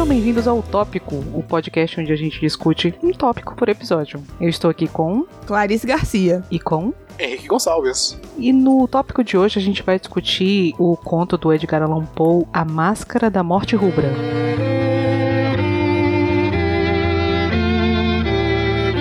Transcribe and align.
Sejam 0.00 0.08
bem-vindos 0.14 0.48
ao 0.48 0.62
Tópico, 0.62 1.14
o 1.34 1.42
podcast 1.42 2.00
onde 2.00 2.10
a 2.10 2.16
gente 2.16 2.40
discute 2.40 2.94
um 3.02 3.12
tópico 3.12 3.54
por 3.54 3.68
episódio. 3.68 4.18
Eu 4.40 4.48
estou 4.48 4.70
aqui 4.70 4.88
com 4.88 5.26
Clarice 5.46 5.86
Garcia. 5.86 6.42
e 6.50 6.58
com. 6.58 6.94
Henrique 7.18 7.46
Gonçalves. 7.46 8.18
E 8.38 8.50
no 8.50 8.88
tópico 8.88 9.22
de 9.22 9.36
hoje 9.36 9.58
a 9.58 9.62
gente 9.62 9.82
vai 9.82 9.98
discutir 10.00 10.74
o 10.78 10.96
conto 10.96 11.36
do 11.36 11.52
Edgar 11.52 11.82
Allan 11.82 12.06
Poe, 12.06 12.46
A 12.50 12.64
Máscara 12.64 13.28
da 13.30 13.42
Morte 13.42 13.76
Rubra. 13.76 14.10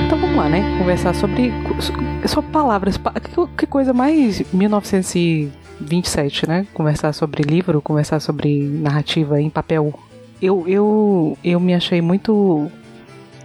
Então 0.05 0.19
vamos 0.19 0.35
lá, 0.35 0.49
né? 0.49 0.77
Conversar 0.79 1.15
sobre, 1.15 1.53
sobre 2.27 2.51
palavras. 2.51 2.97
Pa- 2.97 3.13
Que, 3.13 3.29
que 3.59 3.65
coisa 3.65 3.93
mais 3.93 4.43
1927, 4.51 6.45
né? 6.45 6.67
Conversar 6.73 7.13
sobre 7.13 7.41
livro, 7.43 7.81
conversar 7.81 8.19
sobre 8.19 8.59
narrativa 8.67 9.39
em 9.39 9.49
papel. 9.49 9.97
Eu, 10.41 10.65
eu, 10.67 11.37
eu 11.43 11.59
me 11.59 11.73
achei 11.73 12.01
muito 12.01 12.71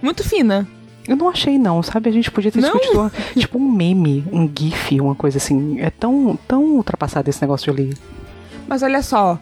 Muito 0.01 0.23
fina. 0.23 0.67
eu 1.07 1.15
não 1.15 1.29
achei, 1.29 1.57
não, 1.57 1.83
sabe? 1.83 2.09
A 2.09 2.13
gente 2.13 2.31
podia 2.31 2.51
ter 2.51 2.61
discutido 2.61 2.99
uma- 2.99 3.11
tipo 3.37 3.57
um 3.57 3.71
meme, 3.71 4.23
um 4.31 4.49
GIF, 4.53 4.99
uma 5.01 5.15
coisa 5.15 5.37
assim. 5.37 5.79
É 5.79 5.89
tão, 5.89 6.37
tão 6.47 6.63
ultrapassado 6.75 7.29
esse 7.29 7.41
negócio 7.41 7.73
de 7.73 7.81
ler. 7.81 7.97
Mas 8.67 8.81
olha 8.81 9.03
só, 9.03 9.37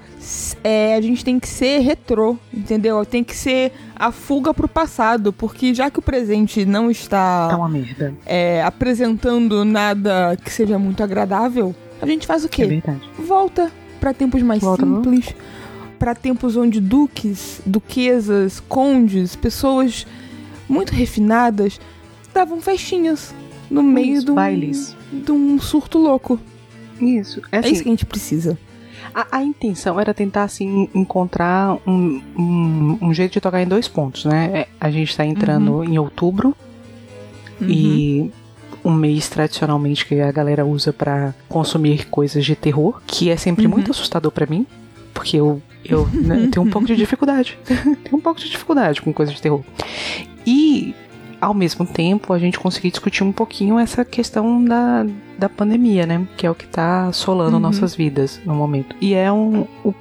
é, 0.63 0.95
a 0.95 1.01
gente 1.01 1.23
tem 1.23 1.39
que 1.39 1.47
ser 1.47 1.79
retrô, 1.79 2.35
entendeu? 2.53 3.05
Tem 3.05 3.23
que 3.23 3.33
ser 3.33 3.71
a 3.95 4.11
fuga 4.11 4.53
pro 4.53 4.67
passado, 4.67 5.31
porque 5.31 5.73
já 5.73 5.89
que 5.89 5.97
o 5.97 6.01
presente 6.01 6.65
não 6.65 6.89
É 6.89 6.91
está 6.91 7.55
uma 7.55 7.69
merda. 7.69 8.13
é, 8.25 8.61
apresentando 8.63 9.63
nada 9.63 10.37
que 10.43 10.51
seja 10.51 10.77
muito 10.77 11.01
agradável, 11.01 11.73
a 12.01 12.05
gente 12.05 12.27
faz 12.27 12.43
o 12.43 12.47
É 12.47 12.49
quê? 12.49 12.65
verdade. 12.65 12.99
Volta 13.17 13.71
pra 13.97 14.13
tempos 14.13 14.41
mais 14.41 14.61
Volta, 14.61 14.85
simples, 14.85 15.33
pra 16.03 16.13
tempos 16.13 16.57
onde 16.57 16.81
duques, 16.81 17.61
duquesas, 17.65 18.59
condes, 18.67 19.37
pessoas 19.37 20.05
muito 20.67 20.91
refinadas 20.93 21.79
davam 22.33 22.59
festinhas 22.59 23.33
no 23.71 23.81
meio 23.81 24.21
de 24.21 24.29
um, 24.29 24.35
bailes. 24.35 24.93
de 25.13 25.31
um 25.31 25.57
surto 25.61 25.97
louco. 25.97 26.37
Isso. 26.99 27.41
É 27.49 27.55
É 27.55 27.59
assim, 27.59 27.71
isso 27.71 27.83
que 27.83 27.87
a 27.87 27.91
gente 27.93 28.05
precisa. 28.05 28.57
a, 29.15 29.37
a 29.37 29.43
intenção 29.43 29.97
era 29.97 30.13
tentar, 30.13 30.43
assim, 30.43 30.89
encontrar 30.93 31.77
um, 31.87 32.21
um, 32.37 32.97
um 33.01 33.13
jeito 33.13 33.31
de 33.31 33.39
tocar 33.39 33.61
em 33.61 33.67
dois 33.67 33.87
pontos, 33.87 34.25
né? 34.25 34.49
É, 34.53 34.67
A 34.81 34.91
gente 34.91 35.15
tá 35.15 35.25
entrando 35.25 35.85
em 35.85 35.97
outubro 35.97 36.53
Uhum. 37.61 37.69
e 37.69 38.31
um 38.83 38.91
mês 38.91 39.29
tradicionalmente 39.29 40.05
que 40.05 40.19
a 40.19 40.33
galera 40.33 40.65
usa 40.65 40.91
pra 40.91 41.33
consumir 41.47 42.07
coisas 42.09 42.43
de 42.43 42.57
terror, 42.57 43.01
que 43.07 43.29
é 43.29 43.37
sempre 43.37 43.67
Uhum. 43.67 43.71
muito 43.71 43.91
assustador 43.91 44.33
pra 44.33 44.45
mim, 44.45 44.65
porque 45.13 45.37
eu, 45.37 45.61
eu 45.85 46.07
né, 46.13 46.47
tenho 46.51 46.65
um 46.65 46.69
pouco 46.69 46.87
de 46.87 46.95
dificuldade. 46.95 47.57
tenho 47.65 48.17
um 48.17 48.19
pouco 48.19 48.39
de 48.39 48.49
dificuldade 48.49 49.01
com 49.01 49.11
coisas 49.13 49.35
de 49.35 49.41
terror. 49.41 49.61
E 50.45 50.93
ao 51.39 51.53
mesmo 51.53 51.85
tempo 51.85 52.31
a 52.31 52.39
gente 52.39 52.57
conseguir 52.57 52.89
discutir 52.89 53.23
um 53.23 53.31
pouquinho 53.31 53.77
essa 53.77 54.05
questão 54.05 54.63
da, 54.63 55.05
da 55.37 55.49
pandemia, 55.49 56.05
né? 56.05 56.25
Que 56.37 56.45
é 56.47 56.51
o 56.51 56.55
que 56.55 56.65
tá 56.65 57.07
assolando 57.07 57.55
Uhum. 57.55 57.61
nossas 57.61 57.93
vidas 57.95 58.39
no 58.45 58.55
momento. 58.55 58.95
E 59.01 59.13
é 59.13 59.31
um. 59.31 59.67
O, 59.83 59.93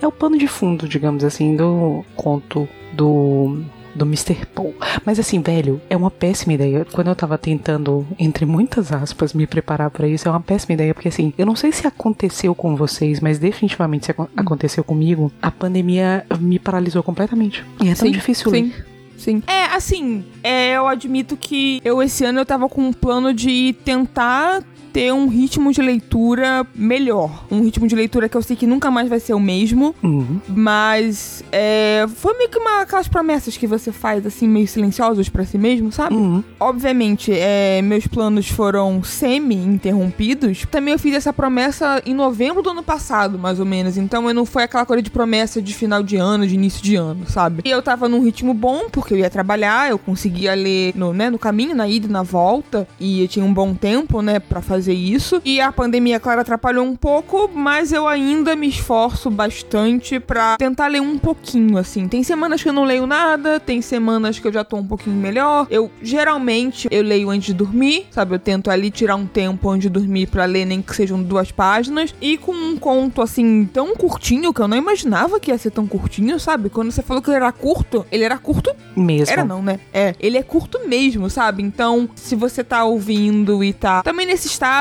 é 0.00 0.06
o 0.06 0.12
pano 0.12 0.38
de 0.38 0.46
fundo, 0.46 0.88
digamos 0.88 1.24
assim, 1.24 1.56
do 1.56 2.04
conto 2.14 2.68
do. 2.92 3.62
Do 3.94 4.04
Mr. 4.04 4.44
Paul. 4.54 4.74
Mas 5.04 5.18
assim, 5.18 5.40
velho, 5.40 5.80
é 5.88 5.96
uma 5.96 6.10
péssima 6.10 6.52
ideia. 6.54 6.84
Quando 6.92 7.08
eu 7.08 7.14
tava 7.14 7.38
tentando, 7.38 8.06
entre 8.18 8.44
muitas 8.44 8.90
aspas, 8.92 9.32
me 9.32 9.46
preparar 9.46 9.90
pra 9.90 10.06
isso, 10.08 10.26
é 10.26 10.30
uma 10.30 10.40
péssima 10.40 10.74
ideia, 10.74 10.92
porque 10.94 11.08
assim, 11.08 11.32
eu 11.38 11.46
não 11.46 11.54
sei 11.54 11.70
se 11.72 11.86
aconteceu 11.86 12.54
com 12.54 12.74
vocês, 12.74 13.20
mas 13.20 13.38
definitivamente 13.38 14.06
se 14.06 14.10
acon- 14.10 14.28
aconteceu 14.36 14.82
comigo, 14.82 15.30
a 15.40 15.50
pandemia 15.50 16.26
me 16.40 16.58
paralisou 16.58 17.02
completamente. 17.02 17.64
E 17.82 17.88
é 17.88 17.94
tão 17.94 18.06
Sim, 18.06 18.12
difícil 18.12 18.50
ler. 18.50 18.64
Sim. 18.64 18.72
Sim. 19.16 19.42
É, 19.46 19.66
assim, 19.66 20.24
é, 20.42 20.72
eu 20.76 20.88
admito 20.88 21.36
que 21.36 21.80
eu 21.84 22.02
esse 22.02 22.24
ano 22.24 22.40
eu 22.40 22.44
tava 22.44 22.68
com 22.68 22.82
um 22.82 22.92
plano 22.92 23.32
de 23.32 23.74
tentar 23.84 24.62
ter 24.94 25.12
um 25.12 25.26
ritmo 25.26 25.72
de 25.72 25.82
leitura 25.82 26.64
melhor. 26.72 27.46
Um 27.50 27.62
ritmo 27.62 27.88
de 27.88 27.96
leitura 27.96 28.28
que 28.28 28.36
eu 28.36 28.42
sei 28.42 28.54
que 28.54 28.64
nunca 28.64 28.92
mais 28.92 29.08
vai 29.08 29.18
ser 29.18 29.34
o 29.34 29.40
mesmo. 29.40 29.92
Uhum. 30.00 30.40
Mas 30.48 31.42
é, 31.50 32.06
foi 32.14 32.38
meio 32.38 32.48
que 32.48 32.56
uma, 32.56 32.82
aquelas 32.82 33.08
promessas 33.08 33.56
que 33.56 33.66
você 33.66 33.90
faz, 33.90 34.24
assim, 34.24 34.46
meio 34.46 34.68
silenciosos 34.68 35.28
pra 35.28 35.44
si 35.44 35.58
mesmo, 35.58 35.90
sabe? 35.90 36.14
Uhum. 36.14 36.44
Obviamente, 36.60 37.32
é, 37.32 37.82
meus 37.82 38.06
planos 38.06 38.48
foram 38.48 39.02
semi-interrompidos. 39.02 40.64
Também 40.70 40.92
eu 40.92 40.98
fiz 40.98 41.12
essa 41.16 41.32
promessa 41.32 42.00
em 42.06 42.14
novembro 42.14 42.62
do 42.62 42.70
ano 42.70 42.82
passado, 42.82 43.36
mais 43.36 43.58
ou 43.58 43.66
menos. 43.66 43.96
Então, 43.96 44.28
eu 44.28 44.34
não 44.34 44.46
foi 44.46 44.62
aquela 44.62 44.86
coisa 44.86 45.02
de 45.02 45.10
promessa 45.10 45.60
de 45.60 45.74
final 45.74 46.04
de 46.04 46.16
ano, 46.16 46.46
de 46.46 46.54
início 46.54 46.80
de 46.80 46.94
ano, 46.94 47.28
sabe? 47.28 47.62
E 47.64 47.70
eu 47.70 47.82
tava 47.82 48.08
num 48.08 48.22
ritmo 48.22 48.54
bom, 48.54 48.88
porque 48.92 49.12
eu 49.12 49.18
ia 49.18 49.28
trabalhar, 49.28 49.90
eu 49.90 49.98
conseguia 49.98 50.54
ler 50.54 50.92
no, 50.94 51.12
né, 51.12 51.30
no 51.30 51.38
caminho, 51.38 51.74
na 51.74 51.88
ida 51.88 52.06
e 52.06 52.10
na 52.10 52.22
volta. 52.22 52.86
E 53.00 53.22
eu 53.22 53.26
tinha 53.26 53.44
um 53.44 53.52
bom 53.52 53.74
tempo, 53.74 54.22
né, 54.22 54.38
pra 54.38 54.62
fazer 54.62 54.83
isso. 54.92 55.40
E 55.44 55.60
a 55.60 55.72
pandemia, 55.72 56.20
claro, 56.20 56.40
atrapalhou 56.40 56.84
um 56.84 56.96
pouco, 56.96 57.50
mas 57.52 57.92
eu 57.92 58.06
ainda 58.06 58.54
me 58.56 58.68
esforço 58.68 59.30
bastante 59.30 60.20
pra 60.20 60.56
tentar 60.56 60.88
ler 60.88 61.00
um 61.00 61.18
pouquinho, 61.18 61.78
assim. 61.78 62.08
Tem 62.08 62.22
semanas 62.22 62.62
que 62.62 62.68
eu 62.68 62.72
não 62.72 62.84
leio 62.84 63.06
nada, 63.06 63.58
tem 63.58 63.80
semanas 63.80 64.38
que 64.38 64.46
eu 64.46 64.52
já 64.52 64.64
tô 64.64 64.76
um 64.76 64.86
pouquinho 64.86 65.16
melhor. 65.16 65.66
Eu, 65.70 65.90
geralmente, 66.02 66.88
eu 66.90 67.02
leio 67.02 67.30
antes 67.30 67.46
de 67.46 67.54
dormir, 67.54 68.06
sabe? 68.10 68.34
Eu 68.34 68.38
tento 68.38 68.70
ali 68.70 68.90
tirar 68.90 69.16
um 69.16 69.26
tempo 69.26 69.68
antes 69.70 69.82
de 69.82 69.88
dormir 69.88 70.26
pra 70.26 70.44
ler, 70.44 70.64
nem 70.64 70.82
que 70.82 70.94
sejam 70.94 71.22
duas 71.22 71.50
páginas. 71.50 72.14
E 72.20 72.36
com 72.36 72.52
um 72.52 72.76
conto, 72.76 73.22
assim, 73.22 73.68
tão 73.72 73.94
curtinho, 73.94 74.52
que 74.52 74.60
eu 74.60 74.68
não 74.68 74.76
imaginava 74.76 75.40
que 75.40 75.50
ia 75.50 75.58
ser 75.58 75.70
tão 75.70 75.86
curtinho, 75.86 76.38
sabe? 76.38 76.70
Quando 76.70 76.90
você 76.90 77.02
falou 77.02 77.22
que 77.22 77.30
ele 77.30 77.36
era 77.36 77.52
curto, 77.52 78.06
ele 78.10 78.24
era 78.24 78.38
curto 78.38 78.74
Mesmo. 78.96 79.32
era 79.32 79.44
não, 79.44 79.62
né? 79.62 79.78
É, 79.92 80.14
ele 80.20 80.38
é 80.38 80.42
curto 80.42 80.80
mesmo, 80.86 81.28
sabe? 81.30 81.62
Então, 81.62 82.08
se 82.14 82.34
você 82.34 82.62
tá 82.62 82.84
ouvindo 82.84 83.62
e 83.62 83.72
tá 83.72 84.02
também 84.02 84.26
nesse 84.26 84.48
estado, 84.48 84.73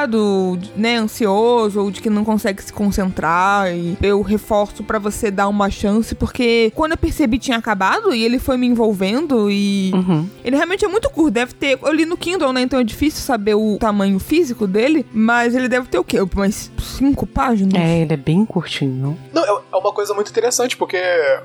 né, 0.76 0.98
ansioso 0.98 1.82
ou 1.82 1.92
de 1.92 2.02
que 2.02 2.10
não 2.10 2.24
consegue 2.26 2.62
se 2.64 2.72
concentrar, 2.74 3.72
e 3.74 3.98
eu 4.02 4.22
reforço 4.22 4.84
pra 4.84 5.00
você 5.00 5.30
dar 5.32 5.48
uma 5.48 5.70
chance, 5.70 6.16
porque 6.16 6.72
quando 6.76 6.92
eu 6.94 6.98
percebi 6.98 7.38
tinha 7.40 7.58
acabado 7.58 8.14
e 8.14 8.24
ele 8.24 8.40
foi 8.40 8.58
me 8.58 8.68
envolvendo 8.68 9.50
e 9.50 9.92
Uhum. 9.94 10.28
ele 10.44 10.56
realmente 10.56 10.84
é 10.86 10.88
muito 10.88 11.10
curto, 11.10 11.32
deve 11.32 11.54
ter, 11.54 11.78
eu 11.82 11.92
li 11.94 12.06
no 12.06 12.18
Kindle, 12.18 12.52
né, 12.54 12.62
então 12.62 12.80
é 12.80 12.84
difícil 12.84 13.22
saber 13.22 13.56
o 13.56 13.78
tamanho 13.80 14.20
físico 14.20 14.66
dele, 14.68 15.06
mas 15.14 15.56
ele 15.56 15.68
deve 15.68 15.88
ter 15.88 16.00
o 16.00 16.04
quê? 16.04 16.18
Umas 16.22 16.72
cinco 16.80 17.26
páginas? 17.26 17.74
É, 17.82 18.00
ele 18.02 18.14
é 18.14 18.18
bem 18.18 18.46
curtinho. 18.46 19.18
Não, 19.34 19.44
é 19.44 19.64
é 19.74 19.76
uma 19.76 19.92
coisa 19.92 20.14
muito 20.14 20.30
interessante, 20.30 20.78
porque 20.78 20.98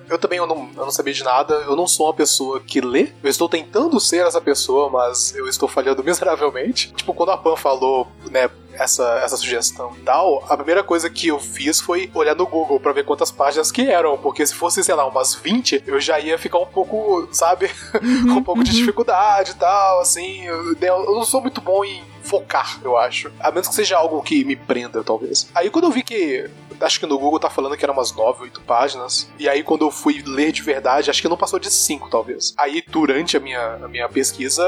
eu 0.09 0.19
também 0.19 0.39
eu 0.39 0.47
não, 0.47 0.69
eu 0.77 0.85
não 0.85 0.91
sabia 0.91 1.15
de 1.15 1.25
nada, 1.25 1.55
eu 1.67 1.75
não 1.75 1.87
sou 1.87 2.07
uma 2.07 2.13
pessoa 2.15 2.61
que 2.61 2.79
lê. 2.81 3.09
Eu 3.23 3.31
estou 3.31 3.49
tentando 3.49 3.99
ser 3.99 4.27
essa 4.27 4.39
pessoa, 4.41 4.91
mas 4.91 5.35
eu 5.35 5.49
estou 5.49 5.67
falhando 5.67 6.05
miseravelmente. 6.05 6.93
Tipo, 6.95 7.15
quando 7.15 7.31
a 7.31 7.39
Pan 7.39 7.57
falou, 7.57 8.07
né, 8.31 8.38
essa, 8.73 9.21
essa 9.23 9.37
sugestão 9.37 9.93
e 9.97 10.01
tal, 10.03 10.45
a 10.49 10.57
primeira 10.57 10.83
coisa 10.83 11.11
que 11.11 11.29
eu 11.29 11.39
fiz 11.39 11.81
foi 11.81 12.11
olhar 12.15 12.35
no 12.35 12.47
Google 12.47 12.79
pra 12.79 12.93
ver 12.93 13.05
quantas 13.05 13.31
páginas 13.31 13.73
que 13.73 13.83
eram, 13.83 14.17
porque 14.17 14.47
se 14.47 14.55
fosse, 14.55 14.83
sei 14.85 14.95
lá, 14.95 15.07
umas 15.07 15.35
20, 15.35 15.83
eu 15.87 16.01
já 16.01 16.21
ia 16.21 16.39
ficar 16.39 16.59
um 16.59 16.67
pouco, 16.67 17.29
sabe, 17.33 17.71
com 18.25 18.39
um 18.39 18.43
pouco 18.43 18.63
de 18.63 18.71
dificuldade 18.71 19.53
e 19.53 19.55
tal, 19.55 20.01
assim. 20.01 20.45
Eu, 20.45 20.75
eu 20.81 21.15
não 21.15 21.25
sou 21.25 21.41
muito 21.41 21.61
bom 21.61 21.85
em 21.85 22.03
focar, 22.29 22.81
eu 22.85 22.97
acho. 22.97 23.33
A 23.41 23.51
menos 23.51 23.69
que 23.69 23.75
seja 23.75 23.97
algo 23.97 24.23
que 24.23 24.45
me 24.45 24.55
prenda, 24.55 25.03
talvez. 25.03 25.49
Aí 25.55 25.71
quando 25.71 25.85
eu 25.85 25.91
vi 25.91 26.03
que. 26.03 26.51
Acho 26.81 27.01
que 27.01 27.07
no 27.07 27.19
Google 27.19 27.41
tá 27.41 27.51
falando 27.51 27.77
que 27.77 27.85
eram 27.85 27.95
umas 27.95 28.13
9, 28.13 28.43
8 28.43 28.61
páginas. 28.61 29.29
E 29.37 29.49
aí, 29.49 29.65
quando 29.65 29.83
eu 29.83 29.91
fui 29.91 30.23
ler 30.25 30.53
de 30.53 30.63
verdade, 30.63 31.11
acho 31.11 31.21
que 31.21 31.27
não 31.27 31.37
passou 31.37 31.59
de 31.59 31.69
5, 31.73 32.09
talvez. 32.09 32.55
Aí, 32.57 32.85
durante 32.87 33.37
a 33.37 33.41
minha, 33.41 33.81
a 33.83 33.89
minha 33.89 34.09
pesquisa, 34.09 34.65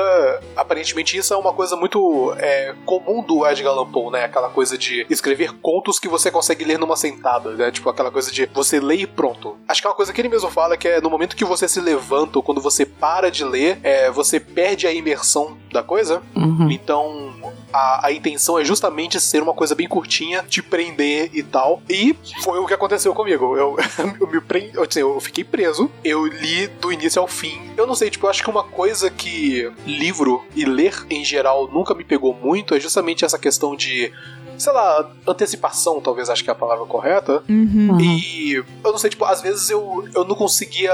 aparentemente 0.56 1.16
isso 1.16 1.32
é 1.32 1.36
uma 1.36 1.52
coisa 1.52 1.76
muito 1.76 2.34
é, 2.38 2.74
comum 2.84 3.22
do 3.22 3.46
Edgar 3.46 3.72
Allan 3.72 3.88
Poe, 3.92 4.10
né? 4.10 4.24
Aquela 4.24 4.48
coisa 4.48 4.76
de 4.76 5.06
escrever 5.08 5.52
contos 5.60 6.00
que 6.00 6.08
você 6.08 6.32
consegue 6.32 6.64
ler 6.64 6.80
numa 6.80 6.96
sentada, 6.96 7.50
né? 7.52 7.70
Tipo, 7.70 7.88
aquela 7.88 8.10
coisa 8.10 8.32
de 8.32 8.46
você 8.46 8.80
lê 8.80 8.96
e 8.96 9.06
pronto. 9.06 9.56
Acho 9.68 9.80
que 9.80 9.86
é 9.86 9.90
uma 9.90 9.96
coisa 9.96 10.12
que 10.12 10.20
ele 10.20 10.28
mesmo 10.28 10.50
fala 10.50 10.76
que 10.76 10.88
é 10.88 11.00
no 11.00 11.10
momento 11.10 11.36
que 11.36 11.44
você 11.44 11.68
se 11.68 11.80
levanta 11.80 12.38
ou 12.38 12.42
quando 12.42 12.60
você 12.60 12.84
para 12.84 13.30
de 13.30 13.44
ler, 13.44 13.78
é, 13.84 14.10
você 14.10 14.40
perde 14.40 14.86
a 14.86 14.92
imersão 14.92 15.56
da 15.72 15.82
coisa. 15.82 16.22
Uhum. 16.34 16.70
Então, 16.70 17.52
a, 17.72 18.06
a 18.06 18.12
intenção 18.12 18.58
é 18.58 18.64
justamente 18.64 19.20
ser 19.20 19.42
uma 19.42 19.54
coisa 19.54 19.74
bem 19.74 19.88
curtinha, 19.88 20.42
te 20.48 20.62
prender 20.62 21.30
e 21.32 21.42
tal. 21.42 21.82
E 21.88 22.14
foi 22.42 22.58
o 22.58 22.66
que 22.66 22.74
aconteceu 22.74 23.14
comigo. 23.14 23.56
Eu, 23.56 23.76
eu 24.20 24.26
me 24.26 24.40
prendi, 24.40 24.70
eu, 24.74 24.82
assim, 24.82 25.00
eu 25.00 25.18
fiquei 25.20 25.44
preso, 25.44 25.90
eu 26.04 26.26
li 26.26 26.66
do 26.66 26.92
início 26.92 27.20
ao 27.20 27.28
fim. 27.28 27.70
Eu 27.76 27.86
não 27.86 27.94
sei, 27.94 28.10
tipo, 28.10 28.26
eu 28.26 28.30
acho 28.30 28.42
que 28.42 28.50
uma 28.50 28.64
coisa 28.64 29.10
que 29.10 29.70
livro 29.86 30.44
e 30.54 30.64
ler 30.64 31.06
em 31.08 31.24
geral 31.24 31.68
nunca 31.72 31.94
me 31.94 32.04
pegou 32.04 32.34
muito 32.34 32.74
é 32.74 32.80
justamente 32.80 33.24
essa 33.24 33.38
questão 33.38 33.76
de. 33.76 34.12
Sei 34.58 34.72
lá, 34.74 35.10
antecipação, 35.26 36.02
talvez 36.02 36.28
acho 36.28 36.44
que 36.44 36.50
é 36.50 36.52
a 36.52 36.56
palavra 36.56 36.84
correta. 36.84 37.42
Uhum. 37.48 37.98
E 37.98 38.52
eu 38.52 38.92
não 38.92 38.98
sei, 38.98 39.08
tipo, 39.08 39.24
às 39.24 39.40
vezes 39.40 39.70
eu, 39.70 40.06
eu 40.14 40.22
não 40.22 40.34
conseguia 40.34 40.92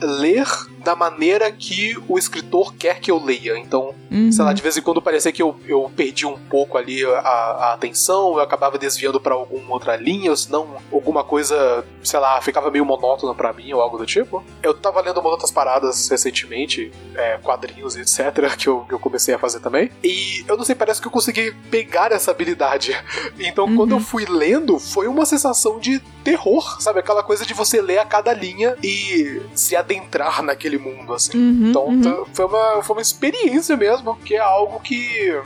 ler 0.00 0.48
da 0.84 0.94
maneira 0.94 1.50
que 1.50 1.96
o 2.08 2.18
escritor 2.18 2.74
quer 2.74 3.00
que 3.00 3.10
eu 3.10 3.22
leia. 3.22 3.58
Então, 3.58 3.94
Uhum. 4.10 4.30
sei 4.30 4.44
lá, 4.44 4.52
de 4.52 4.62
vez 4.62 4.76
em 4.76 4.80
quando 4.82 5.02
parecia 5.02 5.32
que 5.32 5.42
eu, 5.42 5.56
eu 5.66 5.90
perdi 5.96 6.24
um 6.24 6.36
pouco 6.38 6.78
ali 6.78 7.04
a, 7.04 7.18
a 7.18 7.72
atenção, 7.72 8.34
eu 8.34 8.40
acabava 8.40 8.78
desviando 8.78 9.20
pra 9.20 9.34
alguma 9.34 9.72
outra 9.72 9.96
linha, 9.96 10.30
ou 10.30 10.36
senão 10.36 10.76
alguma 10.92 11.24
coisa, 11.24 11.84
sei 12.02 12.20
lá, 12.20 12.40
ficava 12.40 12.70
meio 12.70 12.84
monótona 12.84 13.34
pra 13.34 13.52
mim 13.52 13.72
ou 13.72 13.80
algo 13.80 13.98
do 13.98 14.06
tipo. 14.06 14.44
Eu 14.62 14.72
tava 14.72 15.00
lendo 15.00 15.18
umas 15.18 15.32
outras 15.32 15.50
paradas 15.50 16.08
recentemente, 16.08 16.92
é, 17.16 17.38
quadrinhos 17.38 17.96
e 17.96 18.02
etc, 18.02 18.54
que 18.56 18.68
eu, 18.68 18.84
que 18.88 18.94
eu 18.94 19.00
comecei 19.00 19.34
a 19.34 19.38
fazer 19.38 19.58
também. 19.58 19.90
E 20.02 20.44
eu 20.46 20.56
não 20.56 20.64
sei, 20.64 20.76
parece 20.76 21.00
que 21.00 21.08
eu 21.08 21.12
consegui 21.12 21.52
pegar 21.70 22.12
essa 22.12 22.30
habilidade. 22.30 22.96
Então, 23.38 23.74
quando 23.76 23.92
eu 23.92 24.00
fui 24.00 24.24
lendo, 24.26 24.78
foi 24.78 25.06
uma 25.08 25.26
sensação 25.26 25.78
de 25.78 25.98
terror, 26.22 26.80
sabe? 26.80 27.00
Aquela 27.00 27.22
coisa 27.22 27.44
de 27.44 27.52
você 27.52 27.80
ler 27.80 27.98
a 27.98 28.04
cada 28.04 28.32
linha 28.32 28.76
e 28.82 29.42
se 29.54 29.74
adentrar 29.76 30.42
naquele 30.42 30.73
mundo, 30.78 31.12
assim. 31.12 31.36
Uhum, 31.36 31.70
Então 31.70 31.86
uhum. 31.86 32.24
foi, 32.32 32.44
uma, 32.46 32.82
foi 32.82 32.96
uma 32.96 33.02
experiência 33.02 33.76
mesmo, 33.76 34.16
que 34.16 34.34
é 34.34 34.40
algo 34.40 34.80
que 34.80 35.40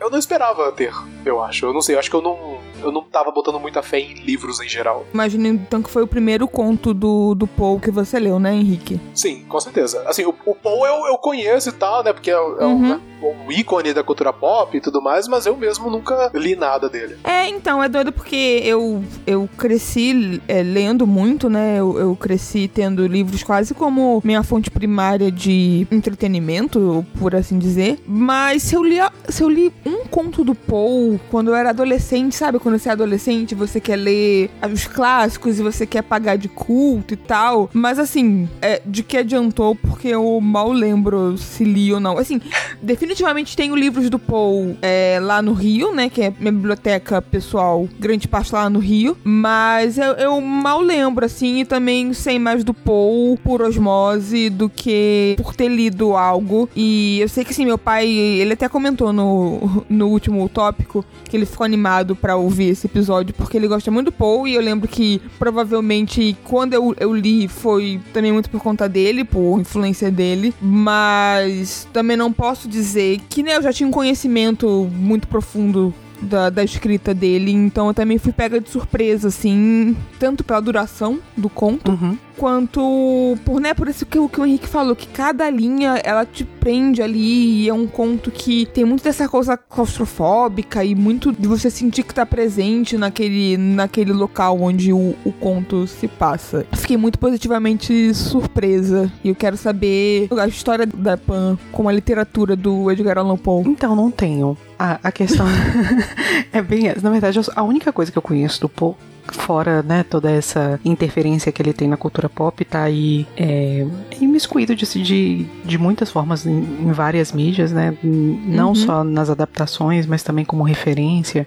eu 0.00 0.10
não 0.10 0.18
esperava 0.18 0.70
ter, 0.72 0.92
eu 1.24 1.42
acho. 1.42 1.66
Eu 1.66 1.72
não 1.72 1.80
sei, 1.80 1.94
eu 1.94 1.98
acho 1.98 2.10
que 2.10 2.16
eu 2.16 2.22
não, 2.22 2.58
eu 2.84 2.92
não 2.92 3.02
tava 3.02 3.30
botando 3.30 3.58
muita 3.60 3.82
fé 3.82 3.98
em 4.00 4.14
livros 4.14 4.60
em 4.60 4.68
geral. 4.68 5.04
Imagino 5.12 5.46
então 5.48 5.82
que 5.82 5.90
foi 5.90 6.02
o 6.02 6.06
primeiro 6.06 6.46
conto 6.46 6.92
do, 6.94 7.34
do 7.34 7.46
Paul 7.46 7.80
que 7.80 7.90
você 7.90 8.18
leu, 8.18 8.38
né, 8.38 8.54
Henrique? 8.54 9.00
Sim, 9.14 9.44
com 9.48 9.60
certeza. 9.60 10.02
Assim, 10.06 10.24
o, 10.24 10.34
o 10.46 10.54
Paul 10.54 10.86
eu, 10.86 11.06
eu 11.06 11.18
conheço 11.18 11.68
e 11.68 11.72
tal, 11.72 12.02
né? 12.04 12.12
Porque 12.12 12.30
é, 12.30 12.34
é 12.34 12.38
um, 12.38 12.74
Uhum. 12.74 12.88
né, 12.88 13.00
um 13.22 13.52
ícone 13.52 13.92
da 13.94 14.02
cultura 14.02 14.32
pop 14.32 14.76
e 14.76 14.80
tudo 14.80 15.00
mais, 15.00 15.26
mas 15.28 15.46
eu 15.46 15.56
mesmo 15.56 15.88
nunca 15.90 16.30
li 16.34 16.54
nada 16.56 16.88
dele. 16.88 17.16
É, 17.24 17.48
então, 17.48 17.82
é 17.82 17.88
doido 17.88 18.12
porque 18.12 18.60
eu, 18.64 19.02
eu 19.26 19.48
cresci 19.56 20.40
é, 20.48 20.62
lendo 20.62 21.06
muito, 21.06 21.48
né? 21.48 21.78
Eu, 21.78 21.98
eu 21.98 22.16
cresci 22.16 22.68
tendo 22.68 23.06
livros 23.06 23.42
quase 23.42 23.72
como 23.74 24.20
minha 24.24 24.42
fonte 24.42 24.70
primária 24.70 25.30
de 25.30 25.86
entretenimento, 25.90 27.04
por 27.18 27.34
assim 27.34 27.58
dizer. 27.58 27.98
Mas 28.06 28.62
se 28.62 28.74
eu 28.74 28.82
li, 28.82 28.96
se 29.28 29.42
eu 29.42 29.48
li 29.48 29.72
um 29.86 30.04
conto 30.06 30.44
do 30.44 30.54
Paul 30.54 31.18
quando 31.30 31.48
eu 31.48 31.54
era 31.54 31.70
adolescente, 31.70 32.34
sabe? 32.34 32.58
Quando 32.58 32.73
você 32.78 32.88
é 32.88 32.92
adolescente, 32.92 33.54
você 33.54 33.80
quer 33.80 33.96
ler 33.96 34.50
os 34.72 34.86
clássicos 34.86 35.58
e 35.58 35.62
você 35.62 35.86
quer 35.86 36.02
pagar 36.02 36.36
de 36.36 36.48
culto 36.48 37.14
e 37.14 37.16
tal. 37.16 37.70
Mas 37.72 37.98
assim, 37.98 38.48
é, 38.60 38.80
de 38.84 39.02
que 39.02 39.16
adiantou? 39.16 39.74
Porque 39.74 40.08
eu 40.08 40.40
mal 40.40 40.72
lembro 40.72 41.36
se 41.38 41.64
li 41.64 41.92
ou 41.92 42.00
não. 42.00 42.18
Assim, 42.18 42.40
definitivamente 42.82 43.56
tenho 43.56 43.76
livros 43.76 44.10
do 44.10 44.18
Paul 44.18 44.76
é, 44.82 45.18
lá 45.20 45.40
no 45.40 45.52
Rio, 45.52 45.94
né? 45.94 46.08
Que 46.08 46.22
é 46.22 46.32
minha 46.38 46.52
biblioteca 46.52 47.22
pessoal, 47.22 47.88
grande 47.98 48.28
parte 48.28 48.52
lá 48.52 48.68
no 48.68 48.78
Rio. 48.78 49.16
Mas 49.22 49.98
eu, 49.98 50.12
eu 50.14 50.40
mal 50.40 50.80
lembro, 50.80 51.24
assim, 51.24 51.60
e 51.60 51.64
também 51.64 52.12
sei 52.12 52.38
mais 52.38 52.64
do 52.64 52.74
Paul 52.74 53.38
por 53.38 53.62
osmose 53.62 54.50
do 54.50 54.68
que 54.68 55.34
por 55.36 55.54
ter 55.54 55.68
lido 55.68 56.16
algo. 56.16 56.68
E 56.74 57.20
eu 57.20 57.28
sei 57.28 57.44
que, 57.44 57.52
assim, 57.52 57.64
meu 57.64 57.78
pai, 57.78 58.08
ele 58.08 58.52
até 58.54 58.68
comentou 58.68 59.12
no, 59.12 59.84
no 59.88 60.08
último 60.08 60.48
tópico 60.48 61.04
que 61.28 61.36
ele 61.36 61.46
ficou 61.46 61.64
animado 61.64 62.14
pra 62.14 62.36
ouvir 62.36 62.63
esse 62.70 62.86
episódio 62.86 63.34
porque 63.34 63.56
ele 63.56 63.68
gosta 63.68 63.90
muito 63.90 64.06
do 64.06 64.12
Paul. 64.12 64.46
E 64.46 64.54
eu 64.54 64.60
lembro 64.60 64.88
que 64.88 65.20
provavelmente 65.38 66.36
quando 66.44 66.74
eu, 66.74 66.94
eu 66.98 67.14
li 67.14 67.48
foi 67.48 68.00
também 68.12 68.32
muito 68.32 68.50
por 68.50 68.60
conta 68.60 68.88
dele, 68.88 69.24
por 69.24 69.60
influência 69.60 70.10
dele. 70.10 70.54
Mas 70.60 71.88
também 71.92 72.16
não 72.16 72.32
posso 72.32 72.68
dizer 72.68 73.20
que 73.28 73.42
né, 73.42 73.56
eu 73.56 73.62
já 73.62 73.72
tinha 73.72 73.88
um 73.88 73.92
conhecimento 73.92 74.88
muito 74.92 75.26
profundo 75.28 75.94
da, 76.20 76.50
da 76.50 76.64
escrita 76.64 77.12
dele, 77.14 77.50
então 77.50 77.88
eu 77.88 77.94
também 77.94 78.18
fui 78.18 78.32
pega 78.32 78.60
de 78.60 78.70
surpresa, 78.70 79.28
assim, 79.28 79.96
tanto 80.18 80.42
pela 80.42 80.60
duração 80.60 81.18
do 81.36 81.48
conto, 81.48 81.92
Uhum. 81.92 82.18
Quanto 82.36 83.36
por, 83.44 83.60
né, 83.60 83.74
por 83.74 83.88
isso 83.88 84.04
que, 84.06 84.18
o- 84.18 84.28
que 84.28 84.40
o 84.40 84.44
Henrique 84.46 84.66
falou, 84.68 84.94
que 84.96 85.06
cada 85.08 85.48
linha, 85.50 86.00
ela 86.04 86.24
te 86.26 86.44
prende 86.44 87.02
ali, 87.02 87.62
e 87.64 87.68
é 87.68 87.74
um 87.74 87.86
conto 87.86 88.30
que 88.30 88.66
tem 88.66 88.84
muito 88.84 89.02
dessa 89.04 89.28
coisa 89.28 89.56
claustrofóbica 89.56 90.84
e 90.84 90.94
muito 90.94 91.32
de 91.32 91.46
você 91.46 91.70
sentir 91.70 92.02
que 92.02 92.14
tá 92.14 92.24
presente 92.26 92.96
naquele, 92.98 93.56
naquele 93.56 94.12
local 94.12 94.60
onde 94.60 94.92
o, 94.92 95.14
o 95.24 95.32
conto 95.32 95.86
se 95.86 96.08
passa. 96.08 96.66
Fiquei 96.72 96.96
muito 96.96 97.18
positivamente 97.18 98.12
surpresa, 98.14 99.10
e 99.22 99.28
eu 99.28 99.34
quero 99.34 99.56
saber 99.56 100.28
a 100.38 100.46
história 100.46 100.86
da 100.86 101.16
Pan 101.16 101.58
com 101.72 101.88
a 101.88 101.92
literatura 101.92 102.54
do 102.56 102.90
Edgar 102.90 103.18
Allan 103.18 103.36
Poe. 103.36 103.64
Então, 103.66 103.94
não 103.94 104.10
tenho. 104.10 104.56
A, 104.78 104.98
a 105.04 105.12
questão 105.12 105.46
é 106.52 106.60
bem 106.62 106.88
essa. 106.88 107.00
Na 107.02 107.10
verdade, 107.10 107.38
a 107.54 107.62
única 107.62 107.92
coisa 107.92 108.10
que 108.10 108.18
eu 108.18 108.22
conheço 108.22 108.60
do 108.60 108.68
Poe, 108.68 108.94
fora 109.32 109.82
né, 109.82 110.02
toda 110.02 110.30
essa 110.30 110.78
interferência 110.84 111.50
que 111.50 111.60
ele 111.62 111.72
tem 111.72 111.88
na 111.88 111.96
cultura 111.96 112.28
pop, 112.28 112.64
tá 112.64 112.82
aí 112.82 113.26
é, 113.36 113.86
imiscuído 114.20 114.74
de, 114.74 114.84
de, 115.02 115.46
de 115.64 115.78
muitas 115.78 116.10
formas 116.10 116.46
em, 116.46 116.52
em 116.58 116.92
várias 116.92 117.32
mídias, 117.32 117.72
né? 117.72 117.96
Não 118.02 118.68
Uhum. 118.68 118.74
só 118.74 119.04
nas 119.04 119.30
adaptações, 119.30 120.06
mas 120.06 120.22
também 120.22 120.44
como 120.44 120.62
referência. 120.62 121.46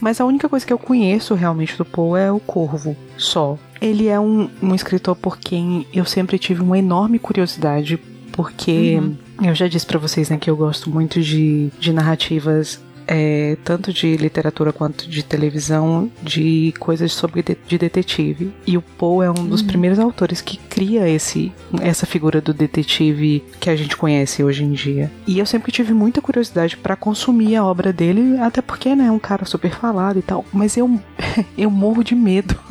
Mas 0.00 0.20
a 0.20 0.24
única 0.24 0.48
coisa 0.48 0.66
que 0.66 0.72
eu 0.72 0.78
conheço 0.78 1.34
realmente 1.34 1.76
do 1.78 1.84
Poe 1.84 2.20
é 2.20 2.32
o 2.32 2.40
Corvo, 2.40 2.96
só. 3.16 3.56
Ele 3.80 4.08
é 4.08 4.18
um, 4.18 4.48
um 4.62 4.74
escritor 4.74 5.14
por 5.14 5.38
quem 5.38 5.86
eu 5.92 6.04
sempre 6.04 6.38
tive 6.38 6.60
uma 6.62 6.78
enorme 6.78 7.18
curiosidade, 7.18 7.98
porque 8.32 8.98
Uhum. 8.98 9.16
eu 9.48 9.54
já 9.54 9.68
disse 9.68 9.86
pra 9.86 9.98
vocês 9.98 10.28
né, 10.30 10.38
que 10.38 10.48
eu 10.50 10.56
gosto 10.56 10.90
muito 10.90 11.20
de, 11.20 11.70
de 11.78 11.92
narrativas. 11.92 12.80
É, 13.12 13.58
tanto 13.62 13.92
de 13.92 14.16
literatura 14.16 14.72
quanto 14.72 15.06
de 15.06 15.22
televisão, 15.22 16.10
de 16.22 16.72
coisas 16.78 17.12
sobre 17.12 17.42
de, 17.42 17.58
de 17.68 17.76
detetive. 17.76 18.54
E 18.66 18.78
o 18.78 18.82
Poe 18.82 19.26
é 19.26 19.30
um 19.30 19.46
dos 19.46 19.60
primeiros 19.60 19.98
autores 19.98 20.40
que 20.40 20.56
cria 20.56 21.06
esse, 21.06 21.52
essa 21.82 22.06
figura 22.06 22.40
do 22.40 22.54
detetive 22.54 23.44
que 23.60 23.68
a 23.68 23.76
gente 23.76 23.98
conhece 23.98 24.42
hoje 24.42 24.64
em 24.64 24.72
dia. 24.72 25.12
E 25.26 25.38
eu 25.38 25.44
sempre 25.44 25.70
tive 25.70 25.92
muita 25.92 26.22
curiosidade 26.22 26.78
pra 26.78 26.96
consumir 26.96 27.56
a 27.56 27.66
obra 27.66 27.92
dele, 27.92 28.38
até 28.38 28.62
porque 28.62 28.94
né, 28.94 29.08
é 29.08 29.10
um 29.10 29.18
cara 29.18 29.44
super 29.44 29.72
falado 29.72 30.18
e 30.18 30.22
tal. 30.22 30.42
Mas 30.50 30.78
eu, 30.78 30.98
eu 31.58 31.70
morro 31.70 32.02
de 32.02 32.14
medo. 32.14 32.58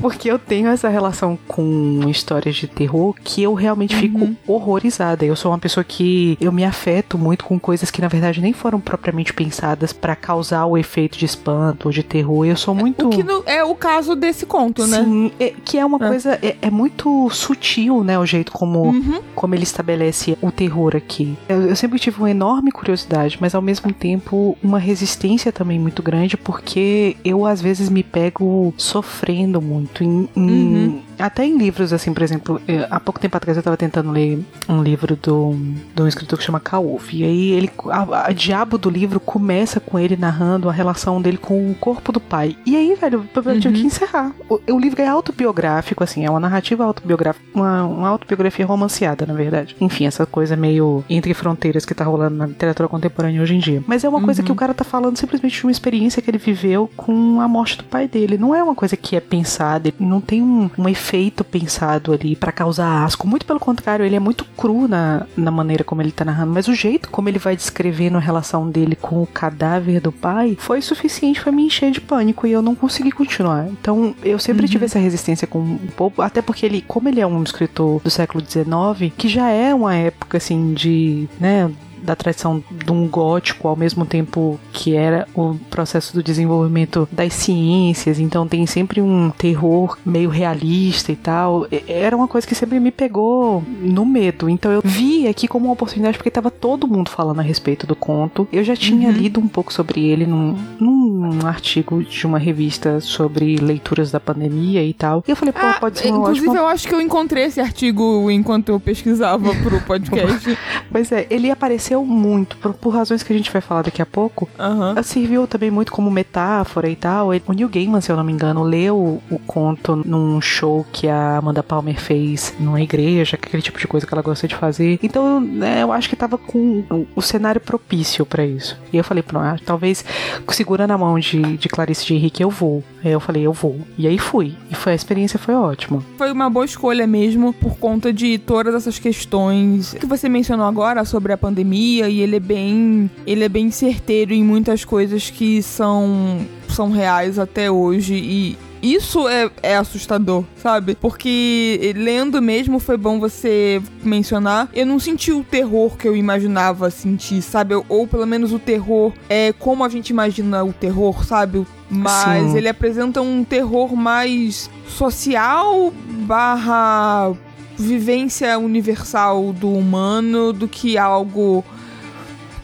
porque 0.00 0.30
eu 0.30 0.38
tenho 0.38 0.68
essa 0.68 0.88
relação 0.88 1.36
com 1.48 2.08
histórias 2.08 2.54
de 2.54 2.68
terror 2.68 3.14
que 3.22 3.42
eu 3.42 3.54
realmente 3.54 3.96
fico 3.96 4.36
horrorizada. 4.46 5.24
Eu 5.24 5.34
sou 5.34 5.50
uma 5.50 5.58
pessoa 5.58 5.82
que 5.82 6.38
eu 6.40 6.52
me 6.52 6.64
afeto 6.64 7.18
muito 7.18 7.44
com 7.44 7.58
coisas 7.58 7.90
que 7.90 8.00
na 8.00 8.11
verdade 8.12 8.40
nem 8.40 8.52
foram 8.52 8.78
propriamente 8.80 9.32
pensadas 9.32 9.92
pra 9.92 10.14
causar 10.14 10.66
o 10.66 10.76
efeito 10.78 11.18
de 11.18 11.24
espanto 11.24 11.88
ou 11.88 11.92
de 11.92 12.02
terror. 12.02 12.44
Eu 12.46 12.56
sou 12.56 12.74
muito 12.74 13.06
O 13.06 13.10
que 13.10 13.22
no- 13.22 13.42
é 13.46 13.64
o 13.64 13.74
caso 13.74 14.14
desse 14.14 14.46
conto, 14.46 14.86
né? 14.86 15.02
Sim, 15.02 15.32
é- 15.40 15.52
que 15.64 15.78
é 15.78 15.84
uma 15.84 15.96
É. 16.04 16.08
coisa. 16.08 16.38
É, 16.42 16.56
é 16.62 16.70
muito 16.70 17.28
sutil, 17.30 18.04
né? 18.04 18.18
O 18.18 18.26
jeito 18.26 18.52
como, 18.52 18.82
Uhum. 18.84 19.20
como 19.34 19.54
ele 19.54 19.62
estabelece 19.64 20.36
o 20.40 20.50
terror 20.52 20.94
aqui. 20.96 21.36
Eu, 21.48 21.62
eu 21.68 21.76
sempre 21.76 21.98
tive 21.98 22.18
uma 22.18 22.30
enorme 22.30 22.70
curiosidade, 22.70 23.38
mas 23.40 23.54
ao 23.54 23.62
mesmo 23.62 23.92
tempo 23.92 24.56
uma 24.62 24.78
resistência 24.78 25.50
também 25.52 25.78
muito 25.78 26.02
grande, 26.02 26.36
porque 26.36 27.16
eu 27.24 27.46
às 27.46 27.60
vezes 27.62 27.88
me 27.88 28.02
pego 28.02 28.72
sofrendo 28.76 29.60
muito. 29.60 30.04
Em, 30.04 30.28
em- 30.36 30.40
Uhum. 30.42 31.02
Até 31.18 31.44
em 31.44 31.56
livros, 31.56 31.92
assim, 31.92 32.12
por 32.12 32.22
exemplo, 32.22 32.60
eh, 32.66 32.86
há 32.90 32.98
pouco 33.00 33.20
tempo 33.20 33.36
atrás 33.36 33.56
eu 33.56 33.62
tava 33.62 33.76
tentando 33.76 34.10
ler 34.10 34.38
um 34.68 34.82
livro 34.82 35.16
do, 35.16 35.54
de 35.94 36.02
um 36.02 36.06
escritor 36.08 36.38
que 36.38 36.44
chama 36.44 36.60
Kauf. 36.60 37.16
E 37.16 37.24
aí 37.24 37.50
ele. 37.52 37.70
A, 37.90 38.28
a 38.28 38.32
diabo 38.32 38.76
do 38.78 38.90
livro 38.90 39.20
começa 39.20 39.78
com 39.80 39.98
ele 39.98 40.16
narrando 40.16 40.68
a 40.68 40.72
relação 40.72 41.20
dele 41.22 41.36
com 41.38 41.70
o 41.70 41.74
corpo 41.74 42.12
do 42.12 42.20
pai. 42.20 42.56
E 42.66 42.76
aí, 42.76 42.94
velho, 42.94 43.24
eu 43.34 43.60
tive 43.60 43.68
Uhum. 43.74 43.80
que 43.80 43.86
encerrar. 43.86 44.32
O, 44.48 44.60
o 44.72 44.78
livro 44.78 45.00
é 45.00 45.06
autobiográfico, 45.06 46.02
assim, 46.02 46.24
é 46.24 46.30
uma 46.30 46.40
narrativa 46.40 46.84
autobiográfica, 46.84 47.44
uma, 47.54 47.84
uma 47.84 48.08
autobiografia 48.08 48.66
romanceada, 48.66 49.24
na 49.26 49.34
verdade. 49.34 49.76
Enfim, 49.80 50.06
essa 50.06 50.26
coisa 50.26 50.56
meio 50.56 51.04
entre 51.08 51.32
fronteiras 51.34 51.84
que 51.84 51.94
tá 51.94 52.04
rolando 52.04 52.36
na 52.36 52.46
literatura 52.46 52.88
contemporânea 52.88 53.40
hoje 53.42 53.54
em 53.54 53.58
dia. 53.58 53.82
Mas 53.86 54.04
é 54.04 54.08
uma 54.08 54.20
coisa 54.20 54.40
Uhum. 54.42 54.46
que 54.46 54.52
o 54.52 54.56
cara 54.56 54.74
tá 54.74 54.84
falando 54.84 55.16
simplesmente 55.16 55.56
de 55.56 55.64
uma 55.64 55.70
experiência 55.72 56.20
que 56.22 56.30
ele 56.30 56.38
viveu 56.38 56.90
com 56.96 57.40
a 57.40 57.46
morte 57.48 57.76
do 57.78 57.84
pai 57.84 58.08
dele. 58.08 58.36
Não 58.38 58.54
é 58.54 58.62
uma 58.62 58.74
coisa 58.74 58.96
que 58.96 59.14
é 59.16 59.20
pensada, 59.20 59.88
ele 59.88 59.96
não 60.00 60.20
tem 60.20 60.42
um, 60.42 60.68
um 60.78 60.88
efeito 60.88 61.11
pensado 61.44 62.12
ali 62.12 62.36
pra 62.36 62.52
causar 62.52 63.04
asco. 63.04 63.26
Muito 63.26 63.46
pelo 63.46 63.60
contrário, 63.60 64.04
ele 64.04 64.16
é 64.16 64.20
muito 64.20 64.44
cru 64.56 64.88
na, 64.88 65.26
na 65.36 65.50
maneira 65.50 65.84
como 65.84 66.02
ele 66.02 66.12
tá 66.12 66.24
narrando, 66.24 66.52
mas 66.52 66.68
o 66.68 66.74
jeito 66.74 67.10
como 67.10 67.28
ele 67.28 67.38
vai 67.38 67.56
descrevendo 67.56 68.16
a 68.16 68.20
relação 68.20 68.70
dele 68.70 68.96
com 68.96 69.22
o 69.22 69.26
cadáver 69.26 70.00
do 70.00 70.12
pai 70.12 70.56
foi 70.58 70.80
suficiente 70.80 71.40
pra 71.40 71.52
me 71.52 71.64
encher 71.66 71.90
de 71.90 72.00
pânico 72.00 72.46
e 72.46 72.52
eu 72.52 72.62
não 72.62 72.74
consegui 72.74 73.10
continuar. 73.10 73.68
Então, 73.68 74.14
eu 74.22 74.38
sempre 74.38 74.68
tive 74.68 74.86
essa 74.86 74.98
resistência 74.98 75.46
com 75.46 75.58
o 75.58 75.78
Poe, 75.96 76.12
até 76.18 76.40
porque 76.40 76.66
ele, 76.66 76.82
como 76.86 77.08
ele 77.08 77.20
é 77.20 77.26
um 77.26 77.42
escritor 77.42 78.00
do 78.00 78.10
século 78.10 78.42
XIX, 78.44 79.12
que 79.16 79.28
já 79.28 79.48
é 79.48 79.74
uma 79.74 79.94
época 79.94 80.38
assim 80.38 80.72
de, 80.72 81.28
né, 81.38 81.70
da 82.02 82.16
tradição 82.16 82.62
de 82.70 82.92
um 82.92 83.06
gótico, 83.08 83.68
ao 83.68 83.76
mesmo 83.76 84.04
tempo 84.04 84.58
que 84.72 84.94
era 84.94 85.26
o 85.34 85.54
processo 85.70 86.14
do 86.14 86.22
desenvolvimento 86.22 87.08
das 87.10 87.32
ciências, 87.34 88.18
então 88.18 88.46
tem 88.46 88.66
sempre 88.66 89.00
um 89.00 89.30
terror 89.30 89.96
meio 90.04 90.30
realista 90.30 91.12
e 91.12 91.16
tal. 91.16 91.66
Era 91.86 92.16
uma 92.16 92.28
coisa 92.28 92.46
que 92.46 92.54
sempre 92.54 92.78
me 92.80 92.90
pegou 92.90 93.62
no 93.80 94.04
medo. 94.04 94.48
Então 94.48 94.70
eu 94.70 94.82
vi 94.84 95.26
aqui 95.26 95.46
como 95.46 95.66
uma 95.66 95.72
oportunidade 95.72 96.16
porque 96.16 96.30
tava 96.30 96.50
todo 96.50 96.88
mundo 96.88 97.10
falando 97.10 97.40
a 97.40 97.42
respeito 97.42 97.86
do 97.86 97.94
conto. 97.94 98.48
Eu 98.52 98.64
já 98.64 98.76
tinha 98.76 99.08
uhum. 99.08 99.14
lido 99.14 99.40
um 99.40 99.48
pouco 99.48 99.72
sobre 99.72 100.04
ele 100.04 100.26
num, 100.26 100.56
num 100.78 101.46
artigo 101.46 102.02
de 102.02 102.26
uma 102.26 102.38
revista 102.38 103.00
sobre 103.00 103.56
leituras 103.56 104.10
da 104.10 104.20
pandemia 104.20 104.84
e 104.84 104.92
tal. 104.92 105.22
E 105.26 105.30
eu 105.30 105.36
falei, 105.36 105.52
pô, 105.52 105.60
ah, 105.62 105.76
pode 105.78 105.98
ser 105.98 106.08
uma 106.08 106.18
Inclusive, 106.18 106.48
ótima... 106.48 106.62
eu 106.62 106.66
acho 106.66 106.88
que 106.88 106.94
eu 106.94 107.00
encontrei 107.00 107.44
esse 107.44 107.60
artigo 107.60 108.30
enquanto 108.30 108.70
eu 108.70 108.80
pesquisava 108.80 109.54
pro 109.56 109.80
podcast. 109.86 110.58
pois 110.90 111.12
é, 111.12 111.26
ele 111.30 111.50
apareceu 111.50 111.91
muito, 112.00 112.56
por, 112.56 112.72
por, 112.74 112.90
razões 112.90 113.22
que 113.22 113.32
a 113.32 113.36
gente 113.36 113.50
vai 113.50 113.60
falar 113.60 113.82
daqui 113.82 114.00
a 114.00 114.06
pouco. 114.06 114.48
Uhum. 114.58 115.02
Serviu 115.02 115.46
também 115.46 115.70
muito 115.70 115.92
como 115.92 116.10
metáfora 116.10 116.88
e 116.88 116.96
tal. 116.96 117.28
O 117.28 117.52
Neil 117.52 117.68
Gaiman, 117.68 118.00
se 118.00 118.10
eu 118.10 118.16
não 118.16 118.24
me 118.24 118.32
engano, 118.32 118.62
leu 118.62 119.20
o 119.30 119.38
conto 119.46 119.96
num 119.96 120.40
show 120.40 120.86
que 120.92 121.08
a 121.08 121.38
Amanda 121.38 121.62
Palmer 121.62 122.00
fez 122.00 122.54
numa 122.58 122.80
igreja, 122.80 123.36
aquele 123.40 123.62
tipo 123.62 123.78
de 123.78 123.86
coisa 123.86 124.06
que 124.06 124.14
ela 124.14 124.22
gosta 124.22 124.48
de 124.48 124.54
fazer. 124.54 124.98
Então, 125.02 125.40
né, 125.40 125.82
eu 125.82 125.92
acho 125.92 126.08
que 126.08 126.16
tava 126.16 126.38
com 126.38 127.06
o 127.14 127.22
cenário 127.22 127.60
propício 127.60 128.24
para 128.24 128.44
isso. 128.44 128.78
E 128.92 128.96
eu 128.96 129.04
falei, 129.04 129.22
pronto, 129.22 129.44
ah, 129.44 129.56
talvez 129.64 130.04
segurando 130.48 130.92
a 130.92 130.98
mão 130.98 131.18
de, 131.18 131.56
de 131.56 131.68
Clarice 131.68 132.06
de 132.06 132.14
Henrique, 132.14 132.42
eu 132.42 132.50
vou. 132.50 132.82
Aí 133.04 133.10
eu 133.12 133.20
falei, 133.20 133.42
eu 133.42 133.52
vou. 133.52 133.80
E 133.98 134.06
aí 134.06 134.18
fui. 134.18 134.54
E 134.70 134.74
foi, 134.74 134.92
a 134.92 134.94
experiência 134.94 135.38
foi 135.38 135.54
ótima. 135.54 136.02
Foi 136.16 136.30
uma 136.30 136.48
boa 136.48 136.64
escolha 136.64 137.06
mesmo, 137.06 137.52
por 137.52 137.76
conta 137.78 138.12
de 138.12 138.38
todas 138.38 138.74
essas 138.74 138.98
questões 138.98 139.94
que 139.94 140.06
você 140.06 140.28
mencionou 140.28 140.66
agora 140.66 141.04
sobre 141.04 141.32
a 141.32 141.36
pandemia, 141.36 142.08
e 142.08 142.20
ele 142.20 142.36
é 142.36 142.40
bem. 142.40 143.10
ele 143.26 143.44
é 143.44 143.48
bem 143.48 143.70
certeiro 143.70 144.32
em 144.32 144.44
muitas 144.44 144.84
coisas 144.84 145.30
que 145.30 145.62
são, 145.62 146.46
são 146.68 146.90
reais 146.90 147.38
até 147.38 147.70
hoje. 147.70 148.14
E 148.14 148.58
isso 148.82 149.28
é, 149.28 149.48
é 149.62 149.76
assustador, 149.76 150.44
sabe? 150.56 150.96
Porque 150.96 151.92
lendo 151.96 152.42
mesmo 152.42 152.80
foi 152.80 152.96
bom 152.96 153.20
você 153.20 153.80
mencionar. 154.02 154.68
Eu 154.74 154.84
não 154.84 154.98
senti 154.98 155.30
o 155.30 155.44
terror 155.44 155.96
que 155.96 156.08
eu 156.08 156.16
imaginava 156.16 156.90
sentir, 156.90 157.40
sabe? 157.42 157.74
Ou, 157.88 158.06
pelo 158.06 158.26
menos 158.26 158.52
o 158.52 158.58
terror 158.58 159.12
é 159.28 159.52
como 159.52 159.84
a 159.84 159.88
gente 159.88 160.10
imagina 160.10 160.64
o 160.64 160.72
terror, 160.72 161.24
sabe? 161.24 161.64
Mas 161.88 162.50
Sim. 162.50 162.56
ele 162.56 162.68
apresenta 162.68 163.20
um 163.22 163.44
terror 163.44 163.94
mais 163.94 164.68
social 164.88 165.92
barra 166.26 167.32
vivência 167.76 168.58
universal 168.58 169.52
do 169.52 169.72
humano 169.72 170.52
do 170.52 170.66
que 170.66 170.98
algo 170.98 171.64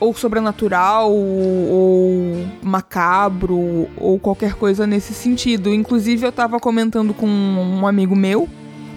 ou 0.00 0.14
sobrenatural 0.14 1.12
ou 1.12 2.46
macabro 2.62 3.88
ou 3.96 4.18
qualquer 4.18 4.54
coisa 4.54 4.86
nesse 4.86 5.12
sentido. 5.12 5.72
Inclusive 5.72 6.26
eu 6.26 6.32
tava 6.32 6.58
comentando 6.60 7.12
com 7.12 7.26
um 7.26 7.86
amigo 7.86 8.14
meu, 8.14 8.48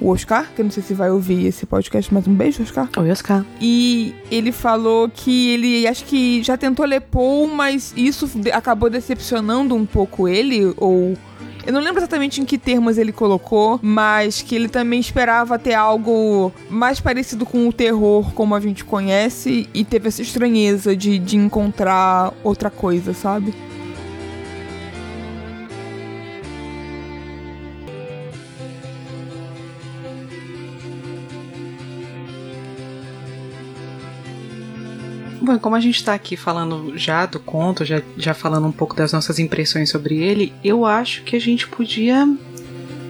o 0.02 0.10
Oscar, 0.10 0.50
que 0.56 0.62
eu 0.62 0.66
não 0.66 0.72
sei 0.72 0.82
se 0.82 0.94
vai 0.96 1.12
ouvir 1.12 1.46
esse 1.46 1.66
podcast, 1.66 2.12
mas 2.12 2.28
um 2.28 2.34
beijo, 2.34 2.64
Oscar. 2.64 2.90
Oi, 2.98 3.12
Oscar. 3.12 3.46
E 3.62 4.16
ele 4.32 4.52
falou 4.52 5.08
que 5.08 5.52
ele 5.52 5.88
acho 5.88 6.06
que 6.06 6.42
já 6.42 6.58
tentou 6.58 6.86
ler 6.86 7.02
Paul, 7.02 7.48
mas 7.48 7.94
isso 7.96 8.30
acabou 8.52 8.90
decepcionando 8.90 9.76
um 9.76 9.86
pouco 9.86 10.28
ele, 10.28 10.74
ou 10.78 11.16
eu 11.66 11.74
não 11.74 11.82
lembro 11.82 12.00
exatamente 12.00 12.42
em 12.42 12.46
que 12.46 12.58
termos 12.58 12.98
ele 12.98 13.12
colocou, 13.12 13.80
mas 13.82 14.42
que 14.42 14.56
ele 14.56 14.68
também 14.68 15.00
esperava 15.00 15.60
ter 15.60 15.74
algo 15.74 16.52
mais 16.70 17.00
parecido 17.00 17.46
com 17.46 17.68
o 17.68 17.74
terror 17.74 18.34
como 18.34 18.56
a 18.56 18.60
gente 18.60 18.84
conhece 18.84 19.70
e 19.74 19.84
teve 19.84 20.08
essa 20.08 20.22
estranheza 20.22 20.96
de, 20.96 21.20
de 21.20 21.38
encontrar 21.38 22.34
outra 22.44 22.70
coisa, 22.70 23.14
sabe? 23.14 23.54
Bom, 35.42 35.58
como 35.58 35.76
a 35.76 35.80
gente 35.80 35.96
está 35.96 36.14
aqui 36.14 36.38
falando 36.38 36.98
já 36.98 37.26
do 37.26 37.40
conto, 37.40 37.84
já, 37.84 38.02
já 38.16 38.34
falando 38.34 38.68
um 38.68 38.72
pouco 38.72 38.96
das 38.96 39.12
nossas 39.12 39.40
impressões 39.40 39.90
sobre 39.90 40.18
ele, 40.18 40.54
eu 40.64 40.86
acho 40.86 41.24
que 41.24 41.36
a 41.36 41.40
gente 41.40 41.68
podia 41.68 42.28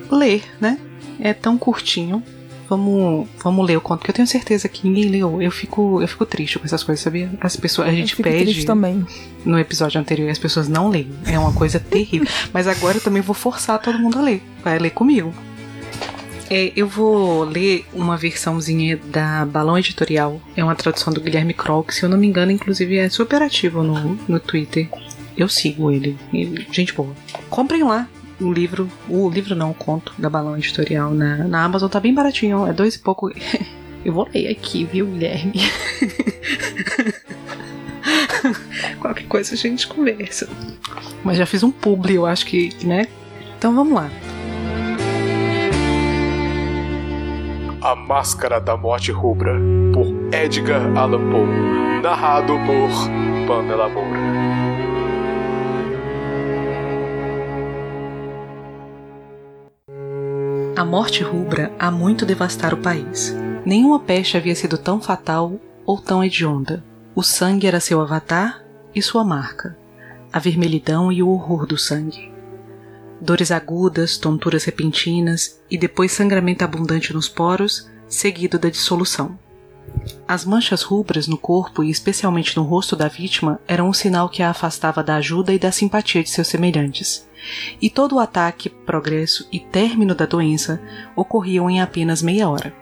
ler, 0.09 0.43
né? 0.59 0.79
É 1.19 1.33
tão 1.33 1.57
curtinho. 1.57 2.23
Vamos, 2.69 3.27
vamos 3.43 3.67
ler 3.67 3.75
o 3.75 3.81
conto, 3.81 4.01
que 4.01 4.09
eu 4.09 4.15
tenho 4.15 4.27
certeza 4.27 4.69
que 4.69 4.87
ninguém 4.87 5.09
leu. 5.09 5.41
Eu 5.41 5.51
fico, 5.51 6.01
eu 6.01 6.07
fico 6.07 6.25
triste 6.25 6.57
com 6.57 6.63
essas 6.63 6.81
coisas, 6.81 7.03
sabia? 7.03 7.29
As 7.41 7.57
pessoas, 7.57 7.89
a 7.89 7.91
gente 7.91 8.15
pede 8.15 8.65
também. 8.65 9.05
no 9.43 9.59
episódio 9.59 9.99
anterior 9.99 10.29
as 10.29 10.39
pessoas 10.39 10.69
não 10.69 10.87
leem. 10.87 11.11
É 11.25 11.37
uma 11.37 11.51
coisa 11.51 11.81
terrível. 11.81 12.29
Mas 12.53 12.67
agora 12.67 12.95
eu 12.95 13.01
também 13.01 13.21
vou 13.21 13.35
forçar 13.35 13.77
todo 13.81 13.99
mundo 13.99 14.17
a 14.19 14.21
ler. 14.21 14.41
Vai 14.63 14.79
ler 14.79 14.91
comigo. 14.91 15.33
É, 16.53 16.73
eu 16.75 16.85
vou 16.85 17.45
ler 17.45 17.85
uma 17.93 18.17
versãozinha 18.17 18.97
da 18.97 19.45
Balão 19.45 19.77
Editorial. 19.77 20.41
É 20.53 20.61
uma 20.61 20.75
tradução 20.75 21.13
do 21.13 21.21
Guilherme 21.21 21.53
Kroll, 21.53 21.81
que 21.81 21.95
se 21.95 22.03
eu 22.03 22.09
não 22.09 22.17
me 22.17 22.27
engano, 22.27 22.51
inclusive 22.51 22.97
é 22.97 23.07
super 23.07 23.41
ativo 23.41 23.81
no, 23.81 24.19
no 24.27 24.37
Twitter. 24.37 24.89
Eu 25.37 25.47
sigo 25.47 25.89
ele. 25.89 26.17
gente 26.69 26.93
boa. 26.93 27.15
Comprem 27.49 27.85
lá 27.85 28.05
o 28.37 28.51
livro. 28.51 28.91
O 29.07 29.29
livro 29.29 29.55
não, 29.55 29.71
o 29.71 29.73
conto 29.73 30.13
da 30.17 30.29
Balão 30.29 30.57
Editorial 30.57 31.13
na, 31.13 31.37
na 31.37 31.63
Amazon. 31.63 31.89
Tá 31.89 32.01
bem 32.01 32.13
baratinho, 32.13 32.67
é 32.67 32.73
dois 32.73 32.95
e 32.95 32.99
pouco. 32.99 33.31
Eu 34.03 34.11
vou 34.11 34.27
ler 34.33 34.49
aqui, 34.49 34.83
viu, 34.83 35.05
Guilherme? 35.05 35.53
Qualquer 38.99 39.27
coisa 39.27 39.53
a 39.53 39.57
gente 39.57 39.87
conversa. 39.87 40.49
Mas 41.23 41.37
já 41.37 41.45
fiz 41.45 41.63
um 41.63 41.71
publi, 41.71 42.15
eu 42.15 42.25
acho 42.25 42.45
que, 42.47 42.75
né? 42.83 43.07
Então 43.57 43.75
vamos 43.75 43.93
lá. 43.93 44.09
A 47.83 47.95
Máscara 47.95 48.61
da 48.61 48.77
Morte 48.77 49.11
Rubra, 49.11 49.59
por 49.91 50.05
Edgar 50.31 50.95
Allan 50.95 51.31
Poe, 51.31 52.01
narrado 52.03 52.53
por 52.67 53.47
Pamela 53.47 53.89
Moura. 53.89 54.19
A 60.77 60.85
morte 60.85 61.23
rubra 61.23 61.71
há 61.79 61.89
muito 61.89 62.23
devastar 62.23 62.71
o 62.71 62.77
país. 62.77 63.35
Nenhuma 63.65 63.99
peste 63.99 64.37
havia 64.37 64.53
sido 64.53 64.77
tão 64.77 65.01
fatal 65.01 65.53
ou 65.83 65.99
tão 65.99 66.23
hedionda. 66.23 66.83
O 67.15 67.23
sangue 67.23 67.65
era 67.65 67.79
seu 67.79 67.99
avatar 67.99 68.63
e 68.93 69.01
sua 69.01 69.23
marca, 69.23 69.75
a 70.31 70.37
vermelhidão 70.37 71.11
e 71.11 71.23
o 71.23 71.29
horror 71.29 71.65
do 71.65 71.79
sangue 71.79 72.30
dores 73.21 73.51
agudas, 73.51 74.17
tonturas 74.17 74.63
repentinas 74.63 75.61
e 75.69 75.77
depois 75.77 76.11
sangramento 76.11 76.63
abundante 76.63 77.13
nos 77.13 77.29
poros, 77.29 77.87
seguido 78.07 78.57
da 78.57 78.69
dissolução. 78.69 79.37
As 80.27 80.45
manchas 80.45 80.81
rubras 80.81 81.27
no 81.27 81.37
corpo 81.37 81.83
e 81.83 81.89
especialmente 81.89 82.55
no 82.55 82.63
rosto 82.63 82.95
da 82.95 83.07
vítima 83.07 83.59
eram 83.67 83.89
um 83.89 83.93
sinal 83.93 84.29
que 84.29 84.41
a 84.41 84.49
afastava 84.49 85.03
da 85.03 85.15
ajuda 85.15 85.53
e 85.53 85.59
da 85.59 85.71
simpatia 85.71 86.23
de 86.23 86.29
seus 86.29 86.47
semelhantes. 86.47 87.27
E 87.81 87.89
todo 87.89 88.15
o 88.15 88.19
ataque, 88.19 88.69
progresso 88.69 89.47
e 89.51 89.59
término 89.59 90.15
da 90.15 90.25
doença 90.25 90.81
ocorriam 91.15 91.69
em 91.69 91.81
apenas 91.81 92.21
meia 92.21 92.49
hora. 92.49 92.73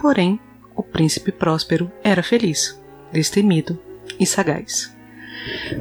Porém, 0.00 0.38
o 0.76 0.82
príncipe 0.82 1.32
próspero 1.32 1.90
era 2.02 2.22
feliz, 2.22 2.80
destemido 3.12 3.78
e 4.18 4.26
sagaz. 4.26 4.94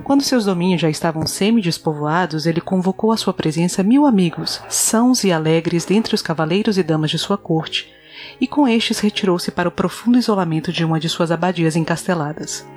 Quando 0.04 0.24
seus 0.24 0.46
domínios 0.46 0.82
já 0.82 0.90
estavam 0.90 1.26
semi-despovoados, 1.26 2.46
ele 2.46 2.62
convocou 2.62 3.12
à 3.12 3.18
sua 3.18 3.34
presença 3.34 3.84
mil 3.84 4.06
amigos, 4.06 4.62
sãos 4.70 5.24
e 5.24 5.32
alegres 5.32 5.86
dentre 5.86 6.16
os 6.16 6.22
cavaleiros 6.22 6.78
e 6.78 6.84
damas 6.84 7.12
de 7.12 7.20
sua 7.20 7.38
corte, 7.38 7.92
e 8.40 8.48
com 8.48 8.68
estes 8.68 9.00
retirou-se 9.00 9.52
para 9.52 9.70
o 9.70 9.72
profundo 9.72 10.18
isolamento 10.18 10.72
de 10.72 10.84
uma 10.84 11.00
de 11.00 11.10
suas 11.10 11.32
abadias 11.32 11.76
encasteladas. 11.76 12.68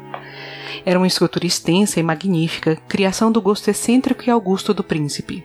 Era 0.85 0.99
uma 0.99 1.07
escultura 1.07 1.47
extensa 1.47 1.99
e 1.99 2.03
magnífica, 2.03 2.77
criação 2.89 3.33
do 3.33 3.41
gosto 3.41 3.69
excêntrico 3.69 4.25
e 4.27 4.31
augusto 4.31 4.75
do 4.75 4.85
príncipe. 4.85 5.45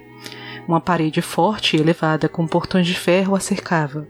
Uma 0.68 0.82
parede 0.82 1.22
forte 1.22 1.78
e 1.78 1.80
elevada 1.80 2.28
com 2.28 2.46
portões 2.46 2.86
de 2.86 2.94
ferro 2.94 3.36
a 3.36 3.40
cercava. 3.40 4.08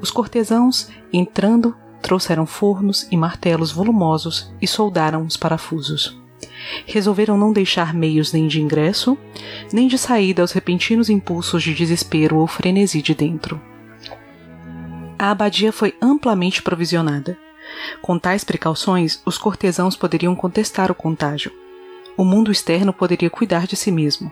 Os 0.00 0.10
cortesãos, 0.10 0.88
entrando, 1.12 1.76
trouxeram 2.00 2.46
fornos 2.46 3.06
e 3.10 3.16
martelos 3.16 3.70
volumosos 3.70 4.52
e 4.60 4.66
soldaram 4.66 5.24
os 5.24 5.36
parafusos 5.36 6.23
resolveram 6.86 7.36
não 7.36 7.52
deixar 7.52 7.94
meios 7.94 8.32
nem 8.32 8.46
de 8.46 8.60
ingresso, 8.60 9.16
nem 9.72 9.86
de 9.86 9.98
saída 9.98 10.42
aos 10.42 10.52
repentinos 10.52 11.08
impulsos 11.08 11.62
de 11.62 11.74
desespero 11.74 12.36
ou 12.36 12.46
frenesi 12.46 13.02
de 13.02 13.14
dentro. 13.14 13.60
A 15.18 15.30
abadia 15.30 15.72
foi 15.72 15.94
amplamente 16.02 16.62
provisionada. 16.62 17.38
Com 18.02 18.18
tais 18.18 18.44
precauções, 18.44 19.22
os 19.24 19.38
cortesãos 19.38 19.96
poderiam 19.96 20.34
contestar 20.34 20.90
o 20.90 20.94
contágio. 20.94 21.52
O 22.16 22.24
mundo 22.24 22.52
externo 22.52 22.92
poderia 22.92 23.30
cuidar 23.30 23.66
de 23.66 23.76
si 23.76 23.90
mesmo. 23.90 24.30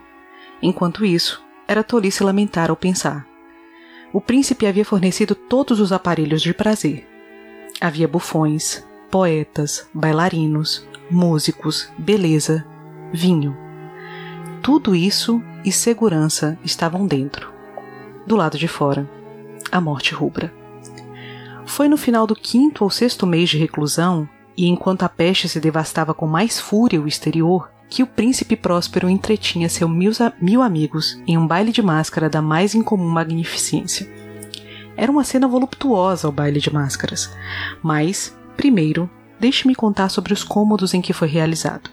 Enquanto 0.60 1.04
isso, 1.04 1.42
era 1.66 1.82
tolice 1.82 2.22
lamentar 2.22 2.70
ou 2.70 2.76
pensar. 2.76 3.26
O 4.12 4.20
príncipe 4.20 4.66
havia 4.66 4.84
fornecido 4.84 5.34
todos 5.34 5.80
os 5.80 5.92
aparelhos 5.92 6.42
de 6.42 6.52
prazer. 6.52 7.08
Havia 7.80 8.06
bufões, 8.06 8.84
poetas, 9.10 9.88
bailarinos, 9.94 10.86
músicos, 11.12 11.90
beleza, 11.98 12.64
vinho. 13.12 13.56
Tudo 14.62 14.94
isso 14.94 15.42
e 15.64 15.70
segurança 15.70 16.58
estavam 16.64 17.06
dentro. 17.06 17.52
Do 18.26 18.36
lado 18.36 18.56
de 18.56 18.68
fora, 18.68 19.08
a 19.70 19.80
morte 19.80 20.14
rubra. 20.14 20.52
Foi 21.66 21.88
no 21.88 21.96
final 21.96 22.26
do 22.26 22.34
quinto 22.34 22.84
ou 22.84 22.90
sexto 22.90 23.26
mês 23.26 23.50
de 23.50 23.58
reclusão, 23.58 24.28
e 24.56 24.66
enquanto 24.68 25.02
a 25.02 25.08
peste 25.08 25.48
se 25.48 25.60
devastava 25.60 26.12
com 26.12 26.26
mais 26.26 26.60
fúria 26.60 27.00
o 27.00 27.08
exterior, 27.08 27.70
que 27.88 28.02
o 28.02 28.06
príncipe 28.06 28.56
próspero 28.56 29.08
entretinha 29.08 29.68
seus 29.68 29.90
mil, 29.90 30.62
amigos 30.62 31.20
em 31.26 31.36
um 31.36 31.46
baile 31.46 31.70
de 31.70 31.82
máscara 31.82 32.28
da 32.30 32.40
mais 32.40 32.74
incomum 32.74 33.08
magnificência. 33.08 34.08
Era 34.96 35.12
uma 35.12 35.24
cena 35.24 35.46
voluptuosa 35.46 36.28
o 36.28 36.32
baile 36.32 36.60
de 36.60 36.72
máscaras, 36.72 37.34
mas, 37.82 38.36
primeiro, 38.56 39.10
deixe-me 39.42 39.74
contar 39.74 40.08
sobre 40.08 40.32
os 40.32 40.44
cômodos 40.44 40.94
em 40.94 41.02
que 41.02 41.12
foi 41.12 41.26
realizado. 41.26 41.90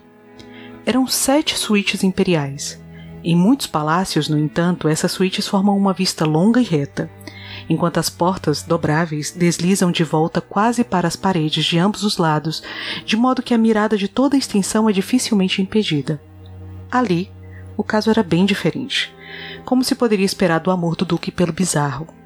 Eram 0.85 1.07
sete 1.07 1.57
suítes 1.57 2.03
imperiais. 2.03 2.79
Em 3.23 3.35
muitos 3.35 3.65
palácios, 3.65 4.29
no 4.29 4.37
entanto, 4.37 4.87
essas 4.87 5.11
suítes 5.11 5.47
formam 5.47 5.75
uma 5.75 5.91
vista 5.91 6.25
longa 6.25 6.61
e 6.61 6.63
reta, 6.63 7.09
enquanto 7.67 7.97
as 7.97 8.07
portas 8.07 8.61
dobráveis 8.61 9.31
deslizam 9.31 9.91
de 9.91 10.03
volta 10.03 10.39
quase 10.39 10.83
para 10.83 11.07
as 11.07 11.15
paredes 11.15 11.65
de 11.65 11.79
ambos 11.79 12.03
os 12.03 12.17
lados, 12.17 12.61
de 13.03 13.17
modo 13.17 13.41
que 13.41 13.55
a 13.55 13.57
mirada 13.57 13.97
de 13.97 14.07
toda 14.07 14.35
a 14.35 14.39
extensão 14.39 14.87
é 14.87 14.93
dificilmente 14.93 15.59
impedida. 15.59 16.21
Ali, 16.91 17.31
o 17.75 17.83
caso 17.83 18.11
era 18.11 18.21
bem 18.21 18.45
diferente, 18.45 19.11
como 19.65 19.83
se 19.83 19.95
poderia 19.95 20.25
esperar 20.25 20.59
do 20.59 20.69
amor 20.69 20.95
do 20.95 21.03
Duque 21.03 21.31
pelo 21.31 21.51
bizarro. 21.51 22.18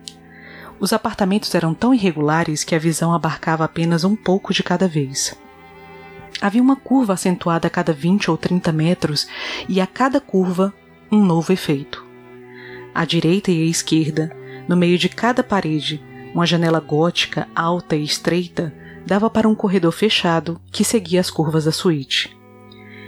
Os 0.84 0.92
apartamentos 0.92 1.56
eram 1.56 1.74
tão 1.74 1.94
irregulares 1.94 2.66
que 2.66 2.76
a 2.76 2.78
visão 2.78 3.14
abarcava 3.14 3.64
apenas 3.64 4.04
um 4.04 4.18
pouco 4.18 4.54
de 4.54 4.62
cada 4.62 4.86
vez. 4.86 5.34
Havia 6.42 6.62
uma 6.62 6.76
curva 6.76 7.14
acentuada 7.14 7.68
a 7.68 7.70
cada 7.70 7.94
20 7.94 8.30
ou 8.30 8.36
30 8.36 8.70
metros 8.74 9.26
e 9.70 9.80
a 9.80 9.88
cada 9.88 10.20
curva 10.20 10.74
um 11.10 11.24
novo 11.24 11.54
efeito. 11.54 12.06
À 12.94 13.06
direita 13.06 13.50
e 13.50 13.62
à 13.62 13.66
esquerda, 13.66 14.36
no 14.68 14.76
meio 14.76 14.98
de 14.98 15.08
cada 15.08 15.42
parede, 15.42 16.04
uma 16.36 16.46
janela 16.46 16.82
gótica, 16.82 17.48
alta 17.56 17.96
e 17.96 18.04
estreita, 18.04 18.74
dava 19.06 19.30
para 19.30 19.48
um 19.48 19.56
corredor 19.56 19.94
fechado 19.94 20.60
que 20.70 20.84
seguia 20.84 21.22
as 21.22 21.32
curvas 21.32 21.64
da 21.64 21.72
suíte. 21.72 22.36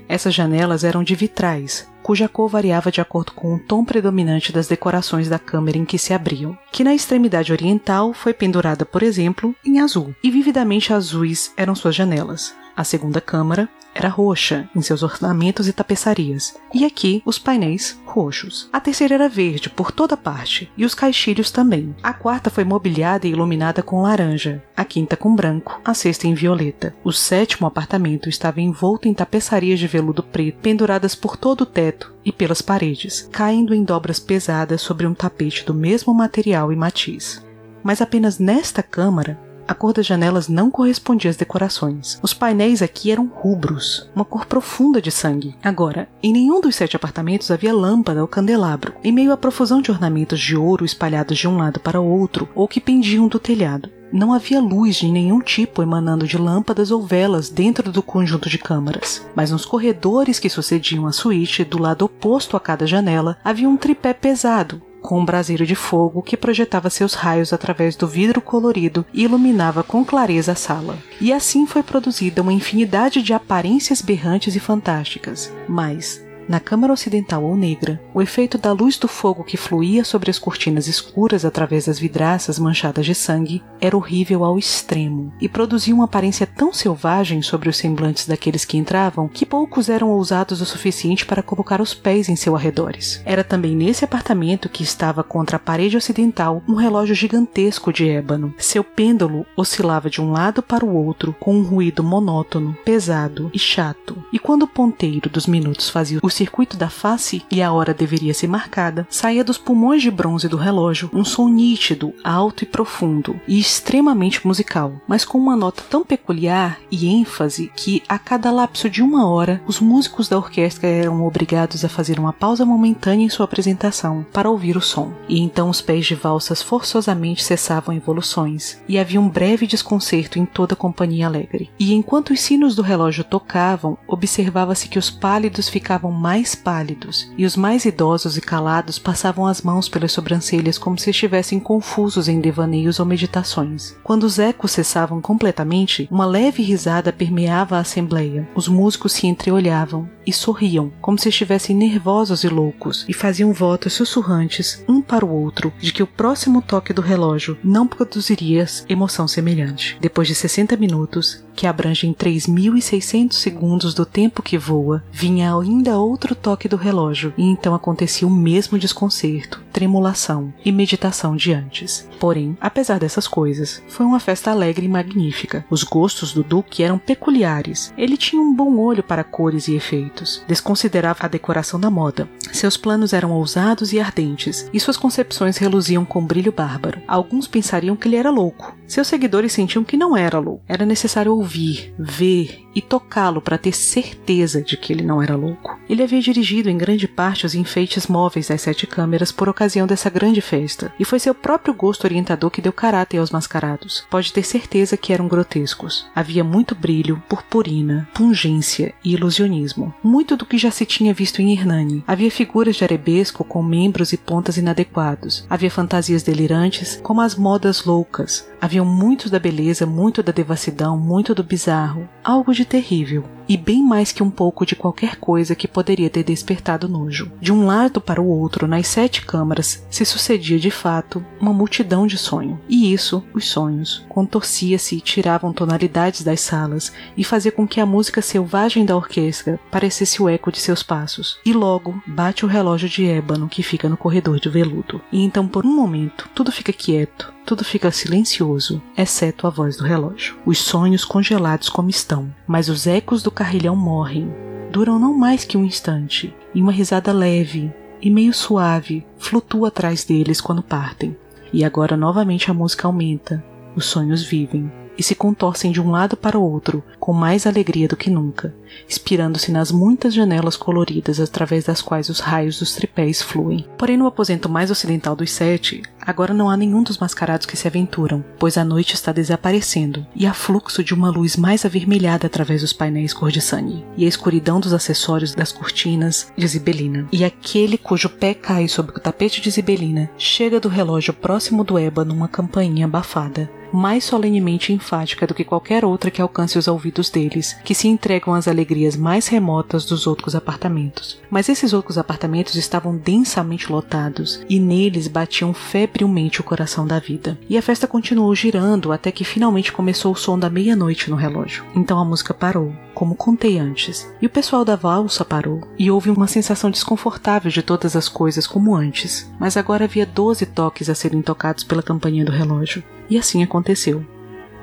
Essas 0.08 0.34
janelas 0.34 0.84
eram 0.84 1.04
de 1.04 1.16
vitrais, 1.16 1.90
cuja 2.04 2.30
cor 2.30 2.48
variava 2.48 2.92
de 2.92 3.02
acordo 3.02 3.32
com 3.32 3.56
o 3.56 3.60
tom 3.60 3.84
predominante 3.84 4.52
das 4.52 4.68
decorações 4.68 5.28
da 5.28 5.40
câmara 5.40 5.78
em 5.78 5.86
que 5.86 5.98
se 5.98 6.14
abriam, 6.14 6.58
que 6.72 6.84
na 6.84 6.94
extremidade 6.94 7.52
oriental 7.52 8.14
foi 8.14 8.34
pendurada, 8.34 8.86
por 8.86 9.02
exemplo, 9.02 9.56
em 9.66 9.80
azul, 9.80 10.14
e 10.24 10.30
vividamente 10.30 10.94
azuis 10.94 11.52
eram 11.58 11.74
suas 11.74 11.96
janelas. 11.96 12.56
A 12.76 12.84
segunda 12.84 13.22
câmara 13.22 13.70
era 13.94 14.10
roxa 14.10 14.70
em 14.76 14.82
seus 14.82 15.02
ornamentos 15.02 15.70
e 15.70 15.74
tapeçarias, 15.74 16.58
e 16.74 16.84
aqui 16.84 17.24
os 17.26 17.40
painéis 17.40 17.98
roxos. 18.06 18.70
A 18.74 18.82
terceira 18.82 19.16
era 19.16 19.30
verde 19.30 19.70
por 19.70 19.90
toda 19.90 20.18
parte, 20.18 20.70
e 20.76 20.84
os 20.84 20.94
caixilhos 20.94 21.50
também. 21.50 21.96
A 22.04 22.12
quarta 22.12 22.50
foi 22.50 22.66
mobiliada 22.66 23.26
e 23.26 23.32
iluminada 23.32 23.82
com 23.82 24.02
laranja, 24.02 24.62
a 24.76 24.84
quinta 24.84 25.16
com 25.16 25.34
branco, 25.34 25.80
a 25.86 25.94
sexta 25.94 26.28
em 26.28 26.34
violeta. 26.34 26.94
O 27.06 27.14
sétimo 27.14 27.66
apartamento 27.66 28.28
estava 28.28 28.60
envolto 28.60 29.08
em 29.08 29.14
tapeçarias 29.14 29.80
de 29.80 29.88
veludo 29.88 30.22
preto 30.22 30.58
penduradas 30.62 31.16
por 31.16 31.38
todo 31.38 31.62
o 31.62 31.66
teto 31.66 32.14
e 32.26 32.34
pelas 32.34 32.62
paredes, 32.62 33.30
caindo 33.32 33.74
em 33.74 33.86
dobras 33.86 34.20
pesadas 34.20 34.82
sobre 34.82 35.08
um 35.08 35.14
tapete 35.14 35.66
do 35.66 35.74
mesmo 35.74 36.14
material 36.14 36.74
e 36.74 36.76
matiz. 36.76 37.42
Mas 37.82 38.02
apenas 38.02 38.40
nesta 38.40 38.84
câmara 38.84 39.40
a 39.68 39.74
cor 39.74 39.94
das 39.94 40.06
janelas 40.06 40.48
não 40.48 40.70
correspondia 40.70 41.30
às 41.30 41.38
decorações. 41.38 42.20
Os 42.22 42.34
painéis 42.34 42.82
aqui 42.82 43.12
eram 43.12 43.28
rubros, 43.34 44.10
uma 44.16 44.26
cor 44.26 44.46
profunda 44.46 45.02
de 45.02 45.12
sangue. 45.12 45.56
Agora, 45.64 46.08
em 46.22 46.32
nenhum 46.32 46.62
dos 46.62 46.76
sete 46.76 46.96
apartamentos 46.96 47.52
havia 47.52 47.74
lâmpada 47.74 48.22
ou 48.22 48.28
candelabro, 48.28 48.94
em 49.04 49.12
meio 49.12 49.32
à 49.32 49.38
profusão 49.38 49.82
de 49.82 49.92
ornamentos 49.92 50.40
de 50.40 50.56
ouro 50.56 50.86
espalhados 50.86 51.38
de 51.38 51.48
um 51.48 51.58
lado 51.58 51.80
para 51.80 52.00
o 52.00 52.08
outro 52.08 52.48
ou 52.54 52.68
que 52.68 52.82
pendiam 52.82 53.28
do 53.28 53.40
telhado. 53.40 53.90
Não 54.12 54.32
havia 54.32 54.62
luz 54.62 54.96
de 54.96 55.12
nenhum 55.12 55.42
tipo 55.42 55.82
emanando 55.82 56.28
de 56.28 56.38
lâmpadas 56.38 56.92
ou 56.92 57.02
velas 57.02 57.50
dentro 57.50 57.92
do 57.92 58.04
conjunto 58.04 58.50
de 58.50 58.58
câmaras, 58.58 59.26
mas 59.36 59.52
nos 59.52 59.66
corredores 59.66 60.40
que 60.40 60.50
sucediam 60.50 61.06
a 61.08 61.12
suíte, 61.12 61.66
do 61.66 61.78
lado 61.78 62.06
oposto 62.06 62.56
a 62.56 62.60
cada 62.60 62.88
janela, 62.88 63.38
havia 63.44 63.68
um 63.68 63.76
tripé 63.76 64.14
pesado, 64.14 64.82
com 65.06 65.20
um 65.20 65.26
braseiro 65.26 65.66
de 65.68 65.76
fogo 65.76 66.24
que 66.24 66.36
projetava 66.36 66.90
seus 66.90 67.14
raios 67.14 67.54
através 67.54 67.96
do 67.96 68.08
vidro 68.08 68.42
colorido 68.42 69.06
e 69.14 69.24
iluminava 69.24 69.84
com 69.84 70.04
clareza 70.04 70.54
a 70.54 70.56
sala. 70.56 70.98
E 71.22 71.32
assim 71.32 71.68
foi 71.68 71.84
produzida 71.84 72.42
uma 72.42 72.52
infinidade 72.52 73.22
de 73.22 73.32
aparências 73.32 74.02
berrantes 74.02 74.56
e 74.56 74.60
fantásticas. 74.60 75.54
Mas, 75.70 76.25
na 76.48 76.60
câmara 76.60 76.94
ocidental 76.94 77.44
ou 77.44 77.56
negra, 77.56 78.02
o 78.14 78.22
efeito 78.22 78.58
da 78.58 78.72
luz 78.72 78.98
do 78.98 79.08
fogo 79.08 79.44
que 79.44 79.58
fluía 79.58 80.04
sobre 80.04 80.30
as 80.30 80.40
cortinas 80.40 80.88
escuras 80.88 81.46
através 81.46 81.86
das 81.86 82.00
vidraças 82.00 82.60
manchadas 82.60 83.06
de 83.06 83.16
sangue 83.16 83.64
era 83.80 83.96
horrível 83.96 84.44
ao 84.44 84.58
extremo 84.58 85.34
e 85.40 85.50
produzia 85.50 85.94
uma 85.94 86.06
aparência 86.06 86.46
tão 86.46 86.72
selvagem 86.74 87.42
sobre 87.42 87.70
os 87.70 87.78
semblantes 87.78 88.28
daqueles 88.28 88.66
que 88.66 88.78
entravam 88.78 89.28
que 89.28 89.46
poucos 89.46 89.90
eram 89.90 90.10
ousados 90.10 90.62
o 90.62 90.66
suficiente 90.66 91.26
para 91.26 91.44
colocar 91.44 91.82
os 91.82 91.94
pés 91.94 92.30
em 92.30 92.36
seus 92.36 92.56
arredores. 92.56 93.22
Era 93.26 93.44
também 93.44 93.76
nesse 93.76 94.06
apartamento 94.06 94.70
que 94.70 94.84
estava 94.84 95.24
contra 95.24 95.58
a 95.58 95.60
parede 95.60 95.98
ocidental 95.98 96.64
um 96.68 96.76
relógio 96.76 97.16
gigantesco 97.16 97.92
de 97.92 98.08
ébano. 98.08 98.54
Seu 98.58 98.84
pêndulo 98.84 99.46
oscilava 99.56 100.10
de 100.10 100.22
um 100.22 100.32
lado 100.32 100.62
para 100.62 100.86
o 100.86 100.96
outro 100.96 101.36
com 101.40 101.56
um 101.56 101.64
ruído 101.64 102.04
monótono, 102.04 102.78
pesado 102.86 103.50
e 103.54 103.60
chato, 103.60 104.24
e 104.32 104.40
quando 104.40 104.64
o 104.64 104.68
ponteiro 104.68 105.30
dos 105.30 105.48
minutos 105.48 105.90
fazia 105.90 106.20
o 106.22 106.30
circuito 106.36 106.78
da 106.78 106.90
face 106.90 107.44
e 107.50 107.62
a 107.62 107.72
hora 107.72 107.94
deveria 107.94 108.34
ser 108.34 108.48
marcada, 108.48 109.08
saía 109.10 109.44
dos 109.44 109.58
pulmões 109.58 110.02
de 110.02 110.12
bronze 110.12 110.48
do 110.48 110.58
relógio 110.58 111.10
um 111.14 111.24
som 111.24 111.48
nítido, 111.48 112.14
alto 112.24 112.64
e 112.64 112.68
profundo, 112.68 113.40
e 113.48 113.60
extremamente 113.60 114.46
musical, 114.46 114.94
mas 115.08 115.24
com 115.24 115.38
uma 115.38 115.56
nota 115.56 115.84
tão 115.90 116.04
peculiar 116.04 116.80
e 116.92 117.08
ênfase 117.08 117.72
que, 117.76 118.04
a 118.08 118.20
cada 118.20 118.52
lapso 118.52 118.90
de 118.90 119.02
uma 119.02 119.28
hora, 119.28 119.62
os 119.66 119.80
músicos 119.80 120.28
da 120.28 120.38
orquestra 120.38 120.88
eram 120.88 121.26
obrigados 121.26 121.86
a 121.86 121.90
fazer 121.90 122.20
uma 122.20 122.34
pausa 122.34 122.66
momentânea 122.66 123.26
em 123.26 123.30
sua 123.30 123.46
apresentação 123.46 124.26
para 124.34 124.50
ouvir 124.50 124.76
o 124.76 124.82
som. 124.82 125.14
E 125.30 125.40
então 125.40 125.70
os 125.70 125.82
pés 125.82 126.06
de 126.06 126.16
valsas 126.16 126.62
forçosamente 126.62 127.44
cessavam 127.44 127.96
evoluções, 127.96 128.78
e 128.88 129.00
havia 129.00 129.22
um 129.22 129.30
breve 129.30 129.66
desconcerto 129.68 130.38
em 130.38 130.46
toda 130.46 130.74
a 130.74 130.78
companhia 130.78 131.28
alegre. 131.28 131.70
E 131.80 131.94
enquanto 131.94 132.32
os 132.32 132.42
sinos 132.42 132.76
do 132.76 132.82
relógio 132.82 133.24
tocavam, 133.24 133.98
observava-se 134.08 134.88
que 134.88 135.00
os 135.00 135.10
pálidos 135.10 135.70
ficavam 135.70 136.12
mais 136.26 136.56
pálidos, 136.56 137.32
e 137.38 137.46
os 137.46 137.56
mais 137.56 137.86
idosos 137.86 138.36
e 138.36 138.42
calados 138.42 138.98
passavam 138.98 139.46
as 139.46 139.62
mãos 139.62 139.88
pelas 139.88 140.12
sobrancelhas 140.12 140.76
como 140.76 140.98
se 140.98 141.12
estivessem 141.12 141.60
confusos 141.60 142.28
em 142.28 142.42
devaneios 142.42 143.00
ou 143.00 143.06
meditações. 143.06 143.96
Quando 144.04 144.24
os 144.24 144.40
ecos 144.40 144.72
cessavam 144.72 145.22
completamente, 145.22 146.08
uma 146.10 146.26
leve 146.26 146.64
risada 146.64 147.14
permeava 147.14 147.78
a 147.78 147.82
assembleia. 147.82 148.50
Os 148.56 148.68
músicos 148.68 149.14
se 149.14 149.28
entreolhavam 149.28 150.10
e 150.26 150.34
sorriam, 150.34 150.92
como 151.00 151.20
se 151.20 151.30
estivessem 151.30 151.76
nervosos 151.76 152.44
e 152.44 152.50
loucos, 152.50 153.06
e 153.08 153.14
faziam 153.14 153.54
votos 153.54 153.94
sussurrantes 153.94 154.84
um 154.90 155.04
para 155.04 155.24
o 155.24 155.30
outro 155.30 155.72
de 155.80 155.94
que 155.94 156.02
o 156.02 156.08
próximo 156.08 156.60
toque 156.60 156.92
do 156.92 157.04
relógio 157.04 157.56
não 157.64 157.86
produziria 157.86 158.66
emoção 158.90 159.28
semelhante. 159.28 159.96
Depois 160.02 160.28
de 160.28 160.34
60 160.34 160.76
minutos, 160.76 161.45
que 161.56 161.66
abrangem 161.66 162.14
3.600 162.14 163.34
segundos 163.34 163.94
do 163.94 164.06
tempo 164.06 164.44
que 164.44 164.58
voa, 164.58 165.04
vinha 165.12 165.56
ainda 165.56 165.98
outro 165.98 166.36
toque 166.36 166.68
do 166.68 166.76
relógio, 166.76 167.34
e 167.38 167.44
então 167.44 167.74
acontecia 167.74 168.28
o 168.28 168.32
mesmo 168.32 168.78
desconcerto, 168.78 169.64
tremulação 169.72 170.54
e 170.64 170.72
meditação 170.72 171.36
de 171.36 171.54
antes. 171.54 172.08
Porém, 172.20 172.58
apesar 172.60 173.00
dessas 173.00 173.28
coisas, 173.28 173.82
foi 173.88 174.06
uma 174.06 174.20
festa 174.20 174.52
alegre 174.52 174.86
e 174.86 174.90
magnífica. 174.90 175.66
Os 175.70 175.84
gostos 175.84 176.34
do 176.34 176.44
Duque 176.44 176.84
eram 176.84 176.98
peculiares. 176.98 177.94
Ele 177.98 178.18
tinha 178.18 178.42
um 178.42 178.54
bom 178.54 178.78
olho 178.78 179.04
para 179.04 179.24
cores 179.24 179.68
e 179.68 179.76
efeitos. 179.76 180.44
Desconsiderava 180.48 181.26
a 181.26 181.30
decoração 181.30 181.80
da 181.80 181.90
moda. 181.90 182.30
Seus 182.52 182.78
planos 182.78 183.14
eram 183.14 183.32
ousados 183.32 183.94
e 183.94 184.00
ardentes, 184.00 184.70
e 184.74 184.80
suas 184.80 184.98
concepções 184.98 185.58
reluziam 185.58 186.06
com 186.06 186.26
brilho 186.26 186.52
bárbaro. 186.52 187.02
Alguns 187.08 187.48
pensariam 187.48 187.96
que 187.96 188.08
ele 188.08 188.16
era 188.16 188.30
louco. 188.30 188.76
Seus 188.88 189.08
seguidores 189.08 189.52
sentiam 189.52 189.84
que 189.84 189.98
não 189.98 190.16
era 190.16 190.40
louco. 190.40 190.64
Era 190.68 190.86
necessário 190.86 191.34
ouvir, 191.34 191.45
ver 191.46 192.66
e 192.76 192.82
tocá-lo 192.82 193.42
para 193.42 193.58
ter 193.58 193.72
certeza 193.72 194.62
de 194.62 194.76
que 194.76 194.92
ele 194.92 195.04
não 195.04 195.22
era 195.22 195.36
louco. 195.36 195.80
Ele 195.90 196.04
havia 196.04 196.22
dirigido 196.22 196.70
em 196.70 196.78
grande 196.78 197.08
parte 197.08 197.46
os 197.46 197.56
enfeites 197.56 198.08
móveis 198.08 198.50
das 198.50 198.62
sete 198.62 198.86
câmeras 198.86 199.32
por 199.32 199.48
ocasião 199.48 199.88
dessa 199.88 200.10
grande 200.10 200.42
festa, 200.42 200.94
e 201.00 201.06
foi 201.06 201.20
seu 201.20 201.34
próprio 201.34 201.74
gosto 201.74 202.04
orientador 202.04 202.52
que 202.52 202.62
deu 202.62 202.74
caráter 202.74 203.18
aos 203.18 203.32
mascarados. 203.32 204.06
Pode 204.10 204.34
ter 204.34 204.44
certeza 204.44 204.98
que 204.98 205.14
eram 205.14 205.28
grotescos. 205.28 206.06
Havia 206.14 206.44
muito 206.44 206.76
brilho, 206.76 207.22
purpurina, 207.30 208.10
pungência 208.14 208.94
e 209.04 209.14
ilusionismo. 209.14 209.94
Muito 210.04 210.36
do 210.36 210.46
que 210.46 210.58
já 210.58 210.72
se 210.72 210.86
tinha 210.86 211.14
visto 211.14 211.42
em 211.42 211.54
Hernani. 211.54 212.04
Havia 212.08 212.32
figuras 212.32 212.76
de 212.76 212.84
arabesco 212.84 213.44
com 213.44 213.64
membros 213.64 214.12
e 214.12 214.18
pontas 214.18 214.58
inadequados. 214.58 215.46
Havia 215.50 215.72
fantasias 215.72 216.24
delirantes, 216.24 217.00
como 217.02 217.22
as 217.22 217.36
modas 217.36 217.86
loucas. 217.86 218.48
Havia 218.60 218.84
muito 218.84 219.30
da 219.30 219.40
beleza, 219.40 219.86
muito 219.86 220.24
da 220.24 220.32
devassidão, 220.32 220.98
muito 220.98 221.35
do 221.36 221.44
bizarro. 221.44 222.10
Algo 222.24 222.54
de 222.54 222.66
terrível 222.66 223.24
e 223.48 223.56
bem 223.58 223.84
mais 223.84 224.12
que 224.12 224.24
um 224.24 224.30
pouco 224.30 224.66
de 224.66 224.76
qualquer 224.76 225.18
coisa 225.18 225.56
que 225.56 225.68
poderia 225.68 226.10
ter 226.10 226.24
despertado 226.24 226.88
nojo. 226.88 227.32
De 227.40 227.52
um 227.52 227.66
lado 227.66 228.02
para 228.02 228.22
o 228.22 228.28
outro, 228.28 228.68
nas 228.68 228.88
sete 228.88 229.22
câmaras, 229.26 229.86
se 229.90 230.04
sucedia 230.06 230.60
de 230.60 230.72
fato 230.72 231.24
uma 231.40 231.54
multidão 231.54 232.08
de 232.08 232.18
sonho. 232.18 232.60
E 232.68 232.92
isso, 232.92 233.24
os 233.34 233.48
sonhos, 233.48 234.06
contorcia-se 234.10 234.96
e 234.96 235.02
tiravam 235.02 235.54
tonalidades 235.54 236.24
das 236.24 236.42
salas 236.42 236.92
e 237.16 237.24
fazia 237.24 237.52
com 237.52 237.68
que 237.68 237.80
a 237.80 237.86
música 237.86 238.22
selvagem 238.22 238.86
da 238.86 238.96
orquestra 238.96 239.60
parecesse 239.70 240.22
o 240.22 240.30
eco 240.30 240.52
de 240.52 240.60
seus 240.60 240.82
passos. 240.82 241.40
E 241.46 241.54
logo 241.54 242.02
bate 242.08 242.46
o 242.46 242.48
relógio 242.48 242.90
de 242.90 243.06
ébano 243.06 243.48
que 243.48 243.64
fica 243.64 243.88
no 243.88 243.98
corredor 243.98 244.40
de 244.40 244.50
veludo. 244.50 245.02
E 245.12 245.24
então, 245.24 245.48
por 245.48 245.66
um 245.66 245.76
momento, 245.76 246.30
tudo 246.34 246.52
fica 246.52 246.74
quieto, 246.74 247.35
tudo 247.46 247.64
fica 247.64 247.92
silencioso, 247.92 248.82
exceto 248.98 249.46
a 249.46 249.50
voz 249.50 249.78
do 249.78 249.84
relógio. 249.84 250.36
Os 250.46 250.58
sonhos 250.58 251.06
congelados 251.06 251.70
como 251.70 251.90
estão, 251.90 252.34
mas 252.48 252.70
os 252.70 252.88
ecos 252.88 253.22
do 253.22 253.30
carrilhão 253.30 253.76
morrem. 253.76 254.34
Duram 254.72 254.98
não 254.98 255.14
mais 255.14 255.46
que 255.46 255.58
um 255.58 255.64
instante, 255.64 256.34
e 256.54 256.62
uma 256.62 256.72
risada 256.72 257.14
leve 257.14 257.72
e 258.02 258.10
meio 258.10 258.34
suave 258.34 259.06
flutua 259.18 259.68
atrás 259.68 260.04
deles 260.04 260.42
quando 260.42 260.64
partem. 260.64 261.16
E 261.54 261.64
agora 261.64 261.96
novamente 261.96 262.50
a 262.50 262.54
música 262.54 262.88
aumenta, 262.88 263.44
os 263.76 263.86
sonhos 263.86 264.24
vivem 264.24 264.72
e 264.98 265.04
se 265.04 265.16
contorcem 265.16 265.72
de 265.72 265.82
um 265.82 265.92
lado 265.92 266.16
para 266.16 266.38
o 266.38 266.44
outro 266.44 266.84
com 267.00 267.14
mais 267.14 267.46
alegria 267.46 267.88
do 267.88 267.96
que 267.96 268.10
nunca, 268.10 268.54
inspirando-se 268.90 269.52
nas 269.52 269.72
muitas 269.72 270.14
janelas 270.14 270.56
coloridas 270.58 271.20
através 271.20 271.66
das 271.66 271.82
quais 271.82 272.10
os 272.10 272.20
raios 272.20 272.60
dos 272.60 272.74
tripés 272.74 273.22
fluem. 273.22 273.66
Porém, 273.78 273.98
no 273.98 274.08
aposento 274.08 274.50
mais 274.50 274.72
ocidental 274.72 275.16
dos 275.16 275.32
sete, 275.32 275.84
agora 276.02 276.34
não 276.34 276.50
há 276.50 276.58
nenhum 276.58 276.84
dos 276.84 276.98
mascarados 276.98 277.46
que 277.46 277.58
se 277.58 277.68
aventuram, 277.68 278.24
pois 278.40 278.58
a 278.58 278.64
noite 278.64 278.94
está 278.94 279.12
desaparecendo 279.12 280.06
e 280.16 280.26
há 280.26 280.34
fluxo 280.34 280.84
de 280.84 280.94
uma 280.94 281.10
luz 281.10 281.36
mais 281.36 281.66
avermelhada 281.66 282.28
através 282.28 282.62
dos 282.62 282.74
painéis 282.74 283.14
cor 283.14 283.32
de 283.32 283.42
sangue, 283.42 283.86
e 283.96 284.06
a 284.06 284.08
escuridão 284.08 284.60
dos 284.60 284.74
acessórios 284.74 285.34
das 285.34 285.52
cortinas 285.52 286.32
de 286.38 286.48
Zibelina. 286.48 287.08
E 287.12 287.24
aquele 287.24 287.78
cujo 287.78 288.10
pé 288.10 288.34
cai 288.34 288.68
sobre 288.68 288.96
o 288.96 289.00
tapete 289.00 289.42
de 289.42 289.52
Zibelina 289.52 290.10
chega 290.18 290.60
do 290.60 290.70
relógio 290.70 291.14
próximo 291.14 291.64
do 291.64 291.78
ébano 291.78 292.14
uma 292.14 292.28
campainha 292.28 292.86
abafada, 292.86 293.50
mais 293.76 294.04
solenemente 294.04 294.74
enfática 294.74 295.28
do 295.28 295.34
que 295.34 295.44
qualquer 295.44 295.84
outra 295.84 296.10
que 296.10 296.22
alcance 296.22 296.58
os 296.58 296.68
ouvidos 296.68 297.10
deles, 297.10 297.56
que 297.64 297.76
se 297.76 297.88
entregam 297.88 298.34
às 298.34 298.48
alegrias 298.48 298.96
mais 298.96 299.28
remotas 299.28 299.86
dos 299.86 300.08
outros 300.08 300.36
apartamentos. 300.36 301.20
Mas 301.30 301.50
esses 301.50 301.74
outros 301.74 301.98
apartamentos 301.98 302.56
estavam 302.56 302.96
densamente 302.96 303.72
lotados, 303.72 304.42
e 304.50 304.60
neles 304.60 305.08
batiam 305.08 305.54
febrilmente 305.54 306.42
o 306.42 306.44
coração 306.44 306.88
da 306.88 307.00
vida. 307.00 307.38
E 307.50 307.58
a 307.58 307.62
festa 307.62 307.88
continuou 307.88 308.34
girando 308.34 308.92
até 308.92 309.12
que 309.12 309.24
finalmente 309.24 309.72
começou 309.72 310.14
o 310.14 310.16
som 310.16 310.40
da 310.40 310.50
meia-noite 310.50 311.10
no 311.10 311.16
relógio. 311.16 311.66
Então 311.76 312.00
a 312.00 312.06
música 312.06 312.34
parou, 312.34 312.74
como 312.94 313.16
contei 313.16 313.60
antes, 313.60 314.10
e 314.22 314.26
o 314.26 314.30
pessoal 314.30 314.64
da 314.64 314.76
valsa 314.76 315.26
parou, 315.26 315.62
e 315.78 315.92
houve 315.92 316.10
uma 316.10 316.28
sensação 316.28 316.72
desconfortável 316.72 317.52
de 317.52 317.62
todas 317.62 317.96
as 317.96 318.08
coisas 318.08 318.48
como 318.48 318.76
antes, 318.76 319.30
mas 319.40 319.58
agora 319.58 319.84
havia 319.84 320.06
doze 320.06 320.46
toques 320.46 320.90
a 320.90 320.96
serem 320.96 321.22
tocados 321.22 321.64
pela 321.64 321.84
campainha 321.84 322.24
do 322.24 322.32
relógio. 322.32 322.84
E 323.10 323.18
assim 323.18 323.44
aconteceu. 323.44 324.06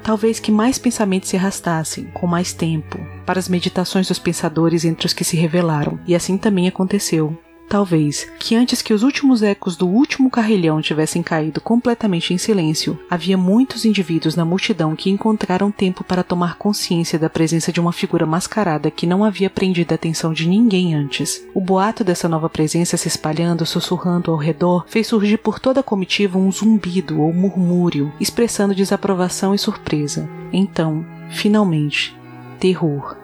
Talvez 0.02 0.40
que 0.40 0.50
mais 0.50 0.78
pensamentos 0.78 1.28
se 1.28 1.36
arrastassem, 1.36 2.06
com 2.12 2.26
mais 2.26 2.52
tempo, 2.52 2.98
para 3.24 3.38
as 3.38 3.48
meditações 3.48 4.08
dos 4.08 4.18
pensadores 4.18 4.84
entre 4.84 5.06
os 5.06 5.12
que 5.12 5.24
se 5.24 5.36
revelaram, 5.36 5.98
e 6.06 6.14
assim 6.14 6.36
também 6.36 6.66
aconteceu. 6.66 7.38
Talvez 7.72 8.26
que 8.38 8.54
antes 8.54 8.82
que 8.82 8.92
os 8.92 9.02
últimos 9.02 9.42
ecos 9.42 9.78
do 9.78 9.88
último 9.88 10.28
carrilhão 10.28 10.82
tivessem 10.82 11.22
caído 11.22 11.58
completamente 11.58 12.34
em 12.34 12.36
silêncio, 12.36 13.00
havia 13.08 13.38
muitos 13.38 13.86
indivíduos 13.86 14.36
na 14.36 14.44
multidão 14.44 14.94
que 14.94 15.08
encontraram 15.08 15.70
tempo 15.70 16.04
para 16.04 16.22
tomar 16.22 16.58
consciência 16.58 17.18
da 17.18 17.30
presença 17.30 17.72
de 17.72 17.80
uma 17.80 17.90
figura 17.90 18.26
mascarada 18.26 18.90
que 18.90 19.06
não 19.06 19.24
havia 19.24 19.48
prendido 19.48 19.92
a 19.92 19.94
atenção 19.94 20.34
de 20.34 20.46
ninguém 20.46 20.94
antes. 20.94 21.42
O 21.54 21.62
boato 21.62 22.04
dessa 22.04 22.28
nova 22.28 22.50
presença 22.50 22.98
se 22.98 23.08
espalhando, 23.08 23.64
sussurrando 23.64 24.30
ao 24.30 24.36
redor, 24.36 24.84
fez 24.86 25.06
surgir 25.06 25.38
por 25.38 25.58
toda 25.58 25.80
a 25.80 25.82
comitiva 25.82 26.36
um 26.36 26.52
zumbido 26.52 27.22
ou 27.22 27.32
murmúrio, 27.32 28.12
expressando 28.20 28.74
desaprovação 28.74 29.54
e 29.54 29.58
surpresa. 29.58 30.28
Então, 30.52 31.06
finalmente, 31.30 32.14
terror, 32.60 33.16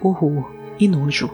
horror 0.00 0.48
e 0.78 0.86
nojo. 0.86 1.28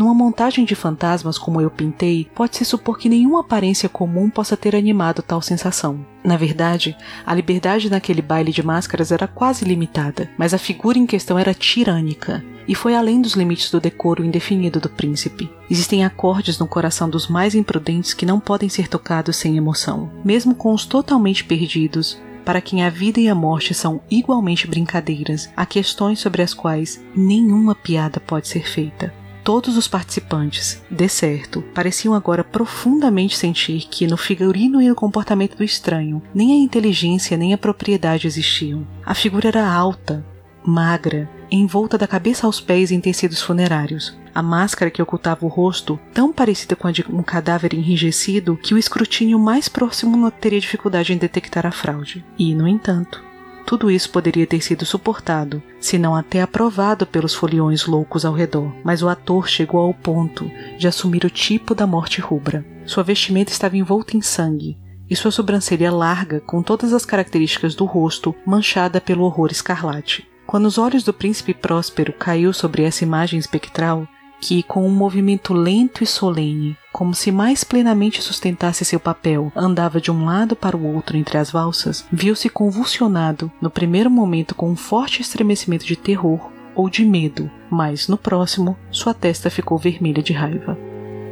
Numa 0.00 0.14
montagem 0.14 0.64
de 0.64 0.74
fantasmas 0.74 1.36
como 1.36 1.60
eu 1.60 1.70
pintei, 1.70 2.26
pode-se 2.34 2.64
supor 2.64 2.96
que 2.96 3.06
nenhuma 3.06 3.40
aparência 3.40 3.86
comum 3.86 4.30
possa 4.30 4.56
ter 4.56 4.74
animado 4.74 5.20
tal 5.20 5.42
sensação. 5.42 6.06
Na 6.24 6.38
verdade, 6.38 6.96
a 7.26 7.34
liberdade 7.34 7.90
naquele 7.90 8.22
baile 8.22 8.50
de 8.50 8.62
máscaras 8.62 9.12
era 9.12 9.28
quase 9.28 9.62
limitada, 9.62 10.30
mas 10.38 10.54
a 10.54 10.58
figura 10.58 10.96
em 10.96 11.04
questão 11.04 11.38
era 11.38 11.52
tirânica 11.52 12.42
e 12.66 12.74
foi 12.74 12.94
além 12.94 13.20
dos 13.20 13.34
limites 13.34 13.70
do 13.70 13.78
decoro 13.78 14.24
indefinido 14.24 14.80
do 14.80 14.88
príncipe. 14.88 15.50
Existem 15.70 16.02
acordes 16.02 16.58
no 16.58 16.66
coração 16.66 17.10
dos 17.10 17.28
mais 17.28 17.54
imprudentes 17.54 18.14
que 18.14 18.24
não 18.24 18.40
podem 18.40 18.70
ser 18.70 18.88
tocados 18.88 19.36
sem 19.36 19.58
emoção, 19.58 20.10
mesmo 20.24 20.54
com 20.54 20.72
os 20.72 20.86
totalmente 20.86 21.44
perdidos. 21.44 22.18
Para 22.42 22.62
quem 22.62 22.82
a 22.82 22.88
vida 22.88 23.20
e 23.20 23.28
a 23.28 23.34
morte 23.34 23.74
são 23.74 24.00
igualmente 24.10 24.66
brincadeiras, 24.66 25.50
há 25.54 25.66
questões 25.66 26.20
sobre 26.20 26.40
as 26.40 26.54
quais 26.54 27.04
nenhuma 27.14 27.74
piada 27.74 28.18
pode 28.18 28.48
ser 28.48 28.66
feita. 28.66 29.19
Todos 29.50 29.76
os 29.76 29.88
participantes, 29.88 30.80
de 30.88 31.08
certo, 31.08 31.60
pareciam 31.74 32.14
agora 32.14 32.44
profundamente 32.44 33.36
sentir 33.36 33.88
que 33.90 34.06
no 34.06 34.16
figurino 34.16 34.80
e 34.80 34.88
no 34.88 34.94
comportamento 34.94 35.56
do 35.56 35.64
estranho, 35.64 36.22
nem 36.32 36.52
a 36.52 36.56
inteligência 36.64 37.36
nem 37.36 37.52
a 37.52 37.58
propriedade 37.58 38.28
existiam. 38.28 38.86
A 39.04 39.12
figura 39.12 39.48
era 39.48 39.68
alta, 39.68 40.24
magra, 40.64 41.28
envolta 41.50 41.98
da 41.98 42.06
cabeça 42.06 42.46
aos 42.46 42.60
pés 42.60 42.92
em 42.92 43.00
tecidos 43.00 43.42
funerários. 43.42 44.16
A 44.32 44.40
máscara 44.40 44.88
que 44.88 45.02
ocultava 45.02 45.44
o 45.44 45.48
rosto, 45.48 45.98
tão 46.14 46.32
parecida 46.32 46.76
com 46.76 46.86
a 46.86 46.92
de 46.92 47.04
um 47.10 47.20
cadáver 47.20 47.74
enrijecido 47.74 48.56
que 48.56 48.72
o 48.72 48.78
escrutínio 48.78 49.36
mais 49.36 49.68
próximo 49.68 50.16
não 50.16 50.30
teria 50.30 50.60
dificuldade 50.60 51.12
em 51.12 51.18
detectar 51.18 51.66
a 51.66 51.72
fraude. 51.72 52.24
E, 52.38 52.54
no 52.54 52.68
entanto, 52.68 53.20
tudo 53.66 53.90
isso 53.90 54.10
poderia 54.10 54.46
ter 54.46 54.60
sido 54.60 54.84
suportado, 54.84 55.62
se 55.78 55.98
não 55.98 56.14
até 56.14 56.42
aprovado 56.42 57.06
pelos 57.06 57.34
foliões 57.34 57.86
loucos 57.86 58.24
ao 58.24 58.32
redor, 58.32 58.72
mas 58.84 59.02
o 59.02 59.08
ator 59.08 59.48
chegou 59.48 59.80
ao 59.80 59.94
ponto 59.94 60.50
de 60.78 60.88
assumir 60.88 61.24
o 61.24 61.30
tipo 61.30 61.74
da 61.74 61.86
morte 61.86 62.20
rubra. 62.20 62.64
Sua 62.84 63.02
vestimenta 63.02 63.52
estava 63.52 63.76
envolta 63.76 64.16
em 64.16 64.20
sangue, 64.20 64.78
e 65.08 65.16
sua 65.16 65.30
sobrancelha 65.30 65.92
larga, 65.92 66.40
com 66.40 66.62
todas 66.62 66.92
as 66.92 67.04
características 67.04 67.74
do 67.74 67.84
rosto, 67.84 68.34
manchada 68.46 69.00
pelo 69.00 69.24
horror 69.24 69.50
escarlate. 69.50 70.28
Quando 70.46 70.66
os 70.66 70.78
olhos 70.78 71.04
do 71.04 71.12
príncipe 71.12 71.54
Próspero 71.54 72.12
caiu 72.12 72.52
sobre 72.52 72.82
essa 72.82 73.04
imagem 73.04 73.38
espectral, 73.38 74.08
que, 74.40 74.62
com 74.62 74.86
um 74.86 74.90
movimento 74.90 75.52
lento 75.52 76.02
e 76.02 76.06
solene, 76.06 76.76
como 76.92 77.14
se 77.14 77.30
mais 77.30 77.62
plenamente 77.62 78.22
sustentasse 78.22 78.84
seu 78.84 78.98
papel, 78.98 79.52
andava 79.54 80.00
de 80.00 80.10
um 80.10 80.24
lado 80.24 80.56
para 80.56 80.76
o 80.76 80.94
outro 80.94 81.16
entre 81.16 81.38
as 81.38 81.50
valsas, 81.50 82.04
viu-se 82.10 82.48
convulsionado, 82.48 83.50
no 83.60 83.70
primeiro 83.70 84.10
momento 84.10 84.54
com 84.54 84.70
um 84.70 84.76
forte 84.76 85.20
estremecimento 85.20 85.84
de 85.84 85.96
terror 85.96 86.50
ou 86.74 86.88
de 86.88 87.04
medo, 87.04 87.50
mas 87.70 88.08
no 88.08 88.16
próximo, 88.16 88.76
sua 88.90 89.12
testa 89.12 89.50
ficou 89.50 89.76
vermelha 89.76 90.22
de 90.22 90.32
raiva. 90.32 90.78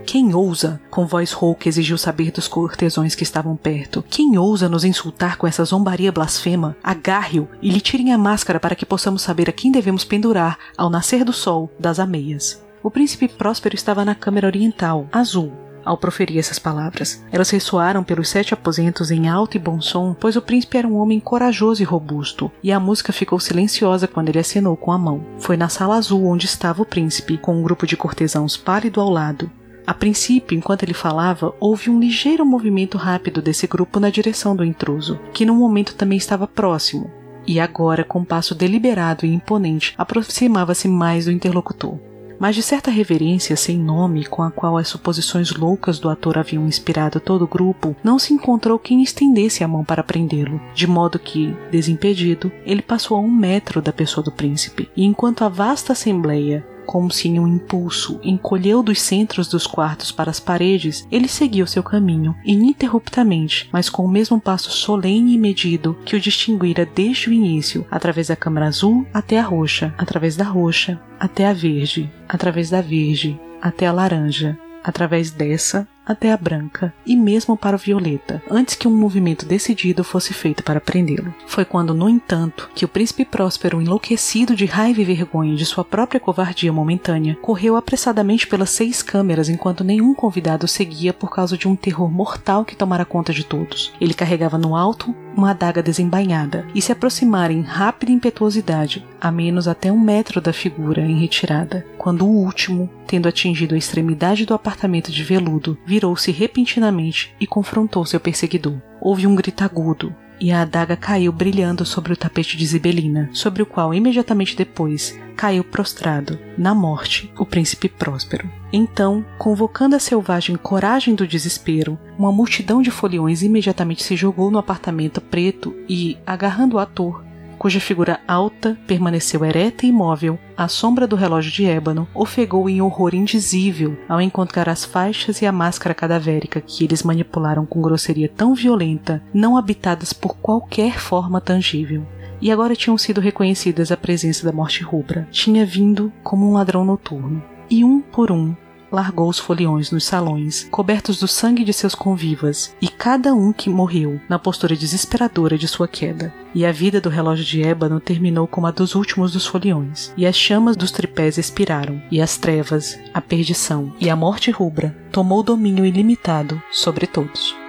Quem 0.07 0.35
ousa? 0.35 0.81
Com 0.91 1.07
voz 1.07 1.33
rouca 1.33 1.69
exigiu 1.69 1.99
saber 1.99 2.31
dos 2.31 2.49
cortesões 2.49 3.15
que 3.15 3.23
estavam 3.23 3.55
perto. 3.55 4.03
Quem 4.09 4.39
ousa 4.39 4.67
nos 4.67 4.83
insultar 4.83 5.37
com 5.37 5.47
essa 5.47 5.63
zombaria 5.67 6.11
blasfema? 6.11 6.75
Agarre-o 6.83 7.47
e 7.61 7.69
lhe 7.69 7.79
tirem 7.79 8.11
a 8.11 8.17
máscara 8.17 8.59
para 8.59 8.75
que 8.75 8.87
possamos 8.87 9.21
saber 9.21 9.51
a 9.51 9.53
quem 9.53 9.71
devemos 9.71 10.05
pendurar 10.05 10.59
ao 10.79 10.89
nascer 10.89 11.25
do 11.25 11.33
sol 11.35 11.71
das 11.79 11.99
ameias. 11.99 12.67
O 12.83 12.91
príncipe 12.91 13.29
Próspero 13.29 13.75
estava 13.75 14.05
na 14.05 14.15
câmara 14.15 14.47
oriental, 14.47 15.09
azul, 15.11 15.53
ao 15.85 15.97
proferir 15.97 16.39
essas 16.39 16.59
palavras. 16.59 17.25
Elas 17.33 17.51
ressoaram 17.51 18.05
pelos 18.05 18.29
sete 18.29 18.55
aposentos 18.55 19.11
em 19.11 19.29
alto 19.29 19.57
e 19.57 19.61
bom 19.61 19.81
som, 19.81 20.15
pois 20.15 20.37
o 20.37 20.43
príncipe 20.43 20.77
era 20.77 20.87
um 20.87 20.97
homem 20.97 21.19
corajoso 21.19 21.83
e 21.83 21.85
robusto, 21.85 22.51
e 22.63 22.71
a 22.71 22.79
música 22.79 23.13
ficou 23.13 23.41
silenciosa 23.41 24.07
quando 24.07 24.29
ele 24.29 24.39
acenou 24.39 24.77
com 24.77 24.93
a 24.93 24.99
mão. 24.99 25.25
Foi 25.39 25.57
na 25.57 25.69
sala 25.69 25.97
azul 25.97 26.25
onde 26.27 26.47
estava 26.47 26.83
o 26.83 26.87
príncipe, 26.87 27.39
com 27.39 27.57
um 27.59 27.63
grupo 27.63 27.87
de 27.87 27.97
cortesãos 27.97 28.57
pálido 28.57 29.01
ao 29.01 29.11
lado. 29.11 29.51
A 29.87 29.95
princípio, 29.95 30.57
enquanto 30.57 30.83
ele 30.83 30.93
falava, 30.93 31.55
houve 31.59 31.89
um 31.89 31.99
ligeiro 31.99 32.45
movimento 32.45 32.99
rápido 32.99 33.41
desse 33.41 33.67
grupo 33.67 33.99
na 33.99 34.11
direção 34.11 34.55
do 34.55 34.65
intruso, 34.65 35.19
que 35.33 35.47
no 35.47 35.55
momento 35.55 35.95
também 35.95 36.19
estava 36.19 36.47
próximo, 36.47 37.11
e 37.47 37.59
agora, 37.59 38.05
com 38.05 38.23
passo 38.23 38.55
deliberado 38.55 39.25
e 39.25 39.33
imponente, 39.33 39.95
aproximava-se 39.97 40.87
mais 40.87 41.25
do 41.25 41.33
interlocutor. 41.33 41.99
Mas 42.39 42.55
de 42.55 42.63
certa 42.63 42.91
reverência 42.91 43.57
sem 43.57 43.79
nome 43.79 44.25
com 44.25 44.43
a 44.43 44.51
qual 44.51 44.77
as 44.77 44.89
suposições 44.89 45.51
loucas 45.53 45.99
do 45.99 46.09
ator 46.09 46.39
haviam 46.39 46.67
inspirado 46.67 47.21
todo 47.21 47.43
o 47.43 47.49
grupo, 47.49 47.97
não 48.03 48.19
se 48.19 48.33
encontrou 48.33 48.79
quem 48.79 49.03
estendesse 49.03 49.65
a 49.65 49.69
mão 49.69 49.85
para 49.85 50.03
prendê-lo, 50.03 50.61
de 50.75 50.87
modo 50.87 51.19
que, 51.19 51.57
desimpedido, 51.71 52.51
ele 52.65 52.83
passou 52.83 53.17
a 53.17 53.21
um 53.21 53.31
metro 53.31 53.83
da 53.83 53.93
pessoa 53.93 54.25
do 54.25 54.33
príncipe, 54.33 54.89
e 54.97 55.05
enquanto 55.05 55.43
a 55.43 55.49
vasta 55.49 55.93
assembleia 55.93 56.65
como 56.89 57.11
se 57.11 57.29
em 57.29 57.39
um 57.39 57.47
impulso 57.47 58.19
encolheu 58.25 58.83
dos 58.83 59.03
centros 59.03 59.47
dos 59.47 59.67
quartos 59.67 60.11
para 60.11 60.31
as 60.31 60.41
paredes, 60.41 61.07
ele 61.11 61.29
seguiu 61.29 61.67
seu 61.67 61.83
caminho, 61.83 62.35
ininterruptamente, 62.43 63.69
mas 63.71 63.91
com 63.91 64.07
o 64.07 64.09
mesmo 64.09 64.41
passo 64.41 64.71
solene 64.71 65.35
e 65.35 65.39
medido 65.39 65.99
que 66.07 66.17
o 66.17 66.21
distinguira 66.21 66.87
desde 66.87 67.29
o 67.29 67.33
início, 67.33 67.87
através 67.91 68.29
da 68.29 68.37
câmara 68.37 68.69
azul 68.69 69.07
até 69.13 69.39
a 69.39 69.43
roxa, 69.43 69.95
através 69.99 70.35
da 70.35 70.45
roxa 70.45 70.99
até 71.21 71.47
a 71.47 71.53
verde, 71.53 72.11
através 72.27 72.71
da 72.71 72.81
verde 72.81 73.39
até 73.61 73.87
a 73.87 73.93
laranja, 73.93 74.59
através 74.83 75.31
dessa 75.31 75.87
até 76.09 76.33
a 76.33 76.37
branca 76.37 76.93
e 77.05 77.15
mesmo 77.15 77.57
para 77.57 77.77
o 77.77 77.79
violeta, 77.79 78.43
antes 78.51 78.75
que 78.75 78.89
um 78.89 78.97
movimento 78.97 79.45
decidido 79.45 80.03
fosse 80.03 80.33
feito 80.33 80.65
para 80.65 80.81
prendê-lo. 80.81 81.35
Foi 81.47 81.65
quando, 81.65 81.93
no 81.93 82.09
entanto, 82.09 82.71
que 82.75 82.85
o 82.85 82.89
príncipe 82.89 83.27
Próspero, 83.27 83.83
enlouquecido 83.83 84.57
de 84.57 84.65
raiva 84.65 85.03
e 85.03 85.05
vergonha 85.05 85.55
de 85.55 85.67
sua 85.67 85.85
própria 85.85 86.19
covardia 86.19 86.73
momentânea, 86.73 87.37
correu 87.43 87.77
apressadamente 87.77 88.47
pelas 88.47 88.71
seis 88.71 89.03
câmeras 89.03 89.49
enquanto 89.49 89.85
nenhum 89.85 90.15
convidado 90.15 90.67
seguia 90.67 91.13
por 91.13 91.31
causa 91.31 91.59
de 91.59 91.69
um 91.69 91.77
terror 91.77 92.11
mortal 92.11 92.65
que 92.65 92.77
tomara 92.77 93.05
conta 93.05 93.33
de 93.33 93.45
todos. 93.45 93.93
Ele 94.01 94.15
carregava 94.15 94.57
no 94.57 94.75
alto 94.75 95.15
uma 95.37 95.51
adaga 95.51 95.83
desembainhada 95.83 96.67
e 96.75 96.83
se 96.83 96.91
aproximara 96.91 97.53
em 97.53 97.63
rápida 97.63 98.11
impetuosidade, 98.11 99.07
a 99.21 99.31
menos 99.31 99.69
até 99.69 99.93
um 99.93 100.01
metro 100.01 100.41
da 100.41 100.53
figura 100.53 101.01
em 101.01 101.21
retirada, 101.21 101.87
quando 101.97 102.27
o 102.27 102.45
último, 102.45 102.91
tendo 103.09 103.27
atingido 103.27 103.75
a 103.75 103.79
extremidade 103.79 104.45
do 104.45 104.53
apartamento 104.53 105.11
de 105.11 105.25
veludo, 105.25 105.79
virou-se 105.87 106.31
repentinamente 106.31 107.35
e 107.41 107.47
confrontou 107.47 108.05
seu 108.05 108.21
perseguidor. 108.21 108.77
Houve 109.01 109.27
um 109.27 109.35
grito 109.35 109.65
agudo, 109.65 110.15
e 110.39 110.53
a 110.53 110.61
adaga 110.61 110.95
caiu 110.95 111.33
brilhando 111.33 111.85
sobre 111.87 112.13
o 112.13 112.17
tapete 112.17 112.57
de 112.57 112.67
Zibelina, 112.67 113.31
sobre 113.33 113.63
o 113.63 113.67
qual 113.67 113.95
imediatamente 113.95 114.55
depois 114.55 115.19
caiu 115.35 115.65
prostrado, 115.65 116.39
na 116.57 116.75
morte, 116.75 117.33
o 117.39 117.47
príncipe 117.47 117.89
Próspero. 117.89 118.51
Então, 118.73 119.25
convocando 119.39 119.97
a 119.97 119.99
selvagem 119.99 120.57
coragem 120.57 121.15
do 121.15 121.27
desespero, 121.27 121.99
uma 122.19 122.31
multidão 122.31 122.83
de 122.83 122.91
foliões 122.91 123.43
imediatamente 123.43 124.03
se 124.03 124.17
jogou 124.17 124.51
no 124.51 124.59
apartamento 124.59 125.21
preto 125.21 125.75
e, 125.89 126.19
agarrando 126.27 126.77
o 126.77 126.79
ator, 126.79 127.25
cuja 127.59 127.81
figura 127.81 128.21
alta 128.27 128.79
permaneceu 128.87 129.45
ereta 129.45 129.85
e 129.85 129.89
imóvel, 129.89 130.39
à 130.57 130.69
sombra 130.69 131.07
do 131.07 131.17
relógio 131.17 131.53
de 131.53 131.67
ébano, 131.67 132.09
ofegou 132.15 132.69
em 132.69 132.81
horror 132.81 133.15
indizível 133.15 133.99
ao 134.09 134.21
encontrar 134.21 134.69
as 134.69 134.85
faixas 134.85 135.43
e 135.43 135.47
a 135.47 135.53
máscara 135.53 135.95
cadavérica 135.95 136.61
que 136.61 136.85
eles 136.85 137.03
manipularam 137.03 137.67
com 137.67 137.83
grosseria 137.83 138.29
tão 138.29 138.55
violenta, 138.55 139.23
não 139.35 139.57
habitadas 139.57 140.13
por 140.13 140.37
qualquer 140.37 140.99
forma 140.99 141.41
tangível 141.41 142.07
e 142.41 142.53
agora 142.53 142.77
tinham 142.77 142.97
sido 142.97 143.21
reconhecidas 143.21 143.91
a 143.91 143.97
presença 143.97 144.47
da 144.47 144.53
morte 144.53 144.83
rubra. 144.83 145.27
Tinha 145.31 145.67
vindo 145.67 146.13
como 146.23 146.49
um 146.49 146.53
ladrão 146.53 146.85
noturno. 146.85 147.43
E 147.71 147.85
um 147.85 148.01
por 148.01 148.31
um 148.31 148.55
largou 148.91 149.29
os 149.29 149.39
foliões 149.39 149.91
nos 149.91 150.05
salões, 150.05 150.67
cobertos 150.71 151.19
do 151.21 151.29
sangue 151.29 151.65
de 151.65 151.73
seus 151.73 151.95
convivas, 151.95 152.75
e 152.81 152.89
cada 152.89 153.35
um 153.35 153.53
que 153.53 153.71
morreu 153.71 154.21
na 154.29 154.39
postura 154.39 154.77
desesperadora 154.77 155.59
de 155.59 155.69
sua 155.69 155.87
queda. 155.87 156.33
E 156.55 156.65
a 156.65 156.73
vida 156.73 157.01
do 157.01 157.09
relógio 157.09 157.45
de 157.45 157.63
ébano 157.63 158.01
terminou 158.01 158.47
como 158.47 158.67
a 158.67 158.71
dos 158.71 158.95
últimos 158.95 159.33
dos 159.33 159.47
foliões, 159.47 160.13
e 160.17 160.27
as 160.27 160.37
chamas 160.37 160.77
dos 160.77 160.91
tripés 160.91 161.39
expiraram, 161.39 162.03
e 162.11 162.21
as 162.21 162.37
trevas, 162.37 162.99
a 163.13 163.21
perdição 163.21 163.93
e 164.01 164.09
a 164.09 164.17
morte 164.17 164.51
rubra 164.51 164.97
tomou 165.13 165.43
domínio 165.43 165.85
ilimitado 165.85 166.61
sobre 166.71 167.07
todos. 167.07 167.68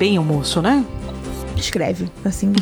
Bem 0.00 0.18
o 0.18 0.24
moço, 0.24 0.62
né? 0.62 0.82
Escreve, 1.58 2.10
assim. 2.24 2.54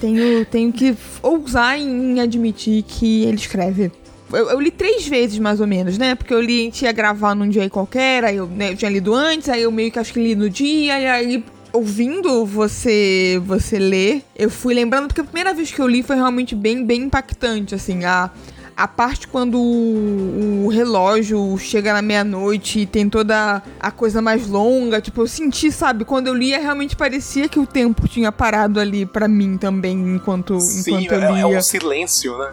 tenho, 0.00 0.44
tenho 0.44 0.72
que 0.72 0.96
ousar 1.22 1.78
em 1.78 2.18
admitir 2.20 2.82
que 2.82 3.22
ele 3.22 3.36
escreve. 3.36 3.92
Eu, 4.32 4.50
eu, 4.50 4.60
li 4.60 4.72
três 4.72 5.06
vezes, 5.06 5.38
mais 5.38 5.60
ou 5.60 5.66
menos, 5.66 5.96
né? 5.96 6.16
Porque 6.16 6.34
eu 6.34 6.40
li, 6.40 6.62
a 6.62 6.64
gente 6.64 6.84
ia 6.84 6.90
gravar 6.90 7.36
num 7.36 7.48
dia 7.48 7.70
qualquer, 7.70 8.24
aí 8.24 8.36
eu, 8.36 8.48
né, 8.48 8.72
eu 8.72 8.76
tinha 8.76 8.90
lido 8.90 9.14
antes, 9.14 9.48
aí 9.48 9.62
eu 9.62 9.70
meio 9.70 9.92
que 9.92 9.98
acho 10.00 10.12
que 10.12 10.20
li 10.20 10.34
no 10.34 10.50
dia, 10.50 10.98
e 10.98 11.06
aí 11.06 11.44
ouvindo 11.72 12.44
você 12.44 13.40
você 13.46 13.78
ler, 13.78 14.22
eu 14.36 14.50
fui 14.50 14.74
lembrando 14.74 15.06
porque 15.06 15.20
a 15.20 15.24
primeira 15.24 15.54
vez 15.54 15.70
que 15.70 15.80
eu 15.80 15.86
li 15.86 16.02
foi 16.02 16.16
realmente 16.16 16.56
bem 16.56 16.84
bem 16.84 17.02
impactante, 17.02 17.76
assim, 17.76 18.04
a 18.04 18.28
a 18.76 18.88
parte 18.88 19.28
quando 19.28 19.58
o, 19.58 20.64
o 20.64 20.68
relógio 20.68 21.56
chega 21.58 21.92
na 21.92 22.02
meia-noite 22.02 22.80
e 22.80 22.86
tem 22.86 23.08
toda 23.08 23.62
a 23.78 23.90
coisa 23.90 24.22
mais 24.22 24.46
longa, 24.46 25.00
tipo, 25.00 25.22
eu 25.22 25.26
senti, 25.26 25.70
sabe, 25.70 26.04
quando 26.04 26.26
eu 26.26 26.34
lia 26.34 26.58
realmente 26.58 26.96
parecia 26.96 27.48
que 27.48 27.58
o 27.58 27.66
tempo 27.66 28.08
tinha 28.08 28.32
parado 28.32 28.80
ali 28.80 29.04
para 29.06 29.28
mim 29.28 29.56
também 29.56 30.14
enquanto 30.14 30.58
Sim, 30.60 31.02
enquanto 31.04 31.12
eu 31.12 31.22
é, 31.22 31.32
lia. 31.32 31.42
é 31.42 31.58
um 31.58 31.62
silêncio, 31.62 32.38
né? 32.38 32.52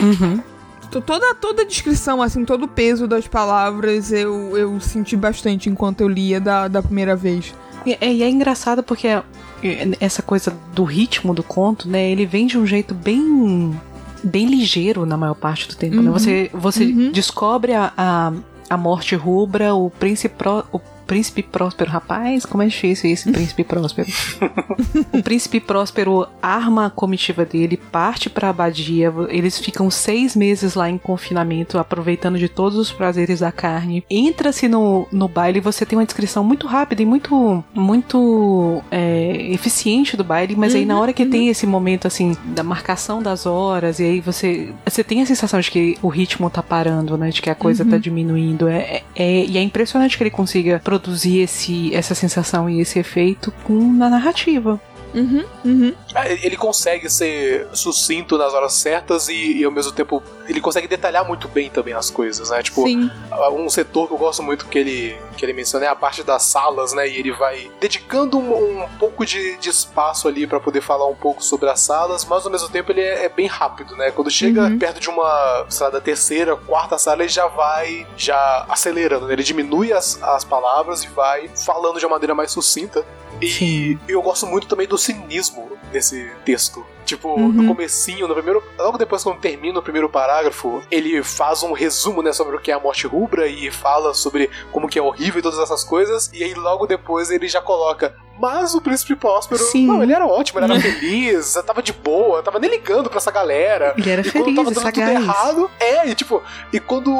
Uhum. 0.00 0.40
Toda, 1.00 1.34
toda 1.34 1.62
a 1.62 1.64
descrição, 1.64 2.20
assim, 2.20 2.44
todo 2.44 2.64
o 2.64 2.68
peso 2.68 3.06
das 3.06 3.26
palavras 3.26 4.12
eu, 4.12 4.56
eu 4.58 4.78
senti 4.80 5.16
bastante 5.16 5.70
enquanto 5.70 6.02
eu 6.02 6.08
lia 6.08 6.38
da, 6.38 6.68
da 6.68 6.82
primeira 6.82 7.16
vez. 7.16 7.54
E 7.86 7.96
é, 7.98 8.12
e 8.12 8.22
é 8.22 8.28
engraçado 8.28 8.82
porque 8.82 9.08
é, 9.08 9.22
essa 10.00 10.22
coisa 10.22 10.54
do 10.74 10.84
ritmo 10.84 11.32
do 11.32 11.42
conto, 11.42 11.88
né? 11.88 12.10
Ele 12.10 12.26
vem 12.26 12.46
de 12.46 12.58
um 12.58 12.66
jeito 12.66 12.94
bem 12.94 13.80
bem 14.22 14.46
ligeiro 14.46 15.04
na 15.06 15.16
maior 15.16 15.34
parte 15.34 15.68
do 15.68 15.74
tempo, 15.74 15.96
né? 15.96 16.02
Uhum. 16.10 16.12
Você, 16.12 16.50
você 16.52 16.84
Uhum. 16.84 17.10
descobre 17.12 17.72
a, 17.74 17.92
a, 17.96 18.32
a 18.70 18.76
morte 18.76 19.14
rubra, 19.14 19.74
o 19.74 19.90
príncipe, 19.90 20.34
o 20.72 20.80
príncipe 21.12 21.42
próspero. 21.42 21.90
Rapaz, 21.90 22.46
como 22.46 22.62
é 22.62 22.66
difícil 22.66 23.10
esse 23.10 23.30
príncipe 23.30 23.64
próspero. 23.64 24.08
o 25.12 25.22
príncipe 25.22 25.60
próspero 25.60 26.26
arma 26.40 26.86
a 26.86 26.90
comitiva 26.90 27.44
dele, 27.44 27.76
parte 27.76 28.30
pra 28.30 28.48
abadia. 28.48 29.12
Eles 29.28 29.58
ficam 29.58 29.90
seis 29.90 30.34
meses 30.34 30.74
lá 30.74 30.88
em 30.88 30.96
confinamento, 30.98 31.78
aproveitando 31.78 32.38
de 32.38 32.48
todos 32.48 32.78
os 32.78 32.90
prazeres 32.90 33.40
da 33.40 33.52
carne. 33.52 34.04
Entra-se 34.10 34.68
no, 34.68 35.06
no 35.12 35.28
baile 35.28 35.58
e 35.58 35.60
você 35.60 35.84
tem 35.84 35.98
uma 35.98 36.04
descrição 36.04 36.42
muito 36.42 36.66
rápida 36.66 37.02
e 37.02 37.06
muito, 37.06 37.62
muito 37.74 38.82
é, 38.90 39.52
eficiente 39.52 40.16
do 40.16 40.24
baile, 40.24 40.56
mas 40.56 40.74
aí 40.74 40.84
na 40.84 40.98
hora 40.98 41.12
que 41.12 41.26
tem 41.26 41.48
esse 41.48 41.66
momento 41.66 42.06
assim 42.06 42.36
da 42.46 42.62
marcação 42.62 43.22
das 43.22 43.46
horas 43.46 43.98
e 43.98 44.04
aí 44.04 44.20
você 44.20 44.72
você 44.84 45.04
tem 45.04 45.22
a 45.22 45.26
sensação 45.26 45.60
de 45.60 45.70
que 45.70 45.98
o 46.02 46.08
ritmo 46.08 46.48
tá 46.48 46.62
parando, 46.62 47.16
né, 47.18 47.30
de 47.30 47.42
que 47.42 47.50
a 47.50 47.54
coisa 47.54 47.84
tá 47.84 47.98
diminuindo. 47.98 48.68
É- 48.68 49.02
é- 49.14 49.44
e 49.44 49.58
é 49.58 49.62
impressionante 49.62 50.16
que 50.16 50.22
ele 50.22 50.30
consiga 50.30 50.80
produzir 50.82 51.01
esse 51.10 51.94
essa 51.94 52.14
sensação 52.14 52.68
e 52.68 52.80
esse 52.80 52.98
efeito 52.98 53.52
com 53.64 53.92
na 53.92 54.08
narrativa. 54.08 54.80
Uhum, 55.14 55.44
uhum. 55.64 55.94
Ele 56.42 56.56
consegue 56.56 57.08
ser 57.10 57.68
sucinto 57.72 58.38
nas 58.38 58.54
horas 58.54 58.72
certas 58.74 59.28
e, 59.28 59.58
e 59.58 59.64
ao 59.64 59.70
mesmo 59.70 59.92
tempo 59.92 60.22
ele 60.48 60.60
consegue 60.60 60.88
detalhar 60.88 61.26
muito 61.26 61.48
bem 61.48 61.68
também 61.70 61.94
as 61.94 62.10
coisas, 62.10 62.50
né? 62.50 62.62
Tipo, 62.62 62.84
Sim. 62.86 63.10
um 63.52 63.68
setor 63.68 64.08
que 64.08 64.14
eu 64.14 64.18
gosto 64.18 64.42
muito 64.42 64.66
que 64.66 64.78
ele, 64.78 65.16
que 65.36 65.44
ele 65.44 65.52
menciona 65.52 65.84
é 65.86 65.88
a 65.88 65.94
parte 65.94 66.22
das 66.22 66.42
salas, 66.44 66.92
né? 66.92 67.08
E 67.08 67.16
ele 67.16 67.32
vai 67.32 67.70
dedicando 67.80 68.38
um, 68.38 68.82
um 68.84 68.88
pouco 68.98 69.24
de, 69.26 69.56
de 69.58 69.68
espaço 69.68 70.28
ali 70.28 70.46
pra 70.46 70.58
poder 70.60 70.80
falar 70.80 71.06
um 71.06 71.14
pouco 71.14 71.42
sobre 71.44 71.68
as 71.68 71.80
salas, 71.80 72.24
mas 72.24 72.44
ao 72.44 72.50
mesmo 72.52 72.68
tempo 72.68 72.90
ele 72.92 73.00
é, 73.00 73.26
é 73.26 73.28
bem 73.28 73.46
rápido, 73.46 73.96
né? 73.96 74.10
Quando 74.10 74.30
chega 74.30 74.62
Uhum. 74.62 74.78
perto 74.78 75.00
de 75.00 75.08
uma, 75.08 75.66
sei 75.68 75.84
lá, 75.86 75.90
da 75.92 76.00
terceira, 76.00 76.56
quarta 76.56 76.96
sala, 76.98 77.22
ele 77.22 77.28
já 77.28 77.46
vai 77.48 78.06
já 78.16 78.64
acelerando, 78.68 79.26
né? 79.26 79.32
Ele 79.34 79.42
diminui 79.42 79.92
as, 79.92 80.22
as 80.22 80.44
palavras 80.44 81.04
e 81.04 81.08
vai 81.08 81.48
falando 81.48 81.98
de 81.98 82.06
uma 82.06 82.12
maneira 82.12 82.34
mais 82.34 82.50
sucinta. 82.50 83.04
E 83.42 83.50
Sim. 83.50 83.98
eu 84.08 84.22
gosto 84.22 84.46
muito 84.46 84.68
também 84.68 84.86
do 84.86 84.96
cinismo 84.96 85.76
desse 85.90 86.30
texto. 86.44 86.86
Tipo, 87.04 87.28
Uhum. 87.30 87.48
no 87.48 87.66
comecinho, 87.68 88.28
no 88.28 88.34
primeiro. 88.34 88.62
Logo 88.78 88.96
depois, 88.98 89.22
quando 89.24 89.38
termina 89.38 89.78
o 89.78 89.82
primeiro 89.82 90.08
parágrafo, 90.08 90.82
ele 90.90 91.22
faz 91.22 91.62
um 91.62 91.72
resumo, 91.72 92.22
né, 92.22 92.32
sobre 92.32 92.56
o 92.56 92.60
que 92.60 92.70
é 92.70 92.74
a 92.74 92.80
morte 92.80 93.06
rubra 93.06 93.46
e 93.46 93.70
fala 93.70 94.14
sobre 94.14 94.48
como 94.70 94.88
que 94.88 94.98
é 94.98 95.02
horrível 95.02 95.40
e 95.40 95.42
todas 95.42 95.58
essas 95.58 95.82
coisas. 95.84 96.30
E 96.32 96.42
aí, 96.44 96.54
logo 96.54 96.86
depois, 96.86 97.30
ele 97.30 97.48
já 97.48 97.60
coloca. 97.60 98.14
Mas 98.38 98.74
o 98.74 98.80
príncipe 98.80 99.14
Próspero, 99.14 99.62
Sim. 99.62 99.86
não, 99.86 100.02
ele 100.02 100.12
era 100.12 100.26
ótimo, 100.26 100.58
ele 100.58 100.72
era 100.72 100.80
feliz, 100.80 101.52
tava 101.66 101.82
de 101.82 101.92
boa, 101.92 102.42
tava 102.42 102.58
nem 102.58 102.70
ligando 102.70 103.08
pra 103.10 103.18
essa 103.18 103.30
galera. 103.30 103.94
Ele 103.96 104.10
era 104.10 104.20
e 104.22 104.24
feliz, 104.24 104.44
quando 104.44 104.56
tava 104.56 104.70
dando 104.70 104.74
tudo 104.82 104.94
sagaz. 104.96 105.22
errado, 105.22 105.70
é, 105.78 106.08
e 106.08 106.14
tipo, 106.14 106.42
e 106.72 106.80
quando 106.80 107.12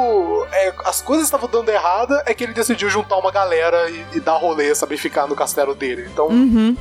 é, 0.51 0.73
as 0.85 1.01
coisas 1.01 1.25
estavam 1.25 1.47
dando 1.47 1.69
errada, 1.69 2.23
é 2.25 2.33
que 2.33 2.43
ele 2.43 2.53
decidiu 2.53 2.89
juntar 2.89 3.17
uma 3.17 3.31
galera 3.31 3.89
e, 3.89 4.05
e 4.13 4.19
dar 4.19 4.33
rolê, 4.37 4.73
sabe, 4.73 4.97
ficar 4.97 5.27
no 5.27 5.35
castelo 5.35 5.75
dele. 5.75 6.09
Então, 6.11 6.27
Uhum. 6.27 6.75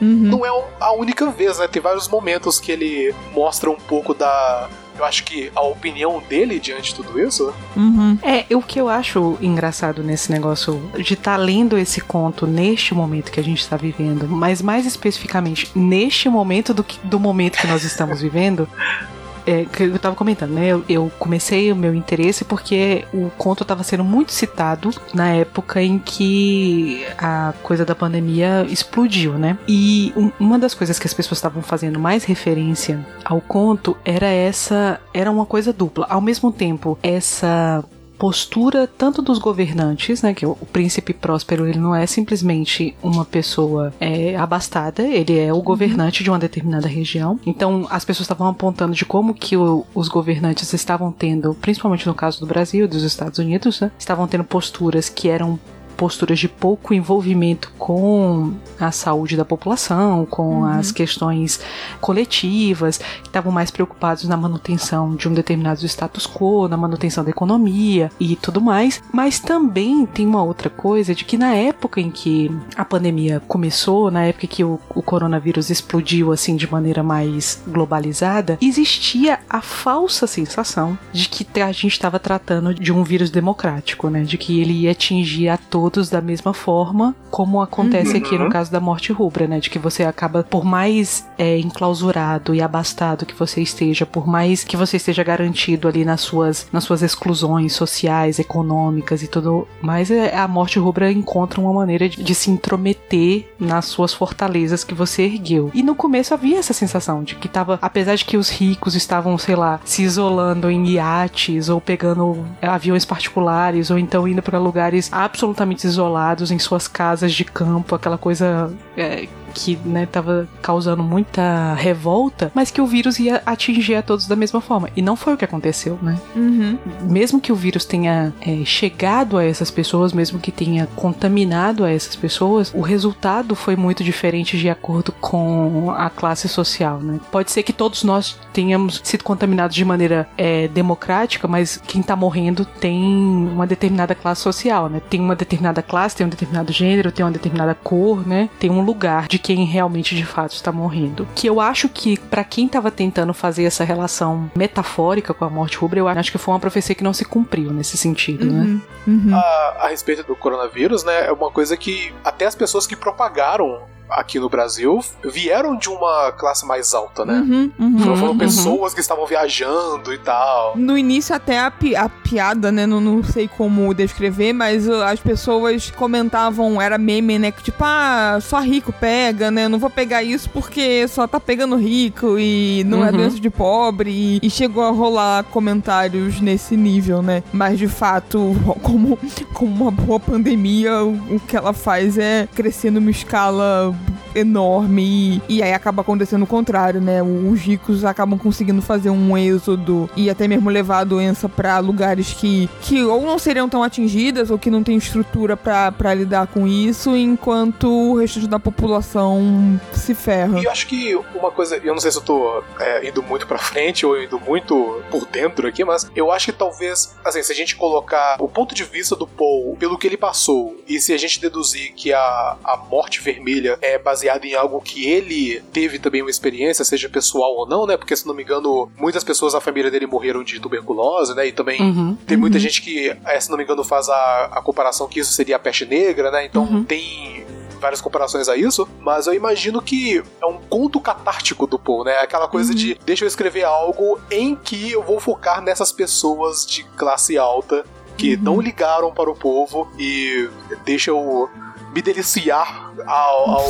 Uhum. 0.00 0.08
não 0.08 0.46
é 0.46 0.48
a 0.80 0.92
única 0.92 1.30
vez, 1.30 1.58
né? 1.58 1.68
Tem 1.68 1.80
vários 1.80 2.08
momentos 2.08 2.58
que 2.58 2.72
ele 2.72 3.14
mostra 3.34 3.70
um 3.70 3.76
pouco 3.76 4.14
da. 4.14 4.68
Eu 4.98 5.04
acho 5.04 5.24
que 5.24 5.50
a 5.54 5.62
opinião 5.62 6.22
dele 6.28 6.60
diante 6.60 6.92
de 6.92 6.96
tudo 6.96 7.18
isso. 7.18 7.54
Uhum. 7.74 8.18
É, 8.22 8.44
o 8.54 8.60
que 8.60 8.78
eu 8.78 8.88
acho 8.88 9.38
engraçado 9.40 10.02
nesse 10.02 10.30
negócio 10.30 10.80
de 10.98 11.14
estar 11.14 11.38
lendo 11.38 11.78
esse 11.78 12.02
conto 12.02 12.46
neste 12.46 12.94
momento 12.94 13.32
que 13.32 13.40
a 13.40 13.42
gente 13.42 13.60
está 13.60 13.78
vivendo, 13.78 14.28
mas 14.28 14.60
mais 14.60 14.84
especificamente 14.84 15.70
neste 15.74 16.28
momento 16.28 16.74
do, 16.74 16.84
que, 16.84 16.98
do 17.06 17.18
momento 17.18 17.58
que 17.58 17.66
nós 17.66 17.82
estamos 17.82 18.20
vivendo. 18.20 18.68
É, 19.50 19.64
que 19.64 19.82
eu 19.82 19.98
tava 19.98 20.14
comentando, 20.14 20.52
né? 20.52 20.68
Eu, 20.68 20.84
eu 20.88 21.10
comecei 21.18 21.72
o 21.72 21.76
meu 21.76 21.92
interesse 21.92 22.44
porque 22.44 23.04
o 23.12 23.30
conto 23.36 23.62
estava 23.64 23.82
sendo 23.82 24.04
muito 24.04 24.30
citado 24.32 24.90
na 25.12 25.28
época 25.30 25.82
em 25.82 25.98
que 25.98 27.04
a 27.18 27.52
coisa 27.62 27.84
da 27.84 27.94
pandemia 27.94 28.64
explodiu, 28.68 29.32
né? 29.32 29.58
E 29.66 30.12
um- 30.16 30.30
uma 30.38 30.56
das 30.56 30.72
coisas 30.72 30.98
que 31.00 31.06
as 31.08 31.12
pessoas 31.14 31.38
estavam 31.38 31.62
fazendo 31.62 31.98
mais 31.98 32.22
referência 32.22 33.04
ao 33.24 33.40
conto 33.40 33.96
era 34.04 34.28
essa, 34.28 35.00
era 35.12 35.28
uma 35.30 35.44
coisa 35.46 35.72
dupla. 35.72 36.06
Ao 36.08 36.20
mesmo 36.20 36.52
tempo, 36.52 36.96
essa 37.02 37.82
postura 38.20 38.86
tanto 38.86 39.22
dos 39.22 39.38
governantes, 39.38 40.20
né, 40.20 40.34
que 40.34 40.44
o, 40.44 40.50
o 40.60 40.66
príncipe 40.66 41.14
próspero 41.14 41.66
ele 41.66 41.78
não 41.78 41.94
é 41.94 42.06
simplesmente 42.06 42.94
uma 43.02 43.24
pessoa 43.24 43.94
é, 43.98 44.36
abastada, 44.36 45.02
ele 45.02 45.38
é 45.38 45.50
o 45.52 45.62
governante 45.62 46.22
de 46.22 46.28
uma 46.30 46.38
determinada 46.38 46.86
região. 46.86 47.40
Então 47.46 47.86
as 47.90 48.04
pessoas 48.04 48.24
estavam 48.26 48.46
apontando 48.46 48.94
de 48.94 49.06
como 49.06 49.32
que 49.32 49.56
o- 49.56 49.86
os 49.94 50.06
governantes 50.08 50.70
estavam 50.74 51.10
tendo, 51.10 51.54
principalmente 51.54 52.06
no 52.06 52.12
caso 52.14 52.38
do 52.40 52.46
Brasil 52.46 52.84
e 52.84 52.88
dos 52.88 53.02
Estados 53.04 53.38
Unidos, 53.38 53.80
né, 53.80 53.90
estavam 53.98 54.28
tendo 54.28 54.44
posturas 54.44 55.08
que 55.08 55.28
eram 55.30 55.58
posturas 56.00 56.38
de 56.38 56.48
pouco 56.48 56.94
envolvimento 56.94 57.70
com 57.76 58.54
a 58.80 58.90
saúde 58.90 59.36
da 59.36 59.44
população, 59.44 60.24
com 60.24 60.64
as 60.64 60.90
questões 60.90 61.60
coletivas, 62.00 62.96
que 62.96 63.28
estavam 63.28 63.52
mais 63.52 63.70
preocupados 63.70 64.24
na 64.24 64.34
manutenção 64.34 65.14
de 65.14 65.28
um 65.28 65.34
determinado 65.34 65.84
status 65.84 66.26
quo, 66.26 66.68
na 66.68 66.76
manutenção 66.78 67.22
da 67.22 67.28
economia 67.28 68.10
e 68.18 68.34
tudo 68.34 68.62
mais. 68.62 69.02
Mas 69.12 69.38
também 69.38 70.06
tem 70.06 70.26
uma 70.26 70.42
outra 70.42 70.70
coisa 70.70 71.14
de 71.14 71.22
que 71.22 71.36
na 71.36 71.54
época 71.54 72.00
em 72.00 72.10
que 72.10 72.50
a 72.74 72.84
pandemia 72.84 73.42
começou, 73.46 74.10
na 74.10 74.24
época 74.24 74.46
que 74.46 74.64
o, 74.64 74.80
o 74.94 75.02
coronavírus 75.02 75.68
explodiu 75.68 76.32
assim 76.32 76.56
de 76.56 76.72
maneira 76.72 77.02
mais 77.02 77.62
globalizada, 77.68 78.56
existia 78.62 79.40
a 79.50 79.60
falsa 79.60 80.26
sensação 80.26 80.98
de 81.12 81.28
que 81.28 81.60
a 81.60 81.70
gente 81.72 81.92
estava 81.92 82.18
tratando 82.18 82.72
de 82.72 82.90
um 82.90 83.04
vírus 83.04 83.28
democrático, 83.28 84.08
né? 84.08 84.22
De 84.22 84.38
que 84.38 84.62
ele 84.62 84.72
ia 84.72 84.92
atingir 84.92 85.50
a 85.50 85.58
todos 85.58 85.89
da 85.90 86.20
mesma 86.20 86.54
forma, 86.54 87.14
como 87.30 87.60
acontece 87.60 88.16
aqui 88.16 88.38
no 88.38 88.48
caso 88.48 88.70
da 88.70 88.80
morte 88.80 89.12
rubra, 89.12 89.46
né? 89.46 89.60
De 89.60 89.70
que 89.70 89.78
você 89.78 90.04
acaba, 90.04 90.42
por 90.42 90.64
mais 90.64 91.26
é, 91.38 91.58
enclausurado 91.58 92.54
e 92.54 92.62
abastado 92.62 93.26
que 93.26 93.34
você 93.34 93.60
esteja, 93.60 94.06
por 94.06 94.26
mais 94.26 94.62
que 94.64 94.76
você 94.76 94.96
esteja 94.96 95.22
garantido 95.22 95.88
ali 95.88 96.04
nas 96.04 96.20
suas, 96.20 96.66
nas 96.72 96.84
suas 96.84 97.02
exclusões 97.02 97.72
sociais, 97.72 98.38
econômicas 98.38 99.22
e 99.22 99.28
tudo 99.28 99.66
mais, 99.80 100.10
é, 100.10 100.36
a 100.36 100.46
morte 100.46 100.78
rubra 100.78 101.10
encontra 101.10 101.60
uma 101.60 101.72
maneira 101.72 102.08
de, 102.08 102.22
de 102.22 102.34
se 102.34 102.50
intrometer 102.50 103.48
nas 103.58 103.86
suas 103.86 104.12
fortalezas 104.12 104.84
que 104.84 104.94
você 104.94 105.22
ergueu. 105.22 105.70
E 105.74 105.82
no 105.82 105.94
começo 105.94 106.34
havia 106.34 106.58
essa 106.58 106.72
sensação 106.72 107.22
de 107.22 107.34
que 107.34 107.48
tava, 107.48 107.78
apesar 107.80 108.14
de 108.14 108.24
que 108.24 108.36
os 108.36 108.50
ricos 108.50 108.94
estavam, 108.94 109.36
sei 109.38 109.56
lá, 109.56 109.80
se 109.84 110.02
isolando 110.02 110.70
em 110.70 110.90
iates 110.90 111.68
ou 111.68 111.80
pegando 111.80 112.44
aviões 112.62 113.04
particulares 113.04 113.90
ou 113.90 113.98
então 113.98 114.26
indo 114.26 114.42
para 114.42 114.58
lugares 114.58 115.10
absolutamente 115.12 115.79
isolados 115.84 116.50
em 116.50 116.58
suas 116.58 116.86
casas 116.88 117.32
de 117.32 117.44
campo, 117.44 117.94
aquela 117.94 118.18
coisa 118.18 118.72
é, 118.96 119.28
que 119.52 119.76
né, 119.84 120.06
tava 120.06 120.48
causando 120.62 121.02
muita 121.02 121.74
revolta, 121.74 122.50
mas 122.54 122.70
que 122.70 122.80
o 122.80 122.86
vírus 122.86 123.18
ia 123.18 123.42
atingir 123.44 123.96
a 123.96 124.02
todos 124.02 124.26
da 124.26 124.36
mesma 124.36 124.60
forma. 124.60 124.88
E 124.96 125.02
não 125.02 125.16
foi 125.16 125.34
o 125.34 125.36
que 125.36 125.44
aconteceu, 125.44 125.98
né? 126.02 126.18
Uhum. 126.34 126.78
mesmo 127.02 127.40
que 127.40 127.52
o 127.52 127.56
vírus 127.56 127.84
tenha 127.84 128.32
é, 128.40 128.64
chegado 128.64 129.36
a 129.36 129.44
essas 129.44 129.70
pessoas, 129.70 130.12
mesmo 130.12 130.38
que 130.38 130.52
tenha 130.52 130.86
contaminado 130.96 131.84
a 131.84 131.90
essas 131.90 132.16
pessoas, 132.16 132.72
o 132.74 132.80
resultado 132.80 133.54
foi 133.54 133.76
muito 133.76 134.04
diferente 134.04 134.58
de 134.58 134.68
acordo 134.68 135.12
com 135.12 135.90
a 135.90 136.08
classe 136.08 136.48
social, 136.48 137.00
né? 137.00 137.20
Pode 137.30 137.50
ser 137.50 137.62
que 137.62 137.72
todos 137.72 138.04
nós 138.04 138.38
tenhamos 138.52 139.00
sido 139.04 139.24
contaminados 139.24 139.74
de 139.74 139.84
maneira 139.84 140.28
é, 140.36 140.68
democrática, 140.68 141.48
mas 141.48 141.80
quem 141.86 142.02
tá 142.02 142.14
morrendo 142.14 142.64
tem 142.64 143.02
uma 143.02 143.66
determinada 143.66 144.14
classe 144.14 144.42
social, 144.42 144.88
né? 144.88 145.00
Tem 145.08 145.20
uma 145.20 145.36
determinada 145.36 145.82
classe, 145.82 146.16
tem 146.16 146.26
um 146.26 146.30
determinado 146.30 146.72
gênero, 146.72 147.12
tem 147.12 147.24
uma 147.24 147.32
determinada 147.32 147.74
cor, 147.74 148.26
né? 148.26 148.48
Tem 148.58 148.70
um 148.70 148.82
lugar 148.82 149.26
de 149.28 149.38
quem 149.40 149.64
realmente 149.64 150.14
de 150.14 150.24
fato 150.24 150.52
está 150.52 150.70
morrendo. 150.70 151.26
Que 151.34 151.46
eu 151.46 151.60
acho 151.60 151.88
que 151.88 152.18
pra 152.18 152.44
quem 152.44 152.68
tava 152.68 152.90
tentando 152.90 153.34
fazer 153.34 153.64
essa 153.64 153.84
relação 153.84 154.50
metafórica 154.54 155.34
com 155.34 155.44
a 155.44 155.50
morte 155.50 155.76
rubra, 155.76 155.98
eu 155.98 156.08
acho 156.08 156.30
que 156.30 156.38
foi 156.38 156.54
uma 156.54 156.60
profecia 156.60 156.94
que 156.94 157.04
não 157.04 157.12
se 157.12 157.24
cumpriu 157.24 157.72
nesse 157.72 157.96
sentido, 157.96 158.46
né? 158.46 158.60
Uhum. 158.60 158.80
Uhum. 159.06 159.34
A, 159.34 159.76
a 159.80 159.88
respeito 159.88 160.22
do 160.22 160.36
coronavírus, 160.36 161.04
né, 161.04 161.26
é 161.26 161.32
uma 161.32 161.50
coisa 161.50 161.76
que 161.76 162.12
até 162.24 162.46
as 162.46 162.54
pessoas 162.54 162.86
que 162.86 162.94
propagaram 162.94 163.82
aqui 164.10 164.38
no 164.38 164.48
Brasil 164.48 165.00
vieram 165.24 165.76
de 165.76 165.88
uma 165.88 166.32
classe 166.32 166.66
mais 166.66 166.92
alta, 166.94 167.24
né? 167.24 167.34
Uhum, 167.40 167.70
uhum. 167.78 167.98
Foram, 168.16 168.30
Uhum. 168.30 168.38
pessoas 168.38 168.94
que 168.94 169.00
estavam 169.00 169.26
viajando 169.26 170.12
e 170.12 170.18
tal. 170.18 170.76
No 170.76 170.96
início 170.96 171.34
até 171.34 171.58
a, 171.58 171.70
pi- 171.70 171.96
a 171.96 172.08
piada, 172.08 172.70
né? 172.72 172.86
Não, 172.86 173.00
não 173.00 173.22
sei 173.24 173.48
como 173.48 173.92
descrever, 173.94 174.52
mas 174.52 174.86
uh, 174.88 175.02
as 175.02 175.20
pessoas 175.20 175.90
comentavam, 175.90 176.80
era 176.80 176.96
meme, 176.98 177.38
né? 177.38 177.50
Que 177.50 177.62
tipo, 177.62 177.82
ah, 177.84 178.38
só 178.40 178.60
rico 178.60 178.92
pega, 178.92 179.50
né? 179.50 179.68
Não 179.68 179.78
vou 179.78 179.90
pegar 179.90 180.22
isso 180.22 180.48
porque 180.50 181.06
só 181.08 181.26
tá 181.26 181.38
pegando 181.40 181.76
rico 181.76 182.38
e 182.38 182.84
não 182.86 183.04
é 183.04 183.10
Uhum. 183.10 183.16
doença 183.16 183.40
de 183.40 183.50
pobre. 183.50 184.10
E, 184.10 184.40
e 184.46 184.50
chegou 184.50 184.84
a 184.84 184.90
rolar 184.90 185.44
comentários 185.44 186.40
nesse 186.40 186.76
nível, 186.76 187.22
né? 187.22 187.42
Mas 187.52 187.78
de 187.78 187.88
fato, 187.88 188.54
como, 188.82 189.18
como 189.54 189.82
uma 189.84 189.90
boa 189.90 190.20
pandemia, 190.20 191.02
o, 191.02 191.36
o 191.36 191.40
que 191.40 191.56
ela 191.56 191.72
faz 191.72 192.16
é 192.18 192.48
crescer 192.54 192.90
numa 192.90 193.10
escala 193.10 193.94
enorme 194.34 195.40
e, 195.48 195.56
e 195.56 195.62
aí 195.62 195.72
acaba 195.72 196.02
acontecendo 196.02 196.42
o 196.42 196.46
contrário, 196.46 197.00
né? 197.00 197.22
Os 197.22 197.60
ricos 197.60 198.04
acabam 198.04 198.38
conseguindo 198.38 198.80
fazer 198.80 199.10
um 199.10 199.36
êxodo 199.36 200.08
e 200.16 200.30
até 200.30 200.46
mesmo 200.46 200.70
levar 200.70 201.00
a 201.00 201.04
doença 201.04 201.48
pra 201.48 201.78
lugares 201.78 202.32
que, 202.32 202.68
que 202.80 203.02
ou 203.04 203.22
não 203.22 203.38
seriam 203.38 203.68
tão 203.68 203.82
atingidas 203.82 204.50
ou 204.50 204.58
que 204.58 204.70
não 204.70 204.82
tem 204.82 204.96
estrutura 204.96 205.56
pra 205.56 206.14
lidar 206.14 206.46
com 206.46 206.66
isso, 206.66 207.16
enquanto 207.16 207.88
o 207.88 208.18
resto 208.18 208.46
da 208.46 208.58
população 208.58 209.80
se 209.92 210.14
ferra. 210.14 210.60
E 210.60 210.64
eu 210.64 210.70
acho 210.70 210.86
que 210.86 211.14
uma 211.34 211.50
coisa, 211.50 211.76
eu 211.76 211.92
não 211.92 212.00
sei 212.00 212.10
se 212.10 212.18
eu 212.18 212.22
tô 212.22 212.62
é, 212.78 213.08
indo 213.08 213.22
muito 213.22 213.46
pra 213.46 213.58
frente 213.58 214.06
ou 214.06 214.20
indo 214.20 214.38
muito 214.38 215.02
por 215.10 215.26
dentro 215.26 215.66
aqui, 215.66 215.84
mas 215.84 216.10
eu 216.14 216.30
acho 216.30 216.46
que 216.46 216.52
talvez, 216.52 217.16
assim, 217.24 217.42
se 217.42 217.52
a 217.52 217.54
gente 217.54 217.76
colocar 217.76 218.36
o 218.38 218.48
ponto 218.48 218.74
de 218.74 218.84
vista 218.84 219.16
do 219.16 219.26
Paul 219.26 219.76
pelo 219.78 219.98
que 219.98 220.06
ele 220.06 220.16
passou, 220.16 220.76
e 220.88 221.00
se 221.00 221.12
a 221.12 221.18
gente 221.18 221.40
deduzir 221.40 221.92
que 221.94 222.12
a, 222.12 222.56
a 222.64 222.76
morte 222.90 223.20
vermelha 223.20 223.78
é 223.80 223.89
baseada 223.98 224.46
em 224.46 224.54
algo 224.54 224.80
que 224.80 225.08
ele 225.08 225.60
teve 225.72 225.98
também 225.98 226.22
uma 226.22 226.30
experiência, 226.30 226.84
seja 226.84 227.08
pessoal 227.08 227.54
ou 227.56 227.66
não, 227.68 227.86
né? 227.86 227.96
Porque 227.96 228.14
se 228.16 228.26
não 228.26 228.34
me 228.34 228.42
engano, 228.42 228.90
muitas 228.96 229.24
pessoas 229.24 229.52
da 229.52 229.60
família 229.60 229.90
dele 229.90 230.06
morreram 230.06 230.42
de 230.42 230.58
tuberculose, 230.60 231.34
né? 231.34 231.46
E 231.46 231.52
também 231.52 231.80
Uhum. 231.80 232.16
tem 232.26 232.36
muita 232.36 232.58
gente 232.58 232.82
que, 232.82 233.08
eh, 233.24 233.40
se 233.40 233.50
não 233.50 233.56
me 233.58 233.64
engano, 233.64 233.82
faz 233.84 234.08
a, 234.08 234.44
a 234.52 234.62
comparação 234.62 235.06
que 235.08 235.20
isso 235.20 235.32
seria 235.32 235.56
a 235.56 235.58
peste 235.58 235.84
negra, 235.86 236.30
né? 236.30 236.44
Então 236.44 236.62
Uhum. 236.64 236.84
tem 236.84 237.44
várias 237.80 238.00
comparações 238.02 238.46
a 238.48 238.56
isso, 238.56 238.86
mas 239.00 239.26
eu 239.26 239.32
imagino 239.32 239.80
que 239.80 240.22
é 240.42 240.46
um 240.46 240.58
conto 240.68 241.00
catártico 241.00 241.66
do 241.66 241.78
Poe, 241.78 242.04
né? 242.04 242.18
Aquela 242.18 242.46
coisa 242.46 242.74
de 242.74 242.94
deixa 243.06 243.24
eu 243.24 243.28
escrever 243.28 243.64
algo 243.64 244.18
em 244.30 244.54
que 244.54 244.92
eu 244.92 245.02
vou 245.02 245.18
focar 245.18 245.62
nessas 245.62 245.90
pessoas 245.90 246.66
de 246.66 246.84
classe 246.84 247.38
alta 247.38 247.84
que 248.18 248.36
não 248.36 248.60
ligaram 248.60 249.10
para 249.14 249.30
o 249.30 249.34
povo 249.34 249.90
e 249.98 250.46
deixa 250.84 251.10
eu 251.10 251.48
me 251.94 252.02
deliciar 252.02 252.92
ao, 253.06 253.50
ao, 253.50 253.68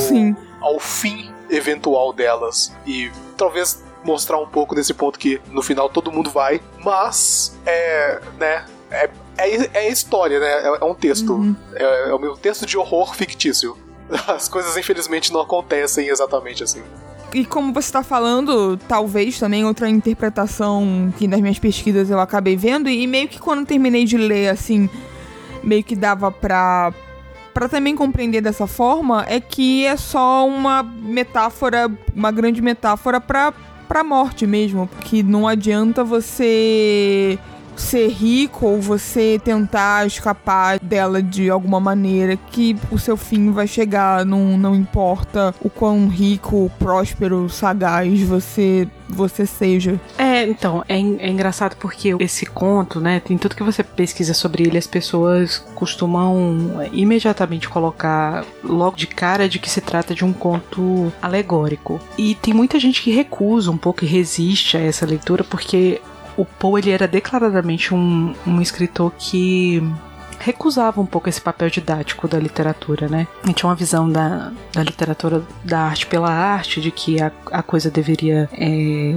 ao 0.60 0.80
fim 0.80 1.32
eventual 1.48 2.12
delas. 2.12 2.72
E 2.86 3.10
talvez 3.36 3.82
mostrar 4.04 4.38
um 4.38 4.46
pouco 4.46 4.74
desse 4.74 4.94
ponto 4.94 5.18
que 5.18 5.40
no 5.50 5.62
final 5.62 5.88
todo 5.88 6.10
mundo 6.10 6.30
vai, 6.30 6.60
mas 6.82 7.58
é, 7.66 8.20
né, 8.38 8.64
é, 8.90 9.10
é, 9.36 9.70
é 9.74 9.88
história, 9.90 10.40
né? 10.40 10.46
É, 10.46 10.78
é 10.80 10.84
um 10.84 10.94
texto. 10.94 11.34
Uhum. 11.34 11.56
É, 11.74 12.10
é 12.10 12.14
o 12.14 12.18
meu 12.18 12.36
texto 12.36 12.66
de 12.66 12.76
horror 12.76 13.14
fictício. 13.14 13.76
As 14.26 14.48
coisas 14.48 14.76
infelizmente 14.76 15.32
não 15.32 15.40
acontecem 15.40 16.08
exatamente 16.08 16.62
assim. 16.62 16.82
E 17.32 17.44
como 17.44 17.72
você 17.72 17.92
tá 17.92 18.02
falando, 18.02 18.76
talvez 18.88 19.38
também 19.38 19.64
outra 19.64 19.88
interpretação 19.88 21.12
que 21.16 21.28
nas 21.28 21.40
minhas 21.40 21.60
pesquisas 21.60 22.10
eu 22.10 22.18
acabei 22.18 22.56
vendo, 22.56 22.88
e 22.88 23.06
meio 23.06 23.28
que 23.28 23.38
quando 23.38 23.64
terminei 23.64 24.04
de 24.04 24.16
ler, 24.16 24.48
assim, 24.48 24.90
meio 25.62 25.84
que 25.84 25.94
dava 25.94 26.32
pra 26.32 26.92
para 27.52 27.68
também 27.68 27.94
compreender 27.96 28.40
dessa 28.40 28.66
forma, 28.66 29.24
é 29.28 29.40
que 29.40 29.84
é 29.84 29.96
só 29.96 30.46
uma 30.46 30.82
metáfora, 30.82 31.90
uma 32.14 32.30
grande 32.30 32.60
metáfora 32.62 33.20
para 33.20 33.52
pra 33.88 34.04
morte 34.04 34.46
mesmo. 34.46 34.88
Que 35.04 35.22
não 35.22 35.48
adianta 35.48 36.04
você 36.04 37.38
ser 37.80 38.08
rico 38.08 38.66
ou 38.66 38.80
você 38.80 39.40
tentar 39.42 40.06
escapar 40.06 40.78
dela 40.78 41.22
de 41.22 41.50
alguma 41.50 41.80
maneira 41.80 42.36
que 42.36 42.76
o 42.90 42.98
seu 42.98 43.16
fim 43.16 43.50
vai 43.50 43.66
chegar. 43.66 44.24
Não, 44.24 44.56
não 44.56 44.74
importa 44.74 45.54
o 45.60 45.70
quão 45.70 46.08
rico, 46.08 46.70
próspero, 46.78 47.48
sagaz 47.48 48.22
você 48.22 48.88
você 49.12 49.44
seja. 49.44 50.00
É, 50.16 50.44
então, 50.44 50.84
é, 50.88 50.94
é, 50.94 51.28
engraçado 51.28 51.76
porque 51.76 52.14
esse 52.20 52.46
conto, 52.46 53.00
né, 53.00 53.20
tem 53.20 53.36
tudo 53.36 53.56
que 53.56 53.62
você 53.62 53.82
pesquisa 53.82 54.32
sobre 54.32 54.62
ele, 54.62 54.78
as 54.78 54.86
pessoas 54.86 55.58
costumam 55.74 56.80
imediatamente 56.92 57.68
colocar 57.68 58.44
logo 58.62 58.96
de 58.96 59.06
cara 59.06 59.48
de 59.48 59.58
que 59.58 59.68
se 59.68 59.80
trata 59.80 60.14
de 60.14 60.24
um 60.24 60.32
conto 60.32 61.12
alegórico. 61.20 62.00
E 62.16 62.34
tem 62.36 62.54
muita 62.54 62.78
gente 62.78 63.02
que 63.02 63.10
recusa 63.10 63.70
um 63.70 63.76
pouco 63.76 64.04
e 64.04 64.08
resiste 64.08 64.76
a 64.76 64.80
essa 64.80 65.04
leitura 65.04 65.44
porque 65.44 66.00
o 66.40 66.44
Poe 66.44 66.80
ele 66.80 66.90
era 66.90 67.06
declaradamente 67.06 67.94
um, 67.94 68.34
um 68.46 68.60
escritor 68.62 69.12
que 69.18 69.82
recusava 70.38 71.00
um 71.00 71.06
pouco 71.06 71.28
esse 71.28 71.40
papel 71.40 71.68
didático 71.68 72.26
da 72.26 72.38
literatura, 72.38 73.08
né? 73.08 73.28
Ele 73.44 73.52
tinha 73.52 73.68
uma 73.68 73.76
visão 73.76 74.10
da, 74.10 74.50
da 74.72 74.82
literatura, 74.82 75.42
da 75.62 75.80
arte 75.80 76.06
pela 76.06 76.30
arte, 76.30 76.80
de 76.80 76.90
que 76.90 77.20
a, 77.20 77.30
a 77.52 77.62
coisa 77.62 77.90
deveria 77.90 78.48
é, 78.54 79.14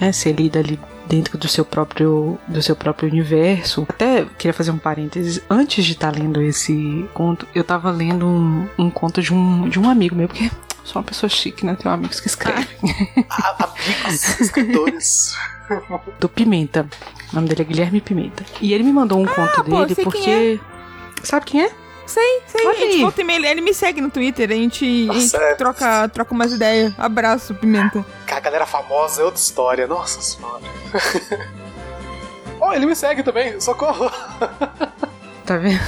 é, 0.00 0.10
ser 0.10 0.32
lida 0.32 0.58
ali 0.58 0.78
dentro 1.06 1.38
do 1.38 1.46
seu 1.46 1.64
próprio 1.64 2.36
do 2.48 2.60
seu 2.60 2.74
próprio 2.74 3.08
universo. 3.08 3.86
Até 3.88 4.24
queria 4.36 4.52
fazer 4.52 4.72
um 4.72 4.78
parênteses. 4.78 5.40
Antes 5.48 5.84
de 5.84 5.92
estar 5.92 6.10
tá 6.10 6.18
lendo 6.18 6.42
esse 6.42 7.08
conto, 7.14 7.46
eu 7.54 7.62
estava 7.62 7.92
lendo 7.92 8.26
um, 8.26 8.68
um 8.76 8.90
conto 8.90 9.22
de 9.22 9.32
um, 9.32 9.68
de 9.68 9.78
um 9.78 9.88
amigo 9.88 10.16
meu, 10.16 10.26
porque 10.26 10.50
sou 10.84 11.00
uma 11.00 11.06
pessoa 11.06 11.28
chique, 11.28 11.64
né? 11.64 11.74
Tenho 11.74 11.92
amigos 11.92 12.20
que 12.20 12.26
escrevem. 12.26 12.66
Ah, 13.30 13.70
amigos 13.74 14.40
escritores. 14.40 15.34
do 16.20 16.28
Pimenta. 16.28 16.86
O 17.32 17.36
nome 17.36 17.48
dele 17.48 17.62
é 17.62 17.64
Guilherme 17.64 18.00
Pimenta. 18.00 18.44
E 18.60 18.72
ele 18.72 18.84
me 18.84 18.92
mandou 18.92 19.18
um 19.18 19.24
ah, 19.24 19.34
conto 19.34 19.64
pô, 19.64 19.84
dele 19.84 20.04
porque. 20.04 20.20
Quem 20.20 20.54
é. 20.54 20.60
Sabe 21.22 21.46
quem 21.46 21.62
é? 21.64 21.72
Sei, 22.06 22.42
sei. 22.46 22.66
Olha 22.66 22.76
a 22.76 22.80
gente 22.80 23.00
volta 23.00 23.22
e 23.22 23.46
ele 23.46 23.60
me 23.62 23.72
segue 23.72 24.00
no 24.00 24.10
Twitter, 24.10 24.50
a 24.50 24.54
gente, 24.54 25.08
a 25.10 25.14
gente 25.14 25.36
é... 25.36 25.54
troca, 25.54 26.08
troca 26.10 26.34
umas 26.34 26.52
ideias. 26.52 26.92
Abraço, 26.98 27.54
Pimenta. 27.54 28.04
A 28.30 28.40
galera 28.40 28.66
famosa 28.66 29.22
é 29.22 29.24
outra 29.24 29.40
história, 29.40 29.86
nossa 29.86 30.20
senhora. 30.20 30.62
oh, 32.60 32.72
ele 32.74 32.84
me 32.84 32.94
segue 32.94 33.22
também, 33.22 33.58
socorro. 33.58 34.10
tá 35.46 35.56
vendo? 35.56 35.80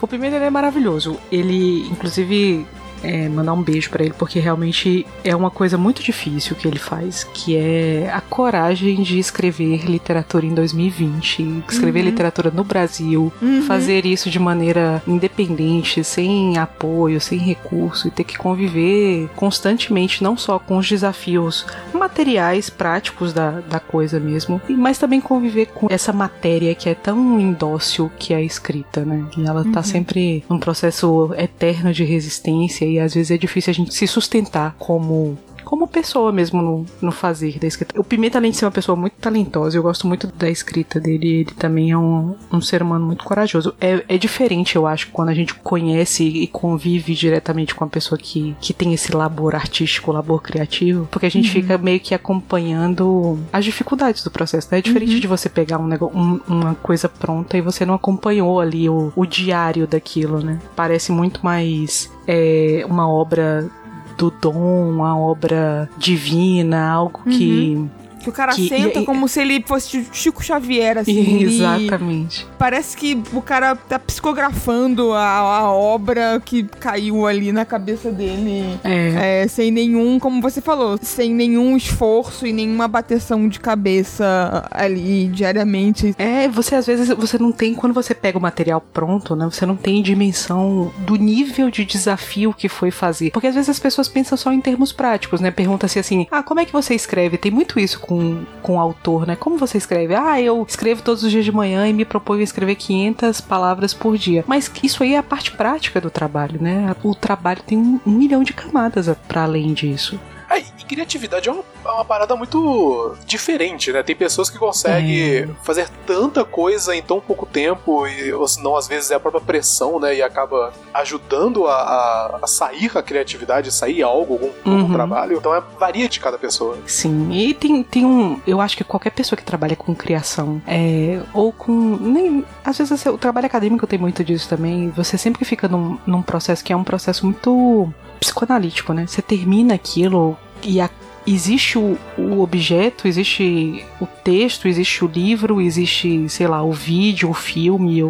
O 0.00 0.06
Pimenta 0.06 0.36
ele 0.36 0.44
é 0.44 0.50
maravilhoso. 0.50 1.18
Ele, 1.30 1.88
inclusive, 1.88 2.64
é, 3.02 3.28
mandar 3.28 3.52
um 3.52 3.62
beijo 3.62 3.90
para 3.90 4.04
ele, 4.04 4.14
porque 4.16 4.38
realmente 4.38 5.06
é 5.24 5.34
uma 5.34 5.50
coisa 5.50 5.76
muito 5.76 6.02
difícil 6.02 6.56
que 6.56 6.66
ele 6.66 6.78
faz, 6.78 7.24
que 7.24 7.56
é 7.56 8.10
a 8.12 8.20
coragem 8.20 9.02
de 9.02 9.18
escrever 9.18 9.84
literatura 9.84 10.46
em 10.46 10.54
2020, 10.54 11.64
escrever 11.68 12.00
uhum. 12.00 12.06
literatura 12.06 12.50
no 12.50 12.64
Brasil, 12.64 13.32
uhum. 13.40 13.62
fazer 13.62 14.06
isso 14.06 14.30
de 14.30 14.38
maneira 14.38 15.02
independente, 15.06 16.04
sem 16.04 16.58
apoio, 16.58 17.20
sem 17.20 17.38
recurso, 17.38 18.08
e 18.08 18.10
ter 18.10 18.24
que 18.24 18.38
conviver 18.38 19.28
constantemente, 19.36 20.22
não 20.22 20.36
só 20.36 20.58
com 20.58 20.78
os 20.78 20.88
desafios 20.88 21.66
materiais, 21.92 22.70
práticos 22.70 23.32
da, 23.32 23.60
da 23.60 23.80
coisa 23.80 24.20
mesmo, 24.20 24.60
mas 24.68 24.98
também 24.98 25.20
conviver 25.20 25.66
com 25.66 25.86
essa 25.90 26.12
matéria 26.12 26.74
que 26.74 26.88
é 26.88 26.94
tão 26.94 27.40
indócil 27.40 28.10
que 28.18 28.32
é 28.32 28.36
a 28.36 28.42
escrita, 28.42 29.04
né? 29.04 29.24
E 29.36 29.44
ela 29.44 29.64
tá 29.64 29.80
uhum. 29.80 29.84
sempre 29.84 30.44
num 30.48 30.58
processo 30.58 31.32
eterno 31.36 31.92
de 31.92 32.04
resistência 32.04 32.91
e 32.92 32.98
às 32.98 33.14
vezes 33.14 33.30
é 33.30 33.38
difícil 33.38 33.70
a 33.70 33.74
gente 33.74 33.94
se 33.94 34.06
sustentar 34.06 34.76
como 34.78 35.38
como 35.72 35.88
pessoa 35.88 36.30
mesmo 36.30 36.60
no, 36.60 36.84
no 37.00 37.10
fazer 37.10 37.58
da 37.58 37.66
escrita. 37.66 37.98
O 37.98 38.04
Pimenta, 38.04 38.36
além 38.36 38.50
de 38.50 38.58
ser 38.58 38.66
uma 38.66 38.70
pessoa 38.70 38.94
muito 38.94 39.14
talentosa, 39.14 39.74
eu 39.74 39.82
gosto 39.82 40.06
muito 40.06 40.26
da 40.26 40.50
escrita 40.50 41.00
dele. 41.00 41.26
Ele 41.26 41.44
também 41.46 41.90
é 41.90 41.96
um, 41.96 42.34
um 42.52 42.60
ser 42.60 42.82
humano 42.82 43.06
muito 43.06 43.24
corajoso. 43.24 43.74
É, 43.80 44.04
é 44.06 44.18
diferente, 44.18 44.76
eu 44.76 44.86
acho, 44.86 45.08
quando 45.10 45.30
a 45.30 45.34
gente 45.34 45.54
conhece 45.54 46.24
e 46.24 46.46
convive 46.46 47.14
diretamente 47.14 47.74
com 47.74 47.84
a 47.84 47.86
pessoa 47.86 48.18
que, 48.18 48.54
que 48.60 48.74
tem 48.74 48.92
esse 48.92 49.16
labor 49.16 49.54
artístico, 49.54 50.12
labor 50.12 50.42
criativo, 50.42 51.08
porque 51.10 51.24
a 51.24 51.30
gente 51.30 51.46
uhum. 51.46 51.62
fica 51.62 51.78
meio 51.78 52.00
que 52.00 52.14
acompanhando 52.14 53.38
as 53.50 53.64
dificuldades 53.64 54.22
do 54.22 54.30
processo. 54.30 54.68
Né? 54.70 54.76
É 54.76 54.82
diferente 54.82 55.14
uhum. 55.14 55.20
de 55.20 55.26
você 55.26 55.48
pegar 55.48 55.78
um 55.78 55.86
negócio, 55.86 56.14
um, 56.14 56.38
uma 56.46 56.74
coisa 56.74 57.08
pronta 57.08 57.56
e 57.56 57.62
você 57.62 57.86
não 57.86 57.94
acompanhou 57.94 58.60
ali 58.60 58.90
o, 58.90 59.10
o 59.16 59.24
diário 59.24 59.86
daquilo, 59.86 60.38
né? 60.38 60.58
Parece 60.76 61.10
muito 61.12 61.42
mais 61.42 62.12
é, 62.28 62.84
uma 62.86 63.08
obra 63.08 63.70
do 64.16 64.30
dom, 64.30 64.90
uma 64.90 65.18
obra 65.18 65.88
divina, 65.96 66.88
algo 66.88 67.22
uhum. 67.26 67.32
Que 67.32 67.90
o 68.30 68.32
cara 68.32 68.54
que, 68.54 68.68
senta 68.68 69.00
e, 69.00 69.04
como 69.04 69.28
se 69.28 69.40
ele 69.40 69.62
fosse 69.66 70.06
Chico 70.12 70.42
Xavier, 70.42 70.98
assim. 70.98 71.42
Exatamente. 71.42 72.46
Parece 72.58 72.96
que 72.96 73.20
o 73.32 73.40
cara 73.40 73.74
tá 73.74 73.98
psicografando 73.98 75.12
a, 75.12 75.38
a, 75.38 75.72
obra 75.72 76.40
que 76.44 76.64
caiu 76.64 77.26
ali 77.26 77.52
na 77.52 77.64
cabeça 77.64 78.10
dele. 78.10 78.78
É. 78.84 79.42
é. 79.42 79.48
Sem 79.48 79.70
nenhum, 79.70 80.18
como 80.18 80.40
você 80.40 80.60
falou, 80.60 80.98
sem 81.00 81.34
nenhum 81.34 81.76
esforço 81.76 82.46
e 82.46 82.52
nenhuma 82.52 82.88
bateção 82.88 83.48
de 83.48 83.60
cabeça 83.60 84.66
ali 84.70 85.28
diariamente. 85.28 86.14
É, 86.18 86.48
você 86.48 86.74
às 86.74 86.86
vezes, 86.86 87.08
você 87.08 87.38
não 87.38 87.52
tem, 87.52 87.74
quando 87.74 87.92
você 87.92 88.14
pega 88.14 88.38
o 88.38 88.40
material 88.40 88.80
pronto, 88.92 89.34
né? 89.34 89.44
Você 89.50 89.66
não 89.66 89.76
tem 89.76 90.02
dimensão 90.02 90.92
do 90.98 91.16
nível 91.16 91.70
de 91.70 91.84
desafio 91.84 92.52
que 92.52 92.68
foi 92.68 92.90
fazer. 92.90 93.30
Porque 93.30 93.46
às 93.46 93.54
vezes 93.54 93.70
as 93.70 93.78
pessoas 93.78 94.08
pensam 94.08 94.36
só 94.36 94.52
em 94.52 94.60
termos 94.60 94.92
práticos, 94.92 95.40
né? 95.40 95.50
Pergunta-se 95.50 95.98
assim, 95.98 96.26
ah, 96.30 96.42
como 96.42 96.60
é 96.60 96.64
que 96.64 96.72
você 96.72 96.94
escreve? 96.94 97.38
Tem 97.38 97.50
muito 97.50 97.78
isso 97.78 98.00
com 98.00 98.11
com, 98.12 98.44
com 98.62 98.76
o 98.76 98.78
autor, 98.78 99.26
né? 99.26 99.36
Como 99.36 99.56
você 99.56 99.78
escreve? 99.78 100.14
Ah, 100.14 100.40
eu 100.40 100.64
escrevo 100.68 101.02
todos 101.02 101.22
os 101.22 101.30
dias 101.30 101.44
de 101.44 101.52
manhã 101.52 101.88
e 101.88 101.92
me 101.92 102.04
proponho 102.04 102.42
escrever 102.42 102.74
500 102.74 103.40
palavras 103.40 103.94
por 103.94 104.18
dia. 104.18 104.44
Mas 104.46 104.70
isso 104.82 105.02
aí 105.02 105.14
é 105.14 105.18
a 105.18 105.22
parte 105.22 105.52
prática 105.52 106.00
do 106.00 106.10
trabalho, 106.10 106.60
né? 106.60 106.94
O 107.02 107.14
trabalho 107.14 107.62
tem 107.66 107.78
um, 107.78 108.00
um 108.06 108.10
milhão 108.10 108.42
de 108.42 108.52
camadas 108.52 109.10
para 109.26 109.44
além 109.44 109.72
disso. 109.72 110.20
É, 110.52 110.58
e 110.58 110.84
criatividade 110.84 111.48
é 111.48 111.52
uma, 111.52 111.64
é 111.84 111.88
uma, 111.88 112.04
parada 112.04 112.36
muito 112.36 113.16
diferente, 113.26 113.90
né? 113.90 114.02
Tem 114.02 114.14
pessoas 114.14 114.50
que 114.50 114.58
conseguem 114.58 115.38
é. 115.38 115.48
fazer 115.62 115.88
tanta 116.06 116.44
coisa 116.44 116.94
em 116.94 117.00
tão 117.00 117.20
pouco 117.20 117.46
tempo, 117.46 118.06
e, 118.06 118.32
ou 118.32 118.46
senão 118.46 118.76
às 118.76 118.86
vezes 118.86 119.10
é 119.10 119.14
a 119.14 119.20
própria 119.20 119.40
pressão, 119.40 119.98
né? 119.98 120.14
E 120.16 120.22
acaba 120.22 120.72
ajudando 120.92 121.66
a, 121.66 121.74
a, 121.74 122.38
a 122.42 122.46
sair 122.46 122.90
a 122.94 123.02
criatividade, 123.02 123.72
sair 123.72 124.02
algo, 124.02 124.34
algum, 124.34 124.50
uhum. 124.66 124.80
algum, 124.80 124.92
trabalho. 124.92 125.38
Então 125.38 125.54
é, 125.54 125.62
varia 125.78 126.08
de 126.08 126.20
cada 126.20 126.36
pessoa. 126.36 126.76
Sim, 126.86 127.32
e 127.32 127.54
tem, 127.54 127.82
tem 127.82 128.04
um. 128.04 128.40
Eu 128.46 128.60
acho 128.60 128.76
que 128.76 128.84
qualquer 128.84 129.10
pessoa 129.10 129.36
que 129.36 129.44
trabalha 129.44 129.74
com 129.74 129.94
criação, 129.94 130.60
é, 130.66 131.20
ou 131.32 131.52
com. 131.52 131.72
Nem, 131.72 132.44
às 132.62 132.76
vezes 132.76 132.92
assim, 132.92 133.08
o 133.08 133.16
trabalho 133.16 133.46
acadêmico 133.46 133.86
tem 133.86 133.98
muito 133.98 134.22
disso 134.22 134.48
também. 134.48 134.90
Você 134.90 135.16
sempre 135.16 135.44
fica 135.44 135.66
num, 135.66 135.98
num 136.06 136.20
processo 136.20 136.62
que 136.62 136.72
é 136.72 136.76
um 136.76 136.84
processo 136.84 137.24
muito 137.24 137.92
psicoanalítico, 138.22 138.92
né? 138.92 139.06
Você 139.06 139.20
termina 139.20 139.74
aquilo 139.74 140.36
e 140.62 140.80
a, 140.80 140.88
existe 141.26 141.76
o, 141.76 141.98
o, 142.16 142.40
objeto, 142.40 143.06
existe 143.06 143.84
o 144.00 144.06
texto, 144.06 144.68
existe 144.68 145.04
o 145.04 145.08
livro, 145.08 145.60
existe, 145.60 146.28
sei 146.28 146.46
lá, 146.46 146.62
o 146.62 146.72
vídeo, 146.72 147.30
o 147.30 147.34
filme, 147.34 148.00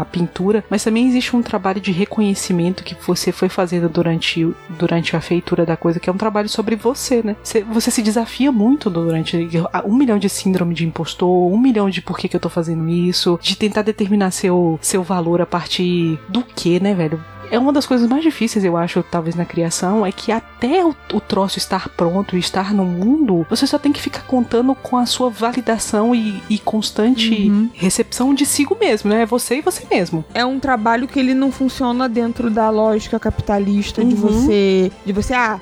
a 0.00 0.04
pintura, 0.04 0.64
mas 0.68 0.84
também 0.84 1.06
existe 1.06 1.34
um 1.34 1.42
trabalho 1.42 1.80
de 1.80 1.90
reconhecimento 1.90 2.84
que 2.84 2.96
você 3.06 3.32
foi 3.32 3.48
fazendo 3.48 3.88
durante, 3.88 4.46
durante 4.68 5.16
a 5.16 5.20
feitura 5.20 5.64
da 5.64 5.76
coisa, 5.76 5.98
que 5.98 6.08
é 6.08 6.12
um 6.12 6.16
trabalho 6.16 6.48
sobre 6.48 6.76
você, 6.76 7.22
né? 7.22 7.36
Você, 7.42 7.62
você 7.62 7.90
se 7.90 8.02
desafia 8.02 8.52
muito 8.52 8.90
durante 8.90 9.48
um 9.84 9.94
milhão 9.94 10.18
de 10.18 10.28
síndrome 10.28 10.74
de 10.74 10.86
impostor, 10.86 11.50
um 11.50 11.58
milhão 11.58 11.88
de 11.88 12.02
por 12.02 12.18
que, 12.18 12.28
que 12.28 12.36
eu 12.36 12.40
tô 12.40 12.48
fazendo 12.48 12.88
isso, 12.88 13.38
de 13.42 13.56
tentar 13.56 13.82
determinar 13.82 14.30
seu, 14.30 14.78
seu 14.82 15.02
valor 15.02 15.40
a 15.40 15.46
partir 15.46 16.18
do 16.28 16.42
que, 16.42 16.80
né, 16.80 16.94
velho? 16.94 17.22
É 17.52 17.58
uma 17.58 17.70
das 17.70 17.84
coisas 17.84 18.08
mais 18.08 18.22
difíceis, 18.22 18.64
eu 18.64 18.78
acho, 18.78 19.02
talvez 19.02 19.36
na 19.36 19.44
criação, 19.44 20.06
é 20.06 20.10
que 20.10 20.32
até 20.32 20.82
o, 20.82 20.96
o 21.12 21.20
troço 21.20 21.58
estar 21.58 21.86
pronto 21.90 22.34
e 22.34 22.38
estar 22.38 22.72
no 22.72 22.82
mundo, 22.82 23.46
você 23.50 23.66
só 23.66 23.78
tem 23.78 23.92
que 23.92 24.00
ficar 24.00 24.22
contando 24.22 24.74
com 24.74 24.96
a 24.96 25.04
sua 25.04 25.28
validação 25.28 26.14
e, 26.14 26.42
e 26.48 26.58
constante 26.58 27.50
uhum. 27.50 27.68
recepção 27.74 28.32
de 28.32 28.46
si 28.46 28.66
mesmo, 28.80 29.10
né? 29.10 29.22
É 29.22 29.26
você 29.26 29.56
e 29.56 29.60
você 29.60 29.86
mesmo. 29.90 30.24
É 30.32 30.46
um 30.46 30.58
trabalho 30.58 31.06
que 31.06 31.20
ele 31.20 31.34
não 31.34 31.52
funciona 31.52 32.08
dentro 32.08 32.48
da 32.48 32.70
lógica 32.70 33.20
capitalista 33.20 34.00
uhum. 34.00 34.08
de 34.08 34.14
você, 34.14 34.92
de 35.04 35.12
você, 35.12 35.34
ah, 35.34 35.60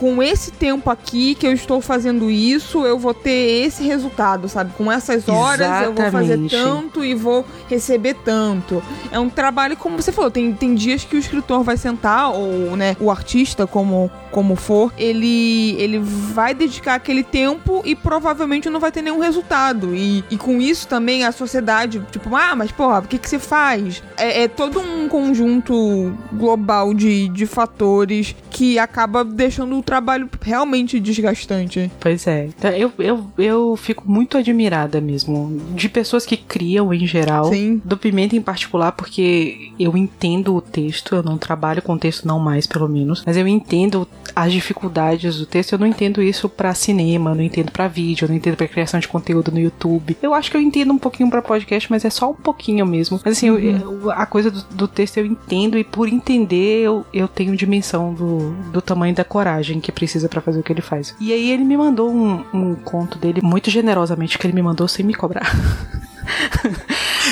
com 0.00 0.22
esse 0.22 0.50
tempo 0.50 0.88
aqui 0.88 1.34
que 1.34 1.46
eu 1.46 1.52
estou 1.52 1.78
fazendo 1.82 2.30
isso, 2.30 2.86
eu 2.86 2.98
vou 2.98 3.12
ter 3.12 3.66
esse 3.66 3.84
resultado, 3.84 4.48
sabe? 4.48 4.72
Com 4.72 4.90
essas 4.90 5.28
horas 5.28 5.60
Exatamente. 5.60 5.84
eu 5.84 5.94
vou 5.94 6.10
fazer 6.10 6.48
tanto 6.48 7.04
e 7.04 7.14
vou 7.14 7.44
receber 7.68 8.14
tanto. 8.24 8.82
É 9.12 9.20
um 9.20 9.28
trabalho, 9.28 9.76
como 9.76 10.00
você 10.00 10.10
falou, 10.10 10.30
tem, 10.30 10.54
tem 10.54 10.74
dias 10.74 11.04
que 11.04 11.16
o 11.16 11.18
escritor 11.18 11.62
vai 11.62 11.76
sentar, 11.76 12.32
ou 12.32 12.74
né, 12.78 12.96
o 12.98 13.10
artista, 13.10 13.66
como 13.66 14.10
como 14.30 14.54
for, 14.54 14.92
ele, 14.96 15.74
ele 15.78 15.98
vai 15.98 16.54
dedicar 16.54 16.94
aquele 16.94 17.22
tempo 17.22 17.82
e 17.84 17.94
provavelmente 17.94 18.70
não 18.70 18.80
vai 18.80 18.92
ter 18.92 19.02
nenhum 19.02 19.18
resultado. 19.18 19.94
E, 19.94 20.24
e 20.30 20.36
com 20.36 20.60
isso 20.60 20.86
também 20.86 21.24
a 21.24 21.32
sociedade, 21.32 22.00
tipo, 22.10 22.34
ah, 22.34 22.54
mas 22.54 22.70
porra, 22.70 23.00
o 23.00 23.02
que, 23.02 23.18
que 23.18 23.28
você 23.28 23.38
faz? 23.38 24.02
É, 24.16 24.44
é 24.44 24.48
todo 24.48 24.80
um 24.80 25.08
conjunto 25.08 26.16
global 26.32 26.94
de, 26.94 27.28
de 27.28 27.46
fatores 27.46 28.34
que 28.50 28.78
acaba 28.78 29.24
deixando 29.24 29.78
o 29.78 29.82
trabalho 29.90 30.28
realmente 30.40 31.00
desgastante. 31.00 31.90
Pois 31.98 32.26
é. 32.26 32.46
Então, 32.46 32.70
eu, 32.70 32.92
eu, 32.98 33.26
eu 33.36 33.76
fico 33.76 34.04
muito 34.10 34.38
admirada 34.38 35.00
mesmo 35.00 35.60
de 35.74 35.88
pessoas 35.88 36.24
que 36.24 36.36
criam 36.36 36.94
em 36.94 37.06
geral, 37.06 37.46
Sim. 37.52 37.80
do 37.84 37.96
Pimenta 37.96 38.36
em 38.36 38.40
particular, 38.40 38.92
porque 38.92 39.72
eu 39.78 39.96
entendo 39.96 40.54
o 40.54 40.60
texto, 40.60 41.14
eu 41.16 41.22
não 41.22 41.36
trabalho 41.36 41.82
com 41.82 41.98
texto 41.98 42.24
não 42.26 42.38
mais, 42.38 42.66
pelo 42.66 42.88
menos, 42.88 43.22
mas 43.26 43.36
eu 43.36 43.48
entendo 43.48 44.06
as 44.36 44.52
dificuldades 44.52 45.38
do 45.38 45.46
texto, 45.46 45.72
eu 45.72 45.78
não 45.78 45.86
entendo 45.88 46.22
isso 46.22 46.48
para 46.48 46.72
cinema, 46.72 47.34
não 47.34 47.42
entendo 47.42 47.72
para 47.72 47.88
vídeo, 47.88 48.28
não 48.28 48.34
entendo 48.36 48.56
para 48.56 48.68
criação 48.68 49.00
de 49.00 49.08
conteúdo 49.08 49.50
no 49.50 49.58
YouTube. 49.58 50.16
Eu 50.22 50.32
acho 50.34 50.50
que 50.50 50.56
eu 50.56 50.60
entendo 50.60 50.92
um 50.92 50.98
pouquinho 50.98 51.28
para 51.28 51.42
podcast, 51.42 51.90
mas 51.90 52.04
é 52.04 52.10
só 52.10 52.30
um 52.30 52.34
pouquinho 52.34 52.86
mesmo. 52.86 53.20
Mas 53.24 53.36
assim, 53.36 53.48
eu- 53.48 53.58
eu- 53.58 54.10
a 54.12 54.24
coisa 54.26 54.50
do, 54.50 54.62
do 54.72 54.86
texto 54.88 55.16
eu 55.18 55.26
entendo 55.26 55.76
e 55.76 55.82
por 55.82 56.08
entender 56.08 56.82
eu, 56.82 57.04
eu 57.12 57.26
tenho 57.26 57.56
dimensão 57.56 58.14
do, 58.14 58.52
do 58.72 58.80
tamanho 58.80 59.14
da 59.14 59.24
coragem 59.24 59.69
que 59.78 59.92
precisa 59.92 60.28
para 60.28 60.40
fazer 60.40 60.60
o 60.60 60.62
que 60.62 60.72
ele 60.72 60.80
faz. 60.80 61.14
E 61.20 61.32
aí 61.32 61.50
ele 61.50 61.64
me 61.64 61.76
mandou 61.76 62.10
um, 62.10 62.44
um 62.52 62.74
conto 62.74 63.18
dele, 63.18 63.40
muito 63.42 63.70
generosamente, 63.70 64.38
que 64.38 64.46
ele 64.46 64.54
me 64.54 64.62
mandou 64.62 64.88
sem 64.88 65.04
me 65.04 65.14
cobrar. 65.14 65.46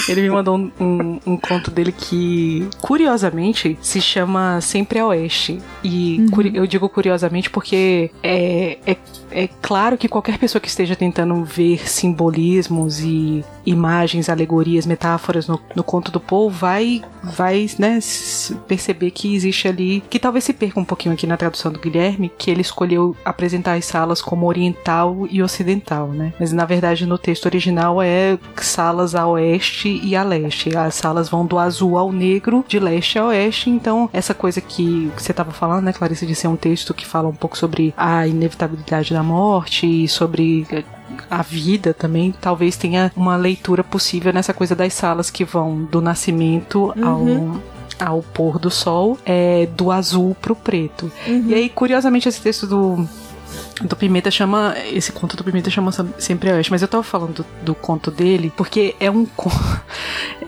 Ele 0.09 0.23
me 0.23 0.31
mandou 0.31 0.57
um, 0.57 0.71
um- 0.81 1.21
um 1.27 1.37
conto 1.37 1.71
dele 1.71 1.93
que, 1.93 2.69
curiosamente, 2.81 3.79
se 3.81 4.01
chama 4.01 4.61
Sempre 4.61 4.99
a 4.99 5.07
Oeste. 5.07 5.59
E 5.85 6.27
curi- 6.33 6.53
eu 6.55 6.67
digo 6.67 6.89
curiosamente 6.89 7.51
porque 7.51 8.11
é, 8.23 8.79
é, 8.87 8.97
é 9.31 9.49
claro 9.63 9.97
que 9.99 10.09
qualquer 10.09 10.39
pessoa 10.39 10.61
que 10.61 10.69
esteja 10.69 10.97
tentando 10.97 11.45
ver 11.45 11.89
simbolismos 11.89 13.01
e 13.01 13.45
imagens, 13.65 14.29
alegorias, 14.29 14.87
metáforas 14.87 15.47
no, 15.47 15.61
no 15.75 15.83
conto 15.85 16.11
do 16.11 16.19
Paul 16.19 16.51
vai, 16.51 17.03
vai 17.23 17.69
né, 17.79 17.99
perceber 18.67 19.11
que 19.11 19.35
existe 19.35 19.69
ali, 19.69 20.03
que 20.09 20.19
talvez 20.19 20.45
se 20.45 20.53
perca 20.53 20.81
um 20.81 20.85
pouquinho 20.85 21.15
aqui 21.15 21.27
na 21.27 21.37
tradução 21.37 21.71
do 21.71 21.79
Guilherme, 21.79 22.31
que 22.39 22.51
ele 22.51 22.63
escolheu 22.63 23.15
apresentar 23.25 23.75
as 23.75 23.85
salas 23.85 24.23
como 24.23 24.47
oriental 24.47 25.27
e 25.31 25.43
ocidental, 25.43 26.09
né? 26.09 26.33
Mas 26.41 26.53
na 26.53 26.65
verdade 26.65 27.05
no 27.07 27.19
texto 27.19 27.47
original 27.47 28.01
é 28.03 28.39
salas 28.57 29.15
a 29.15 29.27
oeste 29.27 29.98
e 30.03 30.15
a 30.17 30.23
leste. 30.23 30.77
As 30.77 30.95
salas 30.95 31.29
vão 31.29 31.45
do 31.47 31.59
azul 31.59 31.97
ao 31.99 32.13
negro, 32.13 32.65
de 32.67 32.79
leste 32.79 33.19
a 33.19 33.25
oeste. 33.27 33.71
Então, 33.71 34.09
essa 34.13 34.35
coisa 34.35 34.61
que 34.61 35.11
você 35.17 35.33
estava 35.33 35.51
falando, 35.53 35.85
né, 35.85 35.93
Clarice, 35.93 36.27
de 36.27 36.35
ser 36.35 36.49
um 36.49 36.57
texto 36.57 36.95
que 36.95 37.07
fala 37.07 37.29
um 37.29 37.35
pouco 37.35 37.57
sobre 37.57 37.93
a 37.97 38.27
inevitabilidade 38.27 39.13
da 39.13 39.23
morte 39.23 39.87
e 40.05 40.09
sobre 40.09 40.67
eh, 40.71 40.85
a 41.31 41.43
vida 41.43 41.93
também, 41.95 42.35
talvez 42.41 42.77
tenha 42.77 43.11
uma 43.17 43.37
leitura 43.37 43.83
possível 43.83 44.33
nessa 44.33 44.53
coisa 44.55 44.75
das 44.75 44.93
salas 44.93 45.31
que 45.31 45.45
vão 45.45 45.85
do 45.85 46.01
nascimento 46.01 46.93
Uhum. 46.97 47.61
ao, 47.99 48.09
ao 48.15 48.23
pôr 48.23 48.59
do 48.59 48.71
sol, 48.71 49.19
é, 49.25 49.67
do 49.77 49.91
azul 49.91 50.37
pro 50.41 50.55
preto. 50.55 51.11
E 51.27 51.55
aí, 51.55 51.69
curiosamente, 51.69 52.29
esse 52.29 52.41
texto 52.41 52.67
do, 52.67 53.09
do 53.83 53.97
Pimenta 53.97 54.31
chama. 54.31 54.75
Esse 54.93 55.13
conto 55.13 55.37
do 55.37 55.45
Pimenta 55.45 55.71
chama 55.71 55.91
Sempre 56.19 56.51
a 56.51 56.55
Oeste, 56.55 56.71
mas 56.71 56.83
eu 56.83 56.89
tava 56.89 57.03
falando 57.03 57.43
do, 57.43 57.47
do 57.63 57.75
conto 57.75 58.11
dele 58.11 58.53
porque 58.57 58.95
é 59.01 59.11
um. 59.11 59.27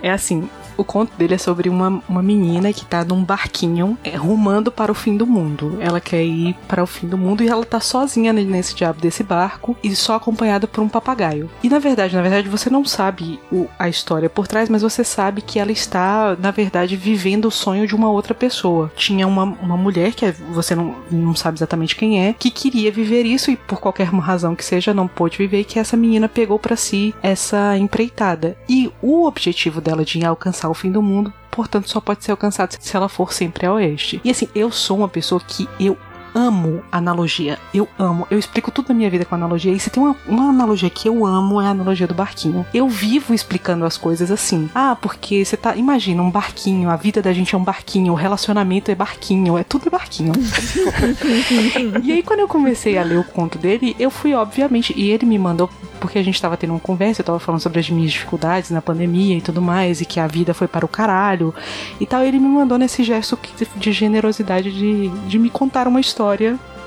É 0.03 0.11
assim. 0.11 0.49
O 0.81 0.85
conto 0.85 1.13
dele 1.19 1.35
é 1.35 1.39
sobre 1.39 1.69
uma, 1.69 2.03
uma 2.09 2.23
menina 2.23 2.73
que 2.73 2.87
tá 2.87 3.05
num 3.05 3.23
barquinho 3.23 3.99
é, 4.03 4.17
rumando 4.17 4.73
para 4.73 4.91
o 4.91 4.95
fim 4.95 5.15
do 5.15 5.27
mundo. 5.27 5.77
Ela 5.79 6.01
quer 6.01 6.25
ir 6.25 6.57
para 6.67 6.83
o 6.83 6.87
fim 6.87 7.07
do 7.07 7.19
mundo 7.19 7.43
e 7.45 7.49
ela 7.49 7.67
tá 7.67 7.81
sozinha 7.81 8.33
ne- 8.33 8.45
nesse 8.47 8.75
diabo 8.75 8.99
desse 8.99 9.23
barco 9.23 9.77
e 9.85 9.95
só 9.95 10.15
acompanhada 10.15 10.67
por 10.67 10.81
um 10.83 10.89
papagaio. 10.89 11.51
E 11.63 11.69
na 11.69 11.79
verdade, 11.79 12.17
na 12.17 12.23
verdade, 12.23 12.49
você 12.49 12.71
não 12.71 12.83
sabe 12.83 13.39
o- 13.53 13.67
a 13.79 13.91
história 13.91 14.31
por 14.31 14.49
trás, 14.49 14.71
mas 14.71 14.81
você 14.81 15.05
sabe 15.05 15.43
que 15.43 15.59
ela 15.59 15.71
está, 15.71 16.35
na 16.41 16.51
verdade, 16.51 16.97
vivendo 16.97 17.45
o 17.45 17.51
sonho 17.51 17.87
de 17.87 17.95
uma 17.95 18.09
outra 18.11 18.33
pessoa. 18.35 18.91
Tinha 18.97 19.27
uma, 19.29 19.45
uma 19.45 19.77
mulher 19.77 20.13
que 20.15 20.25
é- 20.25 20.33
você 20.33 20.75
não, 20.75 20.95
não 21.11 21.35
sabe 21.35 21.59
exatamente 21.59 21.95
quem 21.95 22.25
é, 22.27 22.33
que 22.33 22.51
queria 22.51 22.91
viver 22.91 23.27
isso 23.27 23.51
e 23.51 23.57
por 23.57 23.81
qualquer 23.81 24.05
razão 24.09 24.57
que 24.57 24.65
seja 24.65 24.95
não 24.95 25.07
pôde 25.07 25.37
viver 25.37 25.61
e 25.61 25.65
que 25.65 25.79
essa 25.79 25.95
menina 25.95 26.27
pegou 26.27 26.59
pra 26.59 26.75
si 26.75 27.15
essa 27.23 27.77
empreitada. 27.77 28.57
E 28.67 28.91
o 29.03 29.27
objetivo 29.27 29.79
dela 29.83 30.07
de 30.07 30.25
alcançar 30.25 30.70
o 30.71 30.75
fim 30.75 30.91
do 30.91 31.03
mundo, 31.03 31.33
portanto, 31.51 31.89
só 31.89 32.01
pode 32.01 32.25
ser 32.25 32.31
alcançado 32.31 32.77
se 32.79 32.97
ela 32.97 33.09
for 33.09 33.33
sempre 33.33 33.67
a 33.67 33.75
oeste. 33.75 34.21
E 34.25 34.31
assim, 34.31 34.49
eu 34.55 34.71
sou 34.71 34.99
uma 34.99 35.09
pessoa 35.09 35.41
que 35.41 35.69
eu 35.79 35.97
amo 36.35 36.83
analogia. 36.91 37.59
Eu 37.73 37.89
amo. 37.99 38.27
Eu 38.31 38.39
explico 38.39 38.71
tudo 38.71 38.89
na 38.89 38.95
minha 38.95 39.11
vida 39.11 39.25
com 39.25 39.35
analogia. 39.35 39.73
E 39.73 39.81
se 39.81 39.91
tem 39.91 40.03
uma, 40.03 40.17
uma 40.27 40.51
analogia 40.51 40.91
que 40.91 41.09
eu 41.09 41.27
amo, 41.27 41.61
é 41.61 41.67
a 41.67 41.71
analogia 41.71 42.07
do 42.07 42.15
barquinho. 42.15 42.65
Eu 42.73 42.89
vivo 42.89 43.35
explicando 43.35 43.85
as 43.85 43.97
coisas 43.97 44.31
assim. 44.31 44.71
Ah, 44.75 44.97
porque 45.01 45.45
você 45.45 45.57
tá. 45.57 45.77
Imagina, 45.77 46.23
um 46.23 46.31
barquinho. 46.31 46.91
A 46.91 46.97
vida 46.97 47.21
da 47.21 47.33
gente 47.33 47.55
é 47.55 47.59
um 47.59 47.65
barquinho. 47.65 48.13
O 48.13 48.17
relacionamento 48.17 48.91
é 48.91 48.95
barquinho. 48.95 49.59
É 49.59 49.65
tudo 49.65 49.91
barquinho. 49.91 50.33
e 52.03 52.13
aí, 52.13 52.23
quando 52.23 52.41
eu 52.41 52.49
comecei 52.49 52.97
a 52.97 53.03
ler 53.03 53.19
o 53.19 53.25
conto 53.25 53.59
dele, 53.59 53.97
eu 53.99 54.11
fui, 54.11 54.35
obviamente. 54.35 54.95
E 54.97 55.11
ele 55.11 55.27
me 55.27 55.39
mandou. 55.39 55.69
Porque 56.01 56.19
a 56.19 56.23
gente 56.23 56.41
tava 56.41 56.57
tendo 56.57 56.71
uma 56.71 56.81
conversa, 56.81 57.21
eu 57.21 57.27
tava 57.27 57.39
falando 57.39 57.61
sobre 57.61 57.79
as 57.79 57.91
minhas 57.91 58.13
dificuldades 58.13 58.71
na 58.71 58.81
pandemia 58.81 59.37
e 59.37 59.41
tudo 59.43 59.61
mais, 59.61 60.01
e 60.01 60.07
que 60.07 60.19
a 60.19 60.27
vida 60.27 60.55
foi 60.55 60.67
para 60.67 60.85
o 60.85 60.89
caralho 60.89 61.55
e 62.01 62.07
tal. 62.07 62.23
Ele 62.23 62.39
me 62.39 62.49
mandou 62.49 62.79
nesse 62.79 63.05
gesto 63.05 63.39
de 63.77 63.93
generosidade 63.93 64.73
de, 64.73 65.09
de 65.29 65.39
me 65.39 65.51
contar 65.51 65.87
uma 65.87 66.01
história 66.01 66.20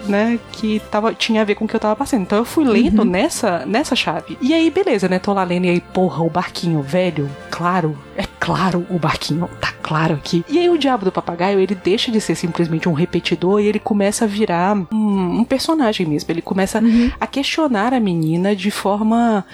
né, 0.08 0.40
que 0.52 0.82
tava, 0.92 1.14
tinha 1.14 1.42
a 1.42 1.46
ver 1.46 1.56
com 1.56 1.66
o 1.66 1.68
que 1.68 1.76
eu 1.76 1.80
tava 1.80 1.96
passando. 1.96 2.22
Então 2.22 2.38
eu 2.38 2.46
fui 2.46 2.66
lendo 2.66 3.06
nessa, 3.06 3.66
nessa 3.66 3.96
chave. 3.96 4.38
E 4.42 4.54
aí, 4.54 4.70
beleza, 4.70 5.08
né? 5.08 5.20
Tô 5.20 5.34
lá 5.34 5.44
lendo 5.44 5.66
e 5.66 5.70
aí, 5.70 5.80
porra, 5.80 6.24
o 6.24 6.30
barquinho, 6.30 6.82
velho, 6.82 7.30
claro, 7.50 7.98
é 8.16 8.24
claro 8.40 8.86
o 8.90 9.00
barquinho, 9.00 9.50
tá 9.60 9.72
claro 9.82 10.14
aqui. 10.16 10.44
E 10.50 10.60
aí 10.60 10.70
o 10.70 10.78
diabo 10.78 11.06
do 11.06 11.12
papagaio, 11.12 11.60
ele 11.60 11.76
deixa 11.76 12.12
de 12.12 12.20
ser 12.20 12.36
simplesmente 12.36 12.88
um 12.88 12.94
repetidor 12.94 13.60
e 13.60 13.68
ele 13.68 13.80
começa 13.80 14.26
a 14.26 14.28
virar 14.28 14.76
um, 14.92 15.40
um 15.40 15.44
personagem 15.44 16.06
mesmo. 16.06 16.32
Ele 16.32 16.42
começa 16.42 16.82
a 17.20 17.28
questionar 17.28 17.94
a 17.94 18.00
menina 18.00 18.56
de 18.56 18.72
forma. 18.72 19.46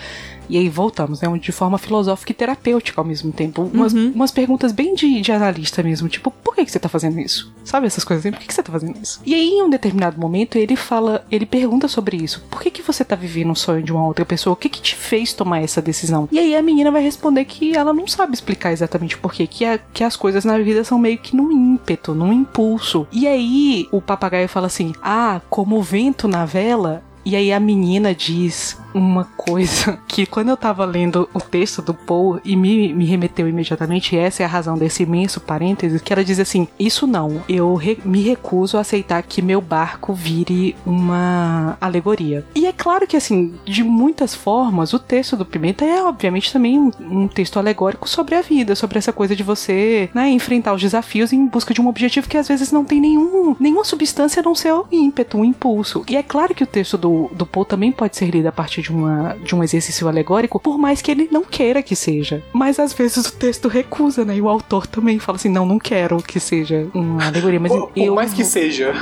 E 0.49 0.57
aí 0.57 0.67
voltamos, 0.67 1.21
né? 1.21 1.29
De 1.37 1.51
forma 1.51 1.77
filosófica 1.77 2.31
e 2.31 2.35
terapêutica 2.35 2.99
ao 2.99 3.05
mesmo 3.05 3.31
tempo. 3.31 3.69
Umas, 3.71 3.93
umas 3.93 4.31
perguntas 4.31 4.71
bem 4.71 4.95
de, 4.95 5.21
de 5.21 5.31
analista 5.31 5.83
mesmo. 5.83 6.09
Tipo, 6.09 6.31
por 6.31 6.55
que, 6.55 6.65
que 6.65 6.71
você 6.71 6.79
tá 6.79 6.89
fazendo 6.89 7.19
isso? 7.19 7.53
Sabe 7.63 7.85
essas 7.85 8.03
coisas 8.03 8.25
assim? 8.25 8.31
Por 8.31 8.39
que, 8.39 8.47
que 8.47 8.53
você 8.53 8.63
tá 8.63 8.71
fazendo 8.71 8.97
isso? 8.99 9.21
E 9.23 9.35
aí, 9.35 9.47
em 9.47 9.61
um 9.61 9.69
determinado 9.69 10.19
momento, 10.19 10.57
ele 10.57 10.75
fala, 10.75 11.23
ele 11.29 11.45
pergunta 11.45 11.87
sobre 11.87 12.17
isso. 12.17 12.43
Por 12.49 12.61
que, 12.61 12.71
que 12.71 12.81
você 12.81 13.05
tá 13.05 13.15
vivendo 13.15 13.51
um 13.51 13.55
sonho 13.55 13.83
de 13.83 13.91
uma 13.91 14.03
outra 14.07 14.25
pessoa? 14.25 14.53
O 14.53 14.57
que, 14.57 14.69
que 14.69 14.81
te 14.81 14.95
fez 14.95 15.33
tomar 15.33 15.61
essa 15.61 15.83
decisão? 15.83 16.27
E 16.31 16.39
aí 16.39 16.55
a 16.55 16.63
menina 16.63 16.89
vai 16.89 17.03
responder 17.03 17.45
que 17.45 17.77
ela 17.77 17.93
não 17.93 18.07
sabe 18.07 18.33
explicar 18.49 18.71
exatamente 18.71 19.17
por 19.17 19.31
quê. 19.33 19.45
Que, 19.45 19.65
a- 19.65 19.77
que 19.93 20.03
as 20.03 20.15
coisas 20.15 20.43
na 20.43 20.57
vida 20.57 20.83
são 20.83 20.97
meio 20.97 21.17
que 21.17 21.35
num 21.35 21.51
ímpeto, 21.51 22.13
num 22.15 22.33
impulso. 22.33 23.07
E 23.11 23.27
aí 23.27 23.87
o 23.91 24.01
papagaio 24.01 24.49
fala 24.49 24.67
assim: 24.67 24.93
Ah, 25.01 25.41
como 25.49 25.77
o 25.77 25.83
vento 25.83 26.27
na 26.27 26.45
vela, 26.45 27.03
e 27.25 27.35
aí 27.35 27.53
a 27.53 27.59
menina 27.59 28.13
diz 28.15 28.77
uma 28.93 29.25
coisa 29.37 29.99
que 30.07 30.25
quando 30.25 30.49
eu 30.49 30.57
tava 30.57 30.85
lendo 30.85 31.29
o 31.33 31.39
texto 31.39 31.81
do 31.81 31.93
Paul 31.93 32.39
e 32.43 32.55
me, 32.55 32.93
me 32.93 33.05
remeteu 33.05 33.47
imediatamente, 33.47 34.17
essa 34.17 34.43
é 34.43 34.45
a 34.45 34.49
razão 34.49 34.77
desse 34.77 35.03
imenso 35.03 35.39
parêntese, 35.39 35.99
que 35.99 36.11
ela 36.13 36.23
diz 36.23 36.39
assim: 36.39 36.67
Isso 36.79 37.05
não, 37.07 37.41
eu 37.47 37.75
re- 37.75 37.99
me 38.03 38.21
recuso 38.21 38.77
a 38.77 38.81
aceitar 38.81 39.21
que 39.23 39.41
meu 39.41 39.61
barco 39.61 40.13
vire 40.13 40.75
uma 40.85 41.77
alegoria. 41.79 42.45
E 42.55 42.65
é 42.65 42.73
claro 42.73 43.07
que, 43.07 43.17
assim, 43.17 43.55
de 43.65 43.83
muitas 43.83 44.33
formas, 44.35 44.93
o 44.93 44.99
texto 44.99 45.35
do 45.35 45.45
Pimenta 45.45 45.85
é, 45.85 46.03
obviamente, 46.03 46.51
também 46.51 46.79
um, 46.79 46.91
um 46.99 47.27
texto 47.27 47.57
alegórico 47.57 48.07
sobre 48.07 48.35
a 48.35 48.41
vida, 48.41 48.75
sobre 48.75 48.97
essa 48.97 49.13
coisa 49.13 49.35
de 49.35 49.43
você 49.43 50.09
né, 50.13 50.29
enfrentar 50.29 50.73
os 50.73 50.81
desafios 50.81 51.31
em 51.33 51.45
busca 51.47 51.73
de 51.73 51.81
um 51.81 51.87
objetivo 51.87 52.27
que 52.27 52.37
às 52.37 52.47
vezes 52.47 52.71
não 52.71 52.83
tem 52.85 52.99
nenhum, 52.99 53.55
nenhuma 53.59 53.83
substância 53.83 54.41
a 54.41 54.43
não 54.43 54.55
ser 54.55 54.73
o 54.73 54.85
ímpeto, 54.91 55.37
o 55.37 55.45
impulso. 55.45 56.03
E 56.07 56.15
é 56.15 56.23
claro 56.23 56.53
que 56.53 56.63
o 56.63 56.67
texto 56.67 56.97
do, 56.97 57.29
do 57.33 57.45
Paul 57.45 57.65
também 57.65 57.91
pode 57.91 58.15
ser 58.17 58.29
lido 58.29 58.47
a 58.47 58.51
partir 58.51 58.78
de, 58.81 58.91
uma, 58.91 59.35
de 59.43 59.55
um 59.55 59.63
exercício 59.63 60.07
alegórico, 60.07 60.59
por 60.59 60.77
mais 60.77 61.01
que 61.01 61.11
ele 61.11 61.27
não 61.31 61.43
queira 61.43 61.81
que 61.81 61.95
seja. 61.95 62.43
Mas 62.53 62.79
às 62.79 62.93
vezes 62.93 63.25
o 63.25 63.31
texto 63.33 63.67
recusa, 63.67 64.23
né? 64.25 64.35
E 64.37 64.41
o 64.41 64.49
autor 64.49 64.85
também 64.87 65.19
fala 65.19 65.35
assim: 65.37 65.49
não, 65.49 65.65
não 65.65 65.79
quero 65.79 66.17
que 66.21 66.39
seja 66.39 66.87
uma 66.93 67.25
alegoria, 67.27 67.59
mas 67.59 67.71
Por, 67.71 67.87
por 67.89 67.97
eu. 67.97 68.15
mais 68.15 68.33
que 68.33 68.43
seja. 68.43 68.93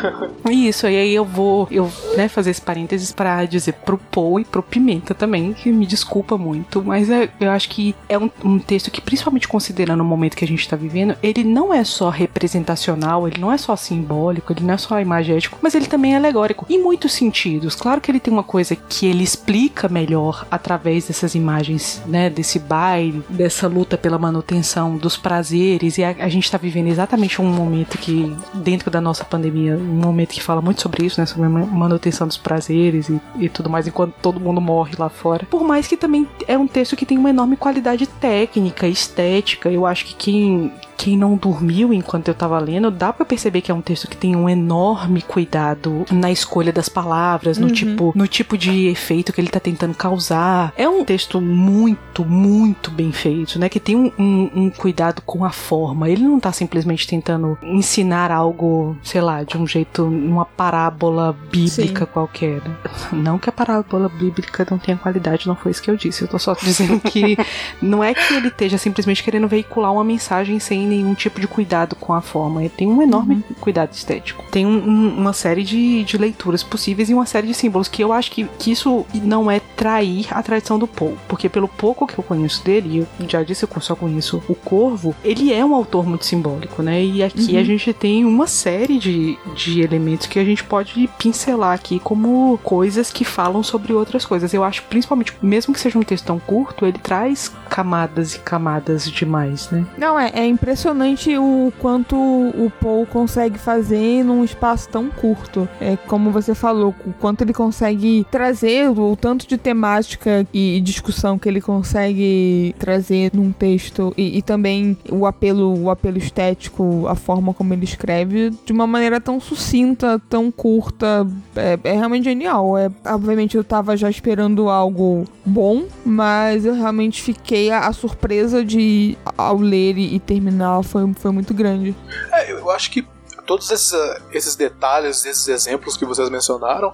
Isso, 0.50 0.88
e 0.88 0.96
aí 0.98 1.14
eu 1.14 1.26
vou 1.26 1.68
eu, 1.72 1.92
né, 2.16 2.28
fazer 2.28 2.52
esse 2.52 2.62
parênteses 2.62 3.12
pra 3.12 3.46
dizer 3.46 3.74
pro 3.74 3.98
Paul 3.98 4.40
e 4.40 4.46
pro 4.46 4.64
Pimenta 4.64 5.14
também, 5.14 5.54
que 5.54 5.72
me 5.72 5.86
desculpa 5.86 6.38
muito, 6.38 6.84
mas 6.84 7.10
é- 7.10 7.30
eu 7.40 7.52
acho 7.52 7.70
que 7.70 7.96
é 8.10 8.18
um, 8.18 8.30
um 8.44 8.60
texto 8.60 8.90
que, 8.92 9.02
principalmente 9.02 9.48
considerando 9.48 10.02
o 10.02 10.06
momento 10.06 10.36
que 10.36 10.44
a 10.46 10.48
gente 10.48 10.68
tá 10.68 10.76
vivendo, 10.76 11.16
ele 11.22 11.44
não 11.44 11.74
é 11.74 11.84
só 11.84 12.10
representacional, 12.10 13.28
ele 13.28 13.40
não 13.40 13.52
é 13.52 13.58
só 13.58 13.76
simbólico, 13.76 14.52
ele 14.54 14.64
não 14.66 14.74
é 14.74 14.78
só 14.78 15.00
imagético, 15.00 15.58
mas 15.62 15.76
ele 15.76 15.86
também 15.86 16.14
é 16.14 16.18
alegórico, 16.18 16.66
em 16.70 16.82
muitos 16.82 17.12
sentidos. 17.14 17.76
Claro 17.76 18.02
que 18.02 18.10
ele 18.10 18.20
tem 18.20 18.34
uma 18.34 18.44
coisa 18.44 18.76
que 18.76 19.06
ele 19.06 19.24
explica 19.24 19.67
melhor 19.90 20.46
através 20.50 21.08
dessas 21.08 21.36
imagens, 21.36 22.02
né, 22.06 22.30
desse 22.30 22.60
baile, 22.60 23.24
dessa 23.30 23.68
luta 23.68 23.98
pela 23.98 24.18
manutenção 24.18 24.98
dos 24.98 25.18
prazeres. 25.18 25.98
E 25.98 26.04
a, 26.04 26.10
a 26.10 26.30
gente 26.30 26.46
está 26.46 26.58
vivendo 26.58 26.88
exatamente 26.88 27.42
um 27.42 27.46
momento 27.46 27.98
que, 27.98 28.36
dentro 28.54 28.90
da 28.90 29.02
nossa 29.02 29.24
pandemia, 29.24 29.76
um 29.76 30.02
momento 30.02 30.34
que 30.34 30.44
fala 30.44 30.62
muito 30.62 30.82
sobre 30.82 31.06
isso, 31.06 31.20
né, 31.20 31.26
sobre 31.26 31.46
a 31.46 31.50
manutenção 31.50 32.28
dos 32.28 32.38
prazeres 32.38 33.10
e, 33.10 33.22
e 33.40 33.50
tudo 33.50 33.70
mais, 33.70 33.88
enquanto 33.88 34.14
todo 34.22 34.40
mundo 34.40 34.62
morre 34.62 34.94
lá 34.98 35.10
fora. 35.10 35.46
Por 35.50 35.64
mais 35.64 35.88
que 35.88 35.98
também 35.98 36.28
é 36.48 36.58
um 36.58 36.68
texto 36.68 36.96
que 36.96 37.06
tem 37.06 37.18
uma 37.18 37.30
enorme 37.30 37.56
qualidade 37.56 38.08
técnica, 38.08 38.88
estética. 38.88 39.70
Eu 39.70 39.86
acho 39.86 40.06
que 40.06 40.16
quem 40.16 40.72
quem 40.98 41.16
não 41.16 41.36
dormiu 41.36 41.94
enquanto 41.94 42.28
eu 42.28 42.34
tava 42.34 42.58
lendo, 42.60 42.90
dá 42.90 43.14
para 43.14 43.26
perceber 43.26 43.62
que 43.62 43.72
é 43.72 43.74
um 43.74 43.82
texto 43.82 44.08
que 44.08 44.18
tem 44.18 44.36
um 44.36 44.50
enorme 44.50 45.22
cuidado 45.22 46.06
na 46.12 46.32
escolha 46.32 46.74
das 46.74 46.90
palavras, 46.90 47.58
no 47.58 47.68
uhum. 47.68 47.74
tipo, 47.74 48.12
no 48.16 48.28
tipo 48.28 48.58
de 48.58 48.88
efeito 48.88 49.32
que 49.32 49.40
ele 49.40 49.50
tá 49.50 49.60
tentando 49.60 49.94
causar. 49.94 50.74
É 50.76 50.90
um 50.90 51.06
texto 51.06 51.40
muito, 51.40 52.26
muito 52.26 52.90
bem 52.90 53.12
feito, 53.12 53.60
né? 53.60 53.70
Que 53.70 53.80
tem 53.80 53.96
um, 53.96 54.12
um, 54.18 54.52
um 54.56 54.70
cuidado 54.70 55.22
com 55.22 55.46
a 55.46 55.52
forma. 55.52 56.10
Ele 56.10 56.24
não 56.24 56.40
tá 56.40 56.52
simplesmente 56.52 57.08
tentando 57.08 57.58
ensinar 57.62 58.32
algo, 58.32 58.98
sei 59.04 59.22
lá, 59.22 59.44
de 59.44 59.58
um 59.58 59.68
jeito, 59.68 60.04
uma 60.04 60.46
parábola 60.46 61.38
bíblica 61.52 62.06
Sim. 62.06 62.12
qualquer. 62.12 62.62
Né? 62.64 62.76
Não 63.14 63.38
que 63.38 63.50
a 63.50 63.52
parábola 63.52 64.10
bíblica 64.10 64.66
não 64.70 64.78
tenha 64.78 64.98
qualidade, 64.98 65.48
não 65.48 65.56
foi 65.56 65.72
isso 65.72 65.82
que 65.82 65.92
eu 65.92 65.98
disse. 65.98 66.22
Eu 66.22 66.28
tô 66.28 66.40
só 66.40 66.54
dizendo 66.62 67.00
que 67.00 67.38
não 67.82 68.04
é 68.04 68.14
que 68.14 68.34
ele 68.34 68.48
esteja 68.48 68.78
simplesmente 68.78 69.24
querendo 69.24 69.48
veicular 69.48 69.94
uma 69.94 70.04
mensagem 70.04 70.60
sem 70.60 70.87
nenhum 70.88 71.14
tipo 71.14 71.40
de 71.40 71.48
cuidado 71.48 71.96
com 71.96 72.14
a 72.14 72.22
forma. 72.22 72.62
Ele 72.62 72.70
tem 72.70 72.88
um 72.88 73.02
enorme 73.02 73.36
uhum. 73.36 73.56
cuidado 73.60 73.94
estético. 73.94 74.44
Tem 74.52 74.66
um, 74.66 74.78
um, 74.78 75.18
uma 75.18 75.34
série 75.34 75.64
de, 75.64 76.04
de 76.04 76.18
leituras 76.18 76.64
possíveis 76.64 77.10
e 77.10 77.14
uma 77.14 77.26
série 77.26 77.48
de 77.48 77.54
símbolos 77.54 77.88
que 77.88 78.04
eu 78.04 78.14
acho 78.14 78.32
que, 78.32 78.46
que 78.58 78.72
isso 78.72 79.06
não 79.14 79.50
é 79.50 79.60
trair 79.60 80.28
a 80.32 80.42
tradição 80.42 80.80
do 80.80 80.88
Poe. 80.88 81.16
Porque 81.28 81.50
pelo 81.50 81.68
pouco 81.68 82.08
que 82.08 82.18
eu 82.18 82.24
conheço 82.24 82.64
dele, 82.64 83.00
eu 83.20 83.30
já 83.30 83.44
disse 83.44 83.64
eu 83.64 83.82
só 83.82 83.96
conheço 83.96 84.42
o 84.48 84.56
Corvo, 84.56 85.16
ele 85.24 85.54
é 85.54 85.64
um 85.64 85.76
autor 85.76 86.08
muito 86.08 86.26
simbólico, 86.26 86.82
né? 86.82 87.04
E 87.04 87.22
aqui 87.22 87.54
uhum. 87.54 87.60
a 87.60 87.64
gente 87.64 87.94
tem 87.94 88.26
uma 88.26 88.48
série 88.48 88.98
de, 88.98 89.38
de 89.56 89.82
elementos 89.82 90.26
que 90.26 90.40
a 90.40 90.44
gente 90.44 90.64
pode 90.64 91.08
pincelar 91.20 91.74
aqui 91.74 92.00
como 92.00 92.58
coisas 92.64 93.12
que 93.12 93.24
falam 93.24 93.62
sobre 93.62 93.94
outras 93.94 94.26
coisas. 94.26 94.54
Eu 94.54 94.64
acho, 94.64 94.84
principalmente, 94.84 95.34
mesmo 95.42 95.74
que 95.74 95.80
seja 95.80 96.00
um 96.00 96.04
texto 96.04 96.26
tão 96.26 96.40
curto, 96.40 96.86
ele 96.86 96.98
traz 96.98 97.52
camadas 97.70 98.36
e 98.36 98.40
camadas 98.40 99.10
demais, 99.10 99.70
né? 99.70 99.86
Não, 99.98 100.20
é, 100.20 100.32
é 100.34 100.46
impressionante 100.46 100.77
impressionante 100.78 101.36
o 101.36 101.74
quanto 101.80 102.16
o 102.16 102.72
Paul 102.80 103.08
consegue 103.08 103.58
fazer 103.58 104.24
num 104.24 104.44
espaço 104.44 104.88
tão 104.90 105.10
curto. 105.10 105.68
É 105.82 105.98
como 106.06 106.30
você 106.30 106.54
falou, 106.54 106.94
o 107.04 107.14
quanto 107.14 107.42
ele 107.42 107.52
consegue 107.52 108.28
trazer, 108.30 108.88
o 108.88 109.16
tanto 109.16 109.48
de 109.48 109.58
temática 109.58 110.46
e 110.54 110.80
discussão 110.80 111.40
que 111.40 111.50
ele 111.50 111.62
consegue 111.62 112.76
trazer 112.78 113.32
num 113.34 113.52
texto 113.52 114.14
e, 114.16 114.38
e 114.38 114.42
também 114.44 114.96
o 115.12 115.26
apelo, 115.26 115.76
o 115.82 115.90
apelo 115.90 116.20
estético, 116.20 117.08
a 117.08 117.16
forma 117.16 117.56
como 117.56 117.74
ele 117.74 117.84
escreve 117.84 118.52
de 118.64 118.72
uma 118.72 118.86
maneira 118.86 119.20
tão 119.20 119.40
sucinta, 119.40 120.22
tão 120.30 120.52
curta, 120.52 121.26
é, 121.56 121.80
é 121.84 121.94
realmente 121.94 122.26
genial. 122.26 122.78
É, 122.78 122.92
obviamente 123.08 123.58
eu 123.58 123.64
tava 123.64 123.98
já 123.98 124.12
esperando 124.12 124.70
algo 124.70 125.26
bom, 125.44 125.86
mas 126.06 126.66
eu 126.66 126.76
realmente 126.76 127.24
fiquei 127.24 127.72
a, 127.72 127.88
a 127.88 127.94
surpresa 127.94 128.64
de 128.64 129.18
ao 129.36 129.58
ler 129.58 129.98
e, 129.98 130.16
e 130.16 130.20
terminar 130.20 130.67
final 130.68 130.84
foi, 130.84 131.14
foi 131.14 131.32
muito 131.32 131.54
grande. 131.54 131.96
É, 132.32 132.52
eu 132.52 132.70
acho 132.70 132.92
que 132.92 133.08
todos 133.46 133.72
esses, 133.72 133.94
esses 134.32 134.56
detalhes, 134.56 135.26
esses 135.26 135.48
exemplos 135.48 135.96
que 135.96 136.04
vocês 136.06 136.30
mencionaram, 136.30 136.94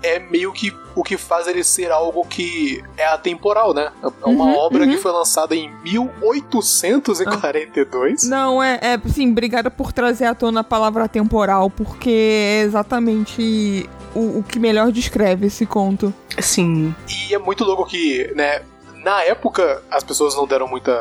é 0.00 0.20
meio 0.20 0.52
que 0.52 0.72
o 0.94 1.02
que 1.02 1.16
faz 1.16 1.48
ele 1.48 1.64
ser 1.64 1.90
algo 1.90 2.24
que 2.24 2.80
é 2.96 3.04
atemporal, 3.06 3.74
né? 3.74 3.90
É 4.02 4.06
uma 4.28 4.44
uhum, 4.44 4.56
obra 4.56 4.84
uhum. 4.84 4.90
que 4.90 4.98
foi 4.98 5.10
lançada 5.10 5.56
em 5.56 5.72
1842. 5.82 8.28
Não, 8.28 8.62
é, 8.62 8.78
é, 8.80 8.96
sim, 9.08 9.32
obrigada 9.32 9.72
por 9.72 9.92
trazer 9.92 10.26
à 10.26 10.36
tona 10.36 10.60
a 10.60 10.64
palavra 10.64 11.02
atemporal, 11.04 11.68
porque 11.68 12.10
é 12.10 12.60
exatamente 12.60 13.90
o, 14.14 14.38
o 14.38 14.44
que 14.44 14.60
melhor 14.60 14.92
descreve 14.92 15.48
esse 15.48 15.66
conto. 15.66 16.14
Sim. 16.38 16.94
E 17.28 17.34
é 17.34 17.38
muito 17.38 17.64
louco 17.64 17.84
que, 17.84 18.32
né, 18.36 18.62
na 19.02 19.24
época 19.24 19.82
as 19.90 20.04
pessoas 20.04 20.36
não 20.36 20.46
deram 20.46 20.68
muita 20.68 20.94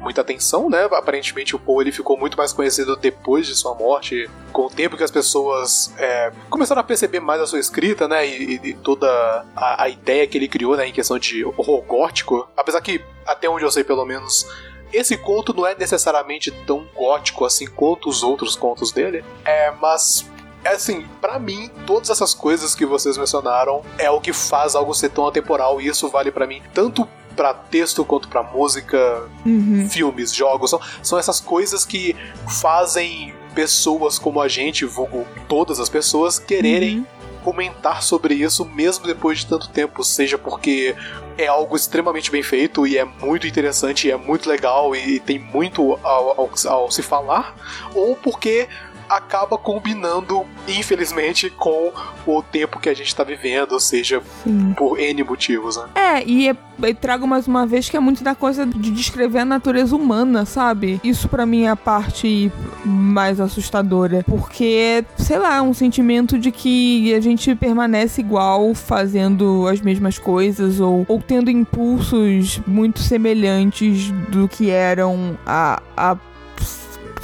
muita 0.00 0.22
atenção, 0.22 0.68
né? 0.68 0.84
Aparentemente 0.84 1.54
o 1.54 1.58
Poe 1.58 1.84
ele 1.84 1.92
ficou 1.92 2.18
muito 2.18 2.36
mais 2.36 2.52
conhecido 2.52 2.96
depois 2.96 3.46
de 3.46 3.54
sua 3.54 3.74
morte, 3.74 4.28
com 4.52 4.66
o 4.66 4.70
tempo 4.70 4.96
que 4.96 5.04
as 5.04 5.10
pessoas 5.10 5.92
é, 5.98 6.32
começaram 6.48 6.80
a 6.80 6.84
perceber 6.84 7.20
mais 7.20 7.40
a 7.40 7.46
sua 7.46 7.60
escrita, 7.60 8.08
né? 8.08 8.26
E, 8.26 8.60
e 8.62 8.74
toda 8.74 9.08
a, 9.54 9.84
a, 9.84 9.88
ideia 9.88 10.26
que 10.26 10.36
ele 10.38 10.48
criou, 10.48 10.76
né? 10.76 10.88
Em 10.88 10.92
questão 10.92 11.18
de 11.18 11.44
horror 11.44 11.82
gótico. 11.82 12.48
Apesar 12.56 12.80
que, 12.80 13.00
até 13.26 13.48
onde 13.48 13.64
eu 13.64 13.70
sei 13.70 13.84
pelo 13.84 14.04
menos, 14.04 14.46
esse 14.92 15.16
conto 15.16 15.54
não 15.54 15.66
é 15.66 15.74
necessariamente 15.74 16.50
tão 16.66 16.86
gótico 16.94 17.44
assim 17.44 17.66
quanto 17.66 18.08
os 18.08 18.22
outros 18.22 18.56
contos 18.56 18.90
dele. 18.90 19.24
É, 19.44 19.70
mas 19.72 20.26
é 20.64 20.70
assim, 20.70 21.06
para 21.20 21.38
mim, 21.38 21.70
todas 21.86 22.10
essas 22.10 22.34
coisas 22.34 22.74
que 22.74 22.84
vocês 22.84 23.16
mencionaram 23.16 23.82
é 23.98 24.10
o 24.10 24.20
que 24.20 24.32
faz 24.32 24.74
algo 24.74 24.94
ser 24.94 25.10
tão 25.10 25.26
atemporal, 25.26 25.80
e 25.80 25.86
isso 25.86 26.08
vale 26.08 26.30
para 26.30 26.46
mim 26.46 26.62
tanto 26.74 27.08
para 27.40 27.54
texto 27.54 28.04
quanto 28.04 28.28
para 28.28 28.42
música, 28.42 29.26
uhum. 29.46 29.88
filmes, 29.88 30.30
jogos. 30.30 30.68
São, 30.68 30.80
são 31.02 31.18
essas 31.18 31.40
coisas 31.40 31.86
que 31.86 32.14
fazem 32.60 33.34
pessoas 33.54 34.18
como 34.18 34.42
a 34.42 34.46
gente, 34.46 34.84
vulgo 34.84 35.26
todas 35.48 35.80
as 35.80 35.88
pessoas, 35.88 36.38
quererem 36.38 36.98
uhum. 36.98 37.06
comentar 37.42 38.02
sobre 38.02 38.34
isso 38.34 38.62
mesmo 38.66 39.06
depois 39.06 39.38
de 39.38 39.46
tanto 39.46 39.70
tempo, 39.70 40.04
seja 40.04 40.36
porque 40.36 40.94
é 41.38 41.46
algo 41.46 41.74
extremamente 41.74 42.30
bem 42.30 42.42
feito 42.42 42.86
e 42.86 42.98
é 42.98 43.06
muito 43.06 43.46
interessante, 43.46 44.08
e 44.08 44.10
é 44.10 44.16
muito 44.18 44.46
legal 44.46 44.94
e 44.94 45.18
tem 45.18 45.38
muito 45.38 45.98
ao, 46.02 46.38
ao, 46.38 46.50
ao 46.66 46.90
se 46.90 47.00
falar, 47.00 47.56
ou 47.94 48.14
porque 48.16 48.68
acaba 49.10 49.58
combinando, 49.58 50.46
infelizmente, 50.68 51.50
com 51.50 51.92
o 52.24 52.42
tempo 52.42 52.78
que 52.78 52.88
a 52.88 52.94
gente 52.94 53.14
tá 53.14 53.24
vivendo, 53.24 53.72
ou 53.72 53.80
seja, 53.80 54.22
Sim. 54.44 54.72
por 54.76 54.98
N 55.00 55.24
motivos, 55.24 55.76
né? 55.76 55.84
É, 55.96 56.24
e 56.24 56.48
é, 56.48 56.54
trago 56.94 57.26
mais 57.26 57.48
uma 57.48 57.66
vez 57.66 57.88
que 57.88 57.96
é 57.96 58.00
muito 58.00 58.22
da 58.22 58.34
coisa 58.36 58.64
de 58.64 58.90
descrever 58.92 59.40
a 59.40 59.44
natureza 59.44 59.96
humana, 59.96 60.44
sabe? 60.44 61.00
Isso 61.02 61.28
para 61.28 61.44
mim 61.44 61.64
é 61.64 61.70
a 61.70 61.76
parte 61.76 62.52
mais 62.84 63.40
assustadora, 63.40 64.24
porque, 64.26 65.04
sei 65.18 65.38
lá, 65.38 65.56
é 65.56 65.62
um 65.62 65.74
sentimento 65.74 66.38
de 66.38 66.52
que 66.52 67.12
a 67.12 67.20
gente 67.20 67.54
permanece 67.56 68.20
igual 68.20 68.72
fazendo 68.74 69.66
as 69.66 69.80
mesmas 69.80 70.18
coisas 70.18 70.78
ou, 70.78 71.04
ou 71.08 71.20
tendo 71.20 71.50
impulsos 71.50 72.60
muito 72.64 73.00
semelhantes 73.00 74.10
do 74.28 74.46
que 74.46 74.70
eram 74.70 75.36
a, 75.44 75.82
a 75.96 76.16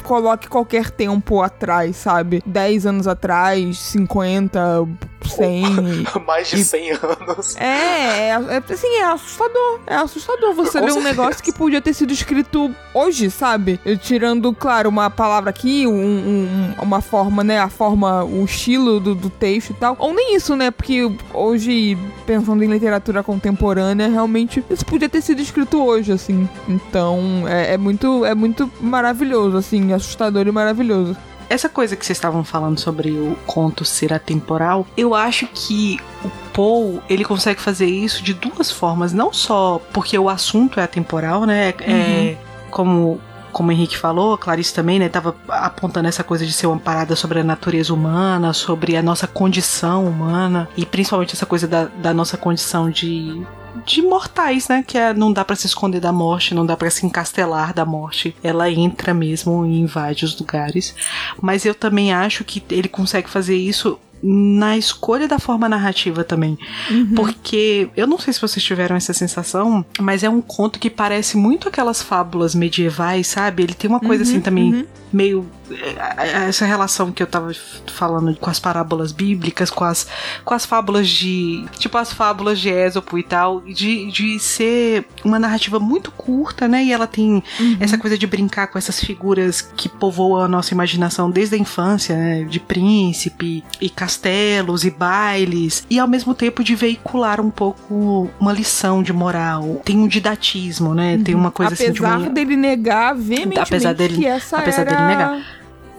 coloque 0.06 0.48
qualquer 0.48 0.90
tempo 0.90 1.42
atrás, 1.42 1.96
sabe? 1.96 2.42
10 2.46 2.86
anos 2.86 3.06
atrás, 3.08 3.76
50, 3.76 4.86
100. 5.26 5.64
Mais 6.26 6.48
de 6.48 6.64
100 6.64 6.90
anos. 6.92 7.56
É, 7.56 7.66
é, 7.66 8.28
é, 8.28 8.72
assim, 8.72 8.94
é 8.96 9.04
assustador. 9.04 9.80
É 9.86 9.96
assustador 9.96 10.54
você 10.54 10.80
ler 10.80 10.92
um 10.92 11.02
negócio 11.02 11.42
que 11.42 11.52
podia 11.52 11.80
ter 11.80 11.92
sido 11.92 12.12
escrito 12.12 12.74
hoje, 12.94 13.30
sabe? 13.30 13.80
Tirando, 14.00 14.52
claro, 14.52 14.88
uma 14.88 15.10
palavra 15.10 15.50
aqui, 15.50 15.86
um, 15.86 15.92
um, 15.92 16.74
uma 16.82 17.00
forma, 17.00 17.42
né? 17.44 17.58
A 17.58 17.68
forma, 17.68 18.24
o 18.24 18.44
estilo 18.44 19.00
do, 19.00 19.14
do 19.14 19.30
texto 19.30 19.70
e 19.70 19.74
tal. 19.74 19.96
Ou 19.98 20.14
nem 20.14 20.36
isso, 20.36 20.56
né? 20.56 20.70
Porque 20.70 21.10
hoje, 21.32 21.96
pensando 22.26 22.62
em 22.62 22.68
literatura 22.68 23.22
contemporânea, 23.22 24.08
realmente 24.08 24.64
isso 24.70 24.84
podia 24.84 25.08
ter 25.08 25.20
sido 25.20 25.40
escrito 25.40 25.82
hoje, 25.82 26.12
assim. 26.12 26.48
Então, 26.68 27.44
é, 27.46 27.74
é 27.74 27.78
muito, 27.78 28.24
é 28.24 28.34
muito 28.34 28.70
maravilhoso, 28.80 29.56
assim, 29.56 29.92
assustador 29.92 30.46
e 30.46 30.52
maravilhoso. 30.52 31.16
Essa 31.48 31.68
coisa 31.68 31.94
que 31.94 32.04
vocês 32.04 32.16
estavam 32.16 32.42
falando 32.44 32.78
sobre 32.78 33.10
o 33.10 33.36
conto 33.46 33.84
ser 33.84 34.12
atemporal, 34.12 34.86
eu 34.96 35.14
acho 35.14 35.46
que 35.46 35.98
o 36.24 36.30
Paul, 36.52 37.02
ele 37.08 37.24
consegue 37.24 37.60
fazer 37.60 37.86
isso 37.86 38.22
de 38.22 38.34
duas 38.34 38.70
formas, 38.70 39.12
não 39.12 39.32
só 39.32 39.80
porque 39.92 40.18
o 40.18 40.28
assunto 40.28 40.80
é 40.80 40.82
atemporal, 40.82 41.44
né? 41.44 41.74
É, 41.80 41.90
uhum. 41.90 41.96
É, 41.96 42.36
como 42.70 43.20
como 43.56 43.70
o 43.70 43.72
Henrique 43.72 43.96
falou, 43.96 44.34
a 44.34 44.38
Clarice 44.38 44.74
também, 44.74 44.98
né, 44.98 45.08
tava 45.08 45.34
apontando 45.48 46.06
essa 46.06 46.22
coisa 46.22 46.44
de 46.44 46.52
ser 46.52 46.66
uma 46.66 46.78
parada 46.78 47.16
sobre 47.16 47.40
a 47.40 47.42
natureza 47.42 47.94
humana, 47.94 48.52
sobre 48.52 48.98
a 48.98 49.02
nossa 49.02 49.26
condição 49.26 50.04
humana, 50.04 50.68
e 50.76 50.84
principalmente 50.84 51.32
essa 51.32 51.46
coisa 51.46 51.66
da, 51.66 51.86
da 51.86 52.12
nossa 52.12 52.36
condição 52.36 52.90
de 52.90 53.46
de 53.84 54.02
mortais, 54.02 54.68
né? 54.68 54.84
Que 54.86 54.98
é, 54.98 55.12
não 55.12 55.32
dá 55.32 55.44
para 55.44 55.56
se 55.56 55.66
esconder 55.66 56.00
da 56.00 56.12
morte, 56.12 56.54
não 56.54 56.64
dá 56.64 56.76
para 56.76 56.90
se 56.90 57.04
encastelar 57.04 57.74
da 57.74 57.84
morte. 57.84 58.34
Ela 58.42 58.70
entra 58.70 59.12
mesmo 59.12 59.66
e 59.66 59.80
invade 59.80 60.24
os 60.24 60.38
lugares. 60.38 60.94
Mas 61.40 61.64
eu 61.64 61.74
também 61.74 62.12
acho 62.12 62.44
que 62.44 62.62
ele 62.70 62.88
consegue 62.88 63.28
fazer 63.28 63.56
isso 63.56 63.98
na 64.22 64.76
escolha 64.76 65.28
da 65.28 65.38
forma 65.38 65.68
narrativa 65.68 66.24
também. 66.24 66.58
Uhum. 66.90 67.14
Porque 67.14 67.88
eu 67.96 68.06
não 68.06 68.18
sei 68.18 68.32
se 68.32 68.40
vocês 68.40 68.64
tiveram 68.64 68.96
essa 68.96 69.12
sensação, 69.12 69.84
mas 70.00 70.24
é 70.24 70.30
um 70.30 70.40
conto 70.40 70.78
que 70.78 70.90
parece 70.90 71.36
muito 71.36 71.68
aquelas 71.68 72.02
fábulas 72.02 72.54
medievais, 72.54 73.26
sabe? 73.26 73.62
Ele 73.62 73.74
tem 73.74 73.88
uma 73.88 74.00
coisa 74.00 74.24
uhum, 74.24 74.30
assim 74.30 74.40
também. 74.40 74.74
Uhum 74.74 74.86
meio 75.12 75.48
é, 75.70 76.48
essa 76.48 76.64
relação 76.64 77.10
que 77.10 77.22
eu 77.22 77.26
tava 77.26 77.52
falando 77.86 78.34
com 78.36 78.50
as 78.50 78.60
parábolas 78.60 79.12
bíblicas, 79.12 79.70
com 79.70 79.84
as, 79.84 80.06
com 80.44 80.54
as 80.54 80.64
fábulas 80.64 81.08
de. 81.08 81.64
Tipo 81.78 81.98
as 81.98 82.12
fábulas 82.12 82.60
de 82.60 82.70
Ésopo 82.70 83.18
e 83.18 83.22
tal, 83.22 83.60
de, 83.60 84.10
de 84.10 84.38
ser 84.38 85.06
uma 85.24 85.38
narrativa 85.38 85.78
muito 85.78 86.10
curta, 86.10 86.68
né? 86.68 86.84
E 86.84 86.92
ela 86.92 87.06
tem 87.06 87.42
uhum. 87.58 87.76
essa 87.80 87.98
coisa 87.98 88.16
de 88.16 88.26
brincar 88.26 88.68
com 88.68 88.78
essas 88.78 89.00
figuras 89.00 89.60
que 89.60 89.88
povoam 89.88 90.42
a 90.42 90.48
nossa 90.48 90.72
imaginação 90.72 91.30
desde 91.30 91.56
a 91.56 91.58
infância, 91.58 92.16
né? 92.16 92.44
De 92.44 92.60
príncipe 92.60 93.64
e 93.80 93.90
castelos 93.90 94.84
e 94.84 94.90
bailes, 94.90 95.84
e 95.90 95.98
ao 95.98 96.08
mesmo 96.08 96.34
tempo 96.34 96.62
de 96.62 96.74
veicular 96.74 97.40
um 97.40 97.50
pouco 97.50 98.30
uma 98.38 98.52
lição 98.52 99.02
de 99.02 99.12
moral. 99.12 99.80
Tem 99.84 99.98
um 99.98 100.08
didatismo, 100.08 100.94
né? 100.94 101.16
Uhum. 101.16 101.24
Tem 101.24 101.34
uma 101.34 101.50
coisa 101.50 101.74
apesar 101.74 101.90
assim 101.90 101.92
de 101.92 102.00
uma... 102.02 102.30
dele 102.30 102.56
negar 102.56 103.14
veementemente 103.14 103.60
apesar 103.60 103.94
dele, 103.94 104.16
que 104.16 104.26
essa 104.26 104.58
apesar 104.58 104.82
era... 104.82 104.95
dele 104.96 105.08
negar 105.08 105.56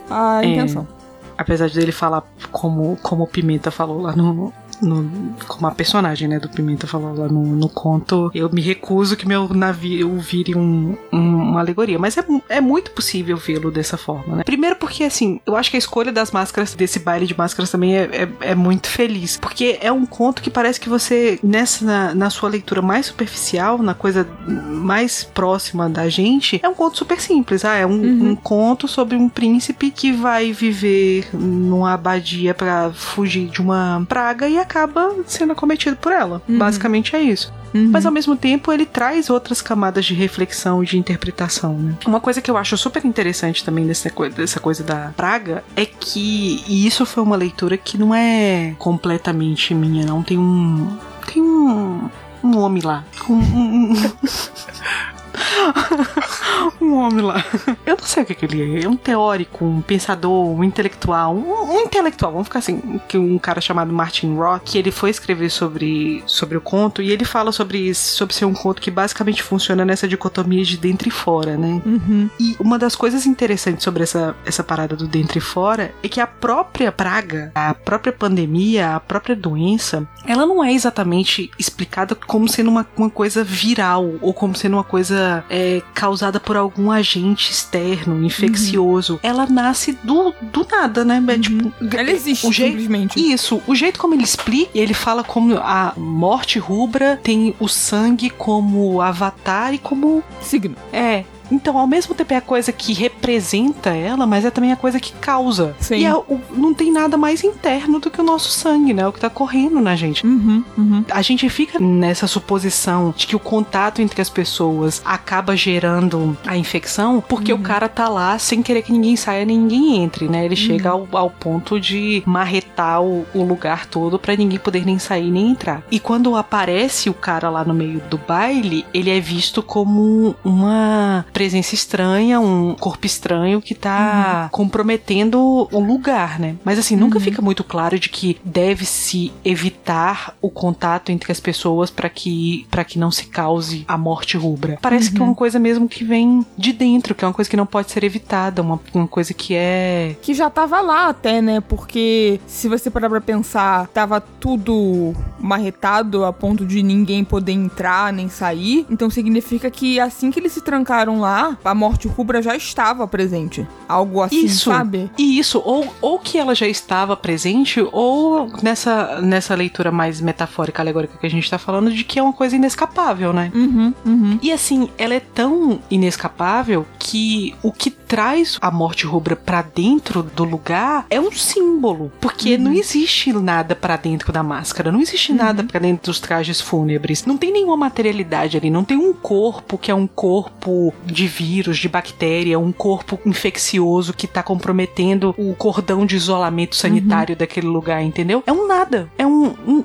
a 0.09 0.43
intenção. 0.43 0.87
É, 0.91 1.31
apesar 1.37 1.69
de 1.69 1.79
ele 1.79 1.91
falar 1.91 2.23
como, 2.51 2.97
como 3.01 3.23
o 3.23 3.27
Pimenta 3.27 3.71
falou 3.71 4.01
lá 4.01 4.15
no, 4.15 4.53
no, 4.81 5.33
como 5.47 5.67
a 5.67 5.71
personagem, 5.71 6.27
né, 6.27 6.39
do 6.39 6.49
Pimenta 6.49 6.87
falou 6.87 7.15
lá 7.15 7.27
no, 7.27 7.43
no 7.43 7.69
conto, 7.69 8.31
eu 8.33 8.49
me 8.51 8.61
recuso 8.61 9.15
que 9.15 9.27
meu 9.27 9.47
navio 9.49 10.17
vire 10.19 10.55
um, 10.55 10.97
um, 11.11 11.35
uma 11.51 11.59
alegoria. 11.59 11.99
Mas 11.99 12.17
é, 12.17 12.23
é 12.49 12.61
muito 12.61 12.91
possível 12.91 13.37
vê-lo 13.37 13.71
dessa 13.71 13.97
forma, 13.97 14.37
né? 14.37 14.43
Primeiro 14.43 14.75
porque, 14.75 15.03
assim, 15.03 15.39
eu 15.45 15.55
acho 15.55 15.69
que 15.69 15.77
a 15.77 15.79
escolha 15.79 16.11
das 16.11 16.31
máscaras, 16.31 16.73
desse 16.73 16.99
baile 16.99 17.25
de 17.25 17.37
máscaras 17.37 17.71
também 17.71 17.97
é, 17.97 18.03
é, 18.03 18.51
é 18.51 18.55
muito 18.55 18.87
feliz. 18.87 19.37
Porque 19.37 19.77
é 19.81 19.91
um 19.91 20.05
conto 20.05 20.41
que 20.41 20.49
parece 20.49 20.79
que 20.79 20.89
você, 20.89 21.39
nessa, 21.43 21.85
na, 21.85 22.15
na, 22.15 22.29
sua 22.29 22.49
leitura 22.49 22.81
mais 22.81 23.07
superficial, 23.07 23.77
na 23.79 23.93
coisa 23.93 24.27
mais 24.47 25.23
próxima 25.23 25.89
da 25.89 26.09
gente, 26.09 26.59
é 26.63 26.69
um 26.69 26.73
conto 26.73 26.97
super 26.97 27.19
simples. 27.19 27.65
Ah, 27.65 27.75
é 27.75 27.85
um, 27.85 27.91
uhum. 27.91 28.29
um 28.31 28.35
conto 28.35 28.87
sobre 28.87 29.15
um 29.15 29.29
príncipe 29.29 29.91
que 29.91 30.11
vai 30.11 30.51
viver 30.51 31.29
numa 31.33 31.93
abadia 31.93 32.53
para 32.53 32.91
fugir 32.91 33.47
de 33.47 33.61
uma 33.61 34.05
praga 34.07 34.47
e 34.47 34.57
acaba 34.67 35.15
sendo 35.25 35.53
acometido 35.53 35.95
por 35.95 36.11
ela. 36.11 36.41
Uhum. 36.47 36.57
Basicamente 36.57 37.15
é 37.15 37.21
isso. 37.21 37.53
Uhum. 37.73 37.89
Mas 37.91 38.05
ao 38.05 38.11
mesmo 38.11 38.35
tempo 38.35 38.71
ele 38.71 38.85
traz 38.85 39.29
outras 39.29 39.61
camadas 39.61 40.05
de 40.05 40.13
reflexão 40.13 40.83
e 40.83 40.85
de 40.85 40.97
interpretação. 40.97 41.77
Né? 41.77 41.93
Uma 42.05 42.19
coisa 42.19 42.41
que 42.41 42.51
eu 42.51 42.57
acho 42.57 42.77
super 42.77 43.03
interessante 43.05 43.63
também 43.63 43.87
dessa, 43.87 44.11
dessa 44.35 44.59
coisa 44.59 44.83
da 44.83 45.11
praga 45.15 45.63
é 45.75 45.85
que, 45.85 46.63
e 46.67 46.85
isso 46.85 47.05
foi 47.05 47.23
uma 47.23 47.35
leitura 47.35 47.77
que 47.77 47.97
não 47.97 48.13
é 48.13 48.75
completamente 48.77 49.73
minha, 49.73 50.05
não. 50.05 50.21
Tem 50.21 50.37
um. 50.37 50.97
Tem 51.25 51.41
um. 51.41 52.09
Um 52.43 52.57
homem 52.59 52.83
lá. 52.83 53.03
Um, 53.27 53.33
um, 53.33 53.91
um 53.91 53.95
homem 56.81 57.23
lá. 57.23 57.43
Eu 57.85 57.97
não 57.97 58.05
sei 58.05 58.23
o 58.23 58.25
que, 58.25 58.35
que 58.35 58.45
ele 58.45 58.79
é. 58.79 58.83
É 58.83 58.89
um 58.89 58.95
teórico, 58.95 59.65
um 59.65 59.81
pensador, 59.81 60.47
um 60.47 60.63
intelectual. 60.63 61.35
Um, 61.35 61.75
um, 61.75 61.79
intelectual, 61.81 62.31
vamos 62.31 62.47
ficar 62.47 62.59
assim. 62.59 62.99
Que 63.07 63.17
um 63.17 63.37
cara 63.37 63.61
chamado 63.61 63.93
Martin 63.93 64.35
Roth, 64.35 64.63
que 64.63 64.77
ele 64.77 64.91
foi 64.91 65.09
escrever 65.09 65.49
sobre, 65.49 66.23
sobre 66.25 66.57
o 66.57 66.61
conto 66.61 67.01
e 67.01 67.11
ele 67.11 67.25
fala 67.25 67.51
sobre 67.51 67.93
sobre 67.93 68.33
ser 68.33 68.45
um 68.45 68.53
conto 68.53 68.81
que 68.81 68.91
basicamente 68.91 69.43
funciona 69.43 69.85
nessa 69.85 70.07
dicotomia 70.07 70.63
de 70.63 70.77
dentro 70.77 71.07
e 71.07 71.11
fora, 71.11 71.57
né? 71.57 71.81
Uhum. 71.85 72.29
E 72.39 72.55
uma 72.59 72.77
das 72.77 72.95
coisas 72.95 73.25
interessantes 73.25 73.83
sobre 73.83 74.03
essa, 74.03 74.35
essa 74.45 74.63
parada 74.63 74.95
do 74.95 75.07
dentro 75.07 75.37
e 75.37 75.41
fora 75.41 75.93
é 76.03 76.07
que 76.07 76.19
a 76.19 76.27
própria 76.27 76.91
praga, 76.91 77.51
a 77.53 77.73
própria 77.73 78.13
pandemia, 78.13 78.95
a 78.95 78.99
própria 78.99 79.35
doença, 79.35 80.07
ela 80.25 80.45
não 80.45 80.63
é 80.63 80.73
exatamente 80.73 81.51
explicada 81.57 82.15
como 82.15 82.47
sendo 82.47 82.69
uma, 82.69 82.85
uma 82.95 83.09
coisa 83.09 83.43
viral 83.43 84.15
ou 84.21 84.33
como 84.33 84.55
sendo 84.55 84.73
uma 84.73 84.83
coisa 84.83 85.26
é, 85.49 85.81
causada 85.93 86.39
por 86.39 86.55
algum 86.55 86.91
agente 86.91 87.51
externo, 87.51 88.23
infeccioso. 88.23 89.13
Uhum. 89.13 89.19
Ela 89.23 89.45
nasce 89.45 89.97
do, 90.03 90.33
do 90.41 90.65
nada, 90.69 91.03
né? 91.03 91.23
É, 91.27 91.31
uhum. 91.31 91.39
Tipo, 91.39 91.73
ela 91.97 92.11
existe, 92.11 92.47
o 92.47 92.53
simplesmente. 92.53 93.19
Isso. 93.19 93.61
O 93.67 93.75
jeito 93.75 93.99
como 93.99 94.13
ele 94.13 94.23
explica, 94.23 94.71
ele 94.73 94.93
fala 94.93 95.23
como 95.23 95.57
a 95.57 95.93
morte 95.97 96.59
rubra 96.59 97.19
tem 97.21 97.55
o 97.59 97.67
sangue 97.67 98.29
como 98.29 99.01
avatar 99.01 99.73
e 99.73 99.77
como. 99.77 100.23
Signo. 100.41 100.75
É. 100.91 101.25
Então, 101.51 101.77
ao 101.77 101.87
mesmo 101.87 102.15
tempo 102.15 102.33
é 102.33 102.37
a 102.37 102.41
coisa 102.41 102.71
que 102.71 102.93
representa 102.93 103.89
ela, 103.89 104.25
mas 104.25 104.45
é 104.45 104.51
também 104.51 104.71
a 104.71 104.75
coisa 104.75 104.99
que 104.99 105.13
causa. 105.13 105.75
Sim. 105.79 105.97
E 105.97 106.05
é, 106.05 106.15
o, 106.15 106.39
não 106.51 106.73
tem 106.73 106.91
nada 106.91 107.17
mais 107.17 107.43
interno 107.43 107.99
do 107.99 108.09
que 108.09 108.21
o 108.21 108.23
nosso 108.23 108.49
sangue, 108.49 108.93
né? 108.93 109.07
O 109.07 109.11
que 109.11 109.19
tá 109.19 109.29
correndo 109.29 109.79
na 109.79 109.95
gente. 109.95 110.25
Uhum, 110.25 110.63
uhum. 110.77 111.05
A 111.09 111.21
gente 111.21 111.49
fica 111.49 111.79
nessa 111.79 112.27
suposição 112.27 113.13
de 113.15 113.27
que 113.27 113.35
o 113.35 113.39
contato 113.39 114.01
entre 114.01 114.21
as 114.21 114.29
pessoas 114.29 115.01
acaba 115.05 115.55
gerando 115.55 116.37
a 116.45 116.57
infecção 116.57 117.23
porque 117.27 117.53
uhum. 117.53 117.59
o 117.59 117.61
cara 117.61 117.89
tá 117.89 118.07
lá 118.07 118.37
sem 118.39 118.61
querer 118.61 118.81
que 118.81 118.91
ninguém 118.91 119.15
saia 119.15 119.45
nem 119.45 119.57
ninguém 119.57 120.03
entre, 120.03 120.27
né? 120.27 120.45
Ele 120.45 120.55
uhum. 120.55 120.61
chega 120.61 120.89
ao, 120.89 121.07
ao, 121.11 121.29
ponto 121.29 121.79
de 121.79 122.23
marretar 122.25 123.01
o, 123.01 123.25
o 123.33 123.43
lugar 123.43 123.85
todo 123.85 124.17
para 124.17 124.35
ninguém 124.35 124.59
poder 124.59 124.85
nem 124.85 124.97
sair 124.97 125.29
nem 125.29 125.51
entrar. 125.51 125.83
E 125.91 125.99
quando 125.99 126.35
aparece 126.35 127.09
o 127.09 127.13
cara 127.13 127.49
lá 127.49 127.63
no 127.63 127.73
meio 127.73 127.99
do 128.09 128.17
baile, 128.17 128.85
ele 128.93 129.09
é 129.09 129.19
visto 129.19 129.61
como 129.61 130.35
uma 130.43 131.25
presença 131.37 131.75
estranha, 131.75 132.39
um 132.39 132.73
corpo 132.73 133.05
estranho 133.05 133.61
que 133.61 133.75
tá 133.75 134.45
uhum. 134.45 134.49
comprometendo 134.49 135.67
o 135.71 135.79
lugar, 135.79 136.39
né? 136.39 136.55
Mas 136.65 136.79
assim, 136.79 136.95
nunca 136.95 137.19
uhum. 137.19 137.23
fica 137.23 137.43
muito 137.43 137.63
claro 137.63 137.99
de 137.99 138.09
que 138.09 138.39
deve-se 138.43 139.31
evitar 139.45 140.35
o 140.41 140.49
contato 140.49 141.11
entre 141.11 141.31
as 141.31 141.39
pessoas 141.39 141.91
para 141.91 142.09
que 142.09 142.65
para 142.71 142.83
que 142.83 142.97
não 142.97 143.11
se 143.11 143.27
cause 143.27 143.85
a 143.87 143.95
morte 143.99 144.35
rubra. 144.35 144.79
Parece 144.81 145.09
uhum. 145.09 145.13
que 145.13 145.19
é 145.19 145.21
uma 145.21 145.29
uhum. 145.29 145.35
coisa 145.35 145.59
mesmo 145.59 145.87
que 145.87 146.03
vem 146.03 146.43
de 146.57 146.73
dentro, 146.73 147.13
que 147.13 147.23
é 147.23 147.27
uma 147.27 147.33
coisa 147.35 147.47
que 147.47 147.55
não 147.55 147.67
pode 147.67 147.91
ser 147.91 148.03
evitada, 148.03 148.63
uma, 148.63 148.79
uma 148.91 149.07
coisa 149.07 149.31
que 149.31 149.53
é 149.53 150.15
que 150.23 150.33
já 150.33 150.49
tava 150.49 150.81
lá 150.81 151.09
até, 151.09 151.39
né? 151.39 151.61
Porque 151.61 152.39
se 152.47 152.67
você 152.67 152.89
parar 152.89 153.11
pra 153.11 153.21
pensar, 153.21 153.85
tava 153.89 154.19
tudo 154.19 155.13
marretado 155.39 156.25
a 156.25 156.33
ponto 156.33 156.65
de 156.65 156.81
ninguém 156.81 157.23
poder 157.23 157.51
entrar 157.51 158.11
nem 158.11 158.27
sair. 158.27 158.87
Então 158.89 159.07
significa 159.07 159.69
que 159.69 159.99
assim 159.99 160.31
que 160.31 160.39
eles 160.39 160.53
se 160.53 160.61
trancaram 160.61 161.19
lá 161.19 161.26
lá, 161.27 161.57
a 161.63 161.75
morte 161.75 162.07
rubra 162.07 162.41
já 162.41 162.55
estava 162.55 163.07
presente. 163.07 163.67
Algo 163.87 164.21
assim, 164.21 164.45
isso, 164.45 164.69
sabe? 164.69 165.11
Isso, 165.17 165.61
ou, 165.63 165.85
ou 166.01 166.19
que 166.19 166.37
ela 166.37 166.55
já 166.55 166.67
estava 166.67 167.15
presente, 167.15 167.85
ou 167.91 168.49
nessa, 168.61 169.21
nessa 169.21 169.53
leitura 169.55 169.91
mais 169.91 170.21
metafórica, 170.21 170.81
alegórica 170.81 171.17
que 171.17 171.25
a 171.25 171.29
gente 171.29 171.49
tá 171.49 171.57
falando, 171.57 171.91
de 171.91 172.03
que 172.03 172.19
é 172.19 172.23
uma 172.23 172.33
coisa 172.33 172.55
inescapável, 172.55 173.33
né? 173.33 173.51
Uhum, 173.53 173.93
uhum. 174.05 174.39
E 174.41 174.51
assim, 174.51 174.89
ela 174.97 175.13
é 175.13 175.19
tão 175.19 175.79
inescapável 175.91 176.85
que 177.07 177.55
o 177.63 177.71
que 177.71 177.89
traz 177.89 178.57
a 178.61 178.69
morte 178.69 179.05
rubra 179.05 179.35
para 179.35 179.61
dentro 179.61 180.21
do 180.21 180.43
lugar 180.43 181.05
é 181.09 181.19
um 181.19 181.31
símbolo. 181.31 182.11
Porque 182.19 182.55
uhum. 182.55 182.63
não 182.63 182.73
existe 182.73 183.31
nada 183.31 183.75
para 183.75 183.95
dentro 183.95 184.33
da 184.33 184.43
máscara, 184.43 184.91
não 184.91 184.99
existe 184.99 185.31
uhum. 185.31 185.37
nada 185.37 185.63
para 185.63 185.79
dentro 185.79 186.11
dos 186.11 186.19
trajes 186.19 186.59
fúnebres. 186.59 187.25
Não 187.25 187.37
tem 187.37 187.51
nenhuma 187.51 187.77
materialidade 187.77 188.57
ali, 188.57 188.69
não 188.69 188.83
tem 188.83 188.97
um 188.97 189.13
corpo 189.13 189.77
que 189.77 189.89
é 189.89 189.95
um 189.95 190.05
corpo 190.05 190.93
de 191.05 191.27
vírus, 191.27 191.77
de 191.77 191.87
bactéria, 191.87 192.59
um 192.59 192.73
corpo 192.73 193.17
infeccioso 193.25 194.13
que 194.13 194.27
tá 194.27 194.43
comprometendo 194.43 195.33
o 195.37 195.55
cordão 195.55 196.05
de 196.05 196.17
isolamento 196.17 196.75
sanitário 196.75 197.33
uhum. 197.33 197.39
daquele 197.39 197.67
lugar, 197.67 198.03
entendeu? 198.03 198.43
É 198.45 198.51
um 198.51 198.67
nada. 198.67 199.09
É 199.17 199.25
um, 199.25 199.55
um 199.65 199.83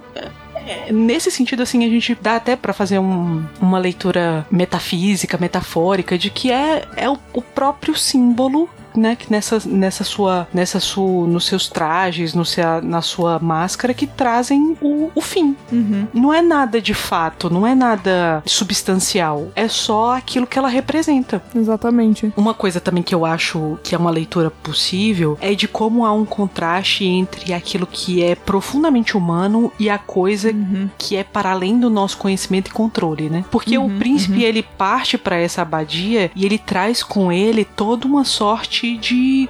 nesse 0.91 1.31
sentido, 1.31 1.63
assim, 1.63 1.85
a 1.85 1.89
gente 1.89 2.17
dá 2.21 2.37
até 2.37 2.57
para 2.57 2.73
fazer 2.73 2.99
um, 2.99 3.45
uma 3.61 3.79
leitura 3.79 4.47
metafísica, 4.51 5.39
metafórica, 5.39 6.19
de 6.19 6.31
que 6.31 6.51
é, 6.51 6.87
é 6.97 7.09
o, 7.09 7.19
o 7.33 7.43
próprio 7.43 7.97
símbolo 7.97 8.69
né, 8.97 9.17
que 9.17 9.31
nessa, 9.31 9.61
nessa 9.67 10.05
sua, 10.05 10.47
nessa 10.53 10.81
sua, 10.81 11.27
nos 11.27 11.47
seus 11.47 11.69
trajes, 11.69 12.35
no 12.35 12.45
seu, 12.45 12.83
na 12.83 13.03
sua 13.03 13.39
máscara, 13.39 13.95
que 13.95 14.07
trazem 14.07 14.77
o, 14.81 15.11
o 15.15 15.21
fim. 15.21 15.57
Uhum. 15.71 16.07
Não 16.13 16.33
é 16.33 16.43
nada 16.43 16.81
de 16.81 16.95
fato, 16.95 17.51
não 17.51 17.67
é 17.67 17.75
nada 17.75 18.43
substancial, 18.47 19.49
é 19.55 19.69
só 19.69 20.17
aquilo 20.17 20.47
que 20.47 20.59
ela 20.59 20.69
representa. 20.69 21.43
Exatamente. 21.55 22.33
Uma 22.37 22.55
coisa 22.55 22.81
também 22.81 23.03
que 23.03 23.15
eu 23.15 23.25
acho 23.25 23.79
que 23.83 23.95
é 23.95 23.99
uma 23.99 24.11
leitura 24.11 24.51
possível 24.51 25.37
é 25.41 25.55
de 25.55 25.69
como 25.69 26.05
há 26.05 26.13
um 26.13 26.25
contraste 26.25 27.05
entre 27.05 27.53
aquilo 27.53 27.87
que 27.87 28.23
é 28.23 28.35
profundamente 28.35 29.17
humano 29.17 29.73
e 29.79 29.89
a 29.89 29.99
coisa 29.99 30.51
uhum. 30.51 30.89
que 30.99 31.17
é 31.17 31.25
para 31.25 31.51
além 31.51 31.79
do 31.79 31.91
nosso 31.91 32.17
conhecimento 32.17 32.69
e 32.69 32.73
controle, 32.73 33.29
né? 33.29 33.45
Porque 33.51 33.77
uhum, 33.77 33.87
o 33.87 33.99
príncipe 33.99 34.39
uhum. 34.39 34.43
ele 34.43 34.63
parte 34.63 35.17
para 35.17 35.37
essa 35.37 35.63
abadia 35.63 36.31
e 36.35 36.45
ele 36.45 36.59
traz 36.59 37.03
com 37.03 37.33
ele 37.33 37.65
toda 37.65 38.07
uma 38.07 38.25
sorte 38.25 38.82
de 38.83 39.49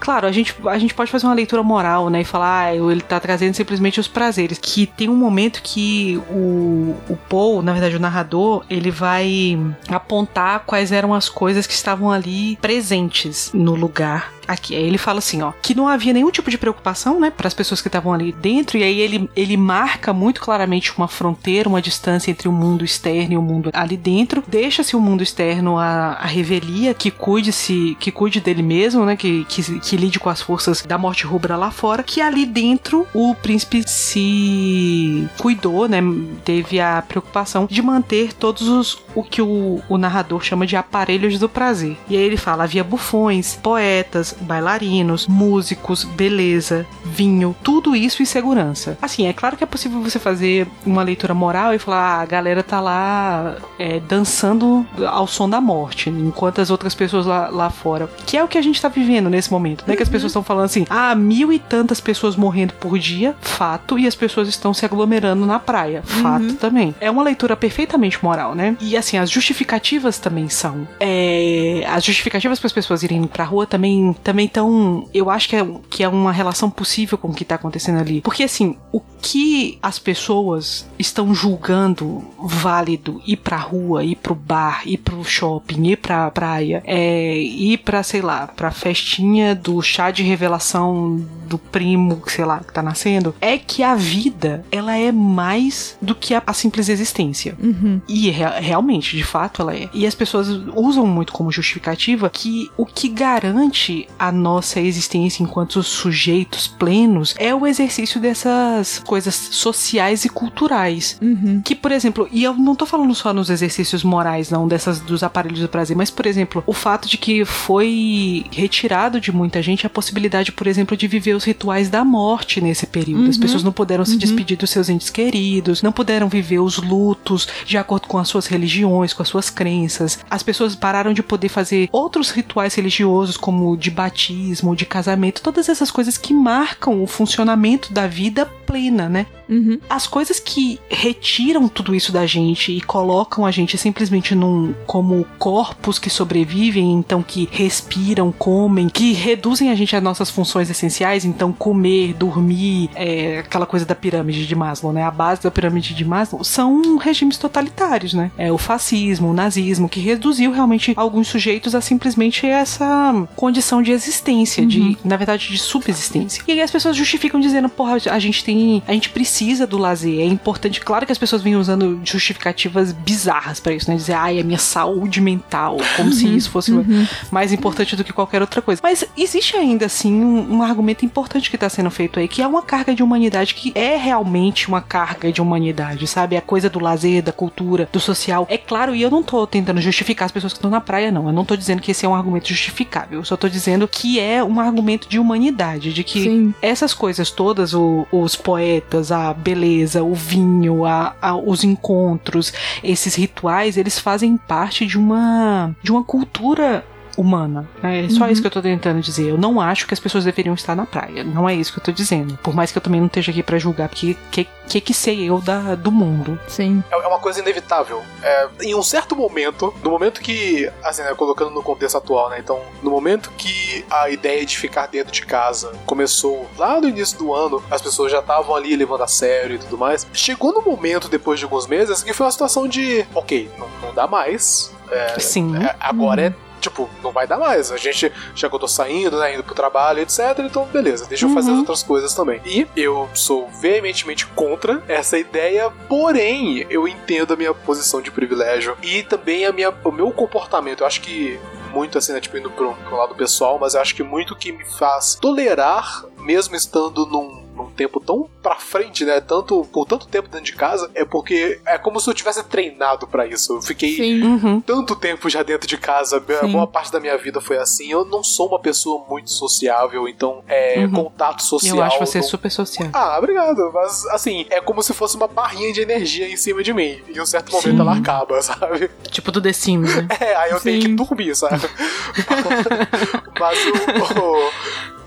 Claro, 0.00 0.26
a 0.26 0.32
gente, 0.32 0.54
a 0.66 0.78
gente 0.78 0.94
pode 0.94 1.10
fazer 1.10 1.26
uma 1.26 1.34
leitura 1.34 1.62
moral, 1.62 2.08
né? 2.08 2.22
E 2.22 2.24
falar, 2.24 2.64
ah, 2.64 2.74
ele 2.74 3.02
tá 3.02 3.20
trazendo 3.20 3.54
simplesmente 3.54 4.00
os 4.00 4.08
prazeres. 4.08 4.58
Que 4.60 4.86
tem 4.86 5.10
um 5.10 5.14
momento 5.14 5.60
que 5.62 6.20
o, 6.30 6.96
o 7.08 7.18
Paul, 7.28 7.62
na 7.62 7.72
verdade, 7.72 7.96
o 7.96 8.00
narrador, 8.00 8.64
ele 8.68 8.90
vai 8.90 9.58
apontar 9.88 10.60
quais 10.66 10.90
eram 10.90 11.12
as 11.12 11.28
coisas 11.28 11.66
que 11.66 11.74
estavam 11.74 12.10
ali 12.10 12.56
presentes 12.56 13.50
no 13.52 13.74
lugar 13.74 14.32
aqui. 14.52 14.74
Aí 14.74 14.82
ele 14.82 14.98
fala 14.98 15.18
assim, 15.18 15.42
ó, 15.42 15.52
que 15.62 15.74
não 15.74 15.88
havia 15.88 16.12
nenhum 16.12 16.30
tipo 16.30 16.50
de 16.50 16.58
preocupação, 16.58 17.20
né, 17.20 17.30
para 17.30 17.46
as 17.46 17.54
pessoas 17.54 17.80
que 17.80 17.88
estavam 17.88 18.12
ali 18.12 18.32
dentro, 18.32 18.76
e 18.78 18.82
aí 18.82 19.00
ele, 19.00 19.30
ele 19.36 19.56
marca 19.56 20.12
muito 20.12 20.40
claramente 20.40 20.92
uma 20.96 21.08
fronteira, 21.08 21.68
uma 21.68 21.80
distância 21.80 22.30
entre 22.30 22.48
o 22.48 22.52
mundo 22.52 22.84
externo 22.84 23.34
e 23.34 23.36
o 23.36 23.42
mundo 23.42 23.70
ali 23.72 23.96
dentro. 23.96 24.42
Deixa-se 24.46 24.96
o 24.96 25.00
mundo 25.00 25.22
externo 25.22 25.78
a, 25.78 26.14
a 26.14 26.26
revelia, 26.26 26.92
que 26.94 27.10
cuide-se, 27.10 27.96
que 28.00 28.10
cuide 28.10 28.40
dele 28.40 28.62
mesmo, 28.62 29.04
né, 29.04 29.16
que, 29.16 29.44
que, 29.44 29.80
que 29.90 29.96
lide 29.96 30.20
com 30.20 30.30
as 30.30 30.40
forças 30.40 30.82
da 30.82 30.96
morte 30.96 31.26
rubra 31.26 31.56
lá 31.56 31.72
fora, 31.72 32.04
que 32.04 32.20
ali 32.20 32.46
dentro 32.46 33.08
o 33.12 33.34
príncipe 33.34 33.82
se 33.88 35.28
cuidou, 35.36 35.88
né, 35.88 35.98
teve 36.44 36.78
a 36.78 37.02
preocupação 37.02 37.66
de 37.68 37.82
manter 37.82 38.32
todos 38.32 38.68
os 38.68 39.02
o 39.14 39.24
que 39.24 39.42
o, 39.42 39.82
o 39.88 39.98
narrador 39.98 40.42
chama 40.42 40.64
de 40.64 40.76
aparelhos 40.76 41.38
do 41.40 41.48
prazer. 41.48 41.96
E 42.08 42.16
aí 42.16 42.22
ele 42.22 42.36
fala: 42.36 42.62
havia 42.64 42.84
bufões, 42.84 43.58
poetas, 43.60 44.34
bailarinos, 44.40 45.26
músicos, 45.26 46.04
beleza, 46.04 46.86
vinho, 47.04 47.56
tudo 47.62 47.96
isso 47.96 48.22
e 48.22 48.26
segurança. 48.26 48.96
Assim, 49.02 49.26
é 49.26 49.32
claro 49.32 49.56
que 49.56 49.64
é 49.64 49.66
possível 49.66 50.00
você 50.00 50.18
fazer 50.18 50.68
uma 50.86 51.02
leitura 51.02 51.34
moral 51.34 51.74
e 51.74 51.78
falar: 51.78 52.18
ah, 52.18 52.20
a 52.20 52.26
galera 52.26 52.62
tá 52.62 52.80
lá 52.80 53.56
é, 53.78 54.00
dançando 54.00 54.86
ao 55.06 55.26
som 55.26 55.48
da 55.48 55.60
morte, 55.60 56.10
enquanto 56.10 56.60
as 56.60 56.70
outras 56.70 56.94
pessoas 56.94 57.26
lá, 57.26 57.48
lá 57.48 57.70
fora. 57.70 58.08
Que 58.26 58.36
é 58.36 58.44
o 58.44 58.48
que 58.48 58.58
a 58.58 58.62
gente 58.62 58.80
tá 58.80 58.88
vivendo 58.88 59.28
nesse 59.28 59.50
momento, 59.50 59.79
Uhum. 59.86 59.96
Que 59.96 60.02
as 60.02 60.08
uhum. 60.08 60.12
pessoas 60.12 60.30
estão 60.30 60.42
falando 60.42 60.64
assim: 60.64 60.86
ah, 60.88 61.14
mil 61.14 61.52
e 61.52 61.58
tantas 61.58 62.00
pessoas 62.00 62.36
morrendo 62.36 62.74
por 62.74 62.98
dia, 62.98 63.34
fato, 63.40 63.98
e 63.98 64.06
as 64.06 64.14
pessoas 64.14 64.48
estão 64.48 64.72
se 64.72 64.84
aglomerando 64.84 65.46
na 65.46 65.58
praia, 65.58 66.02
fato 66.02 66.44
uhum. 66.44 66.54
também. 66.54 66.94
É 67.00 67.10
uma 67.10 67.22
leitura 67.22 67.56
perfeitamente 67.56 68.22
moral, 68.22 68.54
né? 68.54 68.76
E 68.80 68.96
assim, 68.96 69.16
as 69.18 69.30
justificativas 69.30 70.18
também 70.18 70.48
são. 70.48 70.86
É, 70.98 71.84
as 71.88 72.04
justificativas 72.04 72.58
para 72.58 72.66
as 72.66 72.72
pessoas 72.72 73.02
irem 73.02 73.26
pra 73.26 73.44
rua 73.44 73.66
também 73.66 74.14
também 74.22 74.48
tão. 74.48 75.08
Eu 75.12 75.30
acho 75.30 75.48
que 75.48 75.56
é, 75.56 75.66
que 75.88 76.02
é 76.02 76.08
uma 76.08 76.32
relação 76.32 76.70
possível 76.70 77.18
com 77.18 77.28
o 77.28 77.34
que 77.34 77.44
tá 77.44 77.54
acontecendo 77.54 77.98
ali. 77.98 78.20
Porque 78.20 78.42
assim, 78.42 78.76
o 78.92 79.00
que 79.20 79.78
as 79.82 79.98
pessoas 79.98 80.86
estão 80.98 81.34
julgando 81.34 82.24
válido 82.38 83.20
ir 83.26 83.36
pra 83.36 83.56
rua, 83.56 84.02
ir 84.02 84.16
pro 84.16 84.34
bar, 84.34 84.82
ir 84.86 84.98
pro 84.98 85.22
shopping, 85.24 85.88
ir 85.88 85.96
pra 85.96 86.30
praia, 86.30 86.82
é, 86.84 87.36
ir 87.36 87.78
pra, 87.78 88.02
sei 88.02 88.22
lá, 88.22 88.46
pra 88.46 88.70
festinha 88.70 89.54
do 89.54 89.69
chá 89.82 90.10
de 90.10 90.22
revelação 90.22 91.24
do 91.46 91.58
primo, 91.58 92.22
sei 92.26 92.44
lá, 92.44 92.60
que 92.60 92.72
tá 92.72 92.82
nascendo, 92.82 93.34
é 93.40 93.58
que 93.58 93.82
a 93.82 93.94
vida, 93.94 94.64
ela 94.70 94.96
é 94.96 95.12
mais 95.12 95.96
do 96.00 96.14
que 96.14 96.34
a, 96.34 96.42
a 96.46 96.52
simples 96.52 96.88
existência. 96.88 97.56
Uhum. 97.60 98.00
E 98.08 98.30
realmente, 98.30 99.16
de 99.16 99.24
fato, 99.24 99.62
ela 99.62 99.74
é. 99.74 99.88
E 99.92 100.06
as 100.06 100.14
pessoas 100.14 100.48
usam 100.74 101.06
muito 101.06 101.32
como 101.32 101.50
justificativa 101.50 102.30
que 102.30 102.70
o 102.76 102.86
que 102.86 103.08
garante 103.08 104.08
a 104.18 104.30
nossa 104.30 104.80
existência 104.80 105.42
enquanto 105.42 105.82
sujeitos 105.82 106.66
plenos 106.66 107.34
é 107.38 107.54
o 107.54 107.66
exercício 107.66 108.20
dessas 108.20 109.00
coisas 109.00 109.34
sociais 109.34 110.24
e 110.24 110.28
culturais. 110.28 111.18
Uhum. 111.20 111.60
Que, 111.64 111.74
por 111.74 111.92
exemplo, 111.92 112.28
e 112.30 112.44
eu 112.44 112.54
não 112.54 112.74
tô 112.74 112.86
falando 112.86 113.14
só 113.14 113.32
nos 113.32 113.50
exercícios 113.50 114.04
morais, 114.04 114.50
não, 114.50 114.68
dessas 114.68 115.00
dos 115.00 115.22
aparelhos 115.22 115.60
do 115.60 115.68
prazer, 115.68 115.96
mas, 115.96 116.10
por 116.10 116.26
exemplo, 116.26 116.62
o 116.66 116.72
fato 116.72 117.08
de 117.08 117.18
que 117.18 117.44
foi 117.44 118.44
retirado 118.52 119.20
de 119.20 119.32
muita 119.32 119.59
gente 119.62 119.86
a 119.86 119.90
possibilidade, 119.90 120.52
por 120.52 120.66
exemplo, 120.66 120.96
de 120.96 121.06
viver 121.06 121.34
os 121.34 121.44
rituais 121.44 121.88
da 121.88 122.04
morte 122.04 122.60
nesse 122.60 122.86
período. 122.86 123.24
Uhum. 123.24 123.30
As 123.30 123.38
pessoas 123.38 123.62
não 123.62 123.72
puderam 123.72 124.04
se 124.04 124.12
uhum. 124.12 124.18
despedir 124.18 124.56
dos 124.56 124.70
seus 124.70 124.88
entes 124.88 125.10
queridos, 125.10 125.82
não 125.82 125.92
puderam 125.92 126.28
viver 126.28 126.58
os 126.58 126.78
lutos 126.78 127.48
de 127.64 127.76
acordo 127.76 128.06
com 128.06 128.18
as 128.18 128.28
suas 128.28 128.46
religiões, 128.46 129.12
com 129.12 129.22
as 129.22 129.28
suas 129.28 129.50
crenças. 129.50 130.18
As 130.30 130.42
pessoas 130.42 130.74
pararam 130.74 131.12
de 131.12 131.22
poder 131.22 131.48
fazer 131.48 131.88
outros 131.92 132.30
rituais 132.30 132.74
religiosos, 132.74 133.36
como 133.36 133.76
de 133.76 133.90
batismo, 133.90 134.76
de 134.76 134.86
casamento, 134.86 135.42
todas 135.42 135.68
essas 135.68 135.90
coisas 135.90 136.16
que 136.16 136.32
marcam 136.32 137.02
o 137.02 137.06
funcionamento 137.06 137.92
da 137.92 138.06
vida 138.06 138.46
plena, 138.46 139.08
né? 139.08 139.26
Uhum. 139.48 139.80
As 139.88 140.06
coisas 140.06 140.38
que 140.38 140.78
retiram 140.88 141.68
tudo 141.68 141.92
isso 141.92 142.12
da 142.12 142.24
gente 142.24 142.70
e 142.70 142.80
colocam 142.80 143.44
a 143.44 143.50
gente 143.50 143.76
simplesmente 143.76 144.32
num 144.32 144.72
como 144.86 145.26
corpos 145.38 145.98
que 145.98 146.08
sobrevivem, 146.08 146.92
então 146.92 147.20
que 147.20 147.48
respiram, 147.50 148.30
comem, 148.30 148.88
que 148.88 149.12
reduzem 149.12 149.49
a 149.70 149.74
gente 149.74 149.94
às 149.94 150.02
nossas 150.02 150.30
funções 150.30 150.70
essenciais, 150.70 151.24
então 151.24 151.52
comer, 151.52 152.14
dormir, 152.14 152.90
é, 152.94 153.38
aquela 153.40 153.66
coisa 153.66 153.84
da 153.84 153.94
pirâmide 153.94 154.46
de 154.46 154.54
Maslow, 154.54 154.92
né? 154.92 155.02
A 155.02 155.10
base 155.10 155.42
da 155.42 155.50
pirâmide 155.50 155.94
de 155.94 156.04
Maslow 156.04 156.44
são 156.44 156.96
regimes 156.96 157.36
totalitários, 157.36 158.14
né? 158.14 158.30
É 158.38 158.52
o 158.52 158.58
fascismo, 158.58 159.30
o 159.30 159.32
nazismo, 159.32 159.88
que 159.88 160.00
reduziu 160.00 160.52
realmente 160.52 160.92
alguns 160.96 161.28
sujeitos 161.28 161.74
a 161.74 161.80
simplesmente 161.80 162.46
essa 162.46 163.26
condição 163.36 163.82
de 163.82 163.90
existência, 163.90 164.62
uhum. 164.62 164.68
de, 164.68 164.98
na 165.04 165.16
verdade, 165.16 165.48
de 165.48 165.58
subsistência. 165.58 166.42
E 166.46 166.52
aí 166.52 166.60
as 166.60 166.70
pessoas 166.70 166.96
justificam 166.96 167.40
dizendo, 167.40 167.68
porra, 167.68 167.98
a 168.10 168.18
gente 168.18 168.44
tem, 168.44 168.82
a 168.86 168.92
gente 168.92 169.10
precisa 169.10 169.66
do 169.66 169.78
lazer. 169.78 170.20
É 170.20 170.24
importante, 170.24 170.80
claro 170.80 171.06
que 171.06 171.12
as 171.12 171.18
pessoas 171.18 171.42
vêm 171.42 171.56
usando 171.56 172.00
justificativas 172.04 172.92
bizarras 172.92 173.60
para 173.60 173.72
isso, 173.72 173.90
né? 173.90 173.96
Dizer, 173.96 174.14
ai, 174.14 174.38
é 174.38 174.42
minha 174.42 174.58
saúde 174.58 175.20
mental, 175.20 175.78
como 175.96 176.12
se 176.12 176.26
uhum, 176.26 176.36
isso 176.36 176.50
fosse 176.50 176.72
uhum. 176.72 177.06
mais 177.30 177.52
importante 177.52 177.96
do 177.96 178.04
que 178.04 178.12
qualquer 178.12 178.40
outra 178.40 178.62
coisa. 178.62 178.80
Mas 178.82 179.04
existe 179.16 179.39
ainda 179.56 179.86
assim 179.86 180.12
um, 180.22 180.56
um 180.56 180.62
argumento 180.62 181.04
importante 181.04 181.48
que 181.48 181.56
está 181.56 181.68
sendo 181.68 181.90
feito 181.90 182.18
aí, 182.18 182.28
que 182.28 182.42
é 182.42 182.46
uma 182.46 182.62
carga 182.62 182.94
de 182.94 183.02
humanidade 183.02 183.54
que 183.54 183.72
é 183.74 183.96
realmente 183.96 184.68
uma 184.68 184.80
carga 184.80 185.32
de 185.32 185.40
humanidade, 185.40 186.06
sabe? 186.06 186.36
A 186.36 186.40
coisa 186.40 186.68
do 186.68 186.78
lazer, 186.78 187.22
da 187.22 187.32
cultura, 187.32 187.88
do 187.92 188.00
social. 188.00 188.46
É 188.48 188.58
claro, 188.58 188.94
e 188.94 189.02
eu 189.02 189.10
não 189.10 189.22
tô 189.22 189.46
tentando 189.46 189.80
justificar 189.80 190.26
as 190.26 190.32
pessoas 190.32 190.52
que 190.52 190.58
estão 190.58 190.70
na 190.70 190.80
praia, 190.80 191.10
não. 191.10 191.26
Eu 191.26 191.32
não 191.32 191.44
tô 191.44 191.56
dizendo 191.56 191.80
que 191.82 191.90
esse 191.90 192.04
é 192.04 192.08
um 192.08 192.14
argumento 192.14 192.48
justificável. 192.48 193.20
Eu 193.20 193.24
só 193.24 193.36
tô 193.36 193.48
dizendo 193.48 193.88
que 193.88 194.20
é 194.20 194.42
um 194.42 194.60
argumento 194.60 195.08
de 195.08 195.18
humanidade, 195.18 195.92
de 195.92 196.04
que 196.04 196.24
Sim. 196.24 196.54
essas 196.60 196.92
coisas 196.92 197.30
todas, 197.30 197.74
o, 197.74 198.06
os 198.12 198.36
poetas, 198.36 199.10
a 199.10 199.32
beleza, 199.32 200.02
o 200.02 200.14
vinho, 200.14 200.84
a, 200.84 201.14
a, 201.20 201.36
os 201.36 201.64
encontros, 201.64 202.52
esses 202.82 203.14
rituais, 203.14 203.76
eles 203.76 203.98
fazem 203.98 204.36
parte 204.36 204.86
de 204.86 204.98
uma 204.98 205.74
de 205.82 205.90
uma 205.90 206.04
cultura 206.04 206.84
humana. 207.16 207.68
É 207.82 208.08
só 208.08 208.24
uhum. 208.24 208.30
isso 208.30 208.40
que 208.40 208.46
eu 208.46 208.50
tô 208.50 208.62
tentando 208.62 209.00
dizer. 209.00 209.28
Eu 209.28 209.38
não 209.38 209.60
acho 209.60 209.86
que 209.86 209.94
as 209.94 210.00
pessoas 210.00 210.24
deveriam 210.24 210.54
estar 210.54 210.74
na 210.74 210.86
praia. 210.86 211.24
Não 211.24 211.48
é 211.48 211.54
isso 211.54 211.72
que 211.72 211.78
eu 211.78 211.84
tô 211.84 211.92
dizendo. 211.92 212.38
Por 212.42 212.54
mais 212.54 212.72
que 212.72 212.78
eu 212.78 212.82
também 212.82 213.00
não 213.00 213.06
esteja 213.06 213.30
aqui 213.30 213.42
para 213.42 213.58
julgar, 213.58 213.88
porque 213.88 214.16
que, 214.30 214.48
que 214.68 214.80
que 214.80 214.94
sei 214.94 215.28
eu 215.28 215.40
da, 215.40 215.74
do 215.74 215.90
mundo. 215.90 216.38
Sim. 216.48 216.82
É, 216.90 216.94
é 216.94 217.06
uma 217.06 217.18
coisa 217.18 217.40
inevitável. 217.40 218.02
É, 218.22 218.48
em 218.62 218.74
um 218.74 218.82
certo 218.82 219.14
momento, 219.16 219.74
no 219.82 219.90
momento 219.90 220.20
que, 220.20 220.70
assim, 220.82 221.02
né, 221.02 221.14
colocando 221.14 221.50
no 221.50 221.62
contexto 221.62 221.96
atual, 221.96 222.30
né? 222.30 222.38
Então, 222.38 222.60
no 222.82 222.90
momento 222.90 223.30
que 223.36 223.84
a 223.90 224.10
ideia 224.10 224.44
de 224.44 224.56
ficar 224.56 224.86
dentro 224.86 225.12
de 225.12 225.24
casa 225.24 225.72
começou 225.86 226.48
lá 226.56 226.80
no 226.80 226.88
início 226.88 227.18
do 227.18 227.34
ano, 227.34 227.62
as 227.70 227.82
pessoas 227.82 228.10
já 228.12 228.20
estavam 228.20 228.54
ali 228.54 228.74
levando 228.76 229.02
a 229.02 229.08
sério 229.08 229.56
e 229.56 229.58
tudo 229.58 229.76
mais. 229.76 230.06
Chegou 230.12 230.52
no 230.52 230.62
momento, 230.62 231.08
depois 231.08 231.38
de 231.38 231.44
alguns 231.44 231.66
meses, 231.66 232.02
que 232.02 232.12
foi 232.12 232.26
uma 232.26 232.32
situação 232.32 232.68
de, 232.68 233.06
ok, 233.14 233.50
não, 233.58 233.68
não 233.82 233.94
dá 233.94 234.06
mais. 234.06 234.72
É, 234.90 235.18
Sim. 235.18 235.56
É, 235.56 235.74
agora 235.78 236.22
é 236.22 236.34
tipo, 236.60 236.88
não 237.02 237.10
vai 237.10 237.26
dar 237.26 237.38
mais. 237.38 237.72
A 237.72 237.76
gente, 237.76 238.12
já 238.34 238.48
que 238.48 238.54
eu 238.54 238.58
tô 238.58 238.68
saindo, 238.68 239.18
né, 239.18 239.34
indo 239.34 239.42
pro 239.42 239.54
trabalho, 239.54 240.00
etc. 240.00 240.38
Então, 240.40 240.64
beleza, 240.66 241.06
deixa 241.06 241.26
eu 241.26 241.30
fazer 241.30 241.50
uhum. 241.50 241.58
outras 241.58 241.82
coisas 241.82 242.14
também. 242.14 242.40
E 242.44 242.66
eu 242.76 243.08
sou 243.14 243.48
veementemente 243.48 244.26
contra 244.26 244.82
essa 244.88 245.18
ideia, 245.18 245.70
porém, 245.88 246.66
eu 246.70 246.86
entendo 246.86 247.32
a 247.34 247.36
minha 247.36 247.54
posição 247.54 248.00
de 248.00 248.10
privilégio 248.10 248.76
e 248.82 249.02
também 249.02 249.46
a 249.46 249.52
minha, 249.52 249.70
o 249.84 249.90
meu 249.90 250.10
comportamento. 250.10 250.80
Eu 250.80 250.86
acho 250.86 251.00
que 251.00 251.38
muito 251.72 251.98
assim, 251.98 252.12
né, 252.12 252.20
tipo, 252.20 252.36
indo 252.36 252.50
pro, 252.50 252.74
pro 252.74 252.96
lado 252.96 253.14
pessoal, 253.14 253.58
mas 253.58 253.74
eu 253.74 253.80
acho 253.80 253.94
que 253.94 254.02
muito 254.02 254.36
que 254.36 254.52
me 254.52 254.64
faz 254.64 255.14
tolerar, 255.14 256.04
mesmo 256.18 256.54
estando 256.54 257.06
num 257.06 257.49
um 257.60 257.70
tempo 257.70 258.00
tão 258.00 258.28
pra 258.42 258.56
frente, 258.56 259.04
né? 259.04 259.20
Tanto, 259.20 259.64
por 259.72 259.86
tanto 259.86 260.06
tempo 260.06 260.28
dentro 260.28 260.46
de 260.46 260.54
casa, 260.54 260.90
é 260.94 261.04
porque 261.04 261.60
é 261.66 261.78
como 261.78 262.00
se 262.00 262.08
eu 262.08 262.14
tivesse 262.14 262.42
treinado 262.44 263.06
para 263.06 263.26
isso. 263.26 263.54
Eu 263.54 263.62
fiquei 263.62 264.22
uhum. 264.22 264.60
tanto 264.60 264.96
tempo 264.96 265.28
já 265.28 265.42
dentro 265.42 265.68
de 265.68 265.76
casa, 265.76 266.22
a 266.42 266.46
boa 266.46 266.66
parte 266.66 266.92
da 266.92 267.00
minha 267.00 267.16
vida 267.16 267.40
foi 267.40 267.58
assim. 267.58 267.90
Eu 267.90 268.04
não 268.04 268.22
sou 268.22 268.48
uma 268.48 268.58
pessoa 268.58 269.04
muito 269.08 269.30
sociável, 269.30 270.08
então 270.08 270.42
é 270.48 270.84
uhum. 270.84 270.92
contato 270.92 271.42
social. 271.42 271.76
Eu 271.76 271.82
acho 271.82 271.98
você 271.98 272.18
não... 272.18 272.26
super 272.26 272.50
social. 272.50 272.88
Ah, 272.92 273.18
obrigado. 273.18 273.70
Mas 273.72 274.06
assim, 274.06 274.46
é 274.50 274.60
como 274.60 274.82
se 274.82 274.92
fosse 274.92 275.16
uma 275.16 275.28
barrinha 275.28 275.72
de 275.72 275.80
energia 275.80 276.28
em 276.28 276.36
cima 276.36 276.62
de 276.62 276.72
mim. 276.72 277.02
E 277.08 277.16
em 277.16 277.20
um 277.20 277.26
certo 277.26 277.52
momento 277.52 277.74
Sim. 277.74 277.80
ela 277.80 277.96
acaba, 277.96 278.40
sabe? 278.42 278.90
Tipo 279.10 279.30
do 279.32 279.40
The 279.40 279.52
Sims, 279.52 279.94
né? 279.94 280.08
É, 280.20 280.34
aí 280.36 280.50
eu 280.50 280.58
Sim. 280.58 280.64
tenho 280.64 280.80
que 280.82 280.88
dormir, 280.88 281.34
sabe? 281.36 281.60
mas 283.38 283.58
o, 283.66 284.20
o 284.20 284.50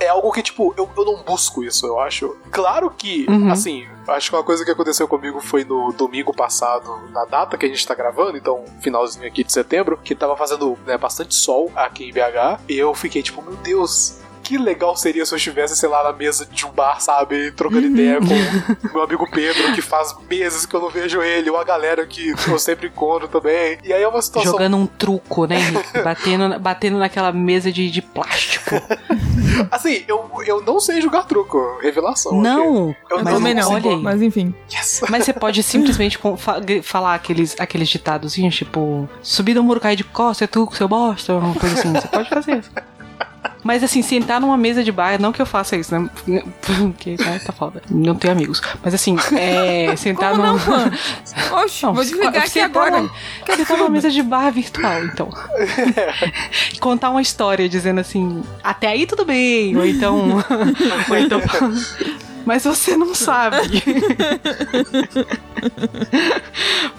é 0.04 0.10
algo 0.10 0.32
que, 0.32 0.42
tipo, 0.42 0.74
eu, 0.78 0.90
eu 0.96 1.06
não 1.06 1.24
busco 1.24 1.64
isso, 1.64 1.86
eu 1.86 2.00
acho. 2.00 2.36
Claro 2.52 2.90
que, 2.90 3.26
uhum. 3.30 3.52
assim, 3.52 3.88
acho 4.08 4.30
que 4.30 4.36
uma 4.36 4.44
coisa 4.44 4.64
que 4.64 4.72
aconteceu 4.72 5.08
comigo 5.08 5.40
foi 5.40 5.64
no 5.64 5.92
domingo 5.92 6.34
passado, 6.34 7.00
na 7.12 7.26
data 7.26 7.58
que 7.58 7.66
a 7.66 7.70
gente 7.70 7.86
tá 7.86 7.96
gravando, 7.96 8.38
então, 8.38 8.64
finalzinho 8.80 9.26
aqui 9.26 9.44
de 9.44 9.52
setembro, 9.52 9.98
que 9.98 10.14
tava 10.14 10.36
fazendo 10.38 10.78
né, 10.86 10.98
bastante 10.98 11.34
sol 11.34 11.72
aqui 11.76 12.10
em 12.10 12.14
BH, 12.14 12.62
e 12.70 12.78
eu 12.78 12.94
fiquei 12.94 13.24
tipo, 13.24 13.42
meu 13.42 13.56
Deus, 13.56 14.20
que 14.44 14.58
legal 14.58 14.96
seria 14.96 15.26
se 15.26 15.34
eu 15.34 15.38
estivesse, 15.38 15.76
sei 15.76 15.88
lá, 15.90 16.04
na 16.04 16.14
mesa 16.14 16.46
de 16.46 16.66
um 16.66 16.72
bar, 16.72 17.00
sabe? 17.02 17.52
Trocando 17.52 17.88
Uhum. 17.88 17.94
ideia 17.94 18.20
com 18.20 18.88
o 18.90 18.94
meu 18.94 19.04
amigo 19.04 19.30
Pedro, 19.32 19.74
que 19.74 19.82
faz 19.82 20.16
meses 20.30 20.66
que 20.66 20.76
eu 20.76 20.82
não 20.82 20.90
vejo 20.90 21.22
ele, 21.22 21.50
ou 21.50 21.58
a 21.58 21.64
galera 21.64 22.06
que 22.06 22.34
eu 22.48 22.60
sempre 22.60 22.88
encontro 22.88 23.28
também. 23.28 23.78
E 23.84 23.92
aí 23.94 24.04
é 24.04 24.08
uma 24.08 24.22
situação. 24.22 24.52
Jogando 24.52 24.78
um 24.78 24.86
truco, 24.86 25.46
né, 25.46 25.56
Henrique? 25.58 26.00
Batendo, 26.04 26.60
batendo 26.60 26.98
naquela 26.98 27.32
mesa 27.32 27.72
de, 27.72 27.90
de 27.90 28.02
plástico. 28.02 28.72
Assim, 29.72 30.04
eu, 30.08 30.30
eu 30.46 30.62
não 30.62 30.80
sei 30.80 31.00
jogar 31.02 31.24
truco. 31.24 31.80
Revelação. 31.82 32.34
Não! 32.42 32.96
Eu 33.10 33.18
Eu 33.18 33.24
mas 33.24 33.34
também 33.34 33.54
não, 33.54 33.72
olha 33.72 33.92
aí. 33.92 33.98
mas 34.02 34.22
enfim. 34.22 34.54
Yes. 34.72 35.02
Mas 35.10 35.26
você 35.26 35.34
pode 35.34 35.62
simplesmente 35.64 36.20
falar 36.82 37.14
aqueles, 37.14 37.56
aqueles 37.60 37.88
ditadozinhos, 37.90 38.56
tipo, 38.56 39.08
subir 39.22 39.54
do 39.54 39.64
muro, 39.64 39.80
cair 39.80 39.96
de 39.96 40.04
costa, 40.04 40.44
é 40.44 40.48
tu, 40.48 40.68
seu 40.74 40.88
bosta, 40.88 41.34
uma 41.36 41.54
coisa 41.56 41.76
assim. 41.80 41.94
Você 41.94 42.08
pode 42.08 42.30
fazer 42.30 42.58
isso. 42.60 42.72
Mas 43.64 43.84
assim, 43.84 44.02
sentar 44.02 44.42
numa 44.42 44.58
mesa 44.58 44.84
de 44.84 44.92
bar, 44.92 45.20
não 45.22 45.32
que 45.32 45.42
eu 45.42 45.46
faça 45.46 45.76
isso, 45.76 45.98
né? 45.98 46.10
Porque 46.62 47.16
né, 47.20 47.40
tá 47.46 47.54
foda. 47.54 47.82
Não 47.90 48.14
tenho 48.16 48.34
amigos. 48.34 48.62
Mas 48.84 48.94
assim, 48.94 49.16
é. 49.38 49.96
Sentar 49.98 50.32
Como 50.32 50.44
não, 50.44 50.54
num. 50.54 50.60
Juan? 50.60 50.92
Oxe, 51.64 51.86
Não, 51.86 51.94
vou 51.94 52.04
desligar 52.04 52.36
aqui 52.36 52.60
agora. 52.60 53.02
numa- 53.02 53.12
Sentar 53.56 53.78
numa 53.78 53.90
mesa 53.90 54.10
de 54.12 54.22
bar 54.22 54.52
virtual, 54.52 55.04
então. 55.06 55.30
Contar 56.80 57.10
uma 57.10 57.22
história 57.22 57.68
dizendo 57.70 58.00
assim, 58.02 58.44
até 58.64 58.88
aí 58.88 59.06
tudo 59.06 59.24
bem. 59.26 59.76
Ou 59.78 59.86
então. 59.86 60.44
ou 61.10 61.18
então. 61.18 61.42
Mas 62.46 62.64
você 62.66 62.98
não 62.98 63.16
sabe. 63.16 63.82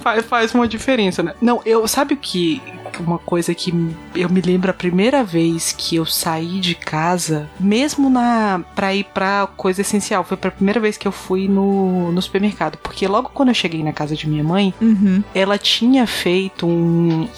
faz, 0.01 0.25
faz 0.25 0.55
uma 0.55 0.67
diferença, 0.67 1.23
né? 1.23 1.35
Não, 1.41 1.61
eu. 1.67 1.87
Sabe 1.87 2.15
o 2.15 2.17
que. 2.17 2.63
Uma 3.03 3.19
coisa 3.19 3.55
que 3.55 3.73
eu 4.15 4.29
me 4.29 4.41
lembro 4.41 4.71
a 4.71 4.75
primeira 4.75 5.23
vez 5.25 5.75
que 5.77 5.97
eu 5.97 6.07
saí 6.07 6.61
de 6.61 6.75
casa, 6.75 7.49
mesmo 7.59 8.09
na 8.11 8.63
pra 8.75 8.95
ir 8.95 9.05
pra 9.05 9.49
coisa 9.57 9.81
essencial, 9.81 10.25
foi 10.25 10.37
pra 10.37 10.51
primeira 10.51 10.81
vez 10.81 10.97
que 10.97 11.07
eu 11.09 11.13
fui 11.13 11.49
no, 11.49 12.13
no 12.13 12.23
supermercado. 12.23 12.77
Porque 12.79 13.07
logo 13.07 13.31
quando 13.33 13.49
eu 13.51 13.55
cheguei 13.55 13.83
na 13.83 13.93
casa 13.93 14.15
de 14.15 14.29
minha 14.29 14.45
mãe, 14.45 14.73
Uhum. 14.81 15.23
ela 15.35 15.57
tinha 15.59 16.07
feito 16.07 16.67
um. 16.67 17.29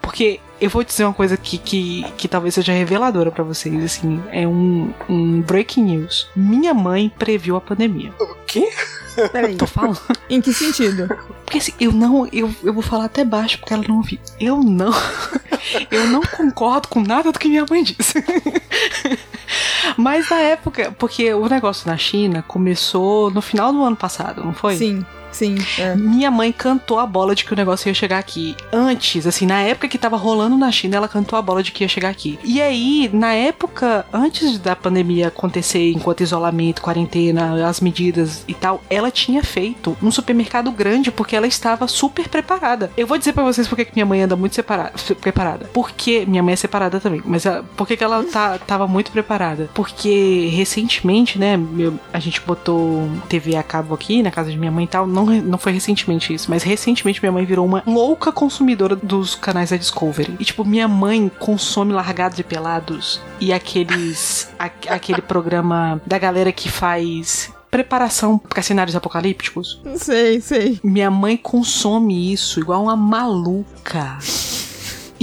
Porque 0.00 0.40
eu 0.60 0.68
vou 0.70 0.82
dizer 0.84 1.04
uma 1.04 1.12
coisa 1.12 1.34
aqui 1.34 1.58
que, 1.58 2.04
que 2.16 2.28
talvez 2.28 2.54
seja 2.54 2.72
reveladora 2.72 3.30
pra 3.30 3.42
vocês, 3.44 3.82
assim, 3.82 4.20
é 4.30 4.46
um, 4.46 4.92
um 5.08 5.40
breaking 5.40 5.82
news. 5.84 6.28
Minha 6.36 6.72
mãe 6.74 7.10
previu 7.18 7.56
a 7.56 7.60
pandemia. 7.60 8.12
O 8.20 8.34
quê? 8.46 8.68
Peraí. 9.30 9.56
Tô 9.56 9.66
falando. 9.66 10.00
Em 10.28 10.40
que 10.40 10.52
sentido? 10.52 11.08
Porque 11.44 11.58
assim, 11.58 11.72
eu 11.80 11.92
não. 11.92 12.26
Eu, 12.32 12.54
eu 12.62 12.72
vou 12.72 12.82
falar 12.82 13.06
até 13.06 13.24
baixo 13.24 13.58
porque 13.58 13.74
ela 13.74 13.84
não 13.86 13.96
ouviu. 13.96 14.18
Eu 14.40 14.62
não. 14.62 14.92
Eu 15.90 16.08
não 16.08 16.22
concordo 16.22 16.88
com 16.88 17.00
nada 17.00 17.30
do 17.30 17.38
que 17.38 17.48
minha 17.48 17.64
mãe 17.68 17.84
disse. 17.84 18.14
Mas 19.96 20.28
na 20.28 20.40
época, 20.40 20.92
porque 20.98 21.32
o 21.32 21.48
negócio 21.48 21.88
na 21.88 21.96
China 21.96 22.42
começou 22.46 23.30
no 23.30 23.40
final 23.40 23.72
do 23.72 23.82
ano 23.84 23.94
passado, 23.94 24.44
não 24.44 24.52
foi? 24.52 24.76
Sim, 24.76 25.06
sim. 25.32 25.56
é. 25.78 25.94
Minha 25.96 26.30
mãe 26.30 26.52
cantou 26.52 26.98
a 26.98 27.06
bola 27.06 27.34
de 27.34 27.44
que 27.44 27.52
o 27.52 27.56
negócio 27.56 27.88
ia 27.88 27.94
chegar 27.94 28.18
aqui. 28.18 28.56
Antes, 28.72 29.26
assim, 29.26 29.46
na 29.46 29.60
época 29.60 29.88
que 29.88 29.98
tava 29.98 30.16
rolando 30.16 30.56
na 30.56 30.70
China, 30.70 30.96
ela 30.96 31.08
cantou 31.08 31.38
a 31.38 31.42
bola 31.42 31.62
de 31.62 31.72
que 31.72 31.84
ia 31.84 31.88
chegar 31.88 32.08
aqui. 32.10 32.38
E 32.44 32.60
aí, 32.60 33.10
na 33.12 33.32
época, 33.34 34.04
antes 34.12 34.58
da 34.58 34.74
pandemia 34.76 35.28
acontecer, 35.28 35.90
enquanto 35.92 36.22
isolamento, 36.22 36.82
quarentena, 36.82 37.66
as 37.68 37.80
medidas 37.80 38.44
e 38.46 38.54
tal, 38.54 38.82
ela 38.88 39.10
tinha 39.10 39.42
feito 39.42 39.96
um 40.02 40.10
supermercado 40.10 40.70
grande 40.70 41.10
porque 41.10 41.34
ela 41.36 41.46
estava 41.46 41.86
super 41.88 42.28
preparada. 42.28 42.90
Eu 42.96 43.06
vou 43.06 43.18
dizer 43.18 43.32
pra 43.32 43.42
vocês 43.44 43.66
porque 43.68 43.84
que 43.84 43.92
minha 43.94 44.06
mãe 44.06 44.22
anda 44.22 44.36
muito 44.36 44.54
separada, 44.54 44.92
preparada. 45.20 45.70
Porque 45.72 46.24
minha 46.26 46.42
mãe 46.42 46.52
é 46.52 46.56
separada 46.56 47.00
também, 47.00 47.22
mas 47.24 47.46
a, 47.46 47.62
por 47.76 47.86
que 47.86 47.96
que 47.96 48.04
ela 48.04 48.22
tá, 48.24 48.58
tava 48.58 48.86
muito 48.86 49.10
preparada? 49.10 49.68
Porque 49.74 50.48
recentemente, 50.52 51.38
né, 51.38 51.56
meu- 51.56 51.98
a 52.12 52.18
gente 52.18 52.40
botou 52.40 53.08
TV 53.28 53.56
a 53.56 53.62
cabo 53.62 53.94
aqui 53.94 54.22
na 54.22 54.30
casa 54.30 54.50
de 54.50 54.56
minha 54.58 54.70
mãe 54.70 54.84
e 54.84 54.88
tal. 54.88 55.06
Não, 55.06 55.21
re- 55.24 55.40
não 55.40 55.58
foi 55.58 55.72
recentemente 55.72 56.32
isso, 56.34 56.50
mas 56.50 56.62
recentemente 56.62 57.20
minha 57.22 57.32
mãe 57.32 57.44
virou 57.44 57.64
uma 57.66 57.82
louca 57.86 58.30
consumidora 58.32 58.94
dos 58.96 59.34
canais 59.34 59.70
da 59.70 59.76
Discovery. 59.76 60.36
E 60.38 60.44
tipo, 60.44 60.64
minha 60.64 60.86
mãe 60.88 61.30
consome 61.38 61.92
Largados 61.92 62.38
e 62.38 62.42
Pelados 62.42 63.20
e 63.40 63.52
aqueles. 63.52 64.48
a- 64.58 64.70
aquele 64.94 65.22
programa 65.22 66.00
da 66.06 66.18
galera 66.18 66.52
que 66.52 66.68
faz 66.70 67.50
preparação 67.70 68.36
para 68.36 68.60
cenários 68.62 68.94
apocalípticos. 68.94 69.80
Sei, 69.96 70.40
sei. 70.42 70.78
Minha 70.84 71.10
mãe 71.10 71.36
consome 71.38 72.30
isso 72.32 72.60
igual 72.60 72.82
uma 72.82 72.96
maluca. 72.96 74.18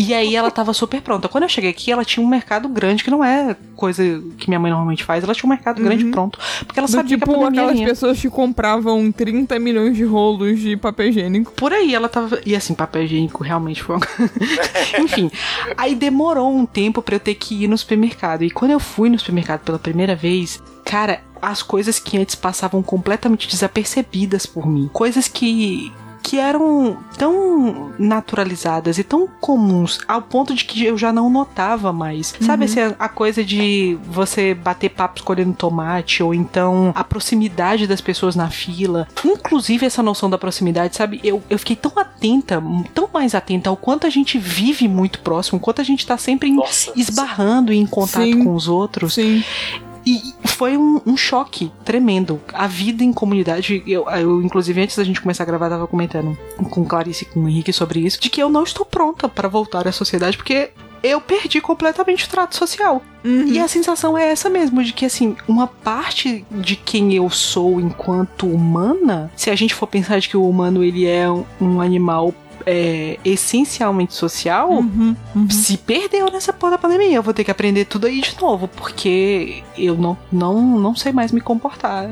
E 0.01 0.13
aí 0.13 0.33
ela 0.33 0.49
tava 0.49 0.73
super 0.73 1.01
pronta. 1.01 1.27
Quando 1.27 1.43
eu 1.43 1.49
cheguei 1.49 1.69
aqui, 1.69 1.91
ela 1.91 2.05
tinha 2.05 2.25
um 2.25 2.29
mercado 2.29 2.69
grande, 2.69 3.03
que 3.03 3.11
não 3.11 3.21
é 3.21 3.53
coisa 3.75 4.01
que 4.37 4.47
minha 4.47 4.57
mãe 4.59 4.71
normalmente 4.71 5.03
faz. 5.03 5.23
Ela 5.25 5.35
tinha 5.35 5.45
um 5.45 5.49
mercado 5.49 5.81
grande 5.83 6.05
Uhum. 6.05 6.11
pronto. 6.11 6.39
Porque 6.65 6.79
ela 6.79 6.87
Do 6.87 6.91
sabia 6.91 7.17
que 7.17 7.23
a 7.23 7.27
tipo 7.27 7.45
aquelas 7.45 7.73
vinha. 7.73 7.85
pessoas 7.87 8.17
que 8.21 8.29
compravam 8.29 9.11
30 9.11 9.59
milhões 9.59 9.97
de 9.97 10.05
rolos 10.05 10.57
de 10.59 10.77
papel 10.77 11.09
higiênico. 11.09 11.51
Por 11.51 11.73
aí 11.73 11.93
ela 11.93 12.07
tava. 12.07 12.39
E 12.45 12.55
assim, 12.55 12.73
papel 12.73 13.03
higiênico 13.03 13.43
realmente 13.43 13.83
foi 13.83 13.97
uma. 13.97 14.07
Enfim. 15.03 15.29
Aí 15.75 15.95
demorou 15.95 16.49
um 16.55 16.65
tempo 16.65 17.01
pra 17.01 17.15
eu 17.15 17.19
ter 17.19 17.35
que 17.35 17.63
ir 17.63 17.67
no 17.67 17.77
supermercado. 17.77 18.43
E 18.43 18.49
quando 18.49 18.71
eu 18.71 18.79
fui 18.79 19.09
no 19.09 19.19
supermercado 19.19 19.61
pela 19.61 19.79
primeira 19.79 20.15
vez, 20.15 20.61
cara, 20.85 21.21
as 21.41 21.61
coisas 21.61 21.99
que 21.99 22.17
antes 22.17 22.35
passavam 22.35 22.81
completamente 22.81 23.47
desapercebidas 23.49 24.45
por 24.45 24.65
mim. 24.65 24.89
Coisas 24.93 25.27
que. 25.27 25.91
Que 26.21 26.37
eram 26.37 26.97
tão 27.17 27.91
naturalizadas 27.97 28.97
e 28.97 29.03
tão 29.03 29.27
comuns 29.27 29.99
ao 30.07 30.21
ponto 30.21 30.53
de 30.53 30.63
que 30.65 30.85
eu 30.85 30.97
já 30.97 31.11
não 31.11 31.29
notava 31.29 31.91
mais. 31.91 32.35
Sabe 32.41 32.65
assim, 32.65 32.79
a- 32.81 32.95
a 32.99 33.09
coisa 33.09 33.43
de 33.43 33.97
você 34.03 34.53
bater 34.53 34.89
papo 34.89 35.17
escolhendo 35.17 35.53
tomate, 35.53 36.21
ou 36.21 36.33
então 36.33 36.91
a 36.93 37.03
proximidade 37.03 37.87
das 37.87 38.01
pessoas 38.01 38.35
na 38.35 38.49
fila. 38.49 39.07
Inclusive 39.25 39.85
essa 39.85 40.03
noção 40.03 40.29
da 40.29 40.37
proximidade, 40.37 40.95
sabe? 40.95 41.19
Eu, 41.23 41.41
eu 41.49 41.57
fiquei 41.57 41.75
tão 41.75 41.91
atenta, 41.95 42.61
tão 42.93 43.09
mais 43.13 43.33
atenta 43.33 43.69
ao 43.69 43.77
quanto 43.77 44.05
a 44.05 44.09
gente 44.09 44.37
vive 44.37 44.87
muito 44.87 45.19
próximo, 45.19 45.57
o 45.57 45.61
quanto 45.61 45.81
a 45.81 45.83
gente 45.85 46.05
tá 46.05 46.17
sempre 46.17 46.51
Nossa. 46.51 46.91
esbarrando 46.95 47.73
e 47.73 47.77
em 47.77 47.85
contato 47.87 48.23
Sim. 48.25 48.43
com 48.43 48.53
os 48.53 48.67
outros. 48.67 49.15
Sim. 49.15 49.43
E 50.05 50.33
foi 50.45 50.77
um, 50.77 51.01
um 51.05 51.17
choque 51.17 51.71
tremendo. 51.83 52.41
A 52.53 52.67
vida 52.67 53.03
em 53.03 53.13
comunidade, 53.13 53.83
eu, 53.85 54.09
eu, 54.09 54.41
inclusive 54.41 54.81
antes 54.81 54.97
da 54.97 55.03
gente 55.03 55.21
começar 55.21 55.43
a 55.43 55.45
gravar, 55.45 55.69
tava 55.69 55.87
comentando 55.87 56.37
com 56.69 56.85
Clarice 56.85 57.23
e 57.23 57.27
com 57.27 57.41
o 57.41 57.49
Henrique 57.49 57.73
sobre 57.73 57.99
isso, 57.99 58.19
de 58.19 58.29
que 58.29 58.41
eu 58.41 58.49
não 58.49 58.63
estou 58.63 58.85
pronta 58.85 59.27
para 59.27 59.47
voltar 59.47 59.87
à 59.87 59.91
sociedade, 59.91 60.37
porque 60.37 60.71
eu 61.03 61.21
perdi 61.21 61.61
completamente 61.61 62.25
o 62.25 62.29
trato 62.29 62.55
social. 62.55 63.01
Uhum. 63.23 63.47
E 63.47 63.59
a 63.59 63.67
sensação 63.67 64.17
é 64.17 64.31
essa 64.31 64.49
mesmo, 64.49 64.83
de 64.83 64.93
que 64.93 65.05
assim, 65.05 65.35
uma 65.47 65.67
parte 65.67 66.45
de 66.51 66.75
quem 66.75 67.13
eu 67.13 67.29
sou 67.29 67.79
enquanto 67.79 68.47
humana, 68.47 69.31
se 69.35 69.49
a 69.49 69.55
gente 69.55 69.73
for 69.73 69.87
pensar 69.87 70.19
de 70.19 70.29
que 70.29 70.37
o 70.37 70.47
humano 70.47 70.83
ele 70.83 71.05
é 71.05 71.29
um, 71.29 71.45
um 71.59 71.81
animal 71.81 72.33
é, 72.65 73.17
essencialmente 73.23 74.13
social, 74.13 74.69
Uhum. 74.69 75.15
Uhum. 75.35 75.49
se 75.49 75.77
perdeu 75.77 76.31
nessa 76.31 76.51
porra 76.53 76.71
da 76.73 76.77
pandemia. 76.77 77.15
Eu 77.15 77.23
vou 77.23 77.33
ter 77.33 77.43
que 77.43 77.51
aprender 77.51 77.85
tudo 77.85 78.07
aí 78.07 78.21
de 78.21 78.35
novo, 78.39 78.67
porque 78.67 79.63
eu 79.77 79.95
não, 79.95 80.17
não, 80.31 80.61
não 80.79 80.95
sei 80.95 81.11
mais 81.11 81.31
me 81.31 81.41
comportar 81.41 82.05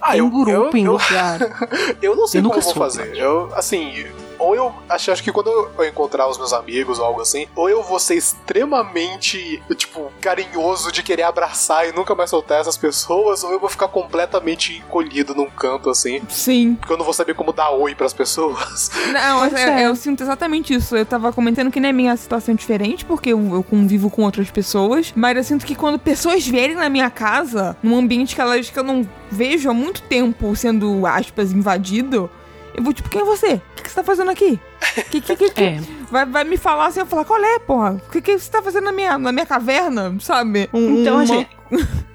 Ah, 0.00 0.16
em 0.16 0.18
eu, 0.20 0.30
grupo, 0.30 0.50
eu, 0.50 0.76
em 0.76 0.84
eu, 0.84 0.92
lugar. 0.92 1.40
eu 2.02 2.16
não 2.16 2.26
sei 2.26 2.40
Eu 2.40 2.44
como 2.44 2.54
nunca 2.54 2.58
eu 2.68 2.74
vou 2.74 2.74
fazer. 2.74 3.16
Eu, 3.16 3.50
assim, 3.54 3.92
ou 4.38 4.54
eu 4.54 4.74
acho, 4.88 5.10
acho 5.10 5.22
que 5.22 5.32
quando 5.32 5.50
eu 5.50 5.84
encontrar 5.84 6.28
os 6.28 6.38
meus 6.38 6.52
amigos 6.52 6.98
ou 6.98 7.04
algo 7.04 7.20
assim, 7.20 7.46
ou 7.54 7.68
eu 7.68 7.82
vou 7.82 7.98
ser 7.98 8.14
extremamente, 8.14 9.62
tipo, 9.76 10.12
carinhoso 10.20 10.92
de 10.92 11.02
querer 11.02 11.22
abraçar 11.22 11.88
e 11.88 11.92
nunca 11.92 12.14
mais 12.14 12.30
soltar 12.30 12.60
essas 12.60 12.76
pessoas, 12.76 13.42
ou 13.42 13.52
eu 13.52 13.60
vou 13.60 13.68
ficar 13.68 13.88
completamente 13.88 14.76
encolhido 14.78 15.34
num 15.34 15.48
canto 15.48 15.90
assim, 15.90 16.22
Sim. 16.28 16.74
porque 16.74 16.92
eu 16.92 16.96
não 16.96 17.04
vou 17.04 17.14
saber 17.14 17.34
como 17.34 17.52
dar 17.52 17.70
oi 17.70 17.94
pras 17.94 18.12
pessoas. 18.12 18.90
Não, 19.12 19.40
Pois 19.40 19.54
é, 19.54 19.82
é. 19.82 19.86
eu 19.86 19.94
sinto 19.94 20.22
exatamente 20.22 20.74
isso. 20.74 20.96
Eu 20.96 21.06
tava 21.06 21.32
comentando 21.32 21.70
que 21.70 21.80
nem 21.80 21.90
a 21.90 21.94
minha 21.94 22.16
situação 22.16 22.54
é 22.54 22.56
diferente, 22.56 23.04
porque 23.04 23.30
eu, 23.30 23.54
eu 23.54 23.62
convivo 23.62 24.10
com 24.10 24.22
outras 24.22 24.50
pessoas, 24.50 25.12
mas 25.14 25.36
eu 25.36 25.44
sinto 25.44 25.64
que 25.64 25.74
quando 25.74 25.98
pessoas 25.98 26.46
vierem 26.46 26.76
na 26.76 26.88
minha 26.88 27.10
casa, 27.10 27.76
num 27.82 27.96
ambiente 27.96 28.34
que 28.34 28.40
elas 28.40 28.70
que 28.70 28.78
eu 28.78 28.82
não 28.84 29.08
vejo 29.30 29.70
há 29.70 29.74
muito 29.74 30.02
tempo 30.02 30.54
sendo, 30.56 31.06
aspas, 31.06 31.52
invadido, 31.52 32.30
eu 32.76 32.82
vou 32.82 32.92
tipo, 32.92 33.08
quem 33.08 33.20
é 33.22 33.24
você? 33.24 33.54
O 33.54 33.62
que, 33.76 33.82
que 33.82 33.88
você 33.90 33.94
tá 33.94 34.04
fazendo 34.04 34.30
aqui? 34.30 34.58
Que, 35.10 35.20
que, 35.20 35.36
que, 35.36 35.50
que- 35.50 35.62
É. 35.64 35.80
Vai, 36.10 36.24
vai 36.24 36.44
me 36.44 36.56
falar 36.56 36.86
assim, 36.86 37.00
eu 37.00 37.06
vou 37.06 37.10
falar, 37.10 37.24
qual 37.24 37.42
é, 37.42 37.58
porra? 37.58 38.00
O 38.06 38.10
que, 38.10 38.20
que 38.20 38.38
você 38.38 38.50
tá 38.50 38.62
fazendo 38.62 38.84
na 38.84 38.92
minha, 38.92 39.18
na 39.18 39.32
minha 39.32 39.44
caverna, 39.46 40.14
sabe? 40.20 40.68
Um- 40.72 41.00
Então, 41.02 41.14
uma- 41.16 41.22
assim. 41.24 41.46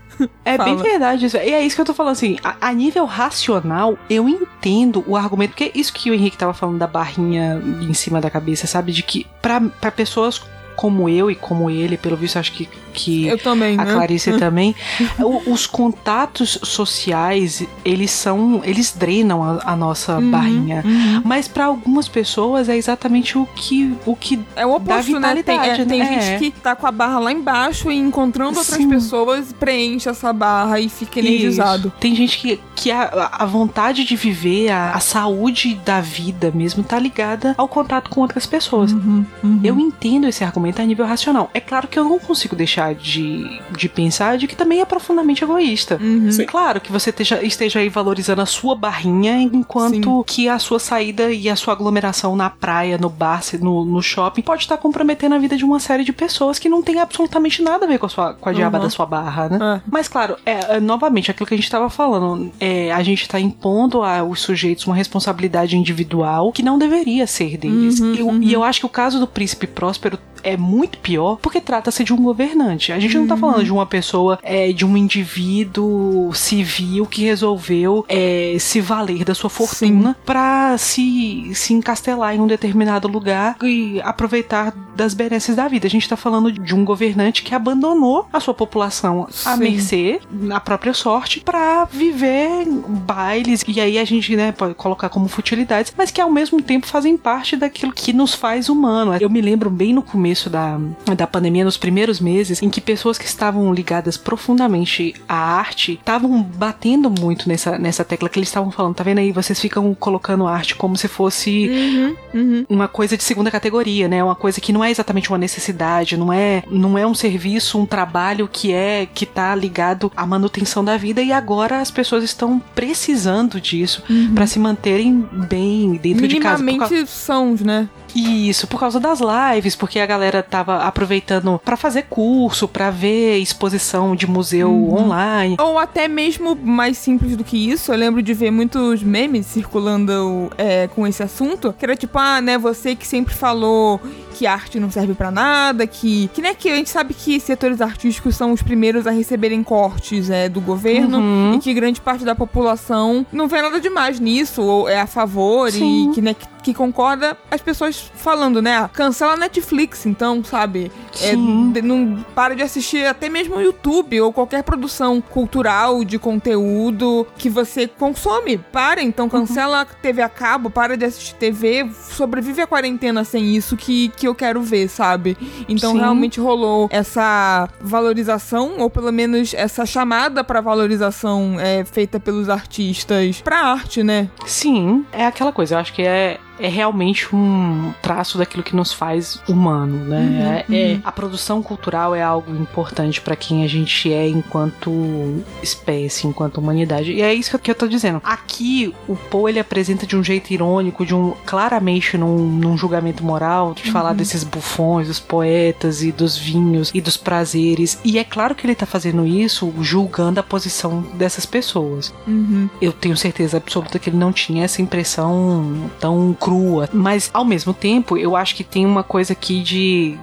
É 0.45 0.55
bem 0.55 0.76
verdade 0.78 1.26
isso. 1.26 1.36
E 1.38 1.51
é 1.51 1.66
isso 1.66 1.76
que 1.76 1.82
eu 1.82 1.86
tô 1.86 1.95
falando 1.95 2.12
assim. 2.12 2.38
A, 2.43 2.55
a 2.70 2.74
nível 2.74 3.05
racional, 3.05 3.97
eu 4.07 4.30
entendo 4.30 5.03
o 5.07 5.18
argumento. 5.18 5.49
Porque 5.51 5.72
isso 5.74 5.91
que 5.91 6.12
o 6.12 6.14
Henrique 6.14 6.38
tava 6.38 6.53
falando 6.53 6.78
da 6.78 6.86
barrinha 6.86 7.59
em 7.82 7.91
cima 7.95 8.22
da 8.22 8.30
cabeça, 8.30 8.68
sabe? 8.68 8.91
De 8.91 9.01
que 9.01 9.26
pra 9.41 9.59
pessoas 9.91 10.39
como 10.82 11.07
eu 11.07 11.29
e 11.29 11.36
como 11.36 11.69
ele, 11.69 11.95
pelo 11.95 12.17
visto, 12.17 12.38
acho 12.39 12.53
que, 12.53 12.67
que 12.91 13.38
também, 13.43 13.79
a 13.79 13.86
né? 13.86 13.93
Clarice 13.93 14.34
também, 14.39 14.75
o- 15.19 15.51
os 15.53 15.67
contatos 15.67 16.57
sociais, 16.63 17.63
eles 17.86 18.09
são, 18.09 18.61
eles 18.63 18.91
drenam 18.97 19.43
a, 19.43 19.61
a 19.63 19.75
nossa 19.75 20.17
Uhum, 20.17 20.32
barrinha. 20.32 20.82
uhum. 20.84 21.21
Mas 21.23 21.47
pra 21.47 21.65
algumas 21.65 22.07
pessoas 22.07 22.67
é 22.67 22.75
exatamente 22.75 23.38
o 23.38 23.47
que, 23.55 23.95
o 24.07 24.15
que 24.15 24.39
É 24.55 24.65
o 24.65 24.73
oposto, 24.75 25.19
né? 25.19 25.43
Tem, 25.43 25.55
é, 25.59 25.61
vitalidade, 25.75 25.86
tem 25.86 25.99
né? 25.99 26.21
gente 26.21 26.39
que 26.39 26.59
tá 26.59 26.75
com 26.75 26.88
a 26.88 26.91
barra 26.91 27.19
lá 27.19 27.32
embaixo 27.32 27.91
e 27.91 27.95
encontrando 27.97 28.57
outras 28.57 28.77
Sim. 28.77 28.89
pessoas, 28.89 29.53
preenche 29.53 30.09
essa 30.09 30.34
barra 30.34 30.79
e 30.79 30.89
fica 30.89 31.19
energizado. 31.19 31.89
Isso. 31.89 31.97
Tem 31.99 32.15
gente 32.15 32.39
que, 32.39 32.59
que 32.75 32.89
a, 32.91 33.29
a 33.34 33.45
vontade 33.45 34.03
de 34.03 34.15
viver, 34.15 34.69
a, 34.71 34.93
a 34.93 34.99
saúde 34.99 35.75
da 35.86 36.01
vida 36.01 36.51
mesmo, 36.55 36.84
tá 36.84 36.97
ligada 36.97 37.53
ao 37.55 37.67
contato 37.67 38.09
com 38.09 38.21
outras 38.21 38.47
pessoas. 38.47 38.91
Uhum, 38.91 39.23
uhum. 39.43 39.59
Eu 39.63 39.79
entendo 39.79 40.27
esse 40.27 40.43
argumento 40.43 40.70
a 40.80 40.86
nível 40.86 41.05
racional. 41.05 41.49
É 41.53 41.59
claro 41.59 41.88
que 41.88 41.97
eu 41.97 42.03
não 42.03 42.19
consigo 42.19 42.55
deixar 42.55 42.93
de, 42.93 43.59
de 43.76 43.89
pensar 43.89 44.38
de 44.38 44.47
que 44.47 44.55
também 44.55 44.80
é 44.82 44.86
profundamente 44.86 45.43
egoísta. 45.43 45.97
Uhum. 46.01 46.32
Sim. 46.32 46.45
Claro 46.45 46.80
que 46.80 46.91
você 46.91 47.09
esteja, 47.09 47.41
esteja 47.43 47.80
aí 47.80 47.89
valorizando 47.89 48.41
a 48.41 48.45
sua 48.45 48.76
barrinha, 48.76 49.39
enquanto 49.41 50.24
que 50.28 50.47
a 50.47 50.59
sua 50.59 50.80
saída 50.80 51.32
e 51.32 51.49
a 51.49 51.55
sua 51.55 51.74
aglomeração 51.74 52.36
na 52.36 52.49
praia, 52.49 52.97
no 52.97 53.09
bar, 53.09 53.41
no, 53.59 53.84
no 53.86 54.01
shopping, 54.01 54.41
pode 54.41 54.61
estar 54.63 54.78
comprometendo 54.78 55.34
a 55.36 55.38
vida 55.39 55.57
de 55.57 55.65
uma 55.65 55.80
série 55.80 56.03
de 56.03 56.13
pessoas 56.13 56.59
que 56.59 56.69
não 56.69 56.82
tem 56.84 56.99
absolutamente 56.99 57.61
nada 57.61 57.86
a 57.86 57.88
ver 57.88 57.97
com 57.97 58.05
a, 58.05 58.09
sua, 58.09 58.34
com 58.34 58.49
a 58.49 58.53
diaba 58.53 58.78
Uhum. 58.78 58.84
da 58.84 58.89
sua 58.89 59.05
barra, 59.05 59.49
né? 59.49 59.59
É. 59.78 59.89
Mas 59.91 60.07
claro, 60.07 60.36
é, 60.45 60.76
é, 60.76 60.80
novamente, 60.80 61.32
aquilo 61.32 61.45
que 61.47 61.53
a 61.53 61.57
gente 61.57 61.65
estava 61.65 61.89
falando, 61.89 62.51
é, 62.59 62.91
a 62.91 63.01
gente 63.03 63.24
está 63.24 63.39
impondo 63.39 64.03
aos 64.03 64.39
sujeitos 64.41 64.86
uma 64.86 64.95
responsabilidade 64.95 65.76
individual 65.76 66.51
que 66.51 66.61
não 66.63 66.78
deveria 66.78 67.26
ser 67.28 67.57
deles. 67.57 67.99
Uhum, 67.99 68.15
Eu- 68.15 68.28
uhum. 68.28 68.41
E 68.41 68.53
eu 68.53 68.63
acho 68.63 68.80
que 68.80 68.86
o 68.86 68.89
caso 68.89 69.19
do 69.19 69.28
príncipe 69.28 69.67
próspero 69.67 70.17
é 70.43 70.57
muito 70.62 70.97
pior 70.99 71.38
porque 71.41 71.59
trata-se 71.59 72.03
de 72.03 72.14
um 72.14 72.18
governante. 72.18 72.91
A 72.91 72.99
gente 72.99 73.18
não 73.18 73.28
tá 73.28 73.36
falando 73.36 73.64
de 73.64 73.72
uma 73.72 73.86
pessoa, 73.86 74.39
é, 74.43 74.72
de 74.72 74.86
um 74.86 74.95
indivíduo 74.95 76.34
civil 76.34 77.05
que 77.05 77.24
resolveu 77.24 78.05
é, 78.07 78.55
se 78.59 78.80
valer 78.80 79.26
da 79.26 79.34
sua 79.34 79.49
fortuna 79.49 80.16
pra 80.26 80.78
se, 80.78 81.51
se 81.53 81.74
encastelar 81.74 82.36
em 82.36 82.39
um 82.39 82.47
determinado 82.47 83.07
lugar 83.07 83.57
e 83.64 83.99
aproveitar 84.01 84.74
das 84.95 85.14
benesses 85.14 85.55
da 85.55 85.68
vida. 85.68 85.88
A 85.88 85.89
gente 85.89 86.07
tá 86.07 86.16
falando 86.16 86.51
de 86.51 86.76
um 86.76 86.86
governante 86.86 87.43
que 87.43 87.55
abandonou 87.55 88.28
a 88.32 88.39
sua 88.39 88.53
população 88.53 89.28
à 89.45 89.55
Sim. 89.55 89.59
mercê, 89.59 90.22
na 90.32 90.59
própria 90.59 90.93
sorte, 90.93 91.39
pra 91.39 91.86
viver 91.86 92.66
bailes. 92.68 93.64
E 93.68 93.80
aí 93.80 93.97
a 93.97 94.05
gente, 94.05 94.36
né, 94.36 94.51
pode 94.51 94.76
colocar 94.76 95.09
como 95.09 95.28
futilidades, 95.28 95.93
mas 95.97 96.12
que 96.12 96.22
ao 96.22 96.30
mesmo 96.30 96.62
tempo 96.62 96.88
fazem 96.88 97.18
parte 97.18 97.55
daquilo 97.55 97.91
que 97.91 98.14
nos 98.14 98.34
faz 98.34 98.70
humano. 98.70 99.16
Eu 99.20 99.30
me 99.30 99.41
lembro 99.41 99.70
bem 99.70 99.93
no 99.93 100.01
começo 100.01 100.49
da, 100.52 100.80
da 101.18 101.26
pandemia, 101.26 101.64
nos 101.66 101.78
primeiros 101.78 102.20
meses, 102.20 102.62
em 102.62 102.70
que 102.70 102.80
pessoas 102.82 103.18
que 103.18 103.26
estavam 103.26 103.74
ligadas 103.74 104.18
profundamente 104.18 105.16
à 105.28 105.36
arte 105.36 105.93
estavam 105.93 106.41
batendo 106.43 107.10
muito 107.10 107.47
nessa, 107.47 107.78
nessa 107.80 108.04
tecla 108.04 108.30
que 108.30 108.38
eles 108.38 108.49
estavam 108.49 108.70
falando. 108.72 108.95
Tá 108.95 109.04
vendo 109.04 109.20
aí? 109.20 109.32
Vocês 109.32 109.60
ficam 109.60 109.93
colocando 109.95 110.45
arte 110.47 110.76
como 110.76 110.95
se 110.97 111.08
fosse 111.08 111.70
Uhum, 111.72 112.16
uhum. 112.34 112.66
uma 112.70 112.88
coisa 112.88 113.16
de 113.16 113.24
segunda 113.24 113.49
categoria, 113.49 114.08
né? 114.08 114.24
Uma 114.24 114.36
coisa 114.36 114.60
que 114.60 114.74
não 114.74 114.84
é 114.84 114.91
exatamente 114.91 115.30
uma 115.30 115.38
necessidade, 115.38 116.18
não 116.18 116.32
é, 116.34 116.64
não 116.70 116.97
é 116.97 117.06
um 117.08 117.14
serviço, 117.14 117.80
um 117.80 117.86
trabalho 117.86 118.47
que 118.52 118.74
é 118.74 119.06
que 119.12 119.26
tá 119.26 119.54
ligado 119.56 120.12
à 120.16 120.26
manutenção 120.26 120.84
da 120.84 120.97
vida 120.97 121.22
e 121.22 121.32
agora 121.32 121.80
as 121.80 121.89
pessoas 121.89 122.24
estão 122.24 122.62
precisando 122.76 123.60
disso 123.62 124.04
pra 124.36 124.45
se 124.47 124.60
manterem 124.60 125.26
bem 125.49 125.93
dentro 125.95 126.28
de 126.28 126.36
casa. 126.39 126.52
Causa- 126.52 126.64
Minimamente 126.64 127.10
sãos, 127.10 127.62
né? 127.62 127.88
Isso, 128.16 128.68
por 128.68 128.80
causa 128.80 128.99
das 128.99 129.20
lives, 129.22 129.76
porque 129.76 129.99
a 129.99 130.05
galera 130.05 130.41
tava 130.43 130.78
aproveitando 130.84 131.59
pra 131.64 131.78
fazer 131.78 132.03
curso, 132.03 132.68
pra 132.68 132.89
ver 132.89 133.38
exposição 133.38 134.16
de 134.16 134.28
museu 134.28 134.72
online. 134.93 135.55
Ou 135.59 135.78
até 135.80 136.07
mesmo 136.07 136.55
mais 136.55 136.97
simples 136.97 137.36
do 137.36 137.43
que 137.43 137.72
isso, 137.72 137.91
eu 137.91 137.97
lembro 137.97 138.22
de 138.22 138.34
ver 138.34 138.51
muitos 138.51 139.01
memes 139.03 139.45
circulando 139.45 140.51
é, 140.57 140.88
com 140.88 141.05
esse 141.07 141.24
assunto, 141.24 141.74
que 141.78 141.86
era 141.86 141.95
tipo, 141.95 142.18
ah, 142.18 142.41
né, 142.41 142.57
você 142.57 142.95
que 142.95 143.07
sempre 143.07 143.34
falou 143.34 143.99
que 144.34 144.47
arte 144.47 144.80
não 144.80 144.89
serve 144.89 145.14
pra 145.14 145.30
nada, 145.30 145.86
que, 145.86 146.30
que 146.34 146.41
né, 146.41 146.53
que 146.53 146.70
a 146.70 146.76
gente 146.76 146.89
sabe 146.89 147.14
que 147.14 147.39
setores 147.39 147.82
artísticos 147.82 148.36
são 148.36 148.51
os 148.51 148.62
primeiros 148.62 149.05
a 149.05 149.12
receberem 149.12 149.62
cortes 149.64 150.30
é, 150.30 150.47
do 150.49 150.59
governo 150.62 151.20
Uhum. 151.20 151.55
e 151.55 151.59
que 151.59 151.74
grande 151.74 151.99
parte 152.01 152.24
da 152.26 152.34
população 152.34 153.26
não 153.32 153.47
vê 153.47 153.62
nada 153.62 153.80
demais 153.80 154.20
nisso, 154.20 154.62
ou 154.62 154.89
é 154.89 154.99
a 154.99 155.07
favor 155.07 155.72
Sim. 155.72 156.09
e 156.09 156.14
que, 156.14 156.22
né, 156.22 156.34
que, 156.34 156.45
que 156.64 156.74
concorda, 156.74 157.38
as 157.49 157.62
pessoas 157.62 158.12
falando, 158.16 158.62
né, 158.62 158.89
cancela 158.93 159.34
a 159.34 159.38
Netflix, 159.38 160.05
então, 160.05 160.43
sabe? 160.43 160.91
É, 161.22 161.36
não 161.36 162.24
para 162.36 162.55
de 162.55 162.62
assistir 162.62 163.05
até 163.05 163.30
mesmo 163.30 163.55
o 163.55 163.62
YouTube 163.62 164.22
ou 164.22 164.32
qualquer 164.32 164.64
produção 164.64 165.22
cultural 165.22 166.03
de 166.03 166.18
conteúdo 166.18 167.28
que 167.38 167.49
você 167.49 167.88
consome. 167.88 168.57
Para, 168.57 169.01
então 169.01 169.28
cancela 169.28 169.82
a 169.82 169.86
TV 169.86 170.22
a 170.22 170.30
cabo, 170.30 170.70
para 170.70 170.95
de 170.95 171.05
assistir 171.05 171.36
TV, 171.36 171.89
sobrevive 172.09 172.62
a 172.62 172.68
quarentena 172.68 173.24
sem 173.24 173.55
isso 173.55 173.76
que, 173.76 174.09
que 174.09 174.28
eu 174.28 174.36
quero 174.36 174.62
ver, 174.62 174.88
sabe? 174.88 175.38
Então 175.68 175.93
Sim. 175.93 175.99
realmente 175.99 176.39
rolou 176.39 176.88
essa 176.91 177.68
valorização, 177.80 178.80
ou 178.80 178.89
pelo 178.89 179.12
menos 179.12 179.53
essa 179.53 179.86
chamada 179.86 180.43
pra 180.43 180.62
valorização 180.62 181.59
é, 181.59 181.84
feita 181.84 182.20
pelos 182.20 182.49
artistas 182.49 183.41
pra 183.41 183.59
arte, 183.59 184.03
né? 184.03 184.30
Sim, 184.45 185.05
é 185.12 185.26
aquela 185.26 185.51
coisa, 185.51 185.76
eu 185.76 185.80
acho 185.80 185.93
que 185.93 186.01
é, 186.01 186.39
é 186.60 186.68
realmente 186.68 187.36
um 187.36 187.91
traço 188.02 188.38
daquilo 188.38 188.64
que 188.64 188.76
nos 188.76 188.93
faz 188.93 189.41
humano, 189.47 189.97
né? 190.06 190.66
Uhum, 190.70 190.76
É- 190.76 190.91
é- 190.91 190.93
uhum. 190.95 191.02
a 191.04 191.12
produção 191.12 191.62
cultural 191.64 192.14
é 192.16 192.22
algo 192.22 192.56
importante 192.56 193.20
pra 193.22 193.36
quem 193.36 193.64
a 193.64 193.68
gente 193.68 194.12
é 194.14 194.28
enquanto 194.28 195.43
espécie, 195.62 196.28
enquanto 196.28 196.58
humanidade. 196.60 197.12
E 197.14 197.22
é 197.22 197.34
isso 197.34 197.58
que 197.58 197.70
eu 197.72 197.76
tô 197.76 197.88
dizendo. 197.88 198.22
Aqui, 198.24 198.93
o 199.08 199.16
Poe 199.16 199.52
ele 199.52 199.60
apresenta 199.60 200.06
de 200.06 200.16
um 200.16 200.24
jeito 200.24 200.52
irônico, 200.52 201.06
de 201.06 201.16
um 201.16 201.34
claramente 201.45 202.18
num, 202.18 202.38
num 202.47 202.78
julgamento 202.78 203.24
moral, 203.24 203.74
de 203.74 203.86
Uhum. 203.88 203.91
falar 203.91 204.14
desses 204.14 204.43
bufões, 204.43 205.08
dos 205.08 205.20
poetas 205.20 206.04
e 206.04 206.12
dos 206.12 206.38
vinhos 206.38 206.91
e 206.93 207.02
dos 207.02 207.18
prazeres. 207.18 207.99
E 208.04 208.18
é 208.20 208.24
claro 208.24 208.54
que 208.56 208.66
ele 208.66 208.76
tá 208.76 208.86
fazendo 208.86 209.26
isso 209.26 209.74
julgando 209.82 210.39
a 210.39 210.43
posição 210.43 211.02
dessas 211.14 211.45
pessoas 211.45 212.14
Uhum. 212.28 212.70
eu 212.82 212.91
tenho 212.91 213.16
certeza 213.18 213.58
absoluta 213.58 213.97
que 213.99 214.10
ele 214.10 214.18
não 214.18 214.32
tinha 214.32 214.64
essa 214.66 214.82
impressão 214.82 215.89
tão 215.99 216.36
crua. 216.39 216.51
Mas, 216.93 217.30
ao 217.34 217.45
mesmo 217.45 217.74
tempo, 217.74 218.18
eu 218.18 218.36
acho 218.36 218.56
que 218.56 218.64
tem 218.64 218.86
uma 218.86 219.04
coisa 219.04 219.34
aqui 219.34 219.62
de 219.62 220.18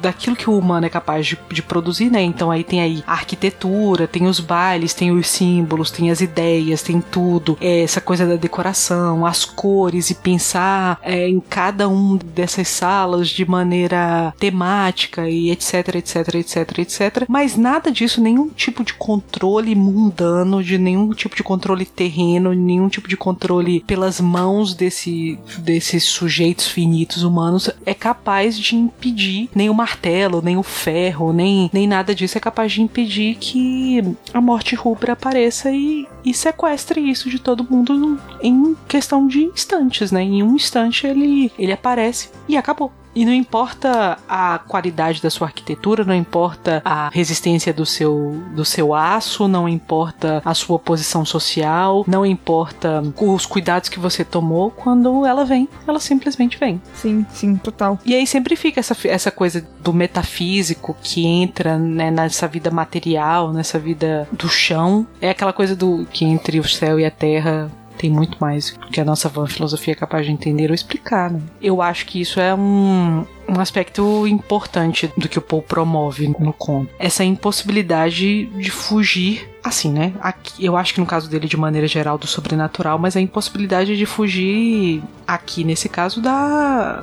daquilo 0.00 0.36
que 0.36 0.48
o 0.48 0.58
humano 0.58 0.86
é 0.86 0.88
capaz 0.88 1.26
de, 1.26 1.38
de 1.50 1.62
produzir, 1.62 2.10
né? 2.10 2.22
Então 2.22 2.50
aí 2.50 2.64
tem 2.64 2.80
aí 2.80 3.02
a 3.06 3.12
arquitetura, 3.12 4.06
tem 4.06 4.26
os 4.26 4.40
bailes, 4.40 4.94
tem 4.94 5.10
os 5.10 5.28
símbolos, 5.28 5.90
tem 5.90 6.10
as 6.10 6.20
ideias, 6.20 6.82
tem 6.82 7.00
tudo. 7.00 7.56
É, 7.60 7.82
essa 7.82 8.00
coisa 8.00 8.26
da 8.26 8.36
decoração, 8.36 9.26
as 9.26 9.44
cores 9.44 10.10
e 10.10 10.14
pensar 10.14 10.98
é, 11.02 11.28
em 11.28 11.40
cada 11.40 11.88
um 11.88 12.16
dessas 12.16 12.68
salas 12.68 13.28
de 13.28 13.48
maneira 13.48 14.34
temática 14.38 15.28
e 15.28 15.50
etc, 15.50 15.96
etc, 15.96 16.34
etc, 16.34 16.78
etc. 16.78 17.24
Mas 17.28 17.56
nada 17.56 17.90
disso, 17.90 18.20
nenhum 18.20 18.48
tipo 18.48 18.84
de 18.84 18.94
controle 18.94 19.74
mundano, 19.74 20.62
de 20.62 20.78
nenhum 20.78 21.10
tipo 21.12 21.36
de 21.36 21.42
controle 21.42 21.84
terreno, 21.84 22.52
nenhum 22.52 22.88
tipo 22.88 23.08
de 23.08 23.16
controle 23.16 23.80
pelas 23.80 24.20
mãos 24.20 24.74
desse, 24.74 25.38
desses 25.58 26.04
sujeitos 26.04 26.66
finitos 26.66 27.22
humanos 27.22 27.70
é 27.84 27.94
capaz 27.94 28.58
de 28.58 28.76
impedir 28.76 29.48
nem 29.54 29.70
o 29.74 29.76
martelo, 29.76 30.40
nem 30.40 30.56
o 30.56 30.62
ferro, 30.62 31.32
nem, 31.32 31.68
nem 31.72 31.86
nada 31.86 32.14
disso 32.14 32.38
é 32.38 32.40
capaz 32.40 32.72
de 32.72 32.80
impedir 32.80 33.34
que 33.34 34.16
a 34.32 34.40
morte 34.40 34.76
rubra 34.76 35.12
apareça 35.12 35.70
e, 35.70 36.06
e 36.24 36.32
sequestre 36.32 37.00
isso 37.00 37.28
de 37.28 37.40
todo 37.40 37.66
mundo 37.68 38.18
em 38.40 38.76
questão 38.88 39.26
de 39.26 39.44
instantes, 39.44 40.12
né? 40.12 40.22
Em 40.22 40.42
um 40.42 40.54
instante 40.54 41.06
ele, 41.06 41.50
ele 41.58 41.72
aparece 41.72 42.30
e 42.48 42.56
acabou. 42.56 42.92
E 43.14 43.24
não 43.24 43.32
importa 43.32 44.18
a 44.28 44.58
qualidade 44.58 45.22
da 45.22 45.30
sua 45.30 45.46
arquitetura, 45.46 46.04
não 46.04 46.14
importa 46.14 46.82
a 46.84 47.08
resistência 47.10 47.72
do 47.72 47.86
seu, 47.86 48.42
do 48.54 48.64
seu 48.64 48.94
aço, 48.94 49.46
não 49.46 49.68
importa 49.68 50.42
a 50.44 50.54
sua 50.54 50.78
posição 50.78 51.24
social, 51.24 52.04
não 52.06 52.26
importa 52.26 53.02
os 53.20 53.46
cuidados 53.46 53.88
que 53.88 54.00
você 54.00 54.24
tomou, 54.24 54.70
quando 54.70 55.24
ela 55.24 55.44
vem, 55.44 55.68
ela 55.86 56.00
simplesmente 56.00 56.58
vem. 56.58 56.80
Sim, 56.94 57.24
sim, 57.30 57.56
total. 57.56 57.98
E 58.04 58.14
aí 58.14 58.26
sempre 58.26 58.56
fica 58.56 58.80
essa, 58.80 58.96
essa 59.04 59.30
coisa 59.30 59.64
do 59.80 59.92
metafísico 59.92 60.96
que 61.02 61.26
entra 61.26 61.78
né, 61.78 62.10
nessa 62.10 62.48
vida 62.48 62.70
material, 62.70 63.52
nessa 63.52 63.78
vida 63.78 64.28
do 64.32 64.48
chão. 64.48 65.06
É 65.20 65.30
aquela 65.30 65.52
coisa 65.52 65.76
do 65.76 66.06
que 66.12 66.24
entre 66.24 66.58
o 66.58 66.64
céu 66.64 66.98
e 66.98 67.04
a 67.04 67.10
terra 67.10 67.70
tem 67.98 68.10
muito 68.10 68.38
mais 68.40 68.70
que 68.92 69.00
a 69.00 69.04
nossa 69.04 69.28
van 69.28 69.46
filosofia 69.46 69.92
é 69.92 69.96
capaz 69.96 70.26
de 70.26 70.32
entender 70.32 70.68
ou 70.68 70.74
explicar. 70.74 71.30
Né? 71.30 71.40
Eu 71.60 71.80
acho 71.80 72.06
que 72.06 72.20
isso 72.20 72.40
é 72.40 72.54
um, 72.54 73.24
um 73.48 73.60
aspecto 73.60 74.26
importante 74.26 75.10
do 75.16 75.28
que 75.28 75.38
o 75.38 75.42
Paul 75.42 75.62
promove 75.62 76.28
no 76.38 76.52
conto. 76.52 76.90
Essa 76.98 77.24
impossibilidade 77.24 78.46
de 78.46 78.70
fugir, 78.70 79.48
assim, 79.62 79.92
né? 79.92 80.12
Aqui, 80.20 80.64
eu 80.64 80.76
acho 80.76 80.94
que 80.94 81.00
no 81.00 81.06
caso 81.06 81.28
dele, 81.28 81.46
de 81.46 81.56
maneira 81.56 81.86
geral, 81.86 82.18
do 82.18 82.26
sobrenatural, 82.26 82.98
mas 82.98 83.16
a 83.16 83.20
impossibilidade 83.20 83.96
de 83.96 84.06
fugir 84.06 85.02
aqui, 85.26 85.64
nesse 85.64 85.88
caso, 85.88 86.20
da 86.20 87.02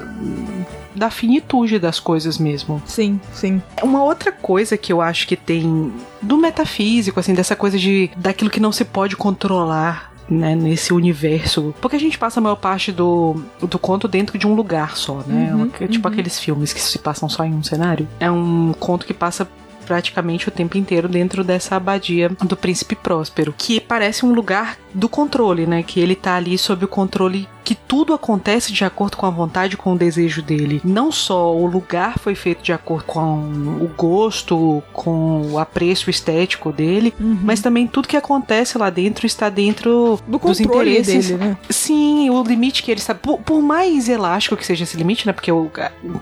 da 0.93 1.09
finitude 1.09 1.79
das 1.79 1.99
coisas 1.99 2.37
mesmo. 2.37 2.81
Sim, 2.85 3.19
sim. 3.33 3.61
Uma 3.81 4.03
outra 4.03 4.31
coisa 4.31 4.77
que 4.77 4.91
eu 4.91 5.01
acho 5.01 5.27
que 5.27 5.35
tem 5.35 5.91
do 6.21 6.37
metafísico, 6.37 7.19
assim, 7.19 7.33
dessa 7.33 7.55
coisa 7.55 7.77
de 7.77 8.11
daquilo 8.17 8.49
que 8.49 8.59
não 8.59 8.71
se 8.71 8.83
pode 8.83 9.15
controlar 9.15 10.10
né, 10.31 10.55
nesse 10.55 10.93
universo. 10.93 11.75
Porque 11.81 11.97
a 11.97 11.99
gente 11.99 12.17
passa 12.17 12.39
a 12.39 12.43
maior 12.43 12.55
parte 12.55 12.91
do, 12.91 13.35
do 13.59 13.77
conto 13.77 14.07
dentro 14.07 14.37
de 14.37 14.47
um 14.47 14.53
lugar 14.53 14.95
só, 14.95 15.21
né? 15.27 15.53
Uhum, 15.53 15.87
tipo 15.87 16.07
uhum. 16.07 16.13
aqueles 16.13 16.39
filmes 16.39 16.71
que 16.71 16.81
se 16.81 16.97
passam 16.97 17.27
só 17.27 17.43
em 17.43 17.53
um 17.53 17.61
cenário. 17.61 18.07
É 18.19 18.31
um 18.31 18.73
conto 18.79 19.05
que 19.05 19.13
passa 19.13 19.47
praticamente 19.85 20.47
o 20.47 20.51
tempo 20.51 20.77
inteiro 20.77 21.07
dentro 21.07 21.43
dessa 21.43 21.75
abadia 21.75 22.29
do 22.29 22.55
príncipe 22.55 22.95
próspero, 22.95 23.53
que 23.57 23.79
parece 23.79 24.25
um 24.25 24.33
lugar 24.33 24.77
do 24.93 25.07
controle, 25.09 25.65
né? 25.65 25.83
Que 25.83 25.99
ele 25.99 26.15
tá 26.15 26.35
ali 26.35 26.57
sob 26.57 26.85
o 26.85 26.87
controle 26.87 27.47
que 27.63 27.75
tudo 27.75 28.13
acontece 28.13 28.73
de 28.73 28.83
acordo 28.83 29.15
com 29.15 29.25
a 29.25 29.29
vontade, 29.29 29.77
com 29.77 29.93
o 29.93 29.97
desejo 29.97 30.41
dele. 30.41 30.81
Não 30.83 31.11
só 31.11 31.55
o 31.55 31.65
lugar 31.67 32.17
foi 32.19 32.33
feito 32.35 32.61
de 32.63 32.73
acordo 32.73 33.05
com 33.05 33.21
o 33.79 33.89
gosto, 33.95 34.81
com 34.91 35.51
o 35.51 35.59
apreço 35.59 36.09
estético 36.09 36.71
dele, 36.71 37.13
Uhum. 37.19 37.37
mas 37.43 37.61
também 37.61 37.87
tudo 37.87 38.07
que 38.07 38.17
acontece 38.17 38.77
lá 38.77 38.89
dentro 38.89 39.25
está 39.25 39.47
dentro 39.47 40.19
Do 40.27 40.39
dos 40.39 40.59
interesses. 40.59 41.27
dele, 41.29 41.37
né? 41.43 41.57
Sim, 41.69 42.29
o 42.31 42.43
limite 42.43 42.83
que 42.83 42.91
ele 42.91 42.99
sabe. 42.99 43.19
Por, 43.21 43.39
por 43.39 43.61
mais 43.61 44.09
elástico 44.09 44.57
que 44.57 44.65
seja 44.65 44.83
esse 44.83 44.97
limite, 44.97 45.25
né? 45.27 45.31
Porque 45.33 45.51
o- 45.51 45.71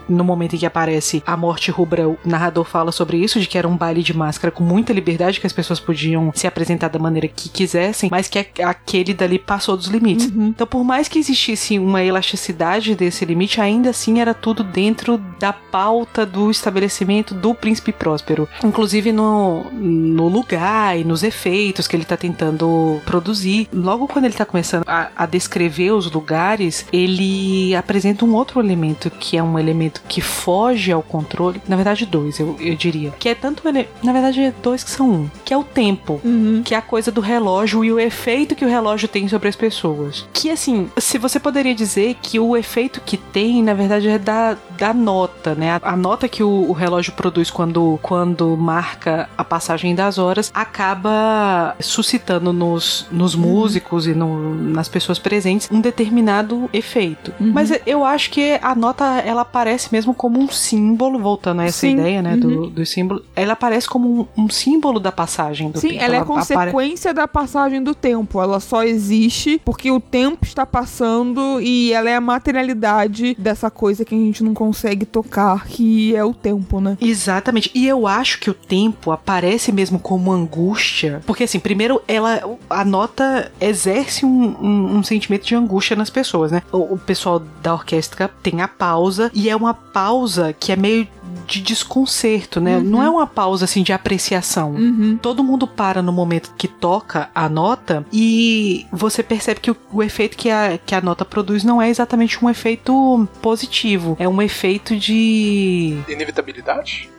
no 0.08 0.24
momento 0.24 0.56
em 0.56 0.60
que 0.60 0.66
aparece 0.66 1.24
a 1.26 1.36
morte 1.38 1.72
rubra, 1.72 2.08
o 2.08 2.18
narrador 2.26 2.66
fala 2.66 2.92
sobre 2.92 3.18
isso, 3.18 3.40
de 3.40 3.48
que 3.50 3.58
era 3.58 3.68
um 3.68 3.76
baile 3.76 4.04
de 4.04 4.16
máscara 4.16 4.52
com 4.52 4.64
muita 4.64 4.94
liberdade, 4.94 5.40
que 5.40 5.48
as 5.48 5.54
pessoas 5.54 5.80
podiam 5.80 6.32
se 6.34 6.46
apresentar 6.46 6.88
da 6.88 7.00
maneira 7.00 7.28
que 7.28 7.50
quisessem, 7.50 8.10
mas 8.12 8.28
que 8.28 8.46
aquele 8.62 9.14
dali 9.14 9.40
passou 9.40 9.76
dos 9.76 9.88
limites. 9.88 10.28
Uhum. 10.28 10.48
Então, 10.48 10.68
por 10.68 10.84
mais 10.84 11.08
que 11.08 11.18
existisse 11.18 11.80
uma 11.80 12.04
elasticidade 12.04 12.96
desse 12.96 13.26
limite, 13.26 13.60
ainda 13.60 13.90
assim 13.90 14.20
era 14.20 14.34
tudo 14.34 14.64
dentro 14.64 15.18
da 15.40 15.52
pauta 15.52 16.26
do 16.26 16.52
estabelecimento 16.52 17.34
do 17.34 17.54
príncipe 17.54 17.92
próspero. 17.92 18.48
Inclusive 18.64 19.12
no, 19.12 19.64
no 19.72 20.28
lugar 20.28 20.98
e 21.00 21.04
nos 21.04 21.24
efeitos 21.24 21.88
que 21.88 21.96
ele 21.96 22.06
tá 22.06 22.16
tentando 22.16 23.02
produzir. 23.06 23.68
Logo 23.74 24.08
quando 24.08 24.26
ele 24.26 24.34
tá 24.34 24.46
começando 24.46 24.84
a, 24.88 25.10
a 25.16 25.26
descrever 25.26 25.92
os 25.92 26.12
lugares, 26.12 26.86
ele 26.94 27.74
apresenta 27.76 28.26
um 28.26 28.34
outro 28.34 28.60
elemento 28.60 29.10
que 29.10 29.38
é 29.38 29.44
um 29.44 29.58
elemento 29.58 30.02
que 30.08 30.22
foge 30.22 30.92
ao 30.92 31.02
controle. 31.02 31.62
Na 31.68 31.76
verdade, 31.76 32.06
dois, 32.06 32.40
eu, 32.40 32.56
eu 32.60 32.76
diria. 32.76 33.12
Que 33.20 33.30
é 33.30 33.36
tanto 33.40 33.68
ele. 33.68 33.88
Na 34.04 34.12
verdade, 34.14 34.42
é 34.42 34.54
dois 34.62 34.84
que 34.84 34.90
são 34.92 35.10
um. 35.10 35.30
Que 35.46 35.54
é 35.54 35.58
o 35.58 35.64
tempo 35.64 36.20
Uhum. 36.24 36.62
que 36.64 36.74
é 36.74 36.78
a 36.78 36.82
coisa 36.82 37.12
do 37.12 37.22
relógio 37.22 37.84
e 37.86 37.92
o 37.92 38.00
efeito 38.00 38.56
que 38.56 38.66
o 38.66 38.68
relógio 38.70 39.08
tem 39.08 39.28
sobre 39.28 39.48
as 39.48 39.56
pessoas. 39.56 40.28
Que 40.34 40.50
assim, 40.52 40.90
se 40.98 41.18
você 41.18 41.40
poderia 41.40 41.74
dizer 41.74 42.16
que 42.22 42.40
o 42.40 42.56
efeito 42.58 43.02
que 43.06 43.18
tem, 43.18 43.64
na 43.64 43.74
verdade, 43.74 44.08
é 44.10 44.18
da, 44.20 44.58
da 44.78 44.94
nota, 44.94 45.56
né? 45.56 45.72
A, 45.84 45.94
a 45.94 45.96
nota 45.96 46.28
que 46.28 46.44
o, 46.44 46.70
o 46.70 46.72
relógio 46.74 47.14
produz 47.14 47.50
quando, 47.50 48.00
quando 48.02 48.56
marca 48.58 49.30
a 49.38 49.44
passagem 49.44 49.96
das 49.96 50.18
horas 50.18 50.52
acaba 50.54 51.76
suscitando 51.80 52.52
nos, 52.54 53.06
nos 53.12 53.36
músicos 53.36 54.08
e 54.08 54.14
no- 54.14 54.54
nas 54.56 54.88
pessoas 54.88 55.18
presentes 55.20 55.70
um 55.72 55.80
determinado 55.82 56.70
efeito. 56.74 57.34
Uhum. 57.40 57.52
Mas 57.54 57.72
eu 57.86 58.04
acho 58.06 58.30
que 58.32 58.60
a 58.62 58.76
nota 58.76 59.06
ela 59.26 59.42
aparece 59.42 59.90
mesmo 59.92 60.14
como 60.14 60.40
um 60.40 60.48
símbolo, 60.50 61.20
voltando 61.20 61.62
a 61.62 61.66
essa 61.66 61.80
Sim, 61.80 61.94
ideia, 61.94 62.22
né, 62.22 62.34
uhum. 62.34 62.40
do, 62.40 62.70
do 62.70 62.86
símbolo. 62.86 63.24
Ela 63.36 63.54
aparece 63.54 63.88
como 63.88 64.28
um, 64.38 64.44
um 64.46 64.50
símbolo 64.50 65.00
da 65.00 65.12
passagem 65.12 65.72
do 65.72 65.80
Sim, 65.80 65.90
tempo. 65.90 66.04
ela 66.04 66.16
é 66.16 66.20
apare- 66.20 66.34
consequência 66.40 67.14
da 67.14 67.28
passagem 67.28 67.82
do 67.82 67.96
tempo. 67.96 68.42
Ela 68.42 68.60
só 68.60 68.84
existe 68.84 69.62
porque 69.64 69.90
o 69.92 70.00
tempo 70.00 70.44
está 70.46 70.66
passando 70.66 71.60
e 71.62 71.94
ela 71.94 72.10
é 72.10 72.16
a 72.16 72.22
materialidade 72.22 73.36
dessa 73.40 73.70
coisa 73.72 74.04
que 74.04 74.14
a 74.14 74.18
gente 74.18 74.44
não 74.44 74.54
consegue 74.54 75.06
tocar, 75.06 75.66
que 75.68 76.16
é 76.16 76.24
o 76.24 76.34
tempo, 76.34 76.80
né? 76.82 76.98
Exatamente. 77.00 77.72
E 77.74 77.88
eu 77.88 78.06
acho 78.08 78.40
que 78.40 78.50
o 78.50 78.54
tempo 78.54 79.12
aparece 79.12 79.72
mesmo 79.72 80.00
como 80.00 80.32
angústia. 80.32 81.22
Porque, 81.26 81.44
assim, 81.44 81.60
primeiro, 81.60 82.02
ela. 82.08 82.42
A 82.70 82.84
nota 82.86 83.52
exerce 83.62 84.26
um, 84.26 84.56
um- 84.62 84.98
um 84.98 85.04
sentimento 85.04 85.46
de 85.46 85.56
angústia 85.56 85.96
nas 85.96 86.10
pessoas, 86.10 86.52
né? 86.52 86.62
O, 86.72 86.94
o 86.96 86.98
pessoal 86.98 87.40
da 87.62 87.74
orquestra 87.74 88.30
tem 88.44 88.62
a 88.62 88.68
pausa, 88.68 89.32
e 89.34 89.50
é 89.50 89.56
uma 89.56 89.74
pausa 89.74 90.54
que 90.54 90.72
é 90.72 90.76
meio 90.76 91.08
de 91.46 91.62
desconcerto, 91.62 92.60
né? 92.60 92.80
Não 92.80 93.02
é 93.02 93.10
uma 93.10 93.28
pausa 93.28 93.66
assim 93.66 93.84
de 93.84 93.94
apreciação. 93.94 94.72
Uhum. 94.72 95.18
Todo 95.22 95.44
mundo 95.44 95.68
para 95.68 96.02
no 96.02 96.12
momento 96.12 96.54
que 96.58 96.68
toca 96.68 97.30
a 97.34 97.48
nota 97.50 98.06
e 98.12 98.86
você 98.92 99.24
percebe 99.24 99.60
que 99.60 99.72
o, 99.72 99.78
o 99.92 100.04
efeito 100.04 100.38
que 100.38 100.50
a, 100.50 100.78
que 100.78 100.96
a 100.96 101.02
nota 101.02 101.26
produz 101.26 101.64
não 101.64 101.82
é 101.82 101.90
exatamente 101.90 102.44
um 102.44 102.50
efeito 102.50 103.28
positivo. 103.42 104.16
É 104.20 104.28
um 104.28 104.42
efeito 104.42 104.96
de. 104.96 105.98
Inevitabilidade? 106.08 107.10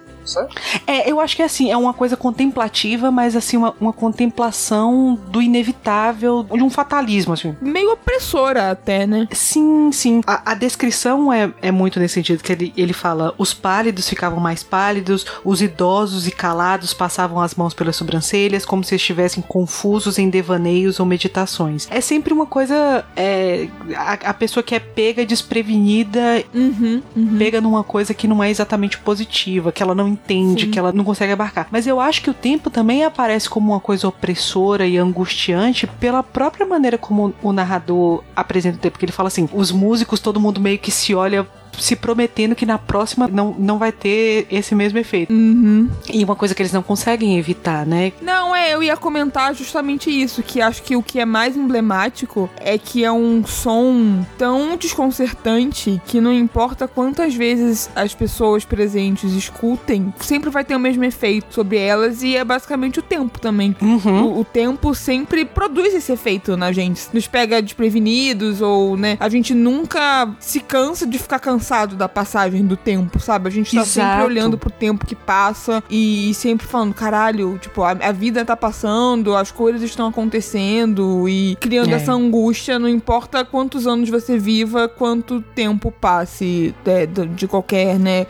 É, 0.87 1.11
eu 1.11 1.21
acho 1.21 1.37
que 1.37 1.43
é 1.43 1.45
assim, 1.45 1.71
é 1.71 1.77
uma 1.77 1.95
coisa 1.95 2.17
contemplativa, 2.17 3.11
mas 3.11 3.37
assim, 3.37 3.57
uma, 3.57 3.75
uma 3.81 3.93
contemplação 3.93 5.19
do 5.29 5.43
inevitável, 5.43 6.43
de 6.43 6.63
um 6.63 6.71
fatalismo, 6.71 7.33
assim. 7.33 7.57
Meio 7.61 7.93
opressora 7.93 8.71
até, 8.71 9.07
né? 9.07 9.27
Sim, 9.33 9.91
sim. 9.93 10.21
A, 10.27 10.53
a 10.53 10.55
descrição 10.55 11.33
é, 11.33 11.53
é 11.63 11.71
muito 11.71 11.99
nesse 11.99 12.15
sentido, 12.15 12.43
que 12.43 12.53
ele, 12.53 12.73
ele 12.77 12.93
fala: 12.93 13.35
os 13.39 13.53
pálidos 13.55 14.09
ficavam 14.09 14.41
mais 14.41 14.63
pálidos, 14.63 15.27
os 15.45 15.63
idosos 15.63 16.27
e 16.27 16.31
calados 16.31 16.95
passavam 16.95 17.41
as 17.41 17.55
mãos 17.55 17.75
pelas 17.75 17.97
sobrancelhas, 17.97 18.65
como 18.65 18.85
se 18.85 18.95
estivessem 18.95 19.43
confusos 19.43 20.19
em 20.19 20.29
devaneios 20.29 21.01
ou 21.01 21.07
meditações. 21.07 21.89
É 21.91 22.01
sempre 22.01 22.33
uma 22.33 22.47
coisa. 22.47 23.05
É, 23.17 23.69
a, 23.97 24.13
a 24.31 24.35
pessoa 24.35 24.63
que 24.63 24.75
é 24.75 24.81
pega 24.81 25.25
desprevenida 25.25 26.21
Uhum. 26.55 27.03
uhum. 27.17 27.39
pega 27.39 27.61
numa 27.61 27.83
coisa 27.83 28.15
que 28.15 28.27
não 28.27 28.43
é 28.43 28.51
exatamente 28.51 28.99
positiva, 28.99 29.73
que 29.73 29.83
ela 29.83 29.95
não 29.95 30.19
entende, 30.25 30.67
Sim. 30.67 30.71
que 30.71 30.79
ela 30.79 30.93
não 30.93 31.05
consegue 31.05 31.33
abarcar. 31.33 31.67
Mas 31.71 31.87
eu 31.87 32.01
acho 32.01 32.23
que 32.23 32.31
o 32.31 32.35
tempo 32.35 32.71
também 32.71 33.05
aparece 33.05 33.49
como 33.49 33.73
uma 33.73 33.81
coisa 33.81 34.09
opressora 34.09 34.87
e 34.87 34.97
angustiante 34.97 35.87
pela 35.87 36.23
própria 36.23 36.67
maneira 36.67 36.99
como 36.99 37.35
o 37.43 37.53
narrador 37.53 38.23
apresenta 38.35 38.77
o 38.77 38.81
tempo. 38.81 38.93
Porque 38.93 39.05
ele 39.05 39.13
fala 39.13 39.29
assim: 39.29 39.49
os 39.53 39.73
músicos, 39.73 40.21
todo 40.21 40.41
mundo 40.41 40.61
meio 40.61 40.79
que 40.79 40.91
se 40.91 41.15
olha. 41.15 41.47
Se 41.79 41.97
prometendo 41.97 42.55
que 42.55 42.67
na 42.67 42.79
próxima 42.79 43.29
não, 43.29 43.55
não 43.59 43.79
vai 43.79 43.93
ter 43.93 44.47
esse 44.51 44.75
mesmo 44.75 44.99
efeito. 44.99 45.33
Uhum. 45.33 45.89
E 46.13 46.25
uma 46.25 46.37
coisa 46.37 46.55
que 46.55 46.63
eles 46.63 46.73
não 46.73 46.83
conseguem 46.83 47.39
evitar, 47.39 47.87
né? 47.87 48.13
Não, 48.21 48.55
é, 48.55 48.75
eu 48.75 48.83
ia 48.83 48.97
comentar 48.97 49.55
justamente 49.55 50.11
isso, 50.11 50.43
que 50.43 50.61
acho 50.61 50.83
que 50.83 50.97
o 50.97 51.03
que 51.03 51.21
é 51.21 51.25
mais 51.25 51.57
emblemático 51.57 52.51
é 52.57 52.77
que 52.77 53.05
é 53.05 53.13
um 53.13 53.45
som 53.47 54.25
tão 54.37 54.77
desconcertante 54.77 56.01
que 56.07 56.21
não 56.21 56.33
importa 56.33 56.89
quantas 56.89 57.35
vezes 57.35 57.91
as 57.95 58.15
pessoas 58.15 58.65
presentes 58.65 59.33
escutem, 59.33 60.13
sempre 60.21 60.51
vai 60.51 60.65
ter 60.65 60.77
o 60.77 60.81
mesmo 60.81 61.05
efeito 61.05 61.55
sobre 61.55 61.79
elas 61.79 62.23
e 62.23 62.37
é 62.37 62.45
basicamente 62.45 62.99
o 62.99 63.03
tempo 63.03 63.39
também. 63.41 63.75
Uhum. 63.81 64.25
O, 64.25 64.41
o 64.41 64.45
tempo 64.45 64.95
sempre 64.95 65.45
produz 65.45 65.95
esse 65.95 66.13
efeito 66.13 66.57
na 66.57 66.73
gente. 66.73 67.03
Nos 67.13 67.27
pega 67.27 67.63
desprevenidos 67.63 68.61
ou, 68.61 68.97
né? 68.97 69.17
A 69.21 69.29
gente 69.29 69.55
nunca 69.55 70.31
se 70.39 70.61
cansa 70.61 71.07
de 71.07 71.19
ficar 71.19 71.39
cansado 71.39 71.60
da 71.97 72.09
passagem 72.09 72.65
do 72.67 72.77
tempo, 72.77 73.19
sabe? 73.21 73.49
A 73.49 73.51
gente 73.51 73.75
tá 73.75 73.85
sempre 73.85 74.11
Exato. 74.11 74.27
olhando 74.27 74.59
pro 74.59 74.71
tempo 74.71 75.07
que 75.07 75.15
passa 75.15 75.83
e 75.91 76.33
sempre 76.35 76.67
falando, 76.67 76.95
caralho, 76.95 77.59
tipo, 77.59 77.83
a, 77.83 77.91
a 77.91 78.13
vida 78.13 78.45
tá 78.45 78.57
passando, 78.57 79.37
as 79.37 79.51
coisas 79.51 79.83
estão 79.83 80.09
acontecendo 80.09 81.29
e 81.29 81.57
criando 81.61 81.91
É. 81.91 81.95
essa 81.95 82.13
angústia, 82.13 82.79
não 82.79 82.89
importa 82.89 83.45
quantos 83.45 83.87
anos 83.87 84.09
você 84.09 84.39
viva, 84.39 84.89
quanto 84.89 85.41
tempo 85.55 85.91
passe 85.93 86.75
é, 86.85 87.07
de, 87.07 87.27
de 87.27 87.47
qualquer, 87.47 87.99
né? 87.99 88.27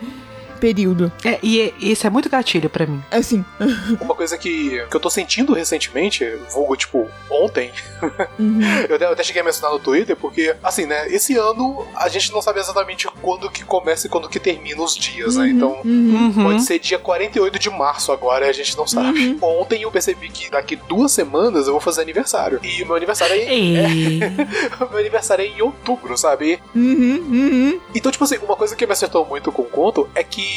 Período. 0.61 1.11
É, 1.25 1.39
e 1.41 1.73
esse 1.81 2.05
é 2.05 2.09
muito 2.09 2.29
gatilho 2.29 2.69
pra 2.69 2.85
mim. 2.85 3.03
Assim. 3.09 3.43
Uma 3.99 4.13
coisa 4.13 4.37
que, 4.37 4.85
que 4.87 4.95
eu 4.95 4.99
tô 4.99 5.09
sentindo 5.09 5.53
recentemente, 5.53 6.23
vulgo 6.53 6.77
tipo 6.77 7.09
ontem, 7.29 7.71
uhum. 8.37 8.61
eu 8.87 8.95
até, 8.95 9.05
eu 9.05 9.11
até 9.11 9.23
cheguei 9.23 9.41
a 9.41 9.45
mencionar 9.45 9.71
no 9.71 9.79
Twitter, 9.79 10.15
porque, 10.15 10.55
assim, 10.61 10.85
né, 10.85 11.07
esse 11.09 11.35
ano 11.35 11.87
a 11.95 12.07
gente 12.07 12.31
não 12.31 12.41
sabe 12.41 12.59
exatamente 12.59 13.07
quando 13.21 13.49
que 13.49 13.63
começa 13.63 14.05
e 14.05 14.09
quando 14.09 14.29
que 14.29 14.39
termina 14.39 14.81
os 14.81 14.95
dias, 14.95 15.35
né? 15.35 15.49
Então. 15.49 15.81
Uhum. 15.83 16.31
Uhum. 16.35 16.43
Pode 16.43 16.63
ser 16.63 16.77
dia 16.77 16.99
48 16.99 17.57
de 17.57 17.69
março 17.69 18.11
agora, 18.11 18.47
a 18.47 18.51
gente 18.51 18.77
não 18.77 18.85
sabe. 18.85 19.37
Ontem 19.41 19.81
eu 19.81 19.91
percebi 19.91 20.29
que 20.29 20.51
daqui 20.51 20.75
duas 20.75 21.11
semanas 21.11 21.65
eu 21.65 21.73
vou 21.73 21.81
fazer 21.81 22.01
aniversário. 22.01 22.59
E 22.61 22.83
o 22.83 22.85
meu 22.85 22.95
aniversário 22.95 23.35
é, 23.35 23.41
o 24.83 24.89
meu 24.89 24.99
aniversário 24.99 25.43
é 25.43 25.47
em 25.47 25.61
outubro, 25.61 26.15
sabe? 26.17 26.59
Uhum. 26.75 27.23
Uhum. 27.31 27.79
Então, 27.95 28.11
tipo 28.11 28.23
assim, 28.23 28.37
uma 28.37 28.55
coisa 28.55 28.75
que 28.75 28.85
me 28.85 28.93
acertou 28.93 29.25
muito 29.25 29.51
com 29.51 29.63
o 29.63 29.65
conto 29.65 30.09
é 30.13 30.23
que 30.23 30.50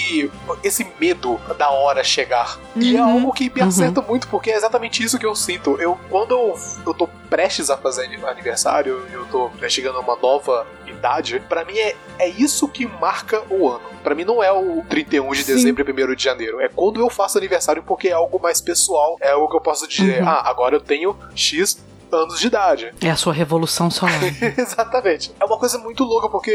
esse 0.63 0.87
medo 1.01 1.41
da 1.59 1.71
hora 1.71 2.03
chegar. 2.05 2.59
E 2.77 2.97
é 2.97 3.03
Uhum. 3.03 3.13
algo 3.15 3.33
que 3.33 3.51
me 3.51 3.61
Uhum. 3.61 3.69
acerta 3.69 4.01
muito, 4.03 4.29
porque 4.29 4.51
é 4.51 4.57
exatamente 4.57 5.03
isso 5.03 5.19
que 5.19 5.27
eu 5.27 5.35
sinto. 5.35 5.77
Eu, 5.81 5.99
quando 6.11 6.33
eu, 6.33 6.59
eu 6.87 6.95
tô 6.95 7.07
prestes 7.29 7.71
a 7.71 7.77
fazer 7.77 8.05
aniversário, 8.27 9.03
eu 9.13 9.25
tô 9.27 9.51
chegando 9.69 9.97
a 9.99 10.01
uma 10.01 10.17
nova 10.17 10.67
idade, 10.87 11.41
pra 11.49 11.65
mim 11.65 11.77
é, 11.79 11.97
é 12.19 12.29
isso 12.29 12.69
que 12.69 12.87
marca 12.87 13.43
o 13.51 13.69
ano. 13.69 13.83
Pra 14.03 14.15
mim 14.15 14.25
não 14.25 14.43
é 14.43 14.53
o 14.53 14.85
31 14.89 15.31
de 15.33 15.43
Sim. 15.43 15.55
dezembro 15.55 15.83
e 15.89 15.93
1 15.93 16.15
de 16.15 16.23
janeiro. 16.23 16.61
É 16.61 16.69
quando 16.69 17.01
eu 17.01 17.09
faço 17.11 17.39
aniversário 17.39 17.83
porque 17.83 18.09
é 18.09 18.13
algo 18.13 18.39
mais 18.41 18.61
pessoal. 18.61 19.17
É 19.21 19.31
algo 19.31 19.49
que 19.49 19.57
eu 19.57 19.61
posso 19.61 19.89
dizer, 19.89 20.23
Uhum. 20.23 20.29
ah, 20.29 20.43
agora 20.49 20.77
eu 20.77 20.81
tenho 20.81 21.17
X 21.35 21.79
anos 22.15 22.41
de 22.41 22.47
idade. 22.47 22.93
É 23.01 23.11
a 23.11 23.17
sua 23.17 23.33
revolução 23.33 23.91
solar. 23.91 24.21
exatamente. 24.57 25.33
É 25.39 25.45
uma 25.45 25.59
coisa 25.59 25.79
muito 25.79 26.05
louca 26.05 26.29
porque 26.29 26.51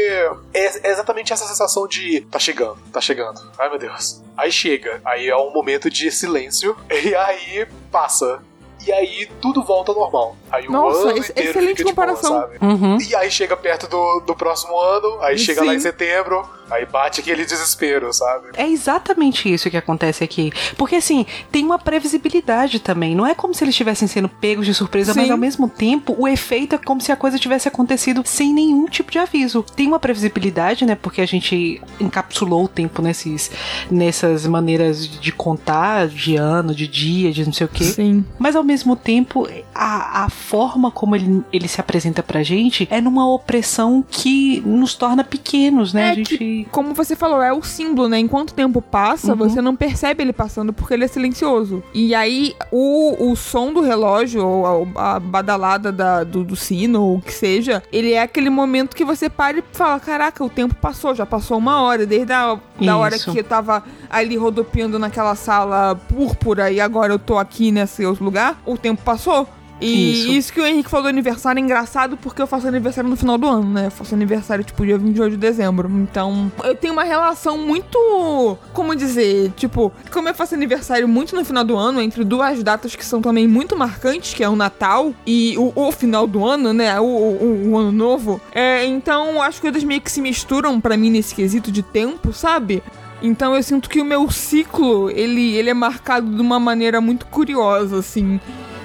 é, 0.52 0.88
é 0.88 0.90
exatamente 0.90 1.32
essa 1.32 1.46
sensação 1.46 1.86
de 1.86 2.22
tá 2.30 2.38
chegando, 2.38 2.78
tá 2.92 3.00
chegando. 3.00 3.40
Ai 3.58 3.68
meu 3.68 3.78
Deus. 3.78 4.22
Aí 4.36 4.50
chega, 4.50 5.00
aí 5.04 5.28
é 5.28 5.36
um 5.36 5.52
momento 5.52 5.90
de 5.90 6.10
silêncio 6.10 6.76
e 6.90 7.14
aí 7.14 7.66
passa. 7.90 8.42
E 8.86 8.90
aí 8.90 9.28
tudo 9.42 9.62
volta 9.62 9.92
ao 9.92 9.98
normal. 9.98 10.36
Aí 10.50 10.66
o 10.66 10.72
Nossa, 10.72 11.10
ano 11.10 11.18
excelente 11.18 11.52
fica 11.52 11.74
de 11.74 11.82
boa, 11.82 11.94
comparação. 11.94 12.40
sabe? 12.40 12.58
Uhum. 12.62 12.98
E 12.98 13.14
aí 13.14 13.30
chega 13.30 13.54
perto 13.54 13.86
do, 13.86 14.20
do 14.20 14.34
próximo 14.34 14.78
ano, 14.80 15.18
aí 15.20 15.36
chega 15.36 15.62
lá 15.62 15.74
em 15.74 15.78
Sim. 15.78 15.82
setembro, 15.82 16.48
aí 16.70 16.86
bate 16.86 17.20
aquele 17.20 17.44
desespero, 17.44 18.12
sabe? 18.12 18.48
É 18.56 18.68
exatamente 18.68 19.52
isso 19.52 19.70
que 19.70 19.76
acontece 19.76 20.24
aqui. 20.24 20.52
Porque, 20.76 20.96
assim, 20.96 21.26
tem 21.50 21.64
uma 21.64 21.78
previsibilidade 21.78 22.80
também. 22.80 23.14
Não 23.14 23.26
é 23.26 23.34
como 23.34 23.54
se 23.54 23.64
eles 23.64 23.74
estivessem 23.74 24.06
sendo 24.08 24.28
pegos 24.28 24.66
de 24.66 24.74
surpresa, 24.74 25.12
mas 25.14 25.26
Sim. 25.26 25.32
ao 25.32 25.38
mesmo 25.38 25.68
tempo, 25.68 26.14
o 26.18 26.26
efeito 26.26 26.74
é 26.74 26.78
como 26.78 27.00
se 27.00 27.12
a 27.12 27.16
coisa 27.16 27.38
tivesse 27.38 27.68
acontecido 27.68 28.22
sem 28.24 28.52
nenhum 28.52 28.86
tipo 28.86 29.10
de 29.10 29.18
aviso. 29.18 29.64
Tem 29.74 29.86
uma 29.86 29.98
previsibilidade, 29.98 30.84
né? 30.84 30.94
Porque 30.94 31.20
a 31.20 31.26
gente 31.26 31.80
encapsulou 32.00 32.64
o 32.64 32.68
tempo 32.68 33.02
nesses, 33.02 33.50
nessas 33.90 34.46
maneiras 34.46 35.06
de 35.06 35.32
contar, 35.32 36.08
de 36.08 36.36
ano, 36.36 36.74
de 36.74 36.86
dia, 36.86 37.32
de 37.32 37.44
não 37.44 37.52
sei 37.52 37.66
o 37.66 37.68
quê. 37.68 37.84
Sim. 37.84 38.24
Mas 38.38 38.56
ao 38.56 38.62
mesmo 38.62 38.96
tempo, 38.96 39.48
a, 39.74 40.24
a 40.24 40.30
forma 40.30 40.90
como 40.90 41.16
ele, 41.16 41.42
ele 41.52 41.68
se 41.68 41.80
apresenta 41.80 42.22
pra 42.22 42.42
gente 42.42 42.86
é 42.90 43.00
numa 43.00 43.28
opressão 43.32 44.04
que 44.08 44.60
nos 44.60 44.94
torna 44.94 45.24
pequenos, 45.24 45.92
né? 45.92 46.08
É 46.08 46.10
a 46.10 46.14
gente. 46.14 46.59
Como 46.64 46.94
você 46.94 47.14
falou, 47.16 47.42
é 47.42 47.52
o 47.52 47.62
símbolo, 47.62 48.08
né? 48.08 48.18
Enquanto 48.18 48.50
o 48.50 48.54
tempo 48.54 48.80
passa, 48.82 49.32
Uhum. 49.32 49.36
você 49.38 49.60
não 49.60 49.76
percebe 49.76 50.22
ele 50.22 50.32
passando 50.32 50.72
porque 50.72 50.94
ele 50.94 51.04
é 51.04 51.08
silencioso. 51.08 51.82
E 51.94 52.14
aí, 52.14 52.54
o, 52.72 53.30
o 53.30 53.36
som 53.36 53.72
do 53.72 53.80
relógio, 53.80 54.46
ou 54.46 54.88
a, 54.96 55.16
a 55.16 55.20
badalada 55.20 55.90
da- 55.92 56.24
do, 56.24 56.44
do 56.44 56.56
sino, 56.56 57.02
ou 57.02 57.16
o 57.16 57.22
que 57.22 57.32
seja, 57.32 57.82
ele 57.92 58.12
é 58.12 58.22
aquele 58.22 58.50
momento 58.50 58.94
que 58.96 59.04
você 59.04 59.28
para 59.28 59.58
e 59.58 59.64
fala: 59.72 59.98
Caraca, 60.00 60.44
o 60.44 60.48
tempo 60.50 60.74
passou, 60.74 61.14
já 61.14 61.24
passou 61.26 61.58
uma 61.58 61.80
hora, 61.82 62.04
desde 62.06 62.32
a 62.32 62.58
da 62.80 62.96
hora 62.96 63.18
que 63.18 63.38
eu 63.38 63.44
tava 63.44 63.82
ali 64.08 64.36
rodopiando 64.36 64.98
naquela 64.98 65.34
sala 65.34 65.94
púrpura 65.94 66.70
e 66.70 66.80
agora 66.80 67.12
eu 67.12 67.18
tô 67.18 67.38
aqui 67.38 67.70
nesse 67.70 68.04
outro 68.06 68.24
lugar, 68.24 68.60
o 68.66 68.76
tempo 68.76 69.02
passou. 69.04 69.46
E 69.80 70.12
Isso. 70.12 70.32
isso. 70.32 70.52
que 70.52 70.60
o 70.60 70.66
Henrique 70.66 70.90
falou 70.90 71.04
do 71.04 71.08
aniversário 71.08 71.58
é 71.58 71.62
engraçado 71.62 72.16
porque 72.16 72.40
eu 72.40 72.46
faço 72.46 72.68
aniversário 72.68 73.08
no 73.08 73.16
final 73.16 73.38
do 73.38 73.46
ano, 73.46 73.70
né? 73.72 73.86
Eu 73.86 73.90
faço 73.90 74.14
aniversário 74.14 74.62
tipo 74.64 74.84
dia 74.84 74.98
28 74.98 75.32
de 75.32 75.36
dezembro. 75.36 75.90
Então, 75.90 76.52
eu 76.64 76.74
tenho 76.74 76.92
uma 76.92 77.04
relação 77.04 77.58
muito. 77.58 78.58
Como 78.72 78.94
dizer? 78.94 79.52
Tipo, 79.56 79.92
como 80.10 80.28
eu 80.28 80.34
faço 80.34 80.54
aniversário 80.54 81.08
muito 81.08 81.34
no 81.34 81.44
final 81.44 81.64
do 81.64 81.76
ano, 81.76 82.00
entre 82.00 82.24
duas 82.24 82.62
datas 82.62 82.94
que 82.94 83.04
são 83.04 83.22
também 83.22 83.48
muito 83.48 83.76
marcantes, 83.76 84.34
que 84.34 84.44
é 84.44 84.48
o 84.48 84.56
Natal 84.56 85.14
e 85.26 85.56
o, 85.56 85.72
o 85.74 85.92
final 85.92 86.26
do 86.26 86.44
ano, 86.44 86.72
né? 86.72 87.00
O, 87.00 87.04
o, 87.04 87.70
o 87.70 87.78
ano 87.78 87.92
novo. 87.92 88.40
É, 88.52 88.84
então, 88.84 89.40
as 89.40 89.58
coisas 89.58 89.82
meio 89.82 90.00
que 90.00 90.10
se 90.10 90.20
misturam 90.20 90.80
pra 90.80 90.96
mim 90.96 91.10
nesse 91.10 91.34
quesito 91.34 91.70
de 91.72 91.82
tempo, 91.82 92.32
sabe? 92.32 92.82
Então 93.22 93.54
eu 93.54 93.62
sinto 93.62 93.88
que 93.90 94.00
o 94.00 94.04
meu 94.04 94.30
ciclo, 94.30 95.10
ele, 95.10 95.54
ele 95.54 95.68
é 95.68 95.74
marcado 95.74 96.34
de 96.34 96.40
uma 96.40 96.58
maneira 96.58 97.00
muito 97.00 97.26
curiosa, 97.26 97.98
assim. 97.98 98.40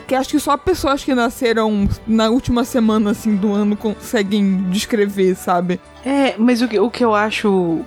Que 0.07 0.13
acho 0.15 0.29
que 0.29 0.39
só 0.39 0.55
pessoas 0.55 1.03
que 1.03 1.15
nasceram 1.15 1.89
na 2.05 2.29
última 2.29 2.63
semana, 2.63 3.11
assim, 3.11 3.35
do 3.35 3.51
ano 3.53 3.75
conseguem 3.75 4.63
descrever, 4.69 5.35
sabe? 5.35 5.79
É, 6.05 6.35
mas 6.37 6.61
o, 6.61 6.67
que- 6.67 6.79
o 6.79 6.91
que 6.91 7.03
eu 7.03 7.15
acho 7.15 7.79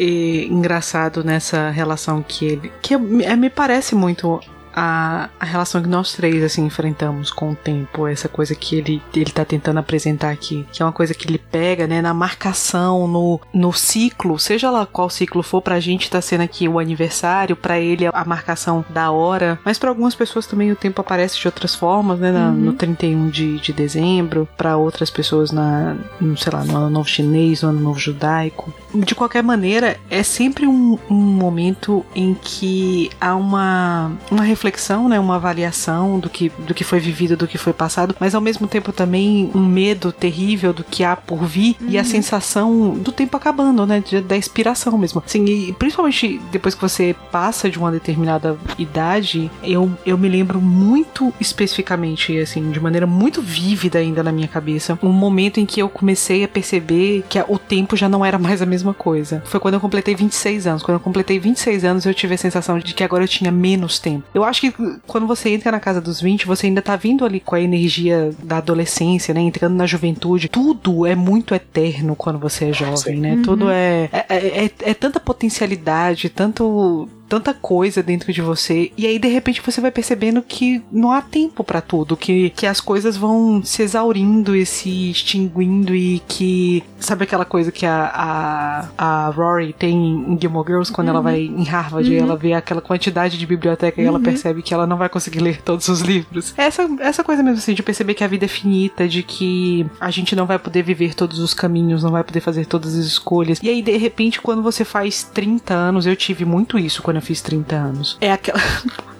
é, 0.00 0.04
engraçado 0.46 1.22
nessa 1.22 1.70
relação 1.70 2.24
que 2.26 2.44
ele. 2.44 2.72
que 2.82 2.94
é, 2.94 3.36
me 3.36 3.48
parece 3.48 3.94
muito 3.94 4.40
a, 4.74 5.28
a 5.38 5.44
relação 5.44 5.80
que 5.82 5.88
nós 5.88 6.12
três 6.14 6.42
assim 6.42 6.64
enfrentamos 6.66 7.30
com 7.30 7.50
o 7.52 7.54
tempo, 7.54 8.06
essa 8.06 8.28
coisa 8.28 8.54
que 8.54 8.76
ele, 8.76 9.02
ele 9.14 9.30
tá 9.30 9.44
tentando 9.44 9.78
apresentar 9.78 10.30
aqui, 10.30 10.66
que 10.72 10.82
é 10.82 10.84
uma 10.84 10.92
coisa 10.92 11.14
que 11.14 11.26
ele 11.26 11.38
pega, 11.38 11.86
né, 11.86 12.02
na 12.02 12.12
marcação, 12.14 13.06
no, 13.06 13.40
no 13.52 13.72
ciclo, 13.72 14.38
seja 14.38 14.70
lá 14.70 14.84
qual 14.86 15.08
ciclo 15.10 15.42
for, 15.42 15.60
pra 15.62 15.80
gente 15.80 16.10
tá 16.10 16.20
sendo 16.20 16.42
aqui 16.42 16.68
o 16.68 16.78
aniversário, 16.78 17.56
pra 17.56 17.78
ele 17.78 18.06
a 18.06 18.24
marcação 18.24 18.84
da 18.90 19.10
hora, 19.10 19.58
mas 19.64 19.78
pra 19.78 19.88
algumas 19.90 20.14
pessoas 20.14 20.46
também 20.46 20.70
o 20.72 20.76
tempo 20.76 21.00
aparece 21.00 21.38
de 21.38 21.46
outras 21.46 21.74
formas, 21.74 22.18
né, 22.18 22.30
na- 22.32 22.50
no 22.50 22.72
31 22.72 23.28
de, 23.28 23.58
de 23.58 23.72
dezembro, 23.72 24.48
pra 24.56 24.76
outras 24.76 25.10
pessoas 25.10 25.50
na, 25.50 25.96
no, 26.20 26.36
sei 26.36 26.52
lá, 26.52 26.64
no 26.64 26.76
ano 26.76 26.90
novo 26.90 27.08
chinês, 27.08 27.62
no 27.62 27.68
ano 27.70 27.80
novo 27.80 27.98
judaico. 27.98 28.72
De 28.94 29.14
qualquer 29.14 29.42
maneira, 29.42 29.96
é 30.10 30.22
sempre 30.22 30.66
um, 30.66 30.98
um 31.10 31.14
momento 31.14 32.04
em 32.14 32.34
que 32.34 33.10
há 33.20 33.34
uma, 33.34 34.12
uma 34.30 34.42
reflexão, 34.44 34.63
né, 35.08 35.18
uma 35.18 35.36
avaliação 35.36 36.18
do 36.18 36.28
que, 36.28 36.50
do 36.58 36.74
que 36.74 36.84
foi 36.84 36.98
vivido, 37.00 37.36
do 37.36 37.46
que 37.46 37.58
foi 37.58 37.72
passado, 37.72 38.14
mas 38.18 38.34
ao 38.34 38.40
mesmo 38.40 38.66
tempo 38.66 38.92
também 38.92 39.50
um 39.54 39.64
medo 39.64 40.12
terrível 40.12 40.72
do 40.72 40.84
que 40.84 41.04
há 41.04 41.16
por 41.16 41.44
vir 41.44 41.76
e 41.88 41.98
a 41.98 42.04
sensação 42.04 42.90
do 42.90 43.12
tempo 43.12 43.36
acabando, 43.36 43.86
né, 43.86 44.02
da 44.26 44.36
expiração 44.36 44.96
mesmo. 44.98 45.22
Assim, 45.24 45.44
e 45.44 45.72
principalmente 45.72 46.40
depois 46.50 46.74
que 46.74 46.82
você 46.82 47.14
passa 47.30 47.68
de 47.70 47.78
uma 47.78 47.90
determinada 47.90 48.56
idade, 48.78 49.50
eu, 49.62 49.90
eu 50.04 50.16
me 50.16 50.28
lembro 50.28 50.60
muito 50.60 51.32
especificamente, 51.40 52.36
assim, 52.38 52.70
de 52.70 52.80
maneira 52.80 53.06
muito 53.06 53.42
vívida 53.42 53.98
ainda 53.98 54.22
na 54.22 54.32
minha 54.32 54.48
cabeça, 54.48 54.98
um 55.02 55.12
momento 55.12 55.58
em 55.60 55.66
que 55.66 55.80
eu 55.80 55.88
comecei 55.88 56.44
a 56.44 56.48
perceber 56.48 57.24
que 57.28 57.38
o 57.48 57.58
tempo 57.58 57.96
já 57.96 58.08
não 58.08 58.24
era 58.24 58.38
mais 58.38 58.62
a 58.62 58.66
mesma 58.66 58.94
coisa. 58.94 59.42
Foi 59.46 59.60
quando 59.60 59.74
eu 59.74 59.80
completei 59.80 60.14
26 60.14 60.66
anos. 60.66 60.82
Quando 60.82 60.96
eu 60.96 61.00
completei 61.00 61.38
26 61.38 61.84
anos, 61.84 62.06
eu 62.06 62.14
tive 62.14 62.34
a 62.34 62.38
sensação 62.38 62.78
de 62.78 62.94
que 62.94 63.04
agora 63.04 63.24
eu 63.24 63.28
tinha 63.28 63.50
menos 63.50 63.98
tempo. 63.98 64.24
Eu 64.34 64.44
acho 64.44 64.53
que 64.60 64.74
quando 65.06 65.26
você 65.26 65.50
entra 65.50 65.70
na 65.72 65.80
casa 65.80 66.00
dos 66.00 66.20
20, 66.20 66.46
você 66.46 66.66
ainda 66.66 66.82
tá 66.82 66.96
vindo 66.96 67.24
ali 67.24 67.40
com 67.40 67.54
a 67.54 67.60
energia 67.60 68.30
da 68.42 68.58
adolescência, 68.58 69.32
né? 69.34 69.40
Entrando 69.40 69.74
na 69.74 69.86
juventude. 69.86 70.48
Tudo 70.48 71.06
é 71.06 71.14
muito 71.14 71.54
eterno 71.54 72.16
quando 72.16 72.38
você 72.38 72.66
é 72.66 72.72
jovem, 72.72 73.16
Sim. 73.16 73.20
né? 73.20 73.40
Tudo 73.44 73.70
é, 73.70 74.08
é, 74.12 74.64
é, 74.64 74.70
é 74.80 74.94
tanta 74.94 75.18
potencialidade, 75.20 76.28
tanto 76.28 77.08
tanta 77.28 77.54
coisa 77.54 78.02
dentro 78.02 78.32
de 78.32 78.40
você 78.40 78.92
e 78.96 79.06
aí 79.06 79.18
de 79.18 79.28
repente 79.28 79.62
você 79.64 79.80
vai 79.80 79.90
percebendo 79.90 80.42
que 80.42 80.82
não 80.90 81.10
há 81.10 81.22
tempo 81.22 81.64
pra 81.64 81.80
tudo, 81.80 82.16
que, 82.16 82.50
que 82.50 82.66
as 82.66 82.80
coisas 82.80 83.16
vão 83.16 83.62
se 83.64 83.82
exaurindo 83.82 84.54
e 84.54 84.66
se 84.66 85.10
extinguindo 85.10 85.94
e 85.94 86.20
que 86.28 86.82
sabe 86.98 87.24
aquela 87.24 87.44
coisa 87.44 87.72
que 87.72 87.86
a, 87.86 88.90
a, 88.98 89.26
a 89.26 89.28
Rory 89.30 89.72
tem 89.72 89.94
em 89.94 90.38
Gilmore 90.40 90.66
Girls 90.66 90.92
quando 90.92 91.08
ela 91.08 91.20
vai 91.20 91.40
em 91.40 91.64
Harvard 91.64 92.10
e 92.10 92.16
ela 92.16 92.36
vê 92.36 92.52
aquela 92.52 92.80
quantidade 92.80 93.38
de 93.38 93.46
biblioteca 93.46 94.00
e 94.00 94.04
ela 94.04 94.20
percebe 94.20 94.62
que 94.62 94.74
ela 94.74 94.86
não 94.86 94.96
vai 94.96 95.08
conseguir 95.08 95.40
ler 95.40 95.62
todos 95.62 95.88
os 95.88 96.00
livros. 96.00 96.54
Essa, 96.56 96.88
essa 97.00 97.24
coisa 97.24 97.42
mesmo 97.42 97.58
assim, 97.58 97.74
de 97.74 97.82
perceber 97.82 98.14
que 98.14 98.24
a 98.24 98.28
vida 98.28 98.44
é 98.44 98.48
finita, 98.48 99.08
de 99.08 99.22
que 99.22 99.86
a 100.00 100.10
gente 100.10 100.34
não 100.34 100.46
vai 100.46 100.58
poder 100.58 100.82
viver 100.82 101.14
todos 101.14 101.38
os 101.38 101.54
caminhos, 101.54 102.02
não 102.02 102.10
vai 102.10 102.24
poder 102.24 102.40
fazer 102.40 102.66
todas 102.66 102.96
as 102.96 103.04
escolhas. 103.04 103.60
E 103.62 103.68
aí, 103.68 103.82
de 103.82 103.96
repente, 103.96 104.40
quando 104.40 104.62
você 104.62 104.84
faz 104.84 105.24
30 105.24 105.74
anos, 105.74 106.06
eu 106.06 106.16
tive 106.16 106.44
muito 106.44 106.78
isso 106.78 107.02
quando 107.02 107.13
eu 107.18 107.22
fiz 107.22 107.40
30 107.40 107.74
anos. 107.76 108.18
É 108.20 108.32
aquela. 108.32 108.60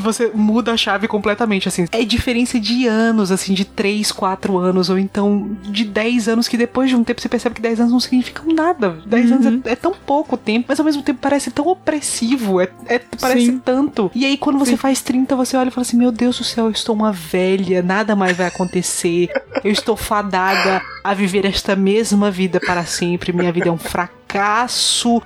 Você 0.00 0.30
muda 0.34 0.72
a 0.72 0.76
chave 0.76 1.08
completamente, 1.08 1.66
assim. 1.66 1.86
É 1.90 2.04
diferença 2.04 2.60
de 2.60 2.86
anos, 2.86 3.32
assim, 3.32 3.54
de 3.54 3.64
3, 3.64 4.12
4 4.12 4.58
anos, 4.58 4.90
ou 4.90 4.98
então 4.98 5.56
de 5.62 5.84
10 5.84 6.28
anos, 6.28 6.46
que 6.46 6.58
depois 6.58 6.90
de 6.90 6.96
um 6.96 7.02
tempo 7.02 7.20
você 7.20 7.28
percebe 7.28 7.54
que 7.54 7.62
10 7.62 7.80
anos 7.80 7.92
não 7.92 8.00
significam 8.00 8.52
nada. 8.52 8.98
10 9.06 9.32
anos 9.32 9.46
é, 9.66 9.72
é 9.72 9.76
tão 9.76 9.94
pouco 9.94 10.36
tempo, 10.36 10.66
mas 10.68 10.78
ao 10.78 10.84
mesmo 10.84 11.02
tempo 11.02 11.20
parece 11.22 11.50
tão 11.50 11.66
opressivo, 11.68 12.60
é, 12.60 12.68
é- 12.86 13.00
parece 13.18 13.46
Sim. 13.46 13.58
tanto. 13.58 14.10
E 14.14 14.26
aí, 14.26 14.36
quando 14.36 14.58
você 14.58 14.72
Sim. 14.72 14.76
faz 14.76 15.00
30, 15.00 15.34
você 15.34 15.56
olha 15.56 15.68
e 15.68 15.72
fala 15.72 15.86
assim: 15.86 15.96
Meu 15.96 16.12
Deus 16.12 16.36
do 16.36 16.44
céu, 16.44 16.66
eu 16.66 16.70
estou 16.70 16.94
uma 16.94 17.12
velha, 17.12 17.82
nada 17.82 18.14
mais 18.14 18.36
vai 18.36 18.46
acontecer. 18.46 19.30
Eu 19.64 19.72
estou 19.72 19.96
fadada 19.96 20.82
a 21.02 21.14
viver 21.14 21.46
esta 21.46 21.74
mesma 21.74 22.30
vida 22.30 22.60
para 22.60 22.84
sempre. 22.84 23.32
Minha 23.32 23.52
vida 23.52 23.68
é 23.68 23.72
um 23.72 23.78
fracasso. 23.78 24.25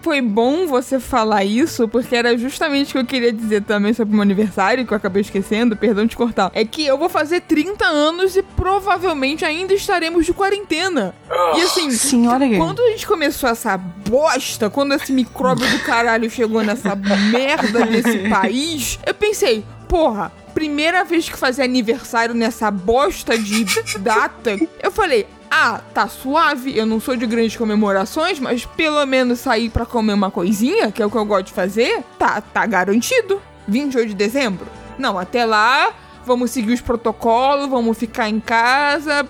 Foi 0.03 0.21
bom 0.21 0.67
você 0.67 1.01
falar 1.01 1.45
isso, 1.45 1.89
porque 1.89 2.15
era 2.15 2.37
justamente 2.37 2.91
o 2.91 2.93
que 2.93 2.99
eu 2.99 3.07
queria 3.07 3.33
dizer 3.33 3.63
também 3.63 3.93
sobre 3.93 4.13
o 4.13 4.15
meu 4.15 4.23
aniversário, 4.23 4.87
que 4.87 4.93
eu 4.93 4.97
acabei 4.97 5.23
esquecendo, 5.23 5.77
perdão 5.77 6.07
de 6.07 6.17
cortar. 6.17 6.51
É 6.55 6.65
que 6.65 6.85
eu 6.87 6.99
vou 6.99 7.09
fazer 7.09 7.41
30 7.41 7.85
anos 7.85 8.37
e 8.37 8.43
provavelmente 8.43 9.45
ainda 9.45 9.75
estaremos 9.75 10.27
de 10.27 10.33
quarentena. 10.33 11.15
E 11.57 11.63
assim, 11.63 11.91
Sim, 11.91 12.29
olha 12.29 12.47
aí. 12.47 12.57
Quando 12.57 12.81
a 12.83 12.91
gente 12.91 13.07
começou 13.07 13.49
essa 13.49 13.77
bosta, 13.77 14.69
quando 14.71 14.93
esse 14.95 15.13
micróbio 15.13 15.69
do 15.69 15.79
caralho 15.81 16.31
chegou 16.31 16.63
nessa 16.63 16.95
merda 16.95 17.85
nesse 17.87 18.19
país, 18.29 18.99
eu 19.07 19.15
pensei, 19.15 19.65
porra, 19.89 20.31
primeira 20.55 21.05
vez 21.05 21.29
que 21.29 21.37
fazer 21.37 21.63
aniversário 21.63 22.35
nessa 22.35 22.71
bosta 22.71 23.37
de 23.39 23.65
data, 23.99 24.57
eu 24.83 24.91
falei. 24.91 25.27
Ah, 25.51 25.81
tá 25.93 26.07
suave, 26.07 26.77
eu 26.77 26.87
não 26.87 27.01
sou 27.01 27.17
de 27.17 27.27
grandes 27.27 27.57
comemorações, 27.57 28.39
mas 28.39 28.65
pelo 28.65 29.05
menos 29.05 29.41
sair 29.41 29.69
pra 29.69 29.85
comer 29.85 30.13
uma 30.13 30.31
coisinha, 30.31 30.93
que 30.93 31.03
é 31.03 31.07
o 31.07 31.11
que 31.11 31.17
eu 31.17 31.25
gosto 31.25 31.47
de 31.47 31.53
fazer, 31.53 32.05
tá, 32.19 32.41
tá 32.41 32.65
garantido. 32.67 33.43
28 33.67 34.09
de 34.11 34.15
dezembro? 34.15 34.67
Não, 34.97 35.19
até 35.19 35.45
lá, 35.45 35.93
vamos 36.25 36.51
seguir 36.53 36.73
os 36.73 36.81
protocolos, 36.81 37.69
vamos 37.69 37.99
ficar 37.99 38.29
em 38.29 38.39
casa, 38.39 39.27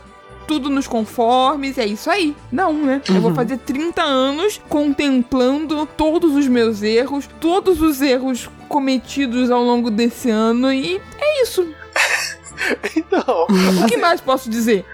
tudo 0.46 0.68
nos 0.68 0.86
conformes, 0.86 1.78
é 1.78 1.86
isso 1.86 2.10
aí. 2.10 2.36
Não, 2.50 2.72
né? 2.72 3.00
Eu 3.08 3.20
vou 3.20 3.32
fazer 3.34 3.56
30 3.58 4.02
anos 4.02 4.60
contemplando 4.68 5.86
todos 5.86 6.34
os 6.34 6.46
meus 6.48 6.82
erros, 6.82 7.28
todos 7.40 7.80
os 7.80 8.02
erros 8.02 8.50
cometidos 8.68 9.50
ao 9.50 9.62
longo 9.62 9.90
desse 9.90 10.28
ano 10.28 10.72
e 10.72 11.00
é 11.18 11.42
isso. 11.42 11.66
Então, 12.94 13.46
O 13.82 13.86
que 13.86 13.96
mais 13.96 14.20
posso 14.20 14.50
dizer? 14.50 14.84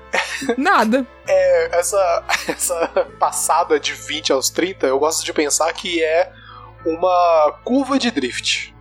Nada. 0.57 1.07
é, 1.27 1.79
essa, 1.79 2.25
essa 2.49 2.87
passada 3.19 3.79
de 3.79 3.93
20 3.93 4.33
aos 4.33 4.51
30, 4.51 4.87
eu 4.87 4.99
gosto 4.99 5.25
de 5.25 5.33
pensar 5.33 5.73
que 5.73 6.03
é 6.03 6.33
uma 6.85 7.59
curva 7.65 7.99
de 7.99 8.11
drift. 8.11 8.75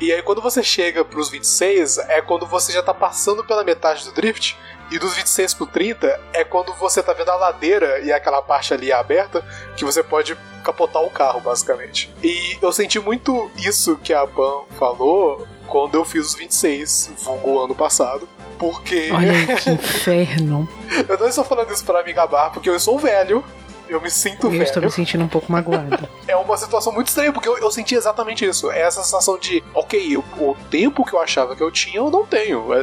E 0.00 0.12
aí 0.12 0.22
quando 0.22 0.40
você 0.40 0.62
chega 0.62 1.04
pros 1.04 1.28
26, 1.28 1.98
é 1.98 2.22
quando 2.22 2.46
você 2.46 2.72
já 2.72 2.82
tá 2.82 2.94
passando 2.94 3.44
pela 3.44 3.62
metade 3.62 4.04
do 4.04 4.12
drift. 4.12 4.56
E 4.90 4.98
dos 4.98 5.14
26 5.14 5.54
pro 5.54 5.66
30 5.66 6.20
é 6.32 6.42
quando 6.42 6.74
você 6.74 7.00
tá 7.00 7.12
vendo 7.12 7.30
a 7.30 7.36
ladeira 7.36 8.00
e 8.00 8.12
aquela 8.12 8.42
parte 8.42 8.74
ali 8.74 8.90
aberta 8.90 9.44
que 9.76 9.84
você 9.84 10.02
pode 10.02 10.36
capotar 10.64 11.02
o 11.02 11.10
carro, 11.10 11.40
basicamente. 11.40 12.12
E 12.22 12.58
eu 12.60 12.72
senti 12.72 12.98
muito 12.98 13.50
isso 13.56 13.96
que 13.98 14.12
a 14.12 14.26
Pan 14.26 14.64
falou 14.78 15.46
quando 15.70 15.94
eu 15.94 16.04
fiz 16.04 16.26
os 16.26 16.34
26, 16.34 17.12
vulgo 17.24 17.64
ano 17.64 17.74
passado. 17.74 18.28
Porque 18.58 19.08
Olha 19.10 19.56
que 19.56 19.70
inferno. 19.72 20.68
eu 21.08 21.18
não 21.18 21.26
estou 21.28 21.44
falando 21.44 21.72
isso 21.72 21.84
para 21.84 22.02
me 22.04 22.12
gabar, 22.12 22.50
porque 22.52 22.68
eu 22.68 22.78
sou 22.78 22.98
velho. 22.98 23.42
Eu 23.88 24.00
me 24.00 24.08
sinto 24.08 24.46
Eu 24.46 24.62
estou 24.62 24.74
velho. 24.74 24.84
me 24.86 24.90
sentindo 24.92 25.24
um 25.24 25.28
pouco 25.28 25.50
magoado. 25.50 26.08
É 26.28 26.36
uma 26.36 26.56
situação 26.56 26.92
muito 26.92 27.08
estranha, 27.08 27.32
porque 27.32 27.48
eu, 27.48 27.58
eu 27.58 27.70
senti 27.72 27.96
exatamente 27.96 28.44
isso. 28.44 28.70
É 28.70 28.82
essa 28.82 29.02
sensação 29.02 29.36
de, 29.36 29.64
ok, 29.74 30.16
o, 30.16 30.20
o 30.38 30.56
tempo 30.70 31.04
que 31.04 31.12
eu 31.12 31.20
achava 31.20 31.56
que 31.56 31.62
eu 31.62 31.72
tinha, 31.72 31.96
eu 31.96 32.08
não 32.08 32.24
tenho. 32.24 32.72
É, 32.72 32.80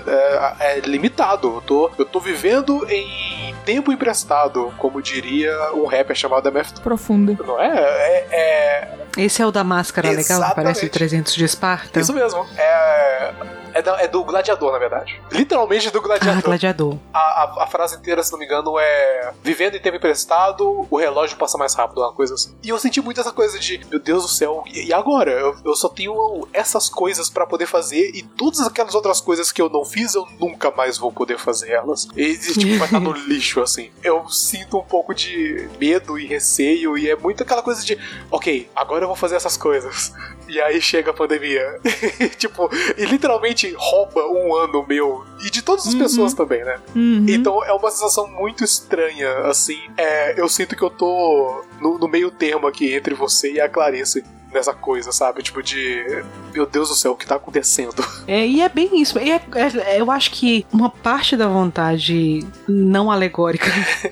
é- 0.59 0.77
é 0.77 0.79
limitado. 0.81 1.47
Eu 1.55 1.61
tô, 1.61 1.91
eu 1.97 2.03
tô 2.05 2.19
vivendo 2.19 2.85
em 2.89 3.07
tempo 3.67 3.91
emprestado, 3.91 4.73
como 4.77 5.01
diria 5.01 5.51
um 5.73 5.85
rapper 5.85 6.15
chamado 6.15 6.47
MF. 6.47 6.79
Profunda. 6.79 7.35
Não 7.45 7.59
é? 7.59 7.67
É, 7.67 8.27
é 8.31 8.97
Esse 9.17 9.41
é 9.41 9.45
o 9.45 9.51
da 9.51 9.61
máscara 9.61 10.09
legal, 10.09 10.41
que 10.41 10.55
parece 10.55 10.85
o 10.85 10.87
Exatamente. 10.87 10.89
300 10.89 11.35
de 11.35 11.43
Esparta? 11.43 11.99
isso 11.99 12.13
mesmo. 12.13 12.47
É. 12.57 13.33
É, 13.77 13.81
da- 13.81 14.01
é 14.01 14.07
do 14.07 14.23
gladiador, 14.23 14.71
na 14.71 14.79
verdade. 14.79 15.21
Literalmente 15.31 15.91
do 15.91 15.99
Ah, 15.99 16.01
gladiador. 16.01 16.41
gladiador. 16.43 16.97
A, 17.13 17.19
a- 17.19 17.63
a 17.63 17.67
frase 17.67 17.95
inteira, 17.95 18.23
se 18.23 18.31
não 18.31 18.39
me 18.39 18.45
engano, 18.45 18.77
é 18.79 19.33
vivendo 19.43 19.75
em 19.75 19.79
tempo 19.79 19.97
emprestado, 19.97 20.87
o 20.89 20.97
relógio 20.97 21.37
passa 21.37 21.57
mais 21.57 21.73
rápido, 21.75 21.99
uma 22.01 22.11
coisa 22.13 22.33
assim. 22.33 22.55
E 22.63 22.69
eu 22.69 22.79
senti 22.79 22.99
muito 23.01 23.19
essa 23.21 23.31
coisa 23.31 23.59
de, 23.59 23.79
meu 23.89 23.99
Deus 23.99 24.23
do 24.23 24.29
céu, 24.29 24.63
e, 24.65 24.91
agora? 24.91 25.31
Eu, 25.31 25.55
eu 25.63 25.75
só 25.75 25.89
tenho 25.89 26.47
essas 26.51 26.89
coisas 26.89 27.29
pra 27.29 27.45
poder 27.45 27.67
fazer 27.67 28.11
e 28.15 28.23
todas 28.23 28.61
aquelas 28.61 28.95
outras 28.95 29.21
coisas 29.21 29.51
que 29.51 29.61
eu 29.61 29.69
não 29.69 29.85
fiz, 29.85 30.15
eu 30.15 30.25
nunca 30.39 30.71
mais 30.71 30.97
vou 30.97 31.11
poder 31.11 31.37
fazer 31.37 31.69
elas. 31.71 32.07
E 32.15 32.35
tipo, 32.37 32.77
vai 32.79 32.87
estar 32.87 32.99
no 32.99 33.11
lixo, 33.27 33.61
assim. 33.61 33.91
Eu 34.03 34.27
sinto 34.29 34.79
um 34.79 34.83
pouco 34.83 35.13
de 35.13 35.69
medo 35.79 36.17
e 36.17 36.25
receio 36.25 36.97
e 36.97 37.09
é 37.09 37.15
muito 37.15 37.43
aquela 37.43 37.61
coisa 37.61 37.85
de, 37.85 37.97
ok, 38.31 38.69
agora 38.75 39.03
eu 39.03 39.07
vou 39.07 39.15
fazer 39.15 39.35
essas 39.35 39.55
coisas. 39.55 40.11
E 40.47 40.59
aí 40.61 40.81
chega 40.81 41.11
a 41.11 41.13
pandemia. 41.13 41.79
tipo, 42.37 42.69
e 42.97 43.05
literalmente 43.05 43.73
rouba 43.77 44.25
um 44.27 44.55
ano 44.55 44.85
meu. 44.87 45.23
E 45.45 45.49
de 45.49 45.61
todas 45.61 45.85
as 45.87 45.93
Uhum. 45.93 45.99
pessoas 45.99 46.33
também, 46.33 46.63
né? 46.63 46.79
Uhum. 46.95 47.25
Então 47.27 47.63
é 47.63 47.73
uma 47.73 47.91
sensação 47.91 48.27
muito 48.27 48.63
estranha, 48.63 49.29
assim. 49.39 49.79
É, 49.97 50.39
eu 50.39 50.47
sinto 50.47 50.75
que 50.75 50.81
eu 50.81 50.89
tô 50.89 51.63
no, 51.81 51.97
no 51.97 52.07
meio 52.07 52.31
termo 52.31 52.67
aqui 52.67 52.93
entre 52.93 53.13
você 53.13 53.51
e 53.53 53.59
a 53.61 53.67
Clarice 53.69 54.23
nessa 54.53 54.73
coisa, 54.73 55.11
sabe? 55.11 55.41
Tipo 55.43 55.61
de. 55.61 56.23
Meu 56.53 56.65
Deus 56.65 56.89
do 56.89 56.95
céu, 56.95 57.11
o 57.11 57.15
que 57.15 57.25
tá 57.25 57.35
acontecendo? 57.35 57.95
É, 58.27 58.45
e 58.45 58.59
é 58.61 58.67
bem 58.67 59.01
isso. 59.01 59.17
E 59.19 59.31
é- 59.31 59.41
é- 59.55 60.01
eu 60.01 60.11
acho 60.11 60.31
que 60.31 60.65
uma 60.73 60.89
parte 60.89 61.37
da 61.37 61.47
vontade 61.47 62.45
não 62.67 63.09
alegórica 63.09 63.67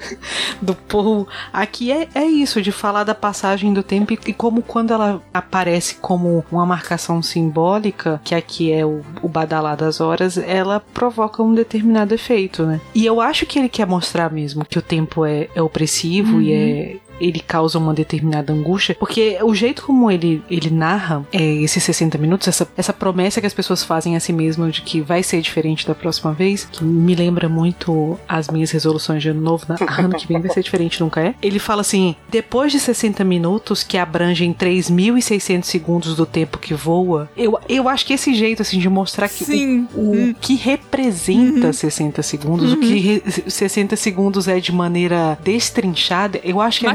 do 0.61 0.73
Paul 0.73 1.27
aqui 1.51 1.91
é, 1.91 2.07
é 2.15 2.23
isso, 2.23 2.61
de 2.61 2.71
falar 2.71 3.03
da 3.03 3.13
passagem 3.13 3.73
do 3.73 3.83
tempo 3.83 4.13
e, 4.13 4.19
e 4.27 4.33
como 4.33 4.61
quando 4.61 4.93
ela 4.93 5.21
aparece 5.33 5.95
como 5.95 6.45
uma 6.49 6.65
marcação 6.65 7.21
simbólica, 7.21 8.21
que 8.23 8.33
aqui 8.33 8.71
é 8.71 8.85
o, 8.85 9.01
o 9.21 9.27
badalar 9.27 9.75
das 9.75 9.99
horas, 9.99 10.37
ela 10.37 10.79
provoca 10.93 11.43
um 11.43 11.53
determinado 11.53 12.13
efeito, 12.13 12.65
né? 12.65 12.79
E 12.93 13.05
eu 13.05 13.19
acho 13.19 13.45
que 13.45 13.59
ele 13.59 13.67
quer 13.69 13.85
mostrar 13.85 14.31
mesmo 14.31 14.63
que 14.63 14.79
o 14.79 14.81
tempo 14.81 15.25
é, 15.25 15.49
é 15.53 15.61
opressivo 15.61 16.41
e 16.41 16.53
é 16.53 16.97
ele 17.19 17.39
causa 17.39 17.77
uma 17.77 17.93
determinada 17.93 18.51
angústia, 18.53 18.95
porque 18.99 19.37
o 19.43 19.53
jeito 19.53 19.83
como 19.83 20.09
ele, 20.11 20.43
ele 20.49 20.69
narra 20.69 21.25
é, 21.31 21.41
esses 21.41 21.83
60 21.83 22.17
minutos, 22.17 22.47
essa, 22.47 22.67
essa 22.77 22.93
promessa 22.93 23.39
que 23.41 23.47
as 23.47 23.53
pessoas 23.53 23.83
fazem 23.83 24.15
a 24.15 24.19
si 24.19 24.33
mesmas 24.33 24.75
de 24.75 24.81
que 24.81 25.01
vai 25.01 25.21
ser 25.23 25.41
diferente 25.41 25.87
da 25.87 25.95
próxima 25.95 26.33
vez, 26.33 26.67
que 26.71 26.83
me 26.83 27.15
lembra 27.15 27.47
muito 27.49 28.19
as 28.27 28.49
minhas 28.49 28.71
resoluções 28.71 29.21
de 29.21 29.29
ano 29.29 29.41
novo, 29.41 29.65
né? 29.69 29.75
ano 29.97 30.15
que 30.15 30.27
vem 30.27 30.39
vai 30.41 30.51
ser 30.51 30.63
diferente, 30.63 30.99
nunca 31.01 31.21
é? 31.21 31.35
Ele 31.41 31.59
fala 31.59 31.81
assim: 31.81 32.15
depois 32.29 32.71
de 32.71 32.79
60 32.79 33.23
minutos, 33.23 33.83
que 33.83 33.97
abrangem 33.97 34.53
3.600 34.53 35.63
segundos 35.63 36.15
do 36.15 36.25
tempo 36.25 36.57
que 36.57 36.73
voa, 36.73 37.29
eu, 37.35 37.57
eu 37.67 37.87
acho 37.89 38.05
que 38.05 38.13
esse 38.13 38.33
jeito 38.33 38.61
assim 38.61 38.79
de 38.79 38.89
mostrar 38.89 39.29
que 39.29 39.43
o- 39.43 39.47
Sim. 39.47 39.87
o 39.95 40.15
Hum. 40.15 40.35
que 40.39 40.55
representa 40.55 41.71
60 41.73 42.21
segundos, 42.23 42.71
o 42.73 42.77
que 42.77 42.95
re- 42.99 43.23
60 43.47 43.95
segundos 43.95 44.47
é 44.47 44.59
de 44.59 44.71
maneira 44.71 45.37
destrinchada, 45.43 46.39
eu 46.43 46.61
acho 46.61 46.79
que 46.79 46.87
é 46.87 46.89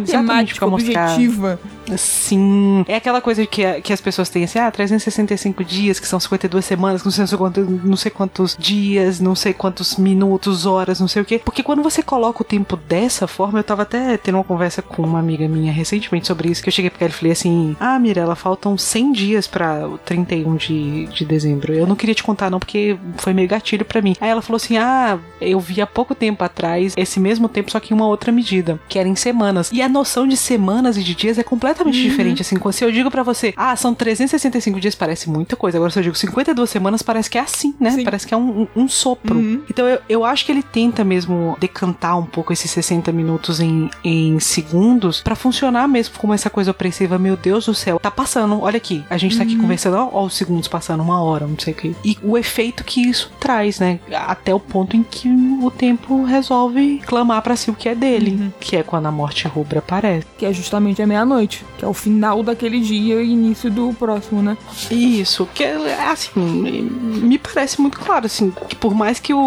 mostrar. 0.70 1.12
objetiva. 1.12 1.60
Sim. 1.96 2.84
É 2.86 2.96
aquela 2.96 3.20
coisa 3.20 3.44
que, 3.46 3.80
que 3.80 3.92
as 3.92 4.00
pessoas 4.00 4.28
têm 4.28 4.44
assim, 4.44 4.58
ah, 4.58 4.70
365 4.70 5.64
dias, 5.64 5.98
que 5.98 6.06
são 6.06 6.20
52 6.20 6.64
semanas, 6.64 7.04
não 7.04 7.10
sei, 7.10 7.26
quantos, 7.36 7.66
não 7.84 7.96
sei 7.96 8.10
quantos 8.10 8.56
dias, 8.58 9.20
não 9.20 9.34
sei 9.34 9.52
quantos 9.52 9.96
minutos, 9.96 10.66
horas, 10.66 11.00
não 11.00 11.08
sei 11.08 11.22
o 11.22 11.24
quê. 11.24 11.40
Porque 11.44 11.62
quando 11.62 11.82
você 11.82 12.02
coloca 12.02 12.42
o 12.42 12.44
tempo 12.44 12.76
dessa 12.76 13.26
forma, 13.26 13.58
eu 13.58 13.64
tava 13.64 13.82
até 13.82 14.16
tendo 14.16 14.36
uma 14.36 14.44
conversa 14.44 14.82
com 14.82 15.02
uma 15.02 15.18
amiga 15.18 15.48
minha 15.48 15.72
recentemente 15.72 16.26
sobre 16.26 16.48
isso, 16.48 16.62
que 16.62 16.68
eu 16.68 16.72
cheguei 16.72 16.90
pra 16.90 17.06
ela 17.06 17.14
e 17.14 17.16
falei 17.16 17.32
assim: 17.32 17.76
Ah, 17.80 17.98
Mirella, 17.98 18.34
faltam 18.34 18.76
100 18.76 19.12
dias 19.12 19.46
pra 19.46 19.88
o 19.88 19.98
31 19.98 20.56
de, 20.56 21.06
de 21.06 21.24
dezembro. 21.24 21.72
Eu 21.72 21.86
não 21.86 21.96
queria 21.96 22.14
te 22.14 22.22
contar, 22.22 22.50
não, 22.50 22.58
porque 22.58 22.98
foi 23.16 23.32
meio 23.32 23.48
gatilho 23.48 23.84
pra 23.84 24.02
mim. 24.02 24.16
Aí 24.20 24.30
ela 24.30 24.42
falou 24.42 24.56
assim: 24.56 24.76
Ah, 24.76 25.18
eu 25.40 25.58
vi 25.60 25.80
há 25.80 25.86
pouco 25.86 26.14
tempo 26.14 26.44
atrás 26.44 26.94
esse 26.96 27.18
mesmo 27.18 27.48
tempo, 27.48 27.70
só 27.70 27.80
que 27.80 27.92
em 27.92 27.96
uma 27.96 28.06
outra 28.06 28.32
medida, 28.32 28.78
que 28.88 28.98
era 28.98 29.08
em 29.08 29.16
semanas. 29.16 29.70
E 29.72 29.82
a 29.82 29.88
noção 30.00 30.26
de 30.26 30.36
semanas 30.36 30.96
e 30.96 31.02
de 31.02 31.14
dias 31.14 31.38
é 31.38 31.42
completamente 31.42 32.00
diferente. 32.00 32.40
Assim, 32.42 32.56
se 32.72 32.84
eu 32.84 32.90
digo 32.90 33.10
pra 33.10 33.22
você, 33.22 33.52
ah, 33.56 33.76
são 33.76 33.94
365 33.94 34.80
dias, 34.80 34.94
parece 34.94 35.28
muita 35.28 35.56
coisa. 35.56 35.76
Agora, 35.78 35.90
se 35.90 35.98
eu 35.98 36.02
digo 36.02 36.14
52 36.16 36.68
semanas, 36.70 37.02
parece 37.02 37.28
que 37.28 37.36
é 37.38 37.40
assim, 37.42 37.74
né? 37.78 37.90
Sim. 37.90 38.04
Parece 38.04 38.26
que 38.26 38.32
é 38.32 38.36
um, 38.36 38.62
um- 38.62 38.68
um 38.84 38.88
sopro. 38.88 39.36
Uhum. 39.38 39.62
Então 39.68 39.86
eu, 39.86 39.98
eu 40.08 40.24
acho 40.24 40.44
que 40.46 40.52
ele 40.52 40.62
tenta 40.62 41.04
mesmo 41.04 41.56
decantar 41.60 42.18
um 42.18 42.24
pouco 42.24 42.52
esses 42.52 42.70
60 42.70 43.12
minutos 43.12 43.60
em, 43.60 43.90
em 44.02 44.38
segundos 44.40 45.20
pra 45.20 45.34
funcionar 45.34 45.86
mesmo 45.88 46.14
como 46.18 46.32
essa 46.34 46.48
coisa 46.50 46.70
opressiva. 46.70 47.18
Meu 47.18 47.36
Deus 47.36 47.66
do 47.66 47.74
céu, 47.74 47.98
tá 47.98 48.10
passando, 48.10 48.60
olha 48.60 48.76
aqui. 48.78 49.04
A 49.10 49.16
gente 49.18 49.36
tá 49.36 49.42
aqui 49.42 49.56
conversando, 49.56 49.96
ó, 49.96 50.08
ó, 50.12 50.24
os 50.24 50.34
segundos 50.34 50.68
passando, 50.68 51.02
uma 51.02 51.22
hora, 51.22 51.46
não 51.46 51.58
sei 51.58 51.72
o 51.72 51.76
que. 51.76 51.94
E 52.04 52.16
o 52.22 52.38
efeito 52.38 52.84
que 52.84 53.00
isso 53.02 53.30
traz, 53.38 53.78
né? 53.78 54.00
Até 54.12 54.54
o 54.54 54.60
ponto 54.60 54.96
em 54.96 55.02
que 55.02 55.28
o 55.62 55.70
tempo 55.70 56.24
resolve 56.24 57.00
clamar 57.06 57.42
pra 57.42 57.56
si 57.56 57.70
o 57.70 57.74
que 57.74 57.88
é 57.88 57.94
dele, 57.94 58.52
que 58.60 58.76
é 58.76 58.82
quando 58.82 59.06
a 59.06 59.10
morte 59.12 59.46
rubra 59.48 59.80
aparece. 59.90 60.26
Que 60.38 60.46
é 60.46 60.52
justamente 60.52 61.02
a 61.02 61.06
meia-noite. 61.06 61.64
Que 61.78 61.84
é 61.84 61.88
o 61.88 61.94
final 61.94 62.42
daquele 62.42 62.80
dia 62.80 63.22
e 63.22 63.30
início 63.30 63.70
do 63.70 63.92
próximo, 63.94 64.42
né? 64.42 64.56
Isso, 64.90 65.48
que 65.54 65.64
é 65.64 66.04
assim, 66.08 66.30
me- 66.40 67.38
parece 67.38 67.80
muito 67.80 67.98
claro, 67.98 68.26
assim, 68.26 68.52
que 68.68 68.76
por 68.76 68.94
mais 68.94 69.18
que 69.18 69.32
o, 69.34 69.38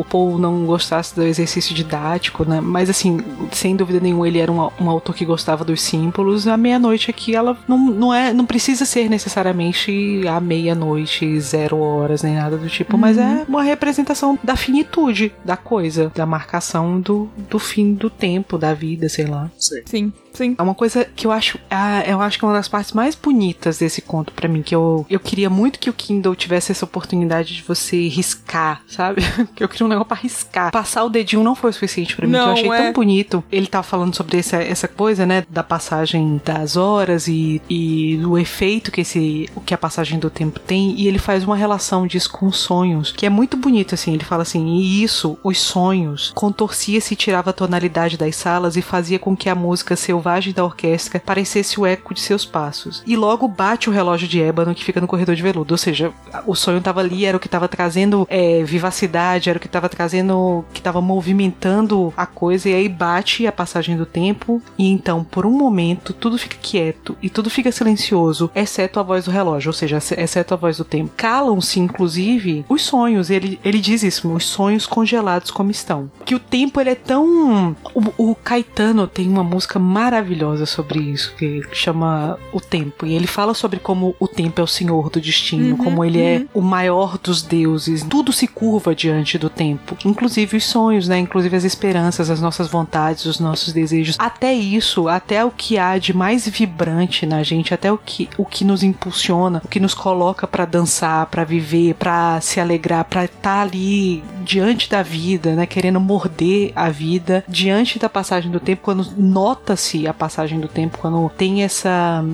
o 0.00 0.06
Paul 0.08 0.38
não 0.38 0.64
gostasse 0.66 1.14
do 1.14 1.22
exercício 1.22 1.74
didático, 1.74 2.44
né, 2.48 2.60
mas 2.60 2.88
assim, 2.88 3.18
sem 3.52 3.74
dúvida 3.76 4.00
nenhuma 4.00 4.26
ele 4.28 4.38
era 4.38 4.50
um, 4.50 4.68
um 4.80 4.88
autor 4.90 5.14
que 5.14 5.24
gostava 5.24 5.64
dos 5.64 5.80
símbolos, 5.80 6.46
a 6.46 6.56
meia-noite 6.56 7.10
aqui, 7.10 7.34
ela 7.34 7.56
não, 7.68 7.78
não 7.78 8.14
é, 8.14 8.32
não 8.32 8.46
precisa 8.46 8.84
ser 8.84 9.08
necessariamente 9.10 10.22
a 10.28 10.40
meia-noite, 10.40 11.38
zero 11.40 11.78
horas, 11.78 12.22
nem 12.22 12.34
nada 12.34 12.56
do 12.56 12.68
tipo, 12.68 12.96
mas 12.96 13.18
é 13.18 13.44
uma 13.48 13.62
representação 13.62 14.38
da 14.42 14.56
finitude 14.56 15.32
da 15.44 15.56
coisa, 15.56 16.10
da 16.14 16.26
marcação 16.26 17.00
do, 17.00 17.28
do 17.50 17.58
fim 17.58 17.94
do 17.94 18.08
tempo, 18.10 18.56
da 18.58 18.72
vida, 18.74 19.08
sei 19.08 19.26
lá. 19.26 19.50
Sim. 19.58 19.73
Sim, 19.84 20.12
sim. 20.32 20.54
É 20.58 20.62
uma 20.62 20.74
coisa 20.74 21.04
que 21.04 21.26
eu 21.26 21.32
acho, 21.32 21.58
ah, 21.70 22.02
eu 22.06 22.20
acho 22.20 22.38
que 22.38 22.44
é 22.44 22.48
uma 22.48 22.54
das 22.54 22.68
partes 22.68 22.92
mais 22.92 23.14
bonitas 23.14 23.78
desse 23.78 24.00
conto 24.00 24.32
pra 24.32 24.48
mim, 24.48 24.62
que 24.62 24.74
eu, 24.74 25.06
eu 25.08 25.20
queria 25.20 25.50
muito 25.50 25.78
que 25.78 25.90
o 25.90 25.92
Kindle 25.92 26.34
tivesse 26.34 26.72
essa 26.72 26.84
oportunidade 26.84 27.54
de 27.54 27.62
você 27.62 28.08
riscar, 28.08 28.82
sabe? 28.86 29.22
que 29.54 29.62
eu 29.62 29.68
queria 29.68 29.86
um 29.86 29.88
negócio 29.88 30.08
pra 30.08 30.16
riscar. 30.16 30.70
Passar 30.70 31.04
o 31.04 31.08
dedinho 31.08 31.42
não 31.42 31.54
foi 31.54 31.70
o 31.70 31.72
suficiente 31.72 32.16
pra 32.16 32.26
mim, 32.26 32.32
que 32.32 32.38
Não, 32.38 32.46
eu 32.48 32.52
achei 32.52 32.70
é. 32.70 32.82
tão 32.82 32.92
bonito. 32.92 33.44
Ele 33.50 33.66
tá 33.66 33.82
falando 33.82 34.14
sobre 34.14 34.38
essa, 34.38 34.56
essa 34.56 34.88
coisa, 34.88 35.26
né, 35.26 35.44
da 35.48 35.62
passagem 35.62 36.40
das 36.44 36.76
horas 36.76 37.28
e, 37.28 37.60
e 37.68 38.18
do 38.20 38.38
efeito 38.38 38.90
que 38.90 39.00
esse, 39.00 39.48
o 39.54 39.60
que 39.60 39.74
a 39.74 39.78
passagem 39.78 40.18
do 40.18 40.30
tempo 40.30 40.58
tem, 40.60 40.94
e 40.98 41.08
ele 41.08 41.18
faz 41.18 41.44
uma 41.44 41.56
relação 41.56 42.06
disso 42.06 42.30
com 42.30 42.46
os 42.46 42.58
sonhos, 42.58 43.12
que 43.12 43.26
é 43.26 43.30
muito 43.30 43.56
bonito 43.56 43.94
assim, 43.94 44.14
ele 44.14 44.24
fala 44.24 44.42
assim, 44.42 44.66
e 44.66 45.02
isso, 45.02 45.38
os 45.42 45.58
sonhos, 45.58 46.32
contorcia-se 46.34 47.14
e 47.14 47.16
tirava 47.16 47.50
a 47.50 47.52
tonalidade 47.52 48.16
das 48.16 48.36
salas 48.36 48.76
e 48.76 48.82
fazia 48.82 49.18
com 49.18 49.36
que 49.36 49.48
a 49.48 49.54
música 49.64 49.96
selvagem 49.96 50.52
da 50.52 50.64
orquestra 50.64 51.20
parecesse 51.24 51.80
o 51.80 51.86
eco 51.86 52.14
de 52.14 52.20
seus 52.20 52.44
passos. 52.44 53.02
E 53.06 53.16
logo 53.16 53.48
bate 53.48 53.88
o 53.88 53.92
relógio 53.92 54.28
de 54.28 54.40
ébano 54.40 54.74
que 54.74 54.84
fica 54.84 55.00
no 55.00 55.06
corredor 55.06 55.34
de 55.34 55.42
veludo. 55.42 55.74
Ou 55.74 55.78
seja, 55.78 56.12
o 56.46 56.54
sonho 56.54 56.78
estava 56.78 57.00
ali, 57.00 57.24
era 57.24 57.36
o 57.36 57.40
que 57.40 57.46
estava 57.46 57.68
trazendo 57.68 58.26
é, 58.30 58.62
vivacidade, 58.62 59.48
era 59.48 59.56
o 59.56 59.60
que 59.60 59.66
estava 59.66 59.88
trazendo, 59.88 60.64
que 60.72 60.80
estava 60.80 61.00
movimentando 61.00 62.12
a 62.16 62.26
coisa, 62.26 62.68
e 62.68 62.74
aí 62.74 62.88
bate 62.88 63.46
a 63.46 63.52
passagem 63.52 63.96
do 63.96 64.06
tempo, 64.06 64.62
e 64.78 64.88
então, 64.90 65.24
por 65.24 65.46
um 65.46 65.50
momento, 65.50 66.12
tudo 66.12 66.38
fica 66.38 66.56
quieto 66.60 67.16
e 67.22 67.30
tudo 67.30 67.48
fica 67.50 67.72
silencioso, 67.72 68.50
exceto 68.54 69.00
a 69.00 69.02
voz 69.02 69.24
do 69.24 69.30
relógio, 69.30 69.70
ou 69.70 69.72
seja, 69.72 69.98
exceto 69.98 70.54
a 70.54 70.56
voz 70.56 70.76
do 70.76 70.84
tempo. 70.84 71.12
Calam-se, 71.16 71.80
inclusive, 71.80 72.64
os 72.68 72.82
sonhos. 72.82 73.30
Ele, 73.30 73.58
ele 73.64 73.80
diz 73.80 74.02
isso, 74.02 74.32
os 74.32 74.44
sonhos 74.44 74.86
congelados 74.86 75.50
como 75.50 75.70
estão. 75.70 76.10
Que 76.24 76.34
o 76.34 76.38
tempo 76.38 76.80
ele 76.80 76.90
é 76.90 76.94
tão. 76.94 77.76
O, 77.94 78.30
o 78.30 78.34
Caetano 78.34 79.06
tem 79.06 79.28
uma 79.28 79.44
música 79.54 79.78
maravilhosa 79.78 80.66
sobre 80.66 80.98
isso, 80.98 81.32
que 81.36 81.62
chama 81.72 82.38
O 82.52 82.60
Tempo. 82.60 83.06
E 83.06 83.14
ele 83.14 83.26
fala 83.26 83.54
sobre 83.54 83.78
como 83.78 84.14
o 84.18 84.26
tempo 84.26 84.60
é 84.60 84.64
o 84.64 84.66
senhor 84.66 85.10
do 85.10 85.20
destino, 85.20 85.76
uhum, 85.76 85.84
como 85.84 86.04
ele 86.04 86.20
é 86.20 86.38
uhum. 86.38 86.42
é 86.42 86.46
o 86.54 86.60
maior 86.60 87.18
dos 87.18 87.42
deuses. 87.42 88.02
Tudo 88.02 88.32
se 88.32 88.46
curva 88.46 88.94
diante 88.94 89.38
do 89.38 89.48
tempo, 89.48 89.96
inclusive 90.04 90.56
os 90.56 90.64
sonhos, 90.64 91.06
né? 91.08 91.18
Inclusive 91.18 91.56
as 91.56 91.64
esperanças, 91.64 92.30
as 92.30 92.40
nossas 92.40 92.68
vontades, 92.68 93.24
os 93.26 93.38
nossos 93.38 93.72
desejos. 93.72 94.16
Até 94.18 94.52
isso, 94.52 95.08
até 95.08 95.44
o 95.44 95.50
que 95.50 95.78
há 95.78 95.96
de 95.98 96.12
mais 96.12 96.48
vibrante 96.48 97.26
na 97.26 97.42
gente, 97.42 97.72
até 97.72 97.92
o 97.92 97.98
que, 97.98 98.28
o 98.36 98.44
que 98.44 98.64
nos 98.64 98.82
impulsiona, 98.82 99.62
o 99.64 99.68
que 99.68 99.80
nos 99.80 99.94
coloca 99.94 100.46
para 100.46 100.64
dançar, 100.64 101.26
para 101.26 101.44
viver, 101.44 101.94
para 101.94 102.40
se 102.40 102.60
alegrar, 102.60 103.04
para 103.04 103.24
estar 103.24 103.40
tá 103.40 103.62
ali 103.62 104.22
diante 104.42 104.88
da 104.88 105.02
vida, 105.02 105.54
né? 105.54 105.66
Querendo 105.66 106.00
morder 106.00 106.72
a 106.74 106.90
vida 106.90 107.44
diante 107.48 107.98
da 107.98 108.08
passagem 108.08 108.50
do 108.50 108.60
tempo, 108.60 108.82
quando 108.82 109.12
nota-se 109.34 110.06
a 110.06 110.14
passagem 110.14 110.60
do 110.60 110.68
tempo, 110.68 110.96
quando 110.98 111.28
tem 111.36 111.64
essa 111.64 112.24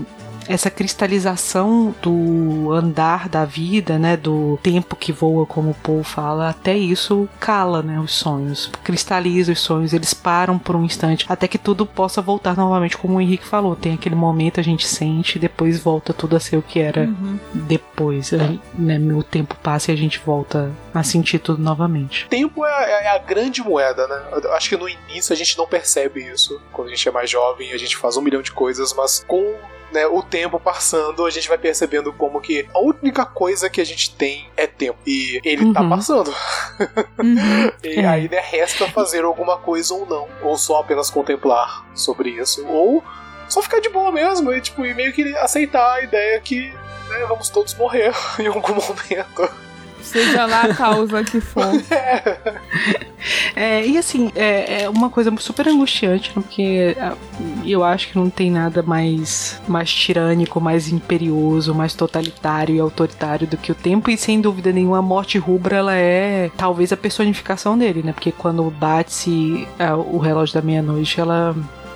essa 0.53 0.71
cristalização 0.71 1.95
do 2.03 2.73
andar 2.73 3.29
da 3.29 3.45
vida, 3.45 3.99
né, 3.99 4.17
do 4.17 4.59
tempo 4.63 4.97
que 4.97 5.13
voa, 5.13 5.47
como 5.47 5.71
o 5.71 5.75
Paul 5.75 6.03
fala, 6.03 6.49
até 6.51 6.77
isso 6.77 7.29
cala, 7.39 7.83
né, 7.83 7.99
os 8.01 8.13
sonhos, 8.13 8.71
cristaliza 8.83 9.53
os 9.53 9.61
sonhos, 9.61 9.93
eles 9.93 10.15
param 10.15 10.59
por 10.59 10.77
um 10.77 10.85
instante, 10.85 11.27
até 11.29 11.47
que 11.47 11.59
tudo 11.59 11.87
possa 11.87 12.21
voltar 12.21 12.57
novamente, 12.57 12.97
como 12.97 13.17
o 13.17 13.21
Henrique 13.21 13.47
falou, 13.47 13.77
tem 13.77 13.95
aquele 13.95 14.15
momento 14.15 14.61
a 14.61 14.63
gente 14.63 14.87
sente, 14.87 15.37
e 15.37 15.41
depois 15.41 15.79
volta 15.79 16.13
tudo 16.13 16.37
a 16.37 16.41
ser 16.41 16.57
o 16.57 16.63
que 16.63 16.81
era 16.81 17.03
uhum. 17.03 17.39
depois, 17.55 18.33
né, 18.33 18.59
o 19.17 19.23
tempo 19.23 19.55
passa 19.63 19.91
e 19.91 19.95
a 19.95 19.97
gente 19.97 20.19
volta 20.19 20.71
a 20.93 21.03
sentir 21.03 21.39
tudo 21.39 21.63
novamente. 21.63 22.27
Tempo 22.29 22.65
é, 22.65 23.05
é 23.05 23.09
a 23.11 23.19
grande 23.19 23.63
moeda, 23.63 24.07
né? 24.07 24.23
Eu 24.43 24.53
acho 24.53 24.69
que 24.69 24.77
no 24.77 24.89
início 24.89 25.33
a 25.33 25.37
gente 25.37 25.57
não 25.57 25.67
percebe 25.67 26.21
isso, 26.21 26.61
quando 26.73 26.89
a 26.89 26.91
gente 26.91 27.09
é 27.09 27.13
mais 27.13 27.31
jovem, 27.31 27.73
a 27.73 27.77
gente 27.77 27.97
faz 27.97 28.17
um 28.17 28.23
milhão 28.23 28.43
de 28.43 28.53
coisas, 28.53 28.93
mas 28.93 29.25
com 29.27 29.55
né, 29.93 30.07
o 30.07 30.23
tempo 30.23 30.59
passando, 30.59 31.27
a 31.27 31.31
gente 31.31 31.49
vai 31.49 31.59
percebendo 31.59 32.13
como 32.13 32.41
que 32.41 32.67
a 32.75 32.79
única 32.79 33.25
coisa 33.25 33.69
que 33.69 33.81
a 33.81 33.85
gente 33.85 34.15
tem 34.15 34.49
é 34.57 34.67
tempo. 34.67 34.99
E 35.07 35.41
ele 35.45 35.73
tá 35.73 35.83
uhum. 35.83 35.89
tá 35.91 35.97
passando. 35.97 36.35
Uhum. 37.19 37.73
e 37.83 38.01
é. 38.01 38.07
aí 38.07 38.29
né, 38.29 38.41
resta 38.41 38.89
fazer 38.91 39.25
alguma 39.25 39.59
coisa 39.59 39.95
ou 39.95 40.07
não. 40.07 40.29
Ou 40.43 40.57
só 40.57 40.81
apenas 40.81 41.11
contemplar 41.11 41.87
sobre 41.95 42.31
isso. 42.31 42.67
Ou 42.67 43.03
só 43.49 43.61
ficar 43.63 43.81
de 43.81 43.89
boa 43.89 44.13
mesmo 44.13 44.53
e, 44.53 44.61
tipo, 44.61 44.85
e 44.85 44.95
meio 44.95 45.13
que 45.13 45.37
aceitar 45.37 45.95
a 45.95 46.03
ideia 46.03 46.41
que 46.41 46.73
né, 47.09 47.27
vamos 47.29 47.49
todos 47.49 47.75
morrer 47.75 48.13
em 48.39 48.47
algum 48.47 48.75
momento. 48.75 49.70
Seja 50.11 50.45
lá 50.45 50.63
a 50.63 50.75
causa 50.75 51.23
que 51.23 51.41
for. 51.41 51.65
É, 53.55 53.87
e 53.87 53.99
assim, 53.99 54.33
é, 54.35 54.83
é, 54.83 54.89
uma 54.89 55.11
coisa 55.11 55.31
super 55.39 55.69
angustiante, 55.69 56.29
né? 56.29 56.35
porque 56.35 56.97
é, 56.97 57.13
eu 57.67 57.85
acho 57.85 58.09
que 58.09 58.17
não 58.17 58.31
tem 58.31 58.51
nada 58.51 58.83
mais, 58.83 59.61
mais 59.69 59.93
tirânico, 59.93 60.61
mais 60.61 60.89
imperioso, 60.89 61.75
mais 61.75 61.93
totalitário 61.95 62.75
e 62.75 62.81
autoritário 62.81 63.47
do 63.47 63.59
que 63.59 63.73
o 63.73 63.75
tempo, 63.75 64.11
e 64.11 64.17
sem 64.17 64.41
dúvida 64.41 64.73
nenhuma, 64.73 64.99
a 64.99 65.03
morte 65.03 65.37
rubra 65.37 65.77
ela 65.77 65.95
é 65.95 66.51
talvez 66.57 66.93
a 66.93 66.97
personificação 66.97 67.77
dele, 67.77 68.03
né? 68.03 68.13
Porque 68.13 68.33
quando 68.33 68.63
bate-se 68.71 69.69
é, 69.79 69.93
o 69.93 70.17
relógio 70.17 70.55
da 70.55 70.63
meia-noite, 70.63 71.21
ela 71.21 71.55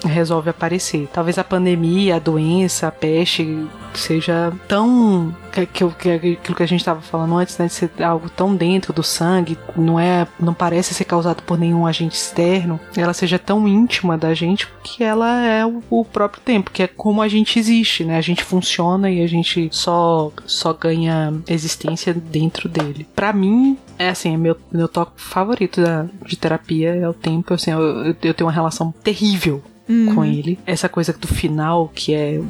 resolve 0.08 0.50
aparecer. 0.50 1.08
Talvez 1.12 1.38
a 1.38 1.44
pandemia, 1.44 2.16
a 2.16 2.18
doença, 2.18 2.88
a 2.88 2.92
peste 2.92 3.66
seja 3.94 4.52
tão 4.66 5.34
que, 5.52 5.66
que, 5.66 6.10
aquilo 6.10 6.56
que 6.56 6.62
a 6.62 6.66
gente 6.66 6.80
estava 6.80 7.00
falando 7.00 7.36
antes, 7.36 7.56
né, 7.58 7.66
de 7.66 7.72
ser 7.72 7.90
algo 8.02 8.28
tão 8.28 8.54
dentro 8.56 8.92
do 8.92 9.02
sangue, 9.02 9.56
não 9.76 9.98
é, 10.00 10.26
não 10.38 10.52
parece 10.52 10.92
ser 10.92 11.04
causado 11.04 11.42
por 11.42 11.56
nenhum 11.56 11.86
agente 11.86 12.16
externo, 12.16 12.80
ela 12.96 13.14
seja 13.14 13.38
tão 13.38 13.68
íntima 13.68 14.18
da 14.18 14.34
gente 14.34 14.68
que 14.82 15.04
ela 15.04 15.44
é 15.44 15.64
o, 15.64 15.82
o 15.88 16.04
próprio 16.04 16.42
tempo, 16.42 16.70
que 16.70 16.82
é 16.82 16.86
como 16.88 17.22
a 17.22 17.28
gente 17.28 17.58
existe, 17.58 18.04
né? 18.04 18.18
A 18.18 18.20
gente 18.20 18.42
funciona 18.42 19.10
e 19.10 19.22
a 19.22 19.26
gente 19.26 19.68
só 19.70 20.32
só 20.46 20.72
ganha 20.72 21.32
existência 21.48 22.12
dentro 22.12 22.68
dele. 22.68 23.06
Para 23.14 23.32
mim, 23.32 23.78
é 23.98 24.08
assim, 24.08 24.34
é 24.34 24.36
meu, 24.36 24.56
meu 24.72 24.88
toque 24.88 25.12
favorito 25.16 25.80
da, 25.80 26.06
de 26.24 26.36
terapia 26.36 26.94
é 26.94 27.08
o 27.08 27.14
tempo. 27.14 27.54
Assim, 27.54 27.70
eu, 27.70 28.14
eu 28.22 28.34
tenho 28.34 28.46
uma 28.46 28.52
relação 28.52 28.92
terrível 29.02 29.62
uhum. 29.88 30.14
com 30.14 30.24
ele. 30.24 30.58
Essa 30.66 30.88
coisa 30.88 31.12
do 31.12 31.28
final, 31.28 31.90
que 31.94 32.14
é 32.14 32.40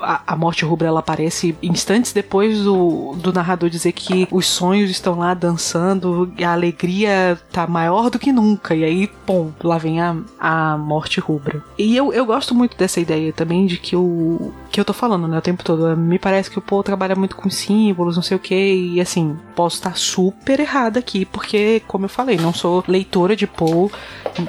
a, 0.00 0.22
a, 0.34 0.36
morte 0.36 0.64
rubra, 0.64 0.88
ela 0.88 1.00
aparece 1.00 1.56
instantes 1.62 2.12
depois 2.12 2.62
do, 2.62 3.14
do 3.16 3.32
narrador 3.32 3.70
dizer 3.70 3.92
que 3.92 4.26
os 4.30 4.46
sonhos 4.46 4.90
estão 4.90 5.18
lá 5.18 5.34
dançando 5.34 6.32
e 6.36 6.44
a 6.44 6.52
alegria 6.52 7.38
tá 7.52 7.66
maior 7.66 8.10
do 8.10 8.18
que 8.18 8.32
nunca. 8.32 8.74
E 8.74 8.84
aí, 8.84 9.06
pum, 9.26 9.50
lá 9.62 9.78
vem 9.78 10.00
a, 10.00 10.16
a 10.38 10.78
morte 10.78 11.20
rubra. 11.20 11.62
E 11.76 11.96
eu, 11.96 12.12
eu 12.12 12.24
gosto 12.26 12.54
muito 12.54 12.76
dessa 12.76 13.00
ideia 13.00 13.32
também 13.32 13.66
de 13.66 13.78
que 13.78 13.96
o 13.96 14.52
que 14.70 14.80
eu 14.80 14.84
tô 14.84 14.92
falando, 14.92 15.26
né, 15.26 15.38
o 15.38 15.42
tempo 15.42 15.64
todo. 15.64 15.96
Me 15.96 16.18
parece 16.18 16.50
que 16.50 16.58
o 16.58 16.62
Paul 16.62 16.82
trabalha 16.82 17.14
muito 17.14 17.36
com 17.36 17.50
símbolos, 17.50 18.16
não 18.16 18.22
sei 18.22 18.36
o 18.36 18.40
que, 18.40 18.54
e 18.54 19.00
assim, 19.00 19.36
posso 19.54 19.76
estar 19.76 19.96
super 19.96 20.60
errada 20.60 20.98
aqui, 20.98 21.24
porque, 21.24 21.82
como 21.86 22.04
eu 22.04 22.08
falei, 22.08 22.36
não 22.36 22.52
sou 22.52 22.84
leitora 22.86 23.34
de 23.34 23.46
Paul, 23.46 23.90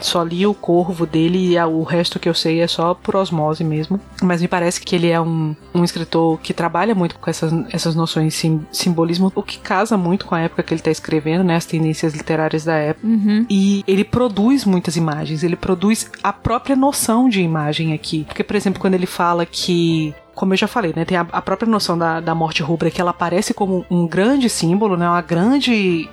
só 0.02 0.24
li 0.24 0.46
o 0.46 0.54
corvo 0.54 1.06
dele 1.06 1.54
e 1.54 1.60
o 1.60 1.84
resto 1.84 2.20
que 2.20 2.29
eu 2.30 2.34
sei 2.34 2.62
é 2.62 2.68
só 2.68 2.94
por 2.94 3.16
osmose 3.16 3.64
mesmo. 3.64 4.00
Mas 4.22 4.42
me 4.42 4.48
parece 4.48 4.82
que 4.82 4.96
ele 4.96 5.10
é 5.10 5.20
um, 5.20 5.56
um 5.74 5.84
escritor 5.84 6.40
que 6.40 6.54
trabalha 6.54 6.96
muito 6.96 7.18
com 7.18 7.30
essas, 7.30 7.52
essas 7.72 7.96
noções 7.96 8.34
de 8.34 8.40
sim, 8.40 8.66
simbolismo, 8.72 9.32
o 9.36 9.44
que 9.44 9.58
casa 9.58 9.98
muito 9.98 10.26
com 10.26 10.36
a 10.36 10.42
época 10.42 10.64
que 10.64 10.74
ele 10.74 10.82
tá 10.82 10.92
escrevendo, 10.92 11.44
né, 11.44 11.56
as 11.56 11.66
tendências 11.66 12.14
literárias 12.14 12.64
da 12.66 12.76
época. 12.76 13.08
Uhum. 13.08 13.46
E 13.50 13.84
ele 13.88 14.04
produz 14.04 14.66
muitas 14.66 14.96
imagens, 14.96 15.44
ele 15.44 15.56
produz 15.56 16.10
a 16.24 16.32
própria 16.32 16.76
noção 16.76 17.28
de 17.28 17.42
imagem 17.42 17.94
aqui. 17.94 18.24
Porque, 18.26 18.44
por 18.44 18.56
exemplo, 18.56 18.80
quando 18.80 18.94
ele 18.94 19.06
fala 19.06 19.46
que 19.46 20.14
como 20.40 20.54
eu 20.54 20.58
já 20.58 20.70
falei, 20.70 20.94
né, 20.96 21.04
tem 21.04 21.18
a, 21.18 21.28
a, 21.34 21.42
própria 21.42 21.70
noção 21.70 21.98
da, 21.98 22.22
da 22.22 22.34
morte 22.34 22.64
rubra 22.64 22.90
que 22.90 23.02
ela 23.02 23.12
aparece 23.12 23.54
como 23.54 23.86
um 23.92 24.08
grande 24.08 24.50
símbolo, 24.50 24.96
né, 24.96 25.06
uma 25.06 25.22
grande, 25.22 26.10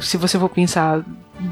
se 0.00 0.16
você 0.16 0.36
for 0.36 0.48
pensar 0.48 1.04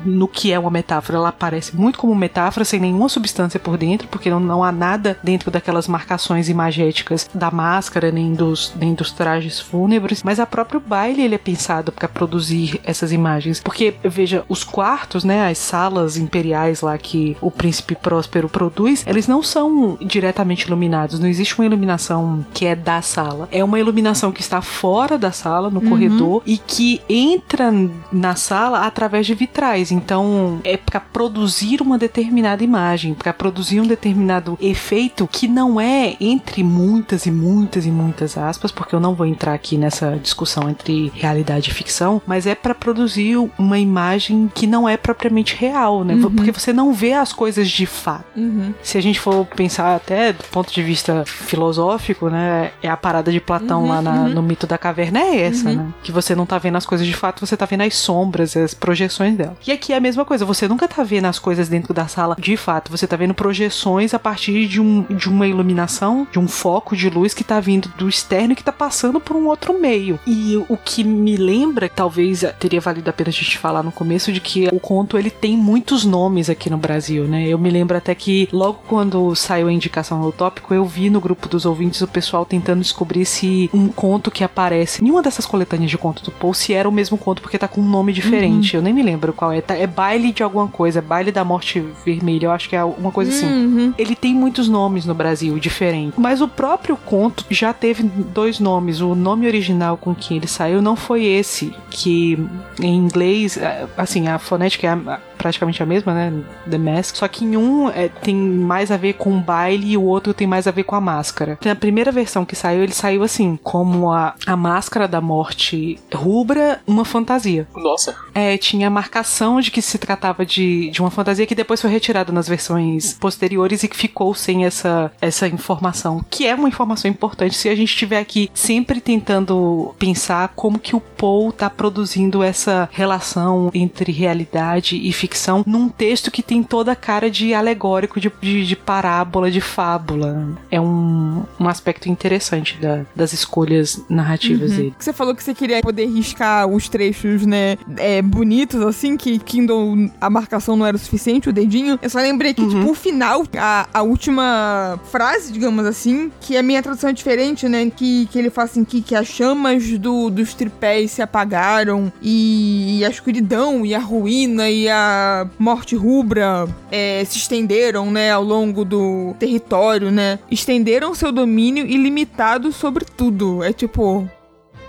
no 0.04 0.28
que 0.28 0.52
é 0.52 0.58
uma 0.58 0.70
metáfora. 0.70 1.18
Ela 1.18 1.28
aparece 1.28 1.74
muito 1.74 1.98
como 1.98 2.14
metáfora, 2.14 2.64
sem 2.64 2.80
nenhuma 2.80 3.08
substância 3.08 3.58
por 3.60 3.76
dentro, 3.76 4.08
porque 4.08 4.30
não, 4.30 4.40
não 4.40 4.64
há 4.64 4.72
nada 4.72 5.18
dentro 5.22 5.50
daquelas 5.50 5.88
marcações 5.88 6.48
imagéticas 6.48 7.28
da 7.34 7.50
máscara, 7.50 8.10
nem 8.10 8.32
dos, 8.32 8.72
nem 8.76 8.94
dos 8.94 9.12
trajes 9.12 9.60
fúnebres. 9.60 10.22
Mas 10.22 10.40
a 10.40 10.46
próprio 10.46 10.80
baile 10.80 11.22
ele 11.22 11.34
é 11.34 11.38
pensado 11.38 11.92
para 11.92 12.08
produzir 12.08 12.80
essas 12.84 13.12
imagens. 13.12 13.60
Porque, 13.60 13.94
veja, 14.02 14.44
os 14.48 14.64
quartos, 14.64 15.24
né, 15.24 15.48
as 15.48 15.58
salas 15.58 16.16
imperiais 16.16 16.80
lá 16.80 16.96
que 16.98 17.36
o 17.40 17.50
príncipe 17.50 17.94
Próspero 17.94 18.48
produz, 18.48 19.04
eles 19.06 19.26
não 19.26 19.42
são 19.42 19.98
diretamente 20.00 20.66
iluminados. 20.66 21.18
Não 21.18 21.28
existe 21.28 21.58
uma 21.58 21.66
iluminação 21.66 22.44
que 22.52 22.66
é 22.66 22.74
da 22.74 23.02
sala. 23.02 23.48
É 23.50 23.62
uma 23.64 23.78
iluminação 23.78 24.32
que 24.32 24.40
está 24.40 24.60
fora 24.60 25.18
da 25.18 25.32
sala, 25.32 25.70
no 25.70 25.80
uhum. 25.80 25.88
corredor, 25.88 26.42
e 26.46 26.58
que 26.58 27.00
entra 27.08 27.72
na 28.12 28.34
sala 28.34 28.86
através 28.86 29.26
de 29.26 29.34
vitrais 29.34 29.75
então, 29.90 30.60
é 30.64 30.76
para 30.76 31.00
produzir 31.00 31.80
uma 31.80 31.98
determinada 31.98 32.62
imagem, 32.62 33.14
para 33.14 33.32
produzir 33.32 33.80
um 33.80 33.86
determinado 33.86 34.58
efeito 34.60 35.28
que 35.30 35.48
não 35.48 35.80
é 35.80 36.16
entre 36.20 36.62
muitas 36.62 37.26
e 37.26 37.30
muitas 37.30 37.86
e 37.86 37.90
muitas 37.90 38.36
aspas, 38.36 38.70
porque 38.70 38.94
eu 38.94 39.00
não 39.00 39.14
vou 39.14 39.26
entrar 39.26 39.54
aqui 39.54 39.76
nessa 39.76 40.18
discussão 40.22 40.68
entre 40.68 41.10
realidade 41.14 41.70
e 41.70 41.74
ficção, 41.74 42.20
mas 42.26 42.46
é 42.46 42.54
para 42.54 42.74
produzir 42.74 43.36
uma 43.58 43.78
imagem 43.78 44.50
que 44.54 44.66
não 44.66 44.88
é 44.88 44.96
propriamente 44.96 45.56
real, 45.56 46.04
né? 46.04 46.14
Uhum. 46.14 46.34
Porque 46.34 46.52
você 46.52 46.72
não 46.72 46.92
vê 46.92 47.12
as 47.12 47.32
coisas 47.32 47.68
de 47.68 47.86
fato. 47.86 48.24
Uhum. 48.36 48.72
Se 48.82 48.98
a 48.98 49.00
gente 49.00 49.20
for 49.20 49.44
pensar 49.46 49.94
até 49.94 50.32
do 50.32 50.44
ponto 50.44 50.72
de 50.72 50.82
vista 50.82 51.24
filosófico, 51.24 52.28
né? 52.28 52.72
É 52.82 52.88
a 52.88 52.96
parada 52.96 53.30
de 53.30 53.40
Platão 53.40 53.82
uhum, 53.82 53.88
lá 53.88 54.02
na, 54.02 54.12
uhum. 54.22 54.28
no 54.28 54.42
mito 54.42 54.66
da 54.66 54.78
caverna 54.78 55.20
é 55.20 55.42
essa, 55.42 55.68
uhum. 55.68 55.76
né? 55.76 55.88
Que 56.02 56.12
você 56.12 56.34
não 56.34 56.46
tá 56.46 56.58
vendo 56.58 56.76
as 56.76 56.86
coisas 56.86 57.06
de 57.06 57.14
fato, 57.14 57.44
você 57.44 57.56
tá 57.56 57.66
vendo 57.66 57.82
as 57.82 57.94
sombras, 57.96 58.56
as 58.56 58.74
projeções 58.74 59.36
delas. 59.36 59.56
E 59.66 59.72
aqui 59.72 59.92
é 59.92 59.96
a 59.96 60.00
mesma 60.00 60.24
coisa, 60.24 60.44
você 60.44 60.68
nunca 60.68 60.86
tá 60.86 61.02
vendo 61.02 61.24
as 61.24 61.40
coisas 61.40 61.68
dentro 61.68 61.92
da 61.92 62.06
sala 62.06 62.36
de 62.38 62.56
fato, 62.56 62.88
você 62.88 63.04
tá 63.04 63.16
vendo 63.16 63.34
projeções 63.34 64.14
a 64.14 64.18
partir 64.18 64.68
de, 64.68 64.80
um, 64.80 65.02
de 65.02 65.28
uma 65.28 65.44
iluminação, 65.44 66.24
de 66.30 66.38
um 66.38 66.46
foco 66.46 66.94
de 66.94 67.10
luz 67.10 67.34
que 67.34 67.42
tá 67.42 67.58
vindo 67.58 67.88
do 67.98 68.08
externo 68.08 68.52
e 68.52 68.56
que 68.56 68.62
tá 68.62 68.70
passando 68.70 69.18
por 69.18 69.34
um 69.34 69.48
outro 69.48 69.76
meio. 69.76 70.20
E 70.24 70.56
o 70.68 70.76
que 70.76 71.02
me 71.02 71.36
lembra, 71.36 71.88
talvez 71.88 72.44
teria 72.60 72.80
valido 72.80 73.10
a 73.10 73.12
pena 73.12 73.30
a 73.30 73.32
gente 73.32 73.58
falar 73.58 73.82
no 73.82 73.90
começo, 73.90 74.32
de 74.32 74.40
que 74.40 74.68
o 74.68 74.78
conto 74.78 75.18
ele 75.18 75.30
tem 75.30 75.56
muitos 75.56 76.04
nomes 76.04 76.48
aqui 76.48 76.70
no 76.70 76.78
Brasil, 76.78 77.24
né? 77.24 77.48
Eu 77.48 77.58
me 77.58 77.68
lembro 77.68 77.96
até 77.96 78.14
que 78.14 78.48
logo 78.52 78.82
quando 78.86 79.34
saiu 79.34 79.66
a 79.66 79.72
indicação 79.72 80.20
no 80.20 80.30
tópico, 80.30 80.74
eu 80.74 80.84
vi 80.84 81.10
no 81.10 81.20
grupo 81.20 81.48
dos 81.48 81.66
ouvintes 81.66 82.00
o 82.02 82.06
pessoal 82.06 82.44
tentando 82.46 82.82
descobrir 82.82 83.24
se 83.24 83.68
um 83.74 83.88
conto 83.88 84.30
que 84.30 84.44
aparece 84.44 85.04
em 85.04 85.10
uma 85.10 85.22
dessas 85.22 85.44
coletâneas 85.44 85.90
de 85.90 85.98
contos 85.98 86.22
do 86.22 86.30
Paul 86.30 86.54
se 86.54 86.72
era 86.72 86.88
o 86.88 86.92
mesmo 86.92 87.18
conto, 87.18 87.42
porque 87.42 87.58
tá 87.58 87.66
com 87.66 87.80
um 87.80 87.88
nome 87.88 88.12
diferente. 88.12 88.76
Uhum. 88.76 88.80
Eu 88.80 88.84
nem 88.84 88.94
me 88.94 89.02
lembro 89.02 89.32
qual 89.32 89.50
é. 89.50 89.55
Tá, 89.60 89.74
é 89.74 89.86
Baile 89.86 90.32
de 90.32 90.42
alguma 90.42 90.68
coisa, 90.68 91.00
Baile 91.00 91.32
da 91.32 91.44
Morte 91.44 91.84
Vermelha, 92.04 92.46
eu 92.46 92.50
acho 92.50 92.68
que 92.68 92.76
é 92.76 92.84
uma 92.84 93.10
coisa 93.10 93.30
assim. 93.30 93.46
Uhum. 93.46 93.94
Ele 93.96 94.14
tem 94.14 94.34
muitos 94.34 94.68
nomes 94.68 95.06
no 95.06 95.14
Brasil, 95.14 95.58
diferentes. 95.58 96.18
Mas 96.18 96.40
o 96.40 96.48
próprio 96.48 96.96
conto 96.96 97.44
já 97.50 97.72
teve 97.72 98.02
dois 98.02 98.60
nomes. 98.60 99.00
O 99.00 99.14
nome 99.14 99.46
original 99.46 99.96
com 99.96 100.14
que 100.14 100.34
ele 100.36 100.46
saiu 100.46 100.82
não 100.82 100.96
foi 100.96 101.24
esse, 101.24 101.74
que 101.90 102.38
em 102.80 102.96
inglês, 102.96 103.56
é, 103.56 103.86
assim, 103.96 104.28
a 104.28 104.38
fonética 104.38 104.86
é 104.86 105.18
praticamente 105.46 105.80
a 105.80 105.86
mesma, 105.86 106.12
né? 106.12 106.32
The 106.68 106.78
Mask. 106.78 107.14
Só 107.14 107.28
que 107.28 107.44
em 107.44 107.56
um 107.56 107.88
é, 107.88 108.08
tem 108.08 108.34
mais 108.34 108.90
a 108.90 108.96
ver 108.96 109.12
com 109.12 109.36
o 109.36 109.40
baile 109.40 109.92
e 109.92 109.96
o 109.96 110.02
outro 110.02 110.34
tem 110.34 110.46
mais 110.46 110.66
a 110.66 110.72
ver 110.72 110.82
com 110.82 110.96
a 110.96 111.00
máscara. 111.00 111.56
Na 111.64 111.76
primeira 111.76 112.10
versão 112.10 112.44
que 112.44 112.56
saiu, 112.56 112.82
ele 112.82 112.92
saiu 112.92 113.22
assim, 113.22 113.56
como 113.62 114.10
a, 114.10 114.34
a 114.44 114.56
máscara 114.56 115.06
da 115.06 115.20
morte 115.20 115.98
rubra, 116.12 116.80
uma 116.86 117.04
fantasia. 117.04 117.68
Nossa. 117.76 118.16
É, 118.34 118.58
tinha 118.58 118.88
a 118.88 118.90
marcação 118.90 119.60
de 119.60 119.70
que 119.70 119.80
se 119.80 119.98
tratava 119.98 120.44
de, 120.44 120.90
de 120.90 121.00
uma 121.00 121.10
fantasia 121.10 121.46
que 121.46 121.54
depois 121.54 121.80
foi 121.80 121.90
retirada 121.90 122.32
nas 122.32 122.48
versões 122.48 123.14
posteriores 123.14 123.84
e 123.84 123.88
que 123.88 123.96
ficou 123.96 124.34
sem 124.34 124.64
essa, 124.64 125.12
essa 125.20 125.46
informação. 125.46 126.24
Que 126.28 126.46
é 126.46 126.54
uma 126.54 126.68
informação 126.68 127.08
importante 127.08 127.54
se 127.54 127.68
a 127.68 127.74
gente 127.74 127.90
estiver 127.90 128.18
aqui 128.18 128.50
sempre 128.52 129.00
tentando 129.00 129.94
pensar 129.98 130.52
como 130.56 130.78
que 130.78 130.96
o 130.96 131.00
Paul 131.00 131.52
tá 131.52 131.70
produzindo 131.70 132.42
essa 132.42 132.88
relação 132.92 133.70
entre 133.72 134.10
realidade 134.10 134.96
e 134.96 135.12
ficção 135.12 135.35
ficção 135.36 135.62
num 135.66 135.88
texto 135.88 136.30
que 136.30 136.42
tem 136.42 136.62
toda 136.62 136.92
a 136.92 136.96
cara 136.96 137.30
de 137.30 137.52
alegórico, 137.52 138.18
de, 138.18 138.32
de, 138.40 138.66
de 138.66 138.76
parábola, 138.76 139.50
de 139.50 139.60
fábula. 139.60 140.48
É 140.70 140.80
um, 140.80 141.44
um 141.60 141.68
aspecto 141.68 142.08
interessante 142.08 142.78
da, 142.80 143.04
das 143.14 143.32
escolhas 143.32 144.02
narrativas 144.08 144.70
uhum. 144.72 144.76
dele. 144.76 144.94
Você 144.98 145.12
falou 145.12 145.34
que 145.34 145.42
você 145.42 145.54
queria 145.54 145.82
poder 145.82 146.06
riscar 146.06 146.66
os 146.66 146.88
trechos, 146.88 147.44
né, 147.44 147.76
é, 147.98 148.22
bonitos, 148.22 148.80
assim, 148.80 149.16
que 149.16 149.38
Kindle, 149.38 150.10
a 150.20 150.30
marcação 150.30 150.76
não 150.76 150.86
era 150.86 150.96
o 150.96 151.00
suficiente, 151.00 151.48
o 151.48 151.52
dedinho. 151.52 151.98
Eu 152.00 152.10
só 152.10 152.18
lembrei 152.18 152.54
que, 152.54 152.62
uhum. 152.62 152.68
tipo, 152.68 152.90
o 152.90 152.94
final, 152.94 153.44
a, 153.56 153.88
a 153.92 154.02
última 154.02 154.98
frase, 155.10 155.52
digamos 155.52 155.84
assim, 155.84 156.30
que 156.40 156.56
a 156.56 156.62
minha 156.62 156.82
tradução 156.82 157.10
é 157.10 157.12
diferente, 157.12 157.68
né, 157.68 157.90
que, 157.94 158.26
que 158.26 158.38
ele 158.38 158.50
fala 158.50 158.66
assim, 158.66 158.84
que, 158.84 159.02
que 159.02 159.14
as 159.14 159.26
chamas 159.26 159.98
do, 159.98 160.30
dos 160.30 160.54
tripés 160.54 161.12
se 161.12 161.22
apagaram 161.22 162.12
e, 162.22 162.98
e 162.98 163.04
a 163.04 163.08
escuridão 163.08 163.84
e 163.84 163.94
a 163.94 163.98
ruína 163.98 164.70
e 164.70 164.88
a 164.88 165.15
morte 165.58 165.96
rubra 165.96 166.68
é, 166.90 167.24
se 167.24 167.38
estenderam, 167.38 168.10
né, 168.10 168.30
ao 168.30 168.42
longo 168.42 168.84
do 168.84 169.34
território, 169.38 170.10
né? 170.10 170.38
Estenderam 170.50 171.14
seu 171.14 171.32
domínio 171.32 171.86
ilimitado 171.86 172.72
sobre 172.72 173.04
tudo. 173.04 173.62
É 173.62 173.72
tipo. 173.72 174.28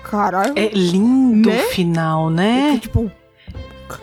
Caralho. 0.04 0.54
É 0.56 0.70
lindo 0.70 1.50
né? 1.50 1.64
o 1.64 1.70
final, 1.70 2.30
né? 2.30 2.76
É, 2.76 2.80
tipo, 2.80 3.12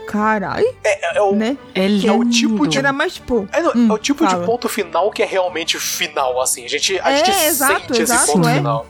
Caralho. 0.07 0.75
É, 0.83 1.19
é, 1.19 1.23
o, 1.23 1.35
né? 1.35 1.57
é 1.75 1.87
lindo. 1.87 2.07
É 2.09 2.13
o 2.13 2.25
tipo 2.25 2.67
de. 2.67 2.79
Era 2.79 2.93
mais 2.93 3.15
tipo. 3.15 3.49
É, 3.53 3.61
hum, 3.77 3.89
é 3.91 3.93
o 3.93 3.99
tipo 3.99 4.25
fala. 4.25 4.41
de 4.41 4.47
ponto 4.47 4.69
final 4.69 5.11
que 5.11 5.23
é 5.23 5.27
realmente 5.27 5.79
final, 5.79 6.41
assim. 6.41 6.65
A 6.65 6.69
gente, 6.69 6.99
a 7.01 7.11
é, 7.11 7.17
gente 7.17 7.31
exato, 7.31 7.81
sente 7.89 8.03
exato, 8.03 8.23
esse 8.23 8.33
ponto 8.33 8.49
é. 8.49 8.55
final. 8.55 8.87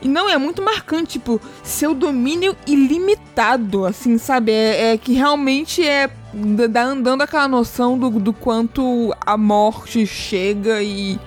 E 0.00 0.08
não, 0.08 0.28
é 0.28 0.38
muito 0.38 0.62
marcante, 0.62 1.12
tipo, 1.18 1.40
seu 1.62 1.92
domínio 1.92 2.56
ilimitado, 2.66 3.84
assim, 3.84 4.16
sabe? 4.16 4.52
É, 4.52 4.92
é 4.92 4.98
que 4.98 5.12
realmente 5.12 5.84
é 5.84 6.08
dá 6.70 6.84
andando 6.84 7.22
aquela 7.22 7.48
noção 7.48 7.98
do, 7.98 8.10
do 8.10 8.32
quanto 8.32 9.14
a 9.20 9.36
morte 9.36 10.06
chega 10.06 10.82
e 10.82 11.18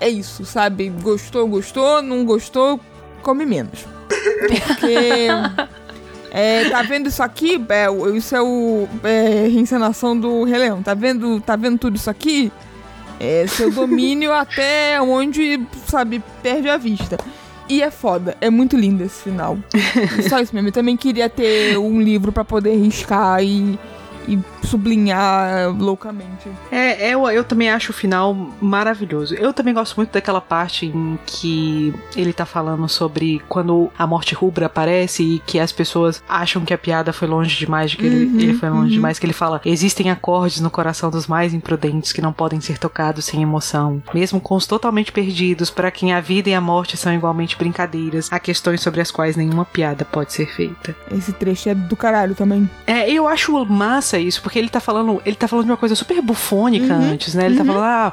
é 0.00 0.08
isso, 0.08 0.44
sabe? 0.44 0.88
Gostou, 0.88 1.46
gostou, 1.46 2.02
não 2.02 2.24
gostou, 2.24 2.80
come 3.22 3.46
menos. 3.46 3.86
Porque. 4.08 5.28
É, 6.34 6.70
tá 6.70 6.80
vendo 6.80 7.10
isso 7.10 7.22
aqui? 7.22 7.62
É, 7.68 7.86
isso 8.16 8.34
é 8.34 8.40
o 8.40 8.88
é, 9.04 9.48
reencenação 9.48 10.18
do 10.18 10.44
Rei 10.44 10.60
Leão. 10.60 10.82
Tá 10.82 10.94
vendo, 10.94 11.38
tá 11.42 11.56
vendo 11.56 11.76
tudo 11.78 11.96
isso 11.96 12.08
aqui? 12.08 12.50
É 13.20 13.46
seu 13.46 13.70
domínio 13.70 14.32
até 14.34 14.98
onde, 15.02 15.60
sabe, 15.86 16.22
perde 16.42 16.70
a 16.70 16.78
vista. 16.78 17.18
E 17.68 17.82
é 17.82 17.90
foda, 17.90 18.34
é 18.40 18.48
muito 18.48 18.78
lindo 18.78 19.04
esse 19.04 19.24
final. 19.24 19.58
Só 20.26 20.40
isso 20.40 20.54
mesmo. 20.54 20.68
Eu 20.68 20.72
também 20.72 20.96
queria 20.96 21.28
ter 21.28 21.76
um 21.76 22.00
livro 22.00 22.32
para 22.32 22.46
poder 22.46 22.76
riscar 22.76 23.44
e 23.44 23.78
e 24.26 24.38
sublinhar 24.66 25.70
loucamente. 25.76 26.50
É, 26.70 27.10
eu, 27.12 27.28
eu 27.30 27.44
também 27.44 27.70
acho 27.70 27.90
o 27.90 27.94
final 27.94 28.34
maravilhoso. 28.60 29.34
Eu 29.34 29.52
também 29.52 29.74
gosto 29.74 29.96
muito 29.96 30.12
daquela 30.12 30.40
parte 30.40 30.86
em 30.86 31.18
que 31.26 31.94
ele 32.16 32.32
tá 32.32 32.44
falando 32.44 32.88
sobre 32.88 33.42
quando 33.48 33.90
a 33.98 34.06
morte 34.06 34.34
rubra 34.34 34.66
aparece 34.66 35.22
e 35.22 35.38
que 35.40 35.58
as 35.58 35.72
pessoas 35.72 36.22
acham 36.28 36.64
que 36.64 36.74
a 36.74 36.78
piada 36.78 37.12
foi 37.12 37.28
longe 37.28 37.56
demais, 37.56 37.90
de 37.90 37.96
que 37.96 38.06
uhum, 38.06 38.12
ele, 38.12 38.44
ele, 38.44 38.54
foi 38.54 38.68
longe 38.68 38.82
uhum. 38.82 38.88
demais, 38.88 39.18
que 39.18 39.26
ele 39.26 39.32
fala: 39.32 39.60
existem 39.64 40.10
acordes 40.10 40.60
no 40.60 40.70
coração 40.70 41.10
dos 41.10 41.26
mais 41.26 41.52
imprudentes 41.54 42.12
que 42.12 42.22
não 42.22 42.32
podem 42.32 42.60
ser 42.60 42.78
tocados 42.78 43.24
sem 43.24 43.42
emoção. 43.42 44.02
Mesmo 44.14 44.40
com 44.40 44.54
os 44.54 44.66
totalmente 44.66 45.12
perdidos, 45.12 45.70
para 45.70 45.90
quem 45.90 46.12
a 46.12 46.20
vida 46.20 46.50
e 46.50 46.54
a 46.54 46.60
morte 46.60 46.96
são 46.96 47.12
igualmente 47.12 47.56
brincadeiras, 47.56 48.28
há 48.32 48.38
questões 48.38 48.80
sobre 48.80 49.00
as 49.00 49.10
quais 49.10 49.36
nenhuma 49.36 49.64
piada 49.64 50.04
pode 50.04 50.32
ser 50.32 50.46
feita. 50.46 50.94
Esse 51.10 51.32
trecho 51.32 51.68
é 51.68 51.74
do 51.74 51.96
caralho 51.96 52.34
também. 52.34 52.68
É, 52.86 53.10
eu 53.10 53.26
acho 53.28 53.52
massa 53.64 54.11
isso, 54.18 54.42
porque 54.42 54.58
ele 54.58 54.68
tá 54.68 54.80
falando, 54.80 55.20
ele 55.24 55.36
tá 55.36 55.48
falando 55.48 55.66
de 55.66 55.70
uma 55.70 55.76
coisa 55.76 55.94
super 55.94 56.20
bufônica 56.20 56.94
uhum, 56.94 57.12
antes, 57.12 57.34
né? 57.34 57.46
Ele 57.46 57.56
tá 57.56 57.62
uhum. 57.62 57.66
tá 57.66 57.72
falando, 57.72 57.88
ah, 57.88 58.12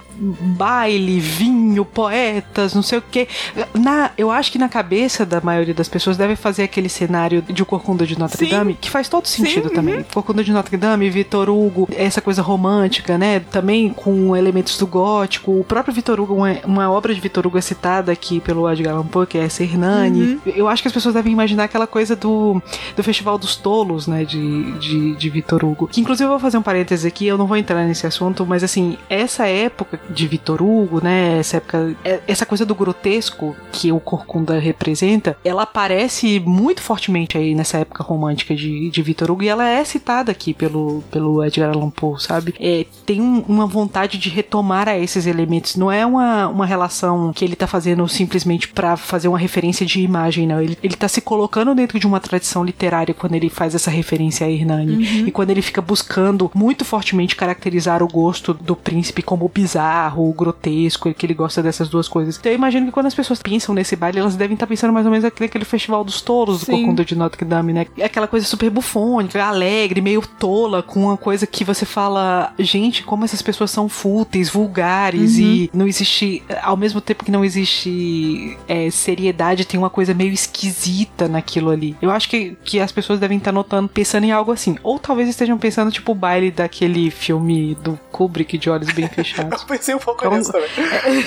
baile, 0.57 1.19
vinho, 1.19 1.85
poetas, 1.85 2.73
não 2.73 2.81
sei 2.81 2.99
o 2.99 3.01
quê. 3.01 3.27
Na, 3.73 4.11
eu 4.17 4.31
acho 4.31 4.51
que 4.51 4.57
na 4.57 4.69
cabeça 4.69 5.25
da 5.25 5.41
maioria 5.41 5.73
das 5.73 5.87
pessoas 5.87 6.17
deve 6.17 6.35
fazer 6.35 6.63
aquele 6.63 6.89
cenário 6.89 7.41
de 7.41 7.63
O 7.63 7.65
Corcunda 7.65 8.05
de 8.05 8.17
Notre 8.17 8.45
Sim. 8.45 8.51
Dame, 8.51 8.73
que 8.79 8.89
faz 8.89 9.07
todo 9.09 9.27
sentido 9.27 9.69
Sim, 9.69 9.75
também. 9.75 9.97
Uhum. 9.97 10.03
Corcunda 10.13 10.43
de 10.43 10.51
Notre 10.51 10.77
Dame, 10.77 11.09
Vitor 11.09 11.49
Hugo, 11.49 11.87
essa 11.95 12.21
coisa 12.21 12.41
romântica, 12.41 13.17
né? 13.17 13.39
Também 13.39 13.89
com 13.89 14.35
elementos 14.35 14.77
do 14.77 14.87
gótico. 14.87 15.59
O 15.59 15.63
próprio 15.63 15.93
Vitor 15.93 16.19
Hugo, 16.19 16.33
uma, 16.33 16.57
uma 16.65 16.91
obra 16.91 17.13
de 17.13 17.19
Vitor 17.19 17.45
Hugo 17.45 17.57
é 17.57 17.61
citada 17.61 18.11
aqui 18.11 18.39
pelo 18.39 18.69
Edgar 18.69 18.93
Allan 18.93 19.05
Poe, 19.07 19.25
que 19.25 19.37
é 19.37 19.43
essa 19.45 19.63
Hernani. 19.63 20.21
Uhum. 20.21 20.39
Eu 20.55 20.67
acho 20.67 20.81
que 20.81 20.87
as 20.87 20.93
pessoas 20.93 21.15
devem 21.15 21.33
imaginar 21.33 21.65
aquela 21.65 21.87
coisa 21.87 22.15
do, 22.15 22.61
do 22.95 23.03
Festival 23.03 23.37
dos 23.37 23.55
Tolos, 23.55 24.07
né? 24.07 24.23
De, 24.23 24.71
de, 24.79 25.15
de 25.15 25.29
Vitor 25.29 25.63
Hugo. 25.63 25.88
Que 25.91 26.01
inclusive 26.01 26.25
eu 26.25 26.31
vou 26.31 26.39
fazer 26.39 26.57
um 26.57 26.61
parêntese 26.61 27.07
aqui, 27.07 27.25
eu 27.25 27.37
não 27.37 27.47
vou 27.47 27.57
entrar 27.57 27.85
nesse 27.85 28.05
assunto, 28.05 28.45
mas 28.45 28.63
assim, 28.63 28.97
essa 29.09 29.47
época 29.47 29.99
de 30.09 30.27
Vitor 30.27 30.61
Hugo, 30.61 31.03
né? 31.03 31.39
Essa 31.39 31.57
época, 31.57 31.95
é, 32.03 32.19
essa 32.27 32.45
coisa 32.45 32.65
do 32.65 32.75
grotesco 32.75 33.55
que 33.71 33.91
o 33.91 33.99
Corcunda 33.99 34.59
representa, 34.59 35.37
ela 35.43 35.63
aparece 35.63 36.39
muito 36.39 36.81
fortemente 36.81 37.37
aí 37.37 37.55
nessa 37.55 37.79
época 37.79 38.03
romântica 38.03 38.55
de, 38.55 38.89
de 38.89 39.01
Vitor 39.01 39.31
Hugo 39.31 39.43
e 39.43 39.47
ela 39.47 39.67
é 39.67 39.83
citada 39.83 40.31
aqui 40.31 40.53
pelo, 40.53 41.03
pelo 41.11 41.43
Edgar 41.43 41.71
Allan 41.73 41.89
Poe, 41.89 42.21
sabe? 42.21 42.53
É, 42.59 42.85
tem 43.05 43.21
um, 43.21 43.43
uma 43.47 43.65
vontade 43.65 44.17
de 44.17 44.29
retomar 44.29 44.87
a 44.87 44.97
esses 44.97 45.25
elementos. 45.25 45.75
Não 45.75 45.91
é 45.91 46.05
uma, 46.05 46.47
uma 46.47 46.65
relação 46.65 47.31
que 47.33 47.43
ele 47.43 47.55
tá 47.55 47.67
fazendo 47.67 48.07
simplesmente 48.07 48.67
para 48.67 48.95
fazer 48.97 49.27
uma 49.27 49.37
referência 49.37 49.85
de 49.85 50.01
imagem, 50.01 50.47
não. 50.47 50.61
Ele, 50.61 50.77
ele 50.83 50.95
tá 50.95 51.07
se 51.07 51.21
colocando 51.21 51.73
dentro 51.73 51.99
de 51.99 52.07
uma 52.07 52.19
tradição 52.19 52.63
literária 52.63 53.13
quando 53.13 53.35
ele 53.35 53.49
faz 53.49 53.75
essa 53.75 53.89
referência 53.89 54.45
a 54.45 54.49
Hernani. 54.49 54.95
Uhum. 54.95 55.27
E 55.27 55.31
quando 55.31 55.49
ele 55.49 55.61
fica 55.61 55.78
buscando 55.81 56.51
muito 56.53 56.85
fortemente 56.85 57.35
caracterizar 57.35 58.03
o 58.03 58.07
gosto 58.07 58.53
do 58.53 58.75
príncipe 58.75 59.21
como 59.21 59.49
bizarro, 59.49 60.33
grotesco, 60.33 61.13
que 61.13 61.25
ele 61.25 61.33
gosta 61.33 61.61
dessas 61.61 61.89
duas 61.89 62.07
coisas. 62.07 62.37
Então 62.37 62.51
eu 62.51 62.55
imagino 62.55 62.85
que 62.87 62.91
quando 62.91 63.07
as 63.07 63.15
pessoas 63.15 63.41
pensam 63.41 63.73
nesse 63.75 63.95
baile, 63.95 64.19
elas 64.19 64.35
devem 64.35 64.53
estar 64.53 64.67
pensando 64.67 64.93
mais 64.93 65.05
ou 65.05 65.11
menos 65.11 65.25
aquele, 65.25 65.47
aquele 65.47 65.65
festival 65.65 66.03
dos 66.03 66.21
touros 66.21 66.61
do 66.61 66.65
Corcunda 66.67 67.05
de 67.05 67.15
Notre 67.15 67.45
Dame, 67.45 67.73
né? 67.73 67.87
É 67.97 68.05
aquela 68.05 68.27
coisa 68.27 68.45
super 68.45 68.69
bufônica, 68.69 69.43
alegre, 69.43 70.01
meio 70.01 70.21
tola, 70.21 70.81
com 70.81 71.05
uma 71.05 71.17
coisa 71.17 71.45
que 71.47 71.63
você 71.63 71.85
fala, 71.85 72.53
gente, 72.59 73.03
como 73.03 73.25
essas 73.25 73.41
pessoas 73.41 73.71
são 73.71 73.89
fúteis, 73.89 74.49
vulgares 74.49 75.35
uhum. 75.35 75.43
e 75.43 75.69
não 75.73 75.87
existe, 75.87 76.43
ao 76.61 76.77
mesmo 76.77 77.01
tempo 77.01 77.23
que 77.23 77.31
não 77.31 77.43
existe 77.43 78.57
é, 78.67 78.89
seriedade, 78.89 79.65
tem 79.65 79.79
uma 79.79 79.89
coisa 79.89 80.13
meio 80.13 80.31
esquisita 80.31 81.27
naquilo 81.27 81.69
ali. 81.69 81.95
Eu 82.01 82.11
acho 82.11 82.29
que, 82.29 82.57
que 82.63 82.79
as 82.79 82.91
pessoas 82.91 83.19
devem 83.19 83.37
estar 83.37 83.51
notando, 83.51 83.89
pensando 83.89 84.25
em 84.25 84.31
algo 84.31 84.51
assim. 84.51 84.77
Ou 84.83 84.99
talvez 84.99 85.29
estejam 85.29 85.57
pensando 85.57 85.68
pensando, 85.69 85.91
tipo, 85.91 86.11
o 86.11 86.15
baile 86.15 86.49
daquele 86.49 87.11
filme 87.11 87.75
do 87.75 87.97
Kubrick 88.11 88.57
de 88.57 88.69
olhos 88.69 88.91
bem 88.91 89.07
fechados. 89.09 89.61
Eu 89.61 89.67
pensei 89.67 89.93
um 89.93 89.99
pouco 89.99 90.25
então, 90.25 90.35
nisso 90.35 90.51
também. 90.51 90.69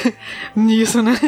nisso, 0.57 1.03
né? 1.03 1.19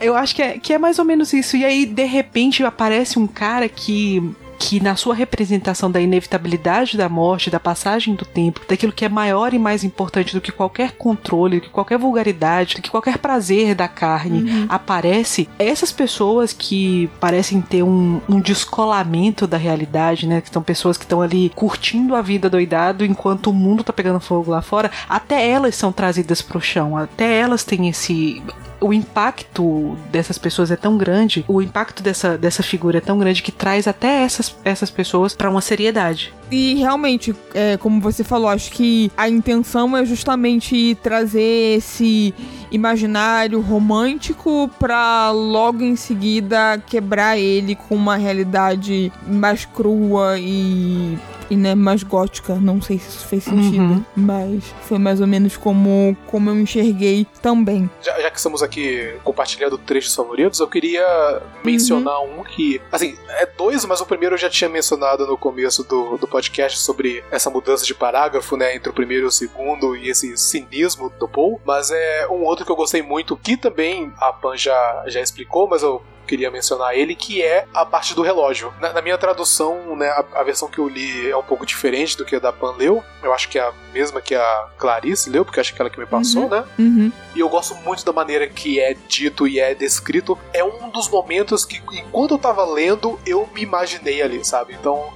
Eu 0.00 0.16
acho 0.16 0.34
que 0.34 0.42
é, 0.42 0.58
que 0.58 0.72
é 0.72 0.78
mais 0.78 0.98
ou 0.98 1.04
menos 1.04 1.32
isso. 1.32 1.56
E 1.56 1.64
aí, 1.64 1.86
de 1.86 2.04
repente, 2.04 2.64
aparece 2.64 3.18
um 3.18 3.26
cara 3.28 3.68
que 3.68 4.34
que 4.64 4.82
na 4.82 4.96
sua 4.96 5.14
representação 5.14 5.90
da 5.90 6.00
inevitabilidade 6.00 6.96
da 6.96 7.06
morte, 7.06 7.50
da 7.50 7.60
passagem 7.60 8.14
do 8.14 8.24
tempo, 8.24 8.62
daquilo 8.66 8.94
que 8.94 9.04
é 9.04 9.10
maior 9.10 9.52
e 9.52 9.58
mais 9.58 9.84
importante 9.84 10.32
do 10.32 10.40
que 10.40 10.50
qualquer 10.50 10.92
controle, 10.92 11.60
do 11.60 11.64
que 11.64 11.68
qualquer 11.68 11.98
vulgaridade, 11.98 12.76
do 12.76 12.80
que 12.80 12.90
qualquer 12.90 13.18
prazer 13.18 13.74
da 13.74 13.86
carne, 13.86 14.50
uhum. 14.50 14.66
aparece 14.70 15.50
essas 15.58 15.92
pessoas 15.92 16.54
que 16.54 17.10
parecem 17.20 17.60
ter 17.60 17.82
um, 17.82 18.22
um 18.26 18.40
descolamento 18.40 19.46
da 19.46 19.58
realidade, 19.58 20.26
né? 20.26 20.40
Que 20.40 20.48
são 20.48 20.62
pessoas 20.62 20.96
que 20.96 21.04
estão 21.04 21.20
ali 21.20 21.52
curtindo 21.54 22.16
a 22.16 22.22
vida 22.22 22.48
doidado 22.48 23.04
enquanto 23.04 23.48
o 23.48 23.52
mundo 23.52 23.84
tá 23.84 23.92
pegando 23.92 24.18
fogo 24.18 24.50
lá 24.50 24.62
fora, 24.62 24.90
até 25.06 25.46
elas 25.46 25.74
são 25.74 25.92
trazidas 25.92 26.40
pro 26.40 26.58
chão, 26.58 26.96
até 26.96 27.38
elas 27.38 27.64
têm 27.64 27.90
esse 27.90 28.42
o 28.80 28.92
impacto 28.92 29.96
dessas 30.10 30.38
pessoas 30.38 30.70
é 30.70 30.76
tão 30.76 30.96
grande, 30.96 31.44
o 31.48 31.62
impacto 31.62 32.02
dessa, 32.02 32.36
dessa 32.36 32.62
figura 32.62 32.98
é 32.98 33.00
tão 33.00 33.18
grande 33.18 33.42
que 33.42 33.52
traz 33.52 33.86
até 33.86 34.22
essas, 34.22 34.54
essas 34.64 34.90
pessoas 34.90 35.34
para 35.34 35.50
uma 35.50 35.60
seriedade. 35.60 36.32
E 36.50 36.74
realmente, 36.74 37.34
é, 37.54 37.76
como 37.76 38.00
você 38.00 38.22
falou, 38.22 38.48
acho 38.48 38.70
que 38.70 39.10
a 39.16 39.28
intenção 39.28 39.96
é 39.96 40.04
justamente 40.04 40.96
trazer 41.02 41.78
esse 41.78 42.34
imaginário 42.70 43.60
romântico 43.60 44.70
para 44.78 45.30
logo 45.30 45.82
em 45.82 45.96
seguida 45.96 46.78
quebrar 46.86 47.38
ele 47.38 47.74
com 47.74 47.94
uma 47.94 48.16
realidade 48.16 49.12
mais 49.26 49.64
crua 49.64 50.38
e 50.38 51.18
e 51.50 51.56
né, 51.56 51.74
mais 51.74 52.02
gótica. 52.02 52.54
Não 52.54 52.80
sei 52.80 52.98
se 52.98 53.08
isso 53.08 53.26
fez 53.26 53.44
sentido, 53.44 53.82
uhum. 53.82 54.04
mas 54.16 54.64
foi 54.82 54.98
mais 54.98 55.20
ou 55.20 55.26
menos 55.26 55.56
como, 55.56 56.16
como 56.26 56.50
eu 56.50 56.58
enxerguei 56.58 57.26
também. 57.42 57.88
Já, 58.02 58.20
já 58.20 58.30
que 58.30 58.36
estamos 58.36 58.62
aqui 58.62 59.14
compartilhando 59.22 59.78
trechos 59.78 60.14
favoritos, 60.14 60.60
eu 60.60 60.68
queria 60.68 61.42
mencionar 61.64 62.20
uhum. 62.20 62.40
um 62.40 62.44
que, 62.44 62.80
assim, 62.90 63.16
é 63.30 63.46
dois, 63.46 63.84
mas 63.84 64.00
o 64.00 64.06
primeiro 64.06 64.34
eu 64.34 64.38
já 64.38 64.50
tinha 64.50 64.68
mencionado 64.68 65.26
no 65.26 65.36
começo 65.36 65.84
do, 65.84 66.16
do 66.16 66.26
podcast 66.26 66.78
sobre 66.78 67.24
essa 67.30 67.50
mudança 67.50 67.84
de 67.84 67.94
parágrafo, 67.94 68.56
né, 68.56 68.74
entre 68.74 68.90
o 68.90 68.92
primeiro 68.92 69.26
e 69.26 69.28
o 69.28 69.32
segundo 69.32 69.96
e 69.96 70.08
esse 70.08 70.36
cinismo 70.36 71.12
do 71.18 71.28
Paul, 71.28 71.60
mas 71.64 71.90
é 71.90 72.26
um 72.28 72.42
outro 72.44 72.64
que 72.64 72.72
eu 72.72 72.76
gostei 72.76 73.02
muito, 73.02 73.36
que 73.36 73.56
também 73.56 74.12
a 74.18 74.32
Pan 74.32 74.56
já, 74.56 75.04
já 75.06 75.20
explicou, 75.20 75.68
mas 75.68 75.82
eu 75.82 76.02
queria 76.24 76.50
mencionar 76.50 76.94
ele, 76.96 77.14
que 77.14 77.42
é 77.42 77.66
a 77.72 77.84
parte 77.84 78.14
do 78.14 78.22
relógio. 78.22 78.72
Na, 78.80 78.92
na 78.92 79.02
minha 79.02 79.18
tradução, 79.18 79.96
né, 79.96 80.08
a, 80.08 80.24
a, 80.40 80.42
versão 80.42 80.68
que 80.68 80.78
eu 80.78 80.88
li 80.88 81.30
é 81.30 81.36
um 81.36 81.42
pouco 81.42 81.64
diferente 81.66 82.16
do 82.16 82.24
que 82.24 82.36
a 82.36 82.38
da 82.38 82.52
Pan 82.52 82.72
leu. 82.76 83.02
Eu 83.22 83.32
acho 83.32 83.48
que 83.48 83.58
é 83.58 83.62
a 83.62 83.72
mesma 83.92 84.20
que 84.20 84.34
a 84.34 84.68
Clarice 84.78 85.30
leu, 85.30 85.44
porque 85.44 85.60
acho 85.60 85.74
que 85.74 85.80
é 85.80 85.82
ela 85.82 85.90
que 85.90 85.98
me 85.98 86.06
passou, 86.06 86.44
uhum. 86.44 86.50
né? 86.50 86.64
Uhum. 86.78 87.12
E 87.34 87.40
eu 87.40 87.48
gosto 87.48 87.74
muito 87.76 88.04
da 88.04 88.12
maneira 88.12 88.46
que 88.46 88.80
é 88.80 88.94
dito 89.08 89.46
e 89.46 89.60
é 89.60 89.74
descrito. 89.74 90.38
É 90.52 90.64
um 90.64 90.90
dos 90.90 91.08
momentos 91.08 91.64
que, 91.64 91.82
enquanto 91.92 92.32
eu 92.32 92.38
tava 92.38 92.64
lendo, 92.64 93.18
eu 93.26 93.48
me 93.54 93.62
imaginei 93.62 94.22
ali, 94.22 94.44
sabe? 94.44 94.74
Então, 94.74 95.12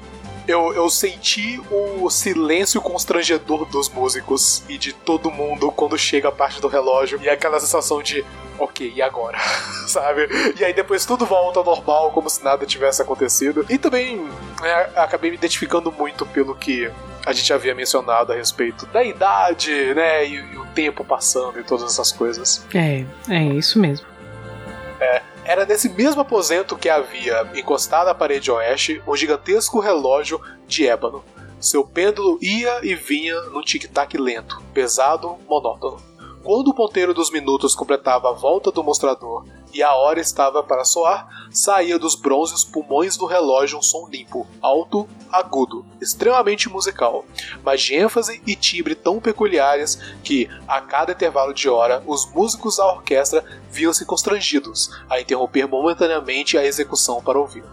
eu, 0.48 0.72
eu 0.72 0.88
senti 0.88 1.60
o 1.70 2.08
silêncio 2.08 2.80
constrangedor 2.80 3.66
dos 3.66 3.90
músicos 3.90 4.64
e 4.66 4.78
de 4.78 4.94
todo 4.94 5.30
mundo 5.30 5.70
quando 5.70 5.98
chega 5.98 6.30
a 6.30 6.32
parte 6.32 6.58
do 6.58 6.68
relógio 6.68 7.20
e 7.22 7.28
aquela 7.28 7.60
sensação 7.60 8.02
de 8.02 8.24
ok, 8.58 8.90
e 8.96 9.02
agora? 9.02 9.38
Sabe? 9.86 10.26
E 10.58 10.64
aí 10.64 10.72
depois 10.72 11.04
tudo 11.04 11.26
volta 11.26 11.58
ao 11.58 11.64
normal, 11.64 12.10
como 12.12 12.30
se 12.30 12.42
nada 12.42 12.64
tivesse 12.64 13.02
acontecido. 13.02 13.66
E 13.68 13.76
também 13.76 14.24
né, 14.60 14.90
acabei 14.96 15.30
me 15.30 15.36
identificando 15.36 15.92
muito 15.92 16.24
pelo 16.24 16.54
que 16.54 16.90
a 17.26 17.32
gente 17.34 17.52
havia 17.52 17.74
mencionado 17.74 18.32
a 18.32 18.34
respeito 18.34 18.86
da 18.86 19.04
idade, 19.04 19.70
né? 19.94 20.26
E, 20.26 20.34
e 20.34 20.56
o 20.56 20.64
tempo 20.74 21.04
passando 21.04 21.60
e 21.60 21.62
todas 21.62 21.92
essas 21.92 22.10
coisas. 22.10 22.66
É, 22.74 23.04
é 23.28 23.42
isso 23.44 23.78
mesmo. 23.78 24.06
É, 24.98 25.20
era 25.48 25.64
nesse 25.64 25.88
mesmo 25.88 26.20
aposento 26.20 26.76
que 26.76 26.90
havia 26.90 27.50
encostado 27.54 28.08
à 28.08 28.14
parede 28.14 28.50
oeste 28.50 29.02
o 29.06 29.16
gigantesco 29.16 29.80
relógio 29.80 30.38
de 30.66 30.86
ébano. 30.86 31.24
Seu 31.58 31.82
pêndulo 31.82 32.38
ia 32.42 32.80
e 32.82 32.94
vinha 32.94 33.34
num 33.44 33.62
tic-tac 33.62 34.14
lento, 34.18 34.62
pesado, 34.74 35.38
monótono. 35.48 36.07
Quando 36.48 36.68
o 36.68 36.74
ponteiro 36.74 37.12
dos 37.12 37.30
minutos 37.30 37.74
completava 37.74 38.30
a 38.30 38.32
volta 38.32 38.72
do 38.72 38.82
mostrador 38.82 39.44
e 39.70 39.82
a 39.82 39.92
hora 39.92 40.18
estava 40.18 40.62
para 40.62 40.82
soar, 40.82 41.28
saía 41.50 41.98
dos 41.98 42.14
bronzes 42.14 42.64
pulmões 42.64 43.18
do 43.18 43.26
relógio 43.26 43.76
um 43.76 43.82
som 43.82 44.08
limpo, 44.08 44.46
alto, 44.62 45.06
agudo, 45.30 45.84
extremamente 46.00 46.66
musical, 46.70 47.26
mas 47.62 47.82
de 47.82 47.96
ênfase 47.96 48.40
e 48.46 48.56
timbre 48.56 48.94
tão 48.94 49.20
peculiares 49.20 49.96
que, 50.24 50.48
a 50.66 50.80
cada 50.80 51.12
intervalo 51.12 51.52
de 51.52 51.68
hora, 51.68 52.02
os 52.06 52.24
músicos 52.32 52.78
da 52.78 52.94
orquestra 52.94 53.44
viam-se 53.70 54.06
constrangidos 54.06 54.88
a 55.10 55.20
interromper 55.20 55.68
momentaneamente 55.68 56.56
a 56.56 56.64
execução 56.64 57.22
para 57.22 57.38
ouvir. 57.38 57.64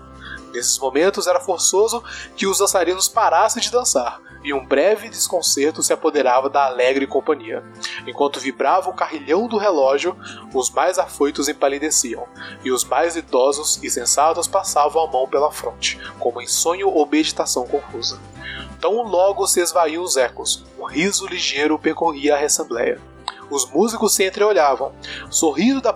Nesses 0.51 0.77
momentos 0.79 1.27
era 1.27 1.39
forçoso 1.39 2.03
que 2.35 2.45
os 2.45 2.57
dançarinos 2.57 3.07
parassem 3.07 3.61
de 3.61 3.71
dançar, 3.71 4.19
e 4.45 4.53
um 4.53 4.63
breve 4.63 5.09
desconcerto 5.09 5.81
se 5.81 5.91
apoderava 5.91 6.47
da 6.47 6.65
alegre 6.65 7.07
companhia. 7.07 7.63
Enquanto 8.07 8.39
vibrava 8.39 8.89
o 8.89 8.93
carrilhão 8.93 9.47
do 9.47 9.57
relógio, 9.57 10.15
os 10.53 10.69
mais 10.69 10.99
afoitos 10.99 11.47
empalideciam, 11.47 12.27
e 12.63 12.71
os 12.71 12.83
mais 12.83 13.15
idosos 13.15 13.81
e 13.81 13.89
sensatos 13.89 14.47
passavam 14.47 15.03
a 15.03 15.11
mão 15.11 15.27
pela 15.27 15.51
fronte, 15.51 15.99
como 16.19 16.41
em 16.41 16.47
sonho 16.47 16.89
ou 16.89 17.05
meditação 17.05 17.65
confusa. 17.65 18.19
Tão 18.79 19.01
logo 19.03 19.47
se 19.47 19.59
esvaíam 19.59 20.03
os 20.03 20.17
ecos, 20.17 20.63
um 20.77 20.85
riso 20.85 21.25
ligeiro 21.25 21.79
percorria 21.79 22.35
a 22.35 22.45
assembleia. 22.45 23.01
Os 23.49 23.69
músicos 23.69 24.13
se 24.13 24.25
entreolhavam, 24.25 24.91
sorrindo 25.29 25.79
da, 25.79 25.95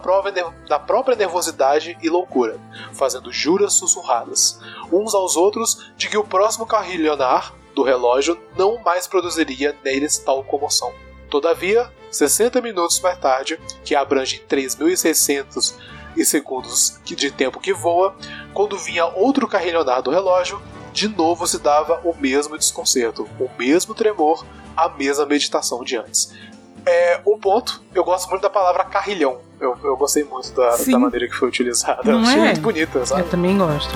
da 0.67 0.79
própria 0.79 1.15
nervosidade 1.15 1.97
e 2.01 2.09
loucura, 2.09 2.59
fazendo 2.93 3.31
juras 3.31 3.73
sussurradas, 3.73 4.59
uns 4.91 5.15
aos 5.15 5.35
outros 5.35 5.91
de 5.97 6.07
que 6.07 6.17
o 6.17 6.23
próximo 6.23 6.65
carrilhonar 6.65 7.53
do 7.75 7.83
relógio 7.83 8.39
não 8.57 8.79
mais 8.83 9.07
produziria 9.07 9.75
neles 9.83 10.17
tal 10.17 10.43
comoção. 10.43 10.93
Todavia, 11.29 11.91
60 12.11 12.61
minutos 12.61 12.99
mais 13.01 13.17
tarde, 13.17 13.59
que 13.83 13.95
abrange 13.95 14.41
3.600 14.49 15.75
e 16.17 16.25
segundos 16.25 16.99
de 17.03 17.31
tempo 17.31 17.59
que 17.59 17.73
voa, 17.73 18.15
quando 18.53 18.77
vinha 18.77 19.05
outro 19.05 19.47
carrilhonar 19.47 20.01
do 20.01 20.11
relógio, 20.11 20.61
de 20.91 21.07
novo 21.07 21.47
se 21.47 21.59
dava 21.59 22.01
o 22.03 22.15
mesmo 22.19 22.57
desconcerto, 22.57 23.27
o 23.39 23.49
mesmo 23.57 23.93
tremor, 23.93 24.45
a 24.75 24.89
mesma 24.89 25.25
meditação 25.25 25.83
de 25.83 25.97
antes. 25.97 26.33
É, 26.85 27.21
um 27.25 27.37
ponto, 27.37 27.81
eu 27.93 28.03
gosto 28.03 28.29
muito 28.29 28.41
da 28.41 28.49
palavra 28.49 28.83
carrilhão. 28.83 29.39
Eu, 29.59 29.77
eu 29.83 29.97
gostei 29.97 30.23
muito 30.23 30.51
da, 30.53 30.75
da 30.75 30.99
maneira 30.99 31.27
que 31.27 31.35
foi 31.35 31.47
utilizada. 31.47 32.01
Não 32.03 32.19
eu 32.19 32.25
achei 32.25 32.39
é? 32.39 32.45
muito 32.45 32.61
bonita, 32.61 33.05
sabe? 33.05 33.21
Eu 33.21 33.29
também 33.29 33.57
gosto. 33.57 33.93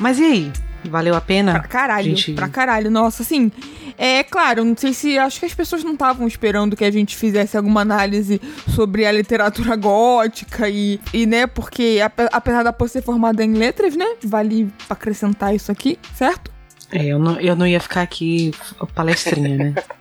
Mas 0.00 0.18
e 0.18 0.24
aí? 0.24 0.52
Valeu 0.84 1.14
a 1.14 1.20
pena? 1.20 1.52
Pra 1.52 1.68
caralho, 1.68 2.16
gente... 2.16 2.32
pra 2.32 2.48
caralho. 2.48 2.90
Nossa, 2.90 3.22
assim, 3.22 3.52
é 3.98 4.24
claro, 4.24 4.64
não 4.64 4.74
sei 4.74 4.94
se. 4.94 5.18
Acho 5.18 5.38
que 5.38 5.46
as 5.46 5.54
pessoas 5.54 5.84
não 5.84 5.92
estavam 5.92 6.26
esperando 6.26 6.74
que 6.74 6.84
a 6.84 6.90
gente 6.90 7.14
fizesse 7.14 7.54
alguma 7.54 7.82
análise 7.82 8.40
sobre 8.74 9.04
a 9.04 9.12
literatura 9.12 9.76
gótica 9.76 10.70
e, 10.70 10.98
e 11.12 11.26
né, 11.26 11.46
porque 11.46 11.98
apesar 12.32 12.62
da 12.62 12.74
ser 12.88 13.02
formada 13.02 13.44
em 13.44 13.52
letras, 13.52 13.94
né, 13.94 14.06
vale 14.24 14.72
acrescentar 14.88 15.54
isso 15.54 15.70
aqui, 15.70 15.98
certo? 16.14 16.50
É, 16.90 17.04
eu 17.04 17.18
não, 17.18 17.38
eu 17.38 17.54
não 17.54 17.66
ia 17.66 17.78
ficar 17.78 18.00
aqui 18.00 18.52
palestrinha, 18.94 19.56
né? 19.56 19.74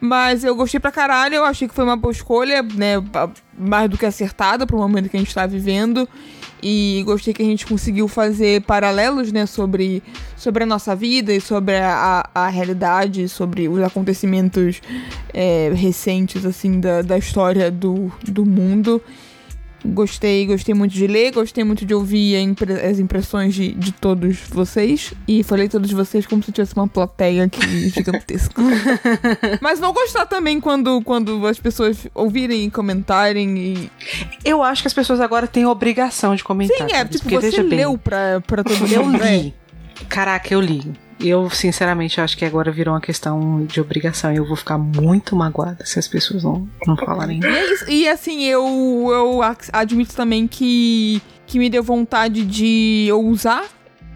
Mas 0.00 0.44
eu 0.44 0.56
gostei 0.56 0.80
pra 0.80 0.90
caralho, 0.90 1.34
eu 1.34 1.44
achei 1.44 1.68
que 1.68 1.74
foi 1.74 1.84
uma 1.84 1.96
boa 1.96 2.10
escolha, 2.10 2.62
né? 2.62 2.94
Mais 3.58 3.90
do 3.90 3.98
que 3.98 4.06
acertada 4.06 4.66
pro 4.66 4.78
momento 4.78 5.10
que 5.10 5.16
a 5.16 5.20
gente 5.20 5.34
tá 5.34 5.46
vivendo. 5.46 6.08
E 6.62 7.02
gostei 7.06 7.32
que 7.32 7.42
a 7.42 7.46
gente 7.46 7.66
conseguiu 7.66 8.06
fazer 8.06 8.62
paralelos, 8.62 9.32
né, 9.32 9.46
sobre, 9.46 10.02
sobre 10.36 10.64
a 10.64 10.66
nossa 10.66 10.94
vida 10.94 11.32
e 11.32 11.40
sobre 11.40 11.76
a, 11.78 12.28
a 12.34 12.48
realidade, 12.48 13.28
sobre 13.28 13.66
os 13.66 13.82
acontecimentos 13.82 14.82
é, 15.32 15.72
recentes, 15.74 16.44
assim, 16.44 16.78
da, 16.78 17.00
da 17.00 17.16
história 17.16 17.70
do, 17.70 18.12
do 18.22 18.44
mundo. 18.44 19.02
Gostei, 19.84 20.46
gostei 20.46 20.74
muito 20.74 20.92
de 20.92 21.06
ler, 21.06 21.32
gostei 21.32 21.64
muito 21.64 21.86
de 21.86 21.94
ouvir 21.94 22.36
impre 22.38 22.72
as 22.74 22.98
impressões 22.98 23.54
de, 23.54 23.72
de 23.72 23.92
todos 23.92 24.38
vocês. 24.48 25.14
E 25.26 25.42
falei 25.42 25.68
todos 25.68 25.90
vocês 25.90 26.26
como 26.26 26.42
se 26.42 26.52
tivesse 26.52 26.74
uma 26.76 26.86
plateia 26.86 27.44
aqui 27.44 27.88
gigantesca. 27.88 28.62
Mas 29.60 29.80
vou 29.80 29.92
gostar 29.92 30.26
também 30.26 30.60
quando, 30.60 31.00
quando 31.02 31.46
as 31.46 31.58
pessoas 31.58 32.06
ouvirem 32.14 32.64
e 32.64 32.70
comentarem. 32.70 33.58
E... 33.58 33.90
Eu 34.44 34.62
acho 34.62 34.82
que 34.82 34.88
as 34.88 34.94
pessoas 34.94 35.20
agora 35.20 35.46
têm 35.46 35.64
obrigação 35.64 36.34
de 36.34 36.44
comentar. 36.44 36.88
Sim, 36.88 36.94
é, 36.94 37.04
tipo, 37.04 37.28
você 37.30 37.62
leu 37.62 37.96
pra, 37.96 38.40
pra 38.46 38.62
todo 38.62 38.76
mundo. 38.86 38.92
Eu 38.92 39.10
li. 39.10 39.54
Caraca, 40.08 40.52
eu 40.52 40.60
li. 40.60 41.09
Eu, 41.20 41.50
sinceramente, 41.50 42.20
acho 42.20 42.36
que 42.36 42.44
agora 42.44 42.72
virou 42.72 42.94
uma 42.94 43.00
questão 43.00 43.64
de 43.66 43.80
obrigação. 43.80 44.32
E 44.32 44.36
eu 44.36 44.46
vou 44.46 44.56
ficar 44.56 44.78
muito 44.78 45.36
magoada 45.36 45.84
se 45.84 45.98
as 45.98 46.08
pessoas 46.08 46.42
não, 46.42 46.68
não 46.86 46.96
falarem. 46.96 47.40
E, 47.40 47.46
é 47.46 47.90
e 47.90 48.08
assim, 48.08 48.44
eu, 48.44 48.64
eu 49.10 49.40
admito 49.72 50.14
também 50.14 50.46
que, 50.46 51.20
que 51.46 51.58
me 51.58 51.68
deu 51.68 51.82
vontade 51.82 52.44
de 52.44 53.08
ousar 53.12 53.64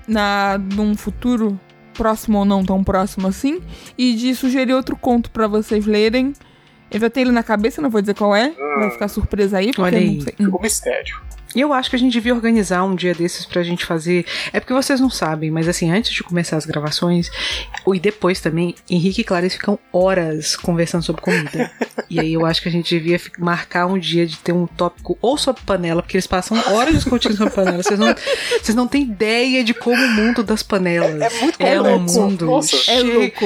na, 0.07 0.59
num 0.59 0.97
futuro 0.97 1.59
próximo 1.93 2.39
ou 2.39 2.45
não 2.45 2.65
tão 2.65 2.83
próximo 2.83 3.29
assim, 3.29 3.63
e 3.97 4.15
de 4.15 4.35
sugerir 4.35 4.73
outro 4.75 4.97
conto 4.97 5.31
pra 5.31 5.47
vocês 5.47 5.87
lerem. 5.87 6.33
Eu 6.91 7.01
já 7.01 7.11
tenho 7.11 7.27
ele 7.27 7.33
na 7.33 7.43
cabeça, 7.43 7.81
não 7.81 7.91
vou 7.91 8.01
dizer 8.01 8.15
qual 8.15 8.35
é, 8.35 8.51
vai 8.51 8.91
ficar 8.91 9.09
surpresa 9.09 9.59
aí, 9.59 9.69
porque 9.69 9.83
Olha 9.83 9.97
eu 9.97 10.01
aí. 10.01 10.15
não 10.17 10.21
sei. 10.21 10.35
Hum. 10.41 10.51
O 10.53 10.61
mistério. 10.61 11.21
E 11.55 11.61
eu 11.61 11.73
acho 11.73 11.91
que 11.91 11.97
a 11.97 11.99
gente 11.99 12.13
devia 12.13 12.35
organizar 12.35 12.85
um 12.85 12.95
dia 12.95 13.15
desses 13.15 13.47
pra 13.47 13.63
gente 13.63 13.85
fazer. 13.85 14.27
É 14.53 14.61
porque 14.61 14.73
vocês 14.73 15.01
não 15.01 15.11
sabem, 15.11 15.51
mas 15.51 15.69
assim, 15.69 15.91
antes 15.91 16.13
de 16.13 16.23
começar 16.23 16.57
as 16.57 16.67
gravações, 16.67 17.31
e 17.87 18.01
depois 18.01 18.41
também, 18.41 18.75
Henrique 18.91 19.21
e 19.21 19.25
Clarice 19.25 19.57
ficam 19.57 19.79
horas 19.93 20.57
conversando 20.57 21.05
sobre 21.05 21.23
comida. 21.23 21.71
e 22.11 22.19
aí 22.19 22.33
eu 22.33 22.45
acho 22.45 22.61
que 22.61 22.69
a 22.69 22.73
gente 22.73 22.89
devia 22.89 23.21
marcar 23.39 23.87
um 23.87 23.99
dia 23.99 24.27
de 24.27 24.37
ter 24.39 24.53
um 24.53 24.67
tópico 24.67 25.17
ou 25.21 25.39
sobre 25.39 25.63
panela, 25.63 26.03
porque 26.03 26.17
eles 26.17 26.27
passam 26.27 26.57
horas 26.75 26.95
discutindo 26.95 27.37
sobre 27.37 27.55
panela. 27.55 27.83
Vocês 27.83 27.99
não, 27.99 28.15
vocês 28.61 28.75
não 28.75 28.89
têm 28.89 29.03
ideia 29.03 29.63
de 29.63 29.75
como 29.75 30.03
o 30.03 30.11
mundo 30.11 30.43
das 30.43 30.63
panelas 30.63 31.21
É 31.21 31.41
muito 31.41 31.61
é 31.61 31.81
um 31.81 32.01
mundo. 32.01 32.47
Nossa. 32.47 32.77
É 32.91 33.01
louco. 33.01 33.45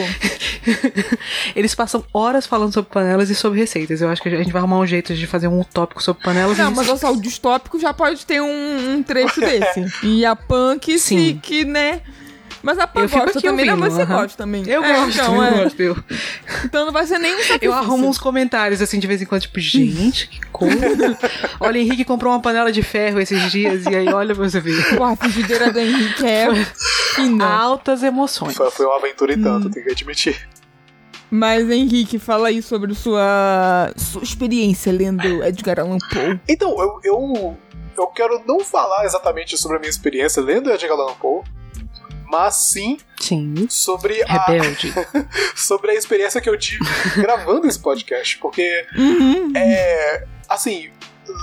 Eles 1.54 1.74
passam 1.74 2.04
horas 2.12 2.46
falando 2.46 2.72
sobre 2.72 2.90
panelas 2.90 3.30
e 3.30 3.34
sobre 3.34 3.58
receitas. 3.58 4.00
Eu 4.00 4.08
acho 4.08 4.22
que 4.22 4.28
a 4.28 4.36
gente 4.36 4.52
vai 4.52 4.60
arrumar 4.60 4.78
um 4.78 4.86
jeito 4.86 5.14
de 5.14 5.26
fazer 5.26 5.48
um 5.48 5.62
tópico 5.62 6.02
sobre 6.02 6.22
panelas. 6.22 6.56
Não, 6.58 6.70
e 6.70 6.74
mas 6.74 6.88
olha 6.88 6.98
só, 6.98 7.12
o 7.12 7.20
distópico 7.20 7.78
já 7.78 7.92
pode 7.98 8.24
ter 8.24 8.40
um, 8.40 8.94
um 8.94 9.02
trecho 9.02 9.40
desse. 9.40 9.84
E 10.02 10.24
a 10.24 10.34
punk, 10.34 10.98
se, 10.98 10.98
Sim. 10.98 11.40
que, 11.42 11.64
né? 11.64 12.00
Mas 12.60 12.76
a 12.78 12.86
punk 12.88 13.12
Eu 13.14 13.20
gosta 13.24 13.40
também, 13.40 13.66
não, 13.66 13.74
ouvindo, 13.74 13.78
mas 13.78 13.92
você 13.92 14.04
gosta 14.04 14.36
também. 14.36 14.64
Eu 14.66 14.82
É, 14.84 14.92
gosto, 14.94 15.10
então, 15.20 15.36
eu 15.36 15.42
é. 15.44 15.62
gosto. 15.64 15.80
Eu, 15.80 15.96
Então 16.64 16.86
não 16.86 16.92
vai 16.92 17.06
ser 17.06 17.18
nenhum 17.18 17.38
sacrifício. 17.38 17.66
eu 17.66 17.72
arrumo 17.72 18.08
uns 18.08 18.18
comentários 18.18 18.82
assim 18.82 18.98
de 18.98 19.06
vez 19.06 19.22
em 19.22 19.26
quando, 19.26 19.42
tipo, 19.42 19.60
gente, 19.60 20.28
que 20.28 20.40
coisa. 20.50 21.16
olha, 21.60 21.78
Henrique 21.78 22.04
comprou 22.04 22.32
uma 22.32 22.40
panela 22.40 22.72
de 22.72 22.82
ferro 22.82 23.20
esses 23.20 23.50
dias 23.52 23.84
e 23.86 23.94
aí 23.94 24.08
olha 24.08 24.34
pra 24.34 24.48
você 24.48 24.60
ver. 24.60 24.96
Pô, 24.96 25.04
a 25.04 25.14
frigideira 25.14 25.72
do 25.72 25.78
Henrique 25.78 26.26
é 26.26 26.48
fina. 27.14 27.46
Altas 27.46 28.02
emoções. 28.02 28.56
Foi, 28.56 28.70
foi 28.72 28.86
uma 28.86 28.96
aventura 28.96 29.32
e 29.32 29.36
Hum. 29.36 29.42
tanto, 29.42 29.70
tenho 29.70 29.86
que 29.86 29.92
admitir. 29.92 30.48
Mas, 31.30 31.68
Henrique, 31.70 32.18
fala 32.18 32.48
aí 32.48 32.62
sobre 32.62 32.94
sua, 32.94 33.92
sua 33.96 34.22
experiência 34.22 34.90
lendo 34.90 35.44
Edgar 35.44 35.78
Allan 35.78 35.98
Poe. 36.10 36.40
Então, 36.48 36.70
eu, 36.80 37.00
eu, 37.04 37.56
eu 38.00 38.06
quero 38.08 38.42
não 38.46 38.60
falar 38.60 39.04
exatamente 39.04 39.56
sobre 39.58 39.76
a 39.76 39.80
minha 39.80 39.90
experiência 39.90 40.42
lendo 40.42 40.70
Edgar 40.70 40.92
Allan 40.98 41.14
Poe, 41.14 41.42
mas 42.30 42.56
sim 42.56 42.98
Sim. 43.18 43.66
sobre 43.70 44.22
a, 44.22 44.46
sobre 45.56 45.92
a 45.92 45.94
experiência 45.94 46.40
que 46.40 46.48
eu 46.50 46.58
tive 46.58 46.84
gravando 47.16 47.66
esse 47.66 47.78
podcast. 47.78 48.36
Porque, 48.38 48.86
Uhum. 48.96 49.52
é, 49.56 50.24
assim, 50.48 50.90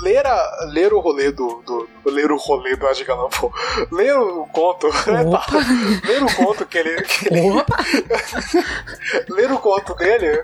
ler, 0.04 0.26
a, 0.28 0.66
ler 0.72 0.94
o 0.94 1.00
rolê 1.00 1.32
do, 1.32 1.64
do. 1.66 1.90
Ler 2.06 2.32
o 2.32 2.38
rolê 2.38 2.76
do 2.76 2.88
Edgar 2.88 3.18
Allan 3.18 3.30
Poe. 3.30 3.50
Ler 3.92 4.16
o 4.16 4.46
conto. 4.48 4.88
Opa! 5.26 5.46
ler 6.08 6.24
o 6.24 6.36
conto 6.36 6.66
que 6.68 6.78
ele. 6.78 7.02
Que 7.02 7.28
ele 7.34 7.64
ler 9.30 9.52
o 9.52 9.58
conto 9.58 9.96
dele. 9.96 10.44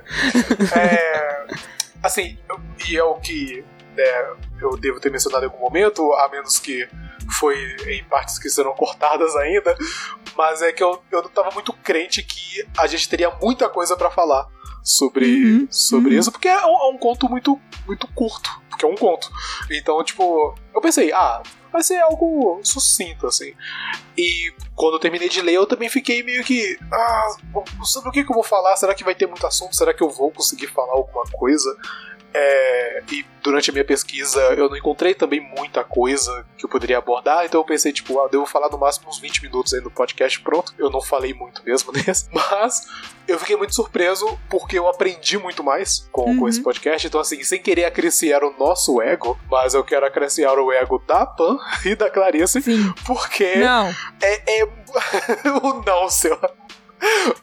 É, 0.75 1.45
assim, 2.01 2.37
e 2.89 2.97
é 2.97 3.03
o 3.03 3.15
que 3.15 3.63
né, 3.95 4.35
eu 4.61 4.77
devo 4.77 4.99
ter 4.99 5.11
mencionado 5.11 5.45
em 5.45 5.49
algum 5.49 5.59
momento, 5.59 6.13
a 6.13 6.29
menos 6.29 6.59
que 6.59 6.87
foi 7.39 7.57
em 7.87 8.03
partes 8.05 8.39
que 8.39 8.49
serão 8.49 8.73
cortadas 8.75 9.35
ainda, 9.35 9.75
mas 10.35 10.61
é 10.61 10.71
que 10.71 10.83
eu, 10.83 11.01
eu 11.11 11.23
tava 11.29 11.51
muito 11.51 11.73
crente 11.73 12.23
que 12.23 12.67
a 12.77 12.87
gente 12.87 13.07
teria 13.07 13.29
muita 13.41 13.69
coisa 13.69 13.95
pra 13.95 14.09
falar 14.09 14.47
sobre, 14.83 15.25
Uhum, 15.25 15.67
sobre 15.69 16.13
uhum. 16.13 16.19
isso, 16.19 16.31
porque 16.31 16.47
é 16.47 16.65
um, 16.65 16.69
é 16.69 16.89
um 16.89 16.97
conto 16.97 17.29
muito, 17.29 17.59
muito 17.85 18.07
curto, 18.07 18.49
porque 18.69 18.85
é 18.85 18.87
um 18.87 18.95
conto. 18.95 19.29
Então, 19.69 20.03
tipo, 20.03 20.55
eu 20.73 20.81
pensei, 20.81 21.13
ah, 21.13 21.41
vai 21.71 21.83
ser 21.83 21.99
algo 21.99 22.59
sucinto, 22.63 23.27
assim. 23.27 23.53
E 24.17 24.53
quando 24.75 24.95
eu 24.95 24.99
terminei 24.99 25.29
de 25.29 25.41
ler, 25.41 25.53
eu 25.53 25.65
também 25.65 25.89
fiquei 25.89 26.21
meio 26.23 26.43
que. 26.43 26.77
Ah, 26.91 27.27
sobre 27.83 28.09
o 28.09 28.11
que, 28.11 28.23
que 28.23 28.31
eu 28.31 28.35
vou 28.35 28.43
falar? 28.43 28.75
Será 28.75 28.93
que 28.93 29.03
vai 29.03 29.15
ter 29.15 29.27
muito 29.27 29.45
assunto? 29.47 29.75
Será 29.75 29.93
que 29.93 30.03
eu 30.03 30.09
vou 30.09 30.31
conseguir 30.31 30.67
falar 30.67 30.93
alguma 30.93 31.23
coisa? 31.31 31.69
É, 32.33 33.03
e 33.11 33.25
durante 33.43 33.69
a 33.69 33.73
minha 33.73 33.83
pesquisa 33.83 34.39
eu 34.55 34.69
não 34.69 34.77
encontrei 34.77 35.13
também 35.13 35.41
muita 35.57 35.83
coisa 35.83 36.45
que 36.57 36.63
eu 36.65 36.69
poderia 36.69 36.97
abordar, 36.97 37.43
então 37.45 37.59
eu 37.59 37.65
pensei, 37.65 37.91
tipo, 37.91 38.19
ah, 38.19 38.23
eu 38.25 38.29
devo 38.29 38.45
falar 38.45 38.69
no 38.69 38.77
máximo 38.77 39.09
uns 39.09 39.19
20 39.19 39.41
minutos 39.43 39.73
aí 39.73 39.81
no 39.81 39.91
podcast, 39.91 40.39
pronto. 40.41 40.73
Eu 40.77 40.89
não 40.89 41.01
falei 41.01 41.33
muito 41.33 41.61
mesmo 41.65 41.91
nesse, 41.95 42.27
mas 42.31 42.87
eu 43.27 43.37
fiquei 43.39 43.55
muito 43.57 43.75
surpreso 43.75 44.39
porque 44.49 44.77
eu 44.79 44.87
aprendi 44.87 45.37
muito 45.37 45.63
mais 45.63 46.07
com, 46.11 46.23
com 46.37 46.41
Uhum. 46.43 46.47
esse 46.47 46.61
podcast. 46.61 47.05
Então, 47.07 47.19
assim, 47.19 47.43
sem 47.43 47.61
querer 47.61 47.85
acrescentar 47.85 48.43
o 48.43 48.55
nosso 48.57 49.01
ego, 49.01 49.37
mas 49.49 49.73
eu 49.73 49.83
quero 49.83 50.05
acrescentar 50.05 50.57
o 50.57 50.71
ego 50.71 51.01
da 51.07 51.25
Pan 51.25 51.57
e 51.85 51.95
da 51.95 52.09
Clarice, 52.09 52.61
Sim. 52.61 52.93
porque 53.05 53.55
Não. 53.55 53.89
é, 54.21 54.59
é 54.61 54.65
o 55.63 55.83
não 55.85 56.09
seu. 56.09 56.39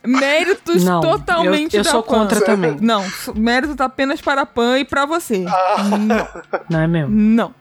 Méritos 0.07 0.85
Não, 0.85 1.01
totalmente 1.01 1.75
eu, 1.75 1.81
eu 1.81 1.85
da 1.85 1.91
sou 1.91 2.03
Pan. 2.03 2.15
contra 2.21 2.41
também. 2.41 2.77
Não, 2.81 3.05
mérito 3.35 3.75
tá 3.77 3.87
apenas 3.87 4.21
para 4.21 4.43
a 4.43 4.47
Pan 4.47 4.79
e 4.79 4.85
para 4.85 5.05
você. 5.07 5.45
Ah. 5.49 5.77
Não. 5.99 6.29
Não 6.71 6.81
é 6.81 6.87
mesmo? 6.87 7.11
Não. 7.15 7.55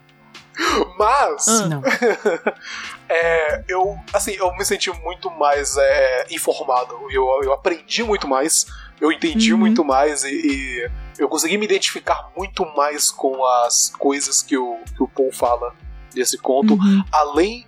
Mas 0.98 1.48
Ah. 1.48 1.65
Não. 1.68 1.84
é, 3.10 3.64
eu 3.68 3.98
assim, 4.14 4.32
eu 4.34 4.52
me 4.56 4.65
senti 4.65 4.91
muito 5.03 5.30
mais 5.32 5.76
é, 5.78 6.28
informado. 6.32 6.95
Eu, 7.11 7.26
eu 7.44 7.53
aprendi 7.53 8.03
muito 8.03 8.28
mais, 8.28 8.65
eu 8.99 9.11
entendi 9.11 9.53
Uhum. 9.53 9.60
muito 9.60 9.84
mais 9.86 10.24
e, 10.24 10.30
e 10.30 10.90
eu 11.19 11.28
consegui 11.30 11.57
me 11.57 11.65
identificar 11.65 12.30
muito 12.36 12.65
mais 12.76 13.11
com 13.11 13.44
as 13.64 13.91
coisas 13.98 14.41
que 14.41 14.57
o, 14.57 14.78
que 14.95 15.03
o 15.03 15.07
Paul 15.07 15.32
fala 15.32 15.74
desse 16.14 16.38
conto, 16.38 16.74
Uhum. 16.74 17.03
além 17.11 17.65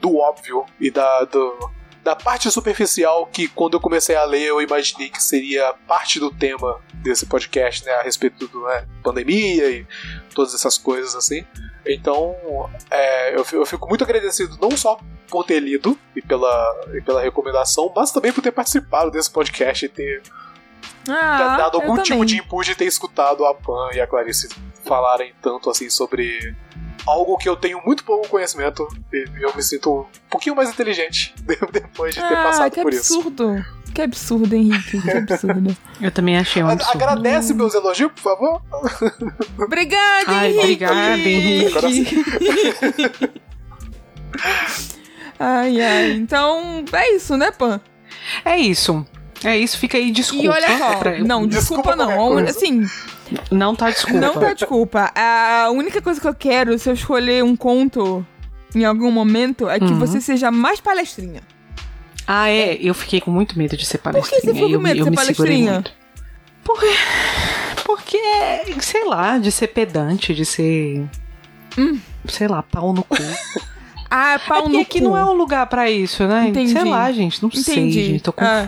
do 0.00 0.16
óbvio 0.18 0.64
e 0.80 0.90
da, 0.90 1.24
do- 1.24 1.70
da 2.04 2.14
parte 2.14 2.50
superficial 2.50 3.26
que 3.26 3.48
quando 3.48 3.74
eu 3.74 3.80
comecei 3.80 4.14
a 4.14 4.24
ler 4.24 4.42
eu 4.42 4.60
imaginei 4.60 5.08
que 5.08 5.22
seria 5.22 5.74
parte 5.88 6.20
do 6.20 6.30
tema 6.30 6.78
desse 7.02 7.24
podcast, 7.24 7.84
né, 7.84 7.92
a 7.92 8.02
respeito 8.02 8.46
do 8.46 8.62
né, 8.64 8.86
pandemia 9.02 9.70
e 9.70 9.86
todas 10.34 10.54
essas 10.54 10.76
coisas 10.76 11.14
assim. 11.16 11.44
Então, 11.86 12.34
é, 12.90 13.34
eu, 13.34 13.44
eu 13.52 13.66
fico 13.66 13.88
muito 13.88 14.04
agradecido 14.04 14.58
não 14.60 14.76
só 14.76 14.98
por 15.28 15.44
ter 15.44 15.60
lido 15.60 15.98
e 16.14 16.22
pela, 16.22 16.86
e 16.94 17.00
pela 17.00 17.20
recomendação, 17.20 17.92
mas 17.94 18.12
também 18.12 18.32
por 18.32 18.42
ter 18.42 18.52
participado 18.52 19.10
desse 19.10 19.30
podcast 19.30 19.84
e 19.84 19.88
ter 19.88 20.22
Ah, 21.08 21.56
dado 21.56 21.76
algum 21.76 22.02
tipo 22.02 22.24
de 22.24 22.36
input 22.36 22.70
e 22.70 22.74
ter 22.74 22.86
escutado 22.86 23.44
a 23.44 23.54
Pan 23.54 23.90
e 23.94 24.00
a 24.00 24.06
Clarice 24.06 24.48
falarem 24.84 25.34
tanto 25.42 25.70
assim 25.70 25.88
sobre 25.88 26.54
algo 27.06 27.36
que 27.36 27.48
eu 27.48 27.56
tenho 27.56 27.80
muito 27.84 28.04
pouco 28.04 28.28
conhecimento 28.28 28.86
e 29.12 29.26
eu 29.42 29.54
me 29.54 29.62
sinto 29.62 30.00
um 30.00 30.06
pouquinho 30.30 30.56
mais 30.56 30.68
inteligente 30.70 31.34
depois 31.72 32.14
de 32.14 32.20
ter 32.20 32.34
Ah, 32.34 32.42
passado 32.44 32.70
que 32.72 32.82
por 32.82 32.92
isso. 32.92 33.14
absurdo. 33.18 33.64
Que 33.94 34.02
absurdo, 34.02 34.54
Henrique. 34.56 35.00
Que 35.00 35.10
absurdo. 35.10 35.76
Eu 36.00 36.10
também 36.10 36.36
achei 36.36 36.62
um 36.64 36.68
absurdo. 36.68 36.96
Agradece 36.96 37.54
meus 37.54 37.74
elogios, 37.74 38.10
por 38.10 38.20
favor. 38.22 38.62
Obrigada, 39.56 40.24
Ai, 40.26 40.48
Henrique. 40.48 40.84
obrigada, 40.84 41.16
Henrique. 41.18 41.74
ai, 45.38 45.80
ai. 45.80 46.12
Então, 46.12 46.84
é 46.92 47.14
isso, 47.14 47.36
né, 47.36 47.50
Pan? 47.52 47.80
É 48.44 48.56
isso. 48.58 49.06
É 49.44 49.56
isso, 49.58 49.78
fica 49.78 49.98
aí 49.98 50.10
desculpa. 50.10 50.44
E 50.44 50.48
olha 50.48 50.78
só, 50.78 50.96
pra- 50.96 51.18
não, 51.18 51.46
desculpa, 51.46 51.94
Desculpa 51.94 51.96
não. 51.96 52.38
Assim, 52.38 52.86
Não 53.50 53.74
tá 53.74 53.90
desculpa. 53.90 54.20
não 54.20 54.34
tá 54.34 54.52
desculpa. 54.54 55.12
A 55.14 55.70
única 55.70 56.00
coisa 56.02 56.20
que 56.20 56.26
eu 56.28 56.34
quero, 56.34 56.78
se 56.78 56.88
eu 56.88 56.94
escolher 56.94 57.42
um 57.44 57.56
conto 57.56 58.24
em 58.74 58.84
algum 58.84 59.10
momento, 59.10 59.68
é 59.68 59.78
que 59.78 59.84
Uhum. 59.86 59.98
você 59.98 60.20
seja 60.20 60.50
mais 60.50 60.80
palestrinha. 60.80 61.40
Ah, 62.26 62.48
é? 62.48 62.74
Eu 62.80 62.94
fiquei 62.94 63.20
com 63.20 63.30
muito 63.30 63.56
medo 63.58 63.76
de 63.76 63.84
ser 63.86 63.98
palestrinha. 63.98 64.40
você 64.40 64.52
ficou 64.54 64.68
com 64.68 64.74
eu, 64.74 64.80
medo 64.80 64.94
de 64.94 65.00
eu 65.00 65.04
ser 65.04 65.10
me 65.10 65.16
segurei 65.18 65.64
palestrinha? 65.66 65.84
Porque, 66.64 66.86
porque, 67.84 68.18
sei 68.80 69.04
lá, 69.04 69.38
de 69.38 69.52
ser 69.52 69.68
pedante, 69.68 70.34
de 70.34 70.44
ser. 70.44 71.04
Hum. 71.78 71.98
Sei 72.26 72.48
lá, 72.48 72.62
pau 72.62 72.92
no 72.92 73.02
cu. 73.04 73.16
Ah, 74.10 74.34
É 74.34 74.38
pau 74.38 74.62
porque 74.62 74.76
no 74.76 74.82
aqui 74.82 74.98
cu. 75.00 75.04
não 75.04 75.16
é 75.16 75.24
um 75.24 75.34
lugar 75.34 75.66
pra 75.66 75.90
isso, 75.90 76.26
né? 76.26 76.48
Entendi. 76.48 76.72
Sei 76.72 76.84
lá, 76.84 77.10
gente, 77.12 77.42
não 77.42 77.50
sei, 77.50 77.74
Entendi. 77.74 78.04
gente, 78.04 78.22
tô 78.22 78.32
Ah. 78.38 78.66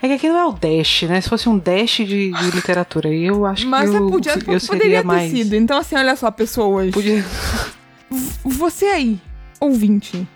É 0.00 0.06
que 0.06 0.14
aqui 0.14 0.28
não 0.28 0.38
é 0.38 0.44
o 0.44 0.52
Dash, 0.52 1.02
né? 1.02 1.20
Se 1.20 1.28
fosse 1.28 1.48
um 1.48 1.58
Dash 1.58 1.96
de, 1.96 2.30
de 2.30 2.50
literatura, 2.50 3.08
aí 3.08 3.24
eu 3.24 3.44
acho 3.44 3.66
Mas 3.66 3.90
que 3.90 3.96
eu, 3.96 4.10
podia, 4.10 4.32
eu 4.32 4.38
poderia 4.40 4.60
seria 4.60 5.00
ter 5.00 5.06
mais. 5.06 5.30
sido. 5.30 5.54
Então, 5.54 5.78
assim, 5.78 5.96
olha 5.96 6.14
só, 6.16 6.30
pessoas. 6.30 6.90
Podia... 6.92 7.24
Você 8.44 8.86
aí, 8.86 9.20
ouvinte, 9.60 10.26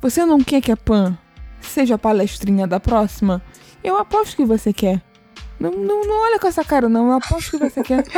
você 0.00 0.24
não 0.26 0.40
quer 0.40 0.60
que 0.60 0.70
a 0.70 0.76
Pan 0.76 1.16
seja 1.60 1.94
a 1.94 1.98
palestrinha 1.98 2.66
da 2.66 2.78
próxima? 2.78 3.42
Eu 3.82 3.96
aposto 3.96 4.36
que 4.36 4.44
você 4.44 4.72
quer. 4.72 5.02
Não, 5.58 5.70
não, 5.70 6.04
não 6.04 6.22
olha 6.24 6.38
com 6.38 6.46
essa 6.46 6.64
cara, 6.64 6.88
não. 6.88 7.06
Eu 7.08 7.16
aposto 7.16 7.52
que 7.52 7.58
você 7.58 7.82
quer. 7.82 8.04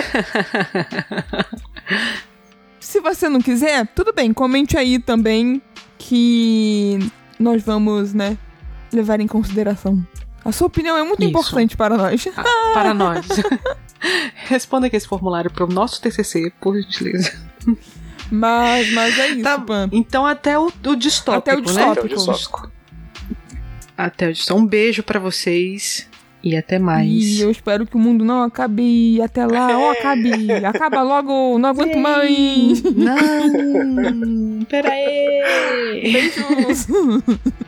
Se 2.81 3.01
você 3.01 3.29
não 3.29 3.41
quiser, 3.41 3.87
tudo 3.89 4.13
bem. 4.13 4.33
Comente 4.33 4.77
aí 4.77 4.99
também 4.99 5.63
que 5.99 6.99
nós 7.39 7.63
vamos, 7.63 8.15
né, 8.15 8.37
levar 8.93 9.21
em 9.21 9.27
consideração. 9.27 10.05
A 10.49 10.53
sua 10.53 10.67
opinião 10.67 10.97
é 10.97 11.03
muito 11.05 11.21
Isso. 11.21 11.29
importante 11.29 11.77
para 11.77 11.95
nós. 11.95 12.27
Ah, 12.35 12.71
para 12.73 12.95
nós. 12.95 13.27
Responda 14.49 14.87
aqui 14.87 14.97
esse 14.97 15.07
formulário 15.07 15.51
pro 15.53 15.67
nosso 15.67 16.01
TCC, 16.01 16.51
por 16.59 16.75
gentileza. 16.81 17.33
Mas, 18.31 18.91
mas 18.95 19.19
é 19.19 19.29
isso, 19.33 19.43
Tá, 19.43 19.59
Pan. 19.59 19.91
Então 19.93 20.25
até 20.25 20.59
o, 20.59 20.73
o 20.87 20.97
distópico, 20.97 21.51
Até 21.51 21.55
o 21.55 21.75
né? 21.75 21.83
Até 21.91 22.01
o 22.01 22.09
distópico. 22.09 22.33
distópico. 22.33 22.73
até 23.95 24.25
a 24.25 24.29
audição. 24.29 24.57
Um 24.57 24.67
beijo 24.67 25.03
pra 25.03 25.21
vocês 25.21 26.09
e 26.43 26.57
até 26.57 26.79
mais. 26.79 27.11
E 27.11 27.43
eu 27.43 27.51
espero 27.51 27.87
que 27.87 27.97
o 27.97 27.99
mundo 27.99 28.25
não 28.25 28.43
acabe 28.43 29.21
até 29.21 29.45
lá. 29.45 29.79
Ó, 29.79 29.91
acabe. 29.91 30.33
Acaba 30.65 31.03
logo, 31.03 31.59
não 31.59 31.69
aguento 31.69 31.99
mais. 31.99 32.83
Não! 32.85 34.65
Pera 34.65 34.89
aí! 34.89 36.11
Beijos. 36.11 36.87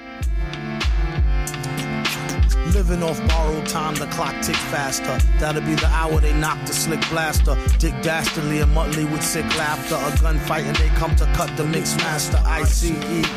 Living 2.73 3.03
off 3.03 3.19
borrowed 3.27 3.67
time, 3.67 3.95
the 3.95 4.07
clock 4.07 4.33
tick 4.41 4.55
faster. 4.55 5.17
That'll 5.39 5.61
be 5.61 5.75
the 5.75 5.87
hour 5.87 6.21
they 6.21 6.33
knock 6.33 6.57
the 6.65 6.73
slick 6.73 7.01
blaster. 7.09 7.57
Dick 7.79 7.93
Dastardly 8.01 8.59
and 8.59 8.73
Muttley 8.73 9.09
with 9.11 9.23
sick 9.23 9.45
laughter. 9.57 9.95
A 9.95 10.11
gunfight 10.23 10.63
and 10.63 10.75
they 10.77 10.87
come 10.89 11.13
to 11.17 11.25
cut 11.33 11.55
the 11.57 11.65
mix 11.65 11.97
master. 11.97 12.41
ICE 12.45 12.91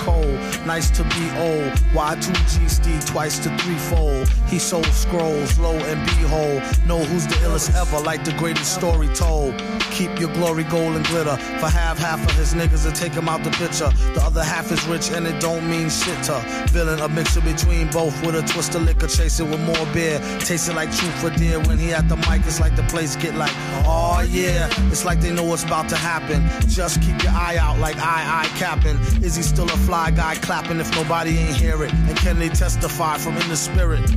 Cole, 0.05 0.39
nice 0.67 0.89
to 0.91 1.03
be 1.03 1.31
old. 1.37 1.73
Y2G 1.93 2.71
Steve 2.71 3.05
twice 3.07 3.39
to 3.41 3.57
threefold. 3.59 4.29
He 4.47 4.61
sold 4.61 4.87
scrolls, 4.87 5.59
low 5.59 5.75
and 5.75 6.05
behold. 6.07 6.63
Know 6.87 7.03
who's 7.03 7.27
the 7.27 7.35
illest 7.47 7.75
ever, 7.75 8.01
like 8.05 8.25
the 8.25 8.35
greatest 8.35 8.73
story 8.73 9.09
told. 9.09 9.61
Keep 9.91 10.21
your 10.21 10.33
glory 10.35 10.65
gold 10.65 10.95
and 10.95 11.07
glitter. 11.07 11.37
For 11.59 11.69
half, 11.69 11.99
half 11.99 12.25
of 12.25 12.37
his 12.37 12.55
niggas 12.55 12.85
to 12.85 12.93
take 12.93 13.13
him 13.13 13.29
out 13.29 13.43
the 13.43 13.51
picture. 13.51 13.91
The 14.15 14.23
other 14.23 14.45
half 14.45 14.71
is 14.71 14.87
rich 14.87 15.11
and 15.11 15.27
it 15.27 15.41
don't 15.41 15.69
mean 15.69 15.91
shit 15.91 16.23
to. 16.25 16.41
Villain, 16.69 17.01
a 17.01 17.09
mixture 17.09 17.41
between 17.41 17.91
both 17.91 18.15
with 18.25 18.37
a 18.37 18.43
twist 18.43 18.75
of 18.75 18.83
liquor 18.83 19.09
chasing 19.25 19.51
with 19.51 19.61
more 19.61 19.87
beer. 19.95 20.19
Tasting 20.41 20.77
like 20.77 20.95
truth 20.95 21.15
for 21.21 21.31
dear. 21.31 21.59
When 21.61 21.79
he 21.79 21.95
at 21.95 22.09
the 22.11 22.17
mic, 22.17 22.43
it's 22.45 22.61
like 22.61 22.77
the 22.77 22.83
place 22.85 23.17
get 23.17 23.35
like, 23.35 23.53
oh 23.87 24.27
yeah. 24.29 24.69
It's 24.93 25.07
like 25.07 25.21
they 25.21 25.33
know 25.33 25.45
what's 25.45 25.65
about 25.65 25.89
to 25.89 25.97
happen. 25.97 26.47
Just 26.69 27.01
keep 27.01 27.23
your 27.23 27.33
eye 27.33 27.57
out 27.57 27.79
like 27.79 27.97
I, 27.97 28.43
I 28.43 28.59
capping. 28.59 28.99
Is 29.25 29.35
he 29.35 29.43
still 29.43 29.65
a 29.65 29.79
fly 29.89 30.11
guy 30.11 30.35
clapping 30.35 30.79
if 30.79 30.95
nobody 30.95 31.39
ain't 31.39 31.57
hear 31.57 31.83
it? 31.85 31.93
And 31.93 32.17
can 32.19 32.39
they 32.39 32.51
testify 32.51 33.17
from 33.17 33.37
in 33.39 33.49
the 33.49 33.57
spirit? 33.57 34.11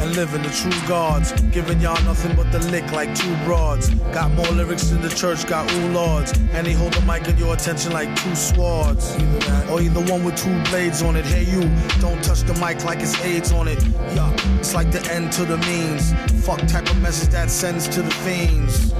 and 0.00 0.14
living 0.14 0.42
the 0.42 0.50
true 0.50 0.88
gods. 0.88 1.32
Giving 1.52 1.80
y'all 1.80 2.02
nothing 2.04 2.36
but 2.36 2.50
the 2.52 2.58
lick 2.70 2.90
like 2.92 3.14
two 3.14 3.34
broads. 3.44 3.88
Got 4.12 4.32
more 4.32 4.48
lyrics 4.48 4.88
than 4.88 5.02
the 5.02 5.08
church, 5.08 5.46
got 5.46 5.70
ooh 5.72 5.88
lords. 5.88 6.32
And 6.52 6.66
they 6.66 6.72
hold 6.72 6.92
the 6.92 7.02
mic 7.02 7.28
in 7.28 7.36
your 7.38 7.54
attention 7.54 7.92
like 7.92 8.14
two 8.16 8.34
swords. 8.34 9.16
Either 9.16 9.72
or 9.72 9.80
either 9.80 10.00
one 10.12 10.24
with 10.24 10.36
two 10.36 10.62
blades 10.70 11.02
on 11.02 11.16
it. 11.16 11.24
Hey 11.24 11.44
you, 11.44 11.62
don't 12.00 12.22
touch 12.22 12.42
the 12.42 12.54
mic 12.54 12.84
like 12.84 13.00
it's 13.00 13.18
AIDS 13.22 13.52
on 13.52 13.68
it. 13.68 13.82
Yeah, 14.14 14.32
it's 14.58 14.74
like 14.74 14.90
the 14.90 15.02
end 15.12 15.32
to 15.32 15.44
the 15.44 15.58
means. 15.58 16.12
Fuck 16.44 16.60
type 16.66 16.88
of 16.90 17.00
message 17.00 17.30
that 17.30 17.50
sends 17.50 17.88
to 17.88 18.02
the 18.02 18.10
fiends. 18.10 18.92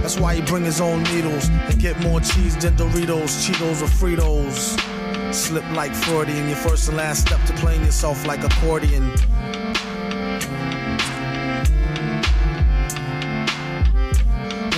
That's 0.00 0.18
why 0.18 0.34
he 0.34 0.42
bring 0.42 0.64
his 0.64 0.80
own 0.80 1.02
needles 1.04 1.48
and 1.48 1.78
get 1.78 1.98
more 2.00 2.20
cheese 2.20 2.56
than 2.56 2.76
Doritos, 2.76 3.46
Cheetos, 3.46 3.82
or 3.82 3.86
Fritos. 3.86 4.78
Slip 5.32 5.64
like 5.72 5.94
Freudian, 5.94 6.48
your 6.48 6.56
first 6.56 6.88
and 6.88 6.96
last 6.96 7.26
step 7.26 7.42
to 7.46 7.52
playing 7.54 7.84
yourself 7.84 8.26
like 8.26 8.44
accordion. 8.44 9.10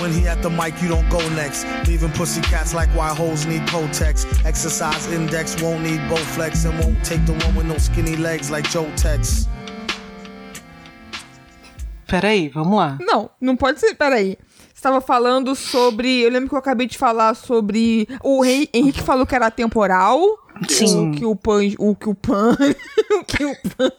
When 0.05 0.13
he 0.13 0.27
at 0.27 0.43
the 0.43 0.51
mic, 0.51 0.79
you 0.83 0.87
don't 0.87 1.09
go 1.09 1.17
next. 1.29 1.65
Leaving 1.87 2.11
pussy 2.11 2.39
cats 2.41 2.75
like 2.75 2.89
why 2.95 3.07
hoes 3.09 3.47
need 3.47 3.63
Protex. 3.63 4.23
Exercise 4.45 5.07
index 5.11 5.59
won't 5.59 5.81
need 5.81 5.99
Bowflex 6.01 6.63
and 6.69 6.77
won't 6.79 7.03
take 7.03 7.25
the 7.25 7.31
one 7.43 7.55
with 7.55 7.65
no 7.65 7.75
skinny 7.79 8.15
legs 8.15 8.51
like 8.51 8.69
Joe 8.69 8.85
Tex. 8.95 9.47
Peraí, 12.07 12.49
vamos 12.49 12.77
lá. 12.77 12.99
Não, 13.01 13.31
não 13.41 13.55
pode 13.55 13.79
ser. 13.79 13.95
Peraí. 13.95 14.37
Você 14.75 14.79
tava 14.83 15.01
falando 15.01 15.55
sobre. 15.55 16.21
Eu 16.21 16.29
lembro 16.29 16.49
que 16.49 16.53
eu 16.55 16.59
acabei 16.59 16.85
de 16.85 16.99
falar 16.99 17.33
sobre. 17.33 18.07
O 18.23 18.45
Hen- 18.45 18.69
Henrique 18.75 19.01
falou 19.01 19.25
que 19.25 19.33
era 19.33 19.49
temporal. 19.49 20.19
Sim. 20.69 21.09
O 21.09 21.15
que 21.15 21.25
o 21.25 21.35
pan. 21.35 21.61
O 21.79 21.95
que 21.95 22.09
o 22.09 22.13
pan. 22.13 22.55
o 23.09 23.23
que 23.25 23.43
o 23.43 23.55
pan. 23.75 23.91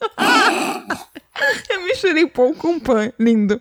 eu 1.70 1.86
misturei 1.86 2.26
pão 2.26 2.54
com 2.54 2.78
pan. 2.78 3.12
Lindo. 3.18 3.60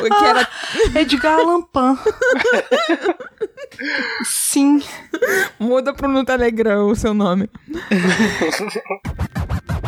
O 0.00 0.04
que 0.04 0.24
era. 0.24 0.48
Edgar 0.94 1.38
Allan 1.38 1.62
Poe. 1.62 1.96
Sim. 4.24 4.82
Muda 5.58 5.92
pro 5.92 6.08
no 6.08 6.24
Telegram 6.24 6.88
o 6.88 6.96
seu 6.96 7.14
nome. 7.14 7.48